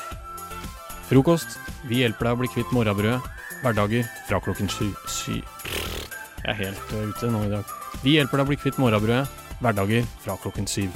Frokost. 1.07 1.55
Vi 1.87 2.03
hjelper 2.03 2.29
deg 2.29 2.35
å 2.35 2.41
bli 2.43 2.51
kvitt 2.51 2.75
morrabrødet. 2.75 3.21
Hverdager 3.61 4.09
fra 4.27 4.41
klokken 4.43 4.69
syv. 4.73 4.91
Sy. 5.09 5.39
Jeg 5.39 6.51
er 6.51 6.59
helt 6.65 6.93
eh, 6.97 7.07
ute 7.13 7.31
nå 7.31 7.45
i 7.47 7.53
dag. 7.55 7.77
Vi 8.01 8.15
hjelper 8.17 8.41
deg 8.41 8.47
å 8.47 8.49
bli 8.49 8.57
kvitt 8.57 8.79
morrabrødet. 8.81 9.29
Hverdager 9.61 10.05
fra 10.23 10.37
klokken 10.41 10.65
syv. 10.65 10.89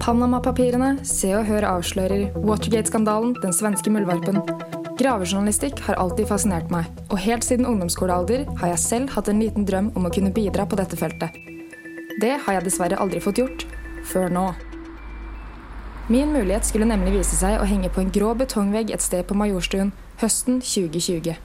Panama-papirene, 0.00 0.94
Se 1.04 1.34
og 1.36 1.44
Hør 1.50 1.66
avslører, 1.68 2.30
Watergate-skandalen, 2.40 3.34
den 3.42 3.52
svenske 3.52 3.92
muldvarpen. 3.92 4.40
Gravejournalistikk 4.96 5.82
har 5.84 5.98
alltid 6.00 6.30
fascinert 6.30 6.72
meg, 6.72 6.88
og 7.12 7.20
helt 7.20 7.44
siden 7.44 7.68
ungdomsskolealder 7.68 8.46
har 8.62 8.72
jeg 8.72 8.82
selv 8.86 9.12
hatt 9.12 9.28
en 9.28 9.42
liten 9.44 9.68
drøm 9.68 9.90
om 9.92 10.08
å 10.08 10.12
kunne 10.14 10.32
bidra 10.32 10.64
på 10.64 10.78
dette 10.80 10.96
feltet. 10.96 11.36
Det 12.22 12.32
har 12.46 12.56
jeg 12.56 12.66
dessverre 12.70 12.98
aldri 12.98 13.20
fått 13.20 13.42
gjort, 13.42 13.66
før 14.08 14.32
nå. 14.32 14.46
Min 16.08 16.32
mulighet 16.32 16.64
skulle 16.64 16.88
nemlig 16.88 17.18
vise 17.18 17.36
seg 17.36 17.60
å 17.60 17.68
henge 17.68 17.92
på 17.92 18.00
en 18.00 18.14
grå 18.14 18.32
betongvegg 18.40 18.94
et 18.96 19.04
sted 19.04 19.28
på 19.28 19.36
Majorstuen 19.36 19.92
høsten 20.24 20.62
2020. 20.64 21.36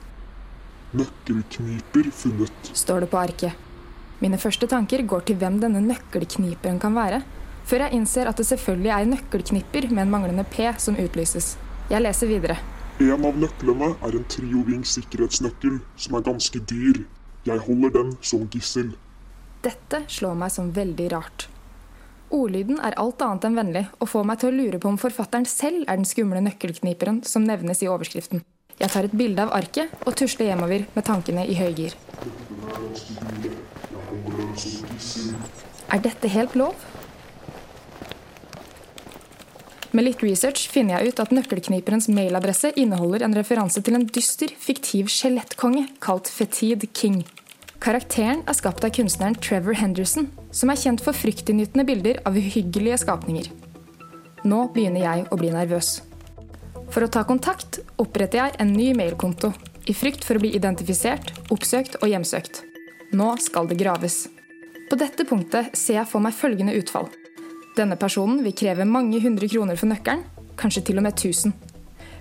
Nøkkelkniper 0.94 2.10
funnet. 2.14 2.70
står 2.72 3.00
det 3.00 3.10
på 3.10 3.18
arket. 3.18 3.52
Mine 4.22 4.38
første 4.38 4.66
tanker 4.70 5.02
går 5.02 5.24
til 5.26 5.36
hvem 5.40 5.58
denne 5.60 5.82
nøkkelkniperen 5.82 6.78
kan 6.80 6.94
være, 6.94 7.22
før 7.66 7.84
jeg 7.84 7.98
innser 7.98 8.28
at 8.30 8.38
det 8.38 8.46
selvfølgelig 8.46 8.92
er 8.94 9.08
nøkkelknipper 9.10 9.88
med 9.90 10.04
en 10.04 10.12
manglende 10.12 10.44
P 10.44 10.70
som 10.78 10.94
utlyses. 10.94 11.56
Jeg 11.90 12.00
leser 12.04 12.30
videre. 12.30 12.56
En 13.02 13.26
av 13.26 13.34
nøklene 13.34 13.90
er 14.06 14.14
en 14.14 14.28
trioving 14.30 14.84
sikkerhetsnøkkel 14.86 15.80
som 15.98 16.14
er 16.14 16.24
ganske 16.30 16.62
dyr. 16.70 17.02
Jeg 17.44 17.58
holder 17.66 17.90
den 17.98 18.14
som 18.22 18.46
gissel. 18.52 18.94
Dette 19.66 20.04
slår 20.08 20.38
meg 20.38 20.54
som 20.54 20.70
veldig 20.76 21.10
rart. 21.12 21.48
Ordlyden 22.30 22.78
er 22.80 22.96
alt 23.00 23.22
annet 23.22 23.44
enn 23.48 23.58
vennlig 23.58 23.84
og 23.98 24.10
får 24.14 24.24
meg 24.30 24.40
til 24.40 24.52
å 24.52 24.56
lure 24.56 24.80
på 24.80 24.94
om 24.94 25.00
forfatteren 25.00 25.46
selv 25.48 25.84
er 25.88 25.98
den 25.98 26.08
skumle 26.08 26.40
nøkkelkniperen 26.46 27.24
som 27.26 27.44
nevnes 27.46 27.82
i 27.82 27.90
overskriften. 27.90 28.46
Jeg 28.80 28.90
tar 28.90 29.06
et 29.06 29.14
bilde 29.14 29.44
av 29.44 29.52
arket 29.54 29.92
og 30.04 30.16
tusler 30.18 30.50
hjemover 30.50 30.88
med 30.94 31.06
tankene 31.06 31.46
i 31.46 31.54
høygir. 31.58 31.94
Er 35.94 36.02
dette 36.02 36.30
helt 36.32 36.56
lov? 36.58 36.74
Med 39.94 40.08
litt 40.08 40.22
research 40.26 40.66
finner 40.72 40.98
jeg 40.98 41.12
ut 41.12 41.20
at 41.22 41.30
nøkkelkniperens 41.36 42.08
mailadresse 42.10 42.72
inneholder 42.74 43.22
en 43.22 43.36
referanse 43.38 43.78
til 43.84 43.94
en 43.94 44.08
dyster, 44.10 44.50
fiktiv 44.58 45.06
skjelettkonge 45.12 45.86
kalt 46.02 46.26
Fetid 46.26 46.88
King. 46.98 47.20
Karakteren 47.84 48.42
er 48.48 48.56
skapt 48.58 48.82
av 48.82 48.90
kunstneren 48.96 49.36
Trevor 49.38 49.78
Henderson, 49.78 50.26
som 50.50 50.72
er 50.72 50.80
kjent 50.80 51.04
for 51.04 51.14
fryktinngytende 51.14 51.86
bilder 51.86 52.18
av 52.26 52.34
uhyggelige 52.40 52.98
skapninger. 53.04 53.52
Nå 54.48 54.64
begynner 54.74 55.04
jeg 55.04 55.28
å 55.30 55.38
bli 55.38 55.52
nervøs. 55.54 56.00
For 56.94 57.02
å 57.02 57.10
ta 57.10 57.24
kontakt 57.26 57.80
oppretter 57.98 58.38
jeg 58.38 58.54
en 58.62 58.70
ny 58.70 58.92
mailkonto, 58.94 59.50
i 59.90 59.94
frykt 59.98 60.22
for 60.22 60.38
å 60.38 60.42
bli 60.44 60.52
identifisert, 60.54 61.32
oppsøkt 61.50 61.96
og 61.98 62.06
hjemsøkt. 62.06 62.60
Nå 63.18 63.32
skal 63.42 63.66
det 63.66 63.80
graves. 63.80 64.28
På 64.86 64.94
dette 65.00 65.26
punktet 65.26 65.74
ser 65.74 65.98
jeg 65.98 66.06
for 66.06 66.22
meg 66.22 66.36
følgende 66.38 66.76
utfall. 66.78 67.08
Denne 67.74 67.98
personen 67.98 68.44
vil 68.46 68.54
kreve 68.54 68.86
mange 68.86 69.18
hundre 69.24 69.50
kroner 69.50 69.80
for 69.80 69.90
nøkkelen, 69.90 70.22
kanskje 70.54 70.84
til 70.86 71.02
og 71.02 71.08
med 71.08 71.18
1000. 71.18 71.56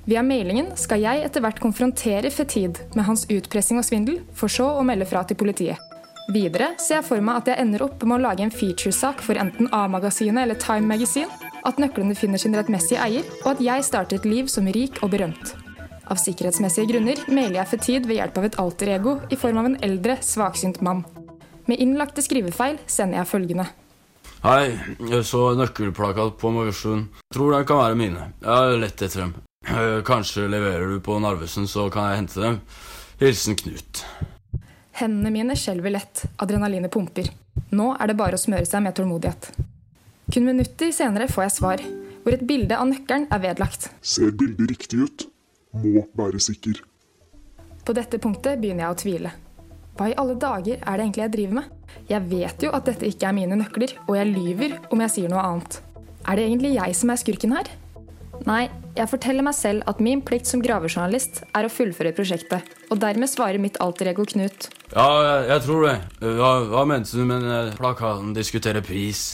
Via 0.09 0.25
mailingen 0.25 0.73
skal 0.79 1.05
jeg 1.05 1.21
etter 1.21 1.45
hvert 1.45 1.61
konfrontere 1.61 2.33
Fetid 2.33 2.81
med 2.97 3.05
hans 3.05 3.27
utpressing 3.29 3.77
og 3.77 3.85
svindel, 3.85 4.23
for 4.33 4.49
så 4.49 4.71
å 4.73 4.83
melde 4.83 5.05
fra 5.07 5.21
til 5.29 5.37
politiet. 5.37 5.77
Videre 6.33 6.73
ser 6.81 7.03
jeg 7.03 7.11
for 7.11 7.21
meg 7.21 7.43
at 7.43 7.53
jeg 7.53 7.61
ender 7.61 7.85
opp 7.85 8.01
med 8.07 8.17
å 8.17 8.23
lage 8.25 8.41
en 8.41 8.57
featuresak 8.57 9.21
for 9.21 9.37
enten 9.37 9.69
A-magasinet 9.69 10.47
eller 10.47 10.57
Time 10.57 10.89
Magazine, 10.89 11.29
at 11.67 11.79
nøklene 11.81 12.15
finner 12.15 12.41
sin 12.41 12.55
rettmessige 12.57 13.01
eier, 13.01 13.27
og 13.43 13.53
at 13.55 13.61
jeg 13.63 13.85
starter 13.87 14.19
et 14.19 14.27
liv 14.27 14.49
som 14.51 14.67
rik 14.67 14.99
og 15.03 15.13
berømt. 15.13 15.53
Av 16.11 16.19
sikkerhetsmessige 16.19 16.89
grunner 16.91 17.21
mailer 17.31 17.61
jeg 17.61 17.71
Fetid 17.71 18.07
ved 18.09 18.19
hjelp 18.19 18.39
av 18.41 18.47
et 18.49 18.57
alter 18.59 18.91
ego 18.97 19.15
i 19.31 19.39
form 19.39 19.61
av 19.61 19.69
en 19.69 19.77
eldre, 19.87 20.17
svaksynt 20.19 20.81
mann. 20.83 21.05
Med 21.65 21.79
innlagte 21.79 22.23
skrivefeil 22.25 22.81
sender 22.91 23.21
jeg 23.21 23.29
følgende. 23.31 23.69
Hei, 24.43 24.75
jeg 25.07 25.23
så 25.23 25.53
nøkkelplakat 25.55 26.35
på 26.41 26.51
Majorstuen. 26.51 27.05
Tror 27.31 27.55
den 27.55 27.67
kan 27.67 27.79
være 27.79 27.95
mine. 27.95 28.25
Jeg 28.43 28.51
har 28.51 28.75
lett 28.81 28.99
etter 29.07 29.23
dem. 29.23 29.35
Eh, 29.63 30.01
Kanskje 30.03 30.49
leverer 30.51 30.91
du 30.91 30.99
på 30.99 31.15
Narvesen, 31.23 31.69
så 31.71 31.87
kan 31.91 32.09
jeg 32.09 32.19
hente 32.25 32.43
dem. 32.43 32.59
Hilsen 33.21 33.55
Knut. 33.55 34.03
Hendene 34.99 35.31
mine 35.31 35.55
skjelver 35.55 35.95
lett, 35.95 36.25
adrenalinet 36.43 36.91
pumper. 36.91 37.31
Nå 37.71 37.93
er 37.95 38.11
det 38.11 38.19
bare 38.19 38.35
å 38.35 38.41
smøre 38.41 38.67
seg 38.67 38.83
med 38.83 38.97
tålmodighet. 38.99 39.53
Kun 40.31 40.45
minutter 40.47 40.91
senere 40.95 41.27
får 41.27 41.43
jeg 41.47 41.55
svar, 41.57 41.83
hvor 42.23 42.35
et 42.35 42.43
bilde 42.47 42.75
av 42.79 42.87
nøkkelen 42.87 43.27
er 43.33 43.41
vedlagt. 43.43 43.89
Ser 43.99 44.31
bildet 44.31 44.69
riktig 44.71 45.01
ut? 45.03 45.25
Må 45.75 46.05
være 46.15 46.39
sikker. 46.39 46.79
På 47.83 47.95
dette 47.97 48.19
punktet 48.23 48.61
begynner 48.61 48.85
jeg 48.85 48.93
å 48.93 48.99
tvile. 49.01 49.33
Hva 49.97 50.07
i 50.09 50.15
alle 50.17 50.37
dager 50.39 50.79
er 50.79 50.95
det 50.97 51.03
egentlig 51.03 51.23
jeg 51.25 51.33
driver 51.33 51.57
med? 51.59 51.97
Jeg 52.09 52.27
vet 52.31 52.63
jo 52.65 52.71
at 52.73 52.87
dette 52.87 53.09
ikke 53.09 53.27
er 53.29 53.35
mine 53.35 53.57
nøkler, 53.59 53.91
og 54.07 54.15
jeg 54.17 54.31
lyver 54.31 54.77
om 54.89 55.03
jeg 55.03 55.13
sier 55.17 55.33
noe 55.33 55.43
annet. 55.43 55.81
Er 56.23 56.39
det 56.39 56.47
egentlig 56.47 56.71
jeg 56.77 56.95
som 56.97 57.11
er 57.11 57.19
skurken 57.19 57.57
her? 57.57 57.69
Nei, 58.47 58.63
jeg 58.97 59.11
forteller 59.11 59.45
meg 59.45 59.55
selv 59.57 59.85
at 59.91 60.01
min 60.03 60.23
plikt 60.25 60.49
som 60.49 60.63
gravejournalist 60.63 61.43
er 61.53 61.67
å 61.67 61.71
fullføre 61.71 62.15
prosjektet, 62.15 62.65
og 62.89 63.03
dermed 63.03 63.29
svarer 63.29 63.61
mitt 63.61 63.77
alter 63.83 64.09
ego 64.09 64.25
Knut. 64.31 64.71
Ja, 64.95 65.05
jeg, 65.27 65.45
jeg 65.51 65.63
tror 65.67 65.85
det. 65.85 65.95
Hva, 66.39 66.51
hva 66.71 66.83
mente 66.89 67.13
du 67.13 67.27
med 67.27 67.77
plakaten? 67.77 68.33
Diskutere 68.37 68.81
pris? 68.85 69.33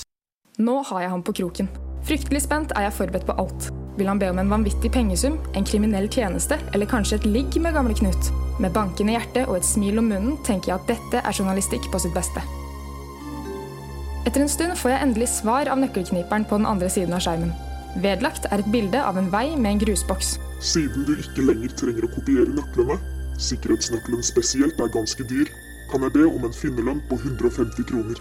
Nå 0.60 0.82
har 0.84 1.06
jeg 1.06 1.12
ham 1.14 1.22
på 1.24 1.32
kroken. 1.40 1.70
Fryktelig 2.04 2.42
spent 2.44 2.74
er 2.76 2.90
jeg 2.90 2.96
forberedt 2.98 3.26
på 3.30 3.36
alt. 3.40 3.70
Vil 3.96 4.10
han 4.12 4.20
be 4.20 4.28
om 4.32 4.40
en 4.42 4.50
vanvittig 4.52 4.90
pengesum, 4.92 5.38
en 5.56 5.68
kriminell 5.68 6.10
tjeneste 6.12 6.58
eller 6.74 6.90
kanskje 6.90 7.16
et 7.16 7.28
ligg 7.28 7.56
med 7.64 7.78
gamle 7.78 7.96
Knut? 7.96 8.32
Med 8.60 8.74
bankende 8.76 9.14
hjerte 9.16 9.46
og 9.48 9.56
et 9.56 9.68
smil 9.68 10.02
om 10.02 10.10
munnen 10.12 10.34
tenker 10.44 10.74
jeg 10.74 10.82
at 10.82 10.90
dette 10.92 11.22
er 11.24 11.38
journalistikk 11.38 11.88
på 11.94 12.02
sitt 12.04 12.12
beste. 12.16 12.44
Etter 14.28 14.44
en 14.44 14.52
stund 14.52 14.76
får 14.82 14.92
jeg 14.92 15.04
endelig 15.06 15.30
svar 15.32 15.72
av 15.72 15.80
nøkkelkniperen 15.80 16.48
på 16.50 16.60
den 16.60 16.68
andre 16.68 16.90
siden 16.92 17.16
av 17.16 17.24
skjermen. 17.24 17.54
Vedlagt 18.04 18.50
er 18.52 18.60
et 18.60 18.72
bilde 18.74 19.00
av 19.00 19.16
en 19.22 19.32
vei 19.32 19.46
med 19.56 19.72
en 19.72 19.82
grusboks. 19.86 20.34
Siden 20.60 21.08
du 21.08 21.14
ikke 21.16 21.46
lenger 21.48 21.72
trenger 21.80 22.10
å 22.10 22.12
kopiere 22.18 22.52
nøklene, 22.52 23.00
sikkerhetsnøkkelen 23.48 24.28
spesielt 24.28 24.84
er 24.84 24.92
ganske 24.92 25.24
dyr, 25.32 25.48
kan 25.88 26.04
jeg 26.04 26.18
be 26.20 26.28
om 26.28 26.44
en 26.44 26.60
finnerlønn 26.60 27.00
på 27.08 27.22
150 27.24 27.88
kroner. 27.94 28.20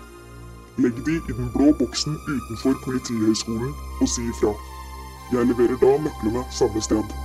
Legg 0.78 0.98
de 1.04 1.16
i 1.18 1.34
den 1.34 1.48
blå 1.50 1.72
boksen 1.74 2.14
utenfor 2.28 2.76
Politihøgskolen 2.84 3.72
og 3.98 4.10
si 4.10 4.22
ifra. 4.30 4.52
Jeg 5.32 5.48
leverer 5.50 5.74
da 5.80 5.90
nøklene 6.04 6.44
samme 6.54 6.82
sted. 6.84 7.16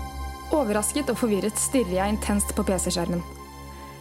Overrasket 0.53 1.11
og 1.13 1.19
forvirret 1.19 1.61
stirrer 1.61 1.99
jeg 1.99 2.15
intenst 2.15 2.55
på 2.57 2.65
PC-skjermen. 2.65 3.21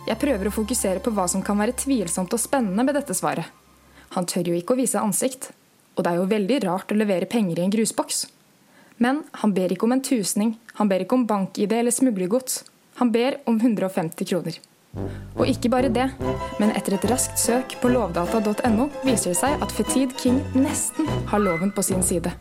Jeg 0.09 0.19
prøver 0.25 0.49
å 0.49 0.55
fokusere 0.57 1.05
på 1.05 1.13
hva 1.13 1.29
som 1.29 1.45
kan 1.45 1.61
være 1.61 1.77
tvilsomt 1.85 2.33
og 2.33 2.41
spennende 2.41 2.87
med 2.89 2.97
dette 2.97 3.15
svaret. 3.15 3.45
Han 4.17 4.25
tør 4.29 4.51
jo 4.51 4.57
ikke 4.57 4.73
å 4.73 4.81
vise 4.81 5.01
ansikt, 5.01 5.53
og 5.97 6.05
det 6.05 6.15
er 6.15 6.23
jo 6.23 6.33
veldig 6.33 6.59
rart 6.65 6.93
å 6.93 6.99
levere 6.99 7.29
penger 7.29 7.61
i 7.61 7.67
en 7.67 7.77
grusboks. 7.77 8.25
Men 9.05 9.23
han 9.45 9.53
ber 9.53 9.77
ikke 9.77 9.85
om 9.85 9.95
en 9.99 10.05
tusning, 10.05 10.57
han 10.81 10.89
ber 10.89 11.05
ikke 11.05 11.21
om 11.21 11.29
bank-ID 11.29 11.77
eller 11.77 11.93
smuglergods. 11.93 12.63
Han 13.01 13.13
ber 13.13 13.43
om 13.45 13.61
150 13.61 14.29
kroner. 14.33 14.59
Og 15.39 15.49
ikke 15.49 15.71
bare 15.73 15.93
det, 15.93 16.09
men 16.61 16.73
etter 16.77 16.99
et 16.99 17.09
raskt 17.11 17.41
søk 17.41 17.77
på 17.81 17.91
lovdata.no 17.93 18.89
viser 19.03 19.33
det 19.33 19.39
seg 19.41 19.65
at 19.65 19.73
Fetid 19.73 20.17
King 20.21 20.43
nesten 20.55 21.09
har 21.33 21.43
loven 21.43 21.73
på 21.73 21.85
sin 21.87 22.05
side. 22.05 22.35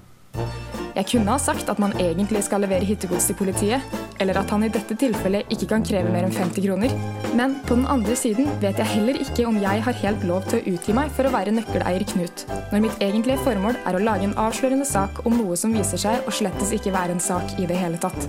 Jeg 0.91 1.07
kunne 1.07 1.31
ha 1.31 1.39
sagt 1.39 1.69
at 1.71 1.79
man 1.79 1.93
egentlig 2.03 2.41
skal 2.43 2.65
levere 2.65 2.83
hittegods 2.83 3.29
til 3.29 3.37
politiet, 3.39 3.83
eller 4.19 4.37
at 4.41 4.49
han 4.51 4.65
i 4.65 4.71
dette 4.71 4.95
tilfellet 4.99 5.47
ikke 5.53 5.69
kan 5.71 5.85
kreve 5.87 6.11
mer 6.11 6.27
enn 6.27 6.35
50 6.35 6.65
kroner. 6.65 6.95
Men 7.37 7.55
på 7.67 7.77
den 7.79 7.87
andre 7.89 8.15
siden 8.19 8.49
vet 8.61 8.81
jeg 8.81 8.91
heller 8.91 9.21
ikke 9.23 9.45
om 9.47 9.61
jeg 9.61 9.85
har 9.85 9.99
helt 10.01 10.25
lov 10.27 10.43
til 10.49 10.59
å 10.59 10.73
utgi 10.75 10.95
meg 10.97 11.13
for 11.15 11.27
å 11.27 11.33
være 11.33 11.55
nøkkeleier 11.55 12.05
Knut, 12.11 12.43
når 12.73 12.83
mitt 12.83 13.07
egentlige 13.07 13.39
formål 13.45 13.79
er 13.87 13.97
å 13.97 14.03
lage 14.03 14.27
en 14.27 14.35
avslørende 14.41 14.87
sak 14.89 15.23
om 15.23 15.39
noe 15.39 15.55
som 15.59 15.73
viser 15.75 16.01
seg 16.03 16.27
å 16.27 16.35
slettes 16.35 16.75
ikke 16.75 16.93
være 16.93 17.15
en 17.15 17.23
sak 17.23 17.55
i 17.57 17.69
det 17.71 17.79
hele 17.79 18.01
tatt. 18.01 18.27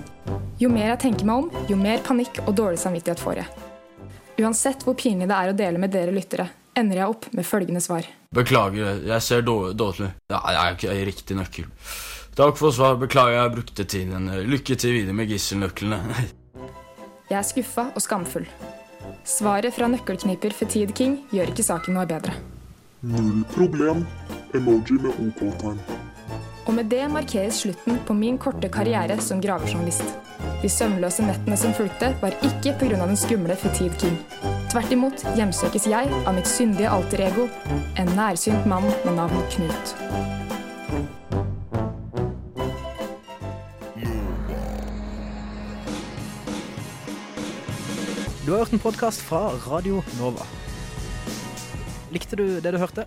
Jo 0.62 0.70
mer 0.70 0.92
jeg 0.94 1.02
tenker 1.08 1.26
meg 1.26 1.44
om, 1.44 1.68
jo 1.68 1.82
mer 1.82 2.00
panikk 2.06 2.44
og 2.46 2.54
dårlig 2.62 2.78
samvittighet 2.78 3.20
får 3.20 3.42
jeg. 3.42 3.71
Uansett 4.40 4.84
hvor 4.86 4.96
pinlig 4.96 5.28
det 5.28 5.36
er 5.36 5.52
å 5.52 5.56
dele 5.56 5.80
med 5.80 5.92
dere 5.92 6.14
lyttere, 6.14 6.48
ender 6.78 7.02
jeg 7.02 7.12
opp 7.12 7.28
med 7.36 7.46
følgende 7.46 7.82
svar. 7.84 8.06
Beklager, 8.32 9.02
jeg 9.04 9.24
ser 9.24 9.44
dårlig. 9.44 10.08
Det 10.30 10.38
er 10.38 10.72
ikke 10.72 10.96
riktig 11.10 11.36
nøkkel. 11.36 11.66
Takk 12.38 12.56
for 12.56 12.72
svar. 12.72 12.96
Beklager 12.96 13.36
jeg 13.36 13.52
brukte 13.58 13.84
tiden. 13.84 14.30
Lykke 14.48 14.76
til 14.80 14.96
videre 14.96 15.16
med 15.16 15.28
gisselnøklene. 15.28 16.00
Jeg 17.30 17.38
er 17.38 17.44
skuffa 17.48 17.86
og 17.96 18.02
skamfull. 18.04 18.44
Svaret 19.24 19.72
fra 19.72 19.86
nøkkelkniper 19.88 20.52
Fetid 20.52 20.90
King 20.96 21.14
gjør 21.32 21.52
ikke 21.52 21.64
saken 21.64 21.96
noe 21.96 22.04
bedre. 22.08 22.34
Null 23.08 23.40
problem. 23.54 24.02
Emoji 24.52 24.98
med 25.00 25.16
OK-tegn. 25.16 25.80
Og 26.66 26.74
med 26.74 26.90
det 26.90 27.02
markeres 27.10 27.62
slutten 27.64 27.98
på 28.06 28.14
min 28.14 28.38
korte 28.38 28.68
karriere 28.70 29.16
som 29.20 29.40
gravejournalist. 29.42 30.14
De 30.62 30.68
søvnløse 30.70 31.24
nettene 31.26 31.56
som 31.58 31.74
fulgte, 31.74 32.12
var 32.22 32.36
ikke 32.46 32.76
pga. 32.78 33.00
den 33.06 33.16
skumle 33.16 33.56
Fetid 33.56 33.98
King. 33.98 34.18
Tvert 34.70 34.92
imot 34.94 35.24
hjemsøkes 35.36 35.88
jeg 35.90 36.10
av 36.22 36.34
mitt 36.36 36.46
syndige 36.46 36.90
alter 36.90 37.24
ego, 37.26 37.48
en 37.98 38.12
nærsynt 38.16 38.66
mann 38.66 38.86
med 39.04 39.16
navn 39.18 39.42
Knut. 39.50 39.96
Du 48.46 48.52
har 48.52 48.64
hørt 48.64 48.72
en 48.72 48.78
podkast 48.78 49.22
fra 49.26 49.48
Radio 49.66 50.02
Nova. 50.18 50.46
Likte 52.12 52.36
du 52.36 52.60
det 52.60 52.72
du 52.74 52.78
hørte? 52.78 53.06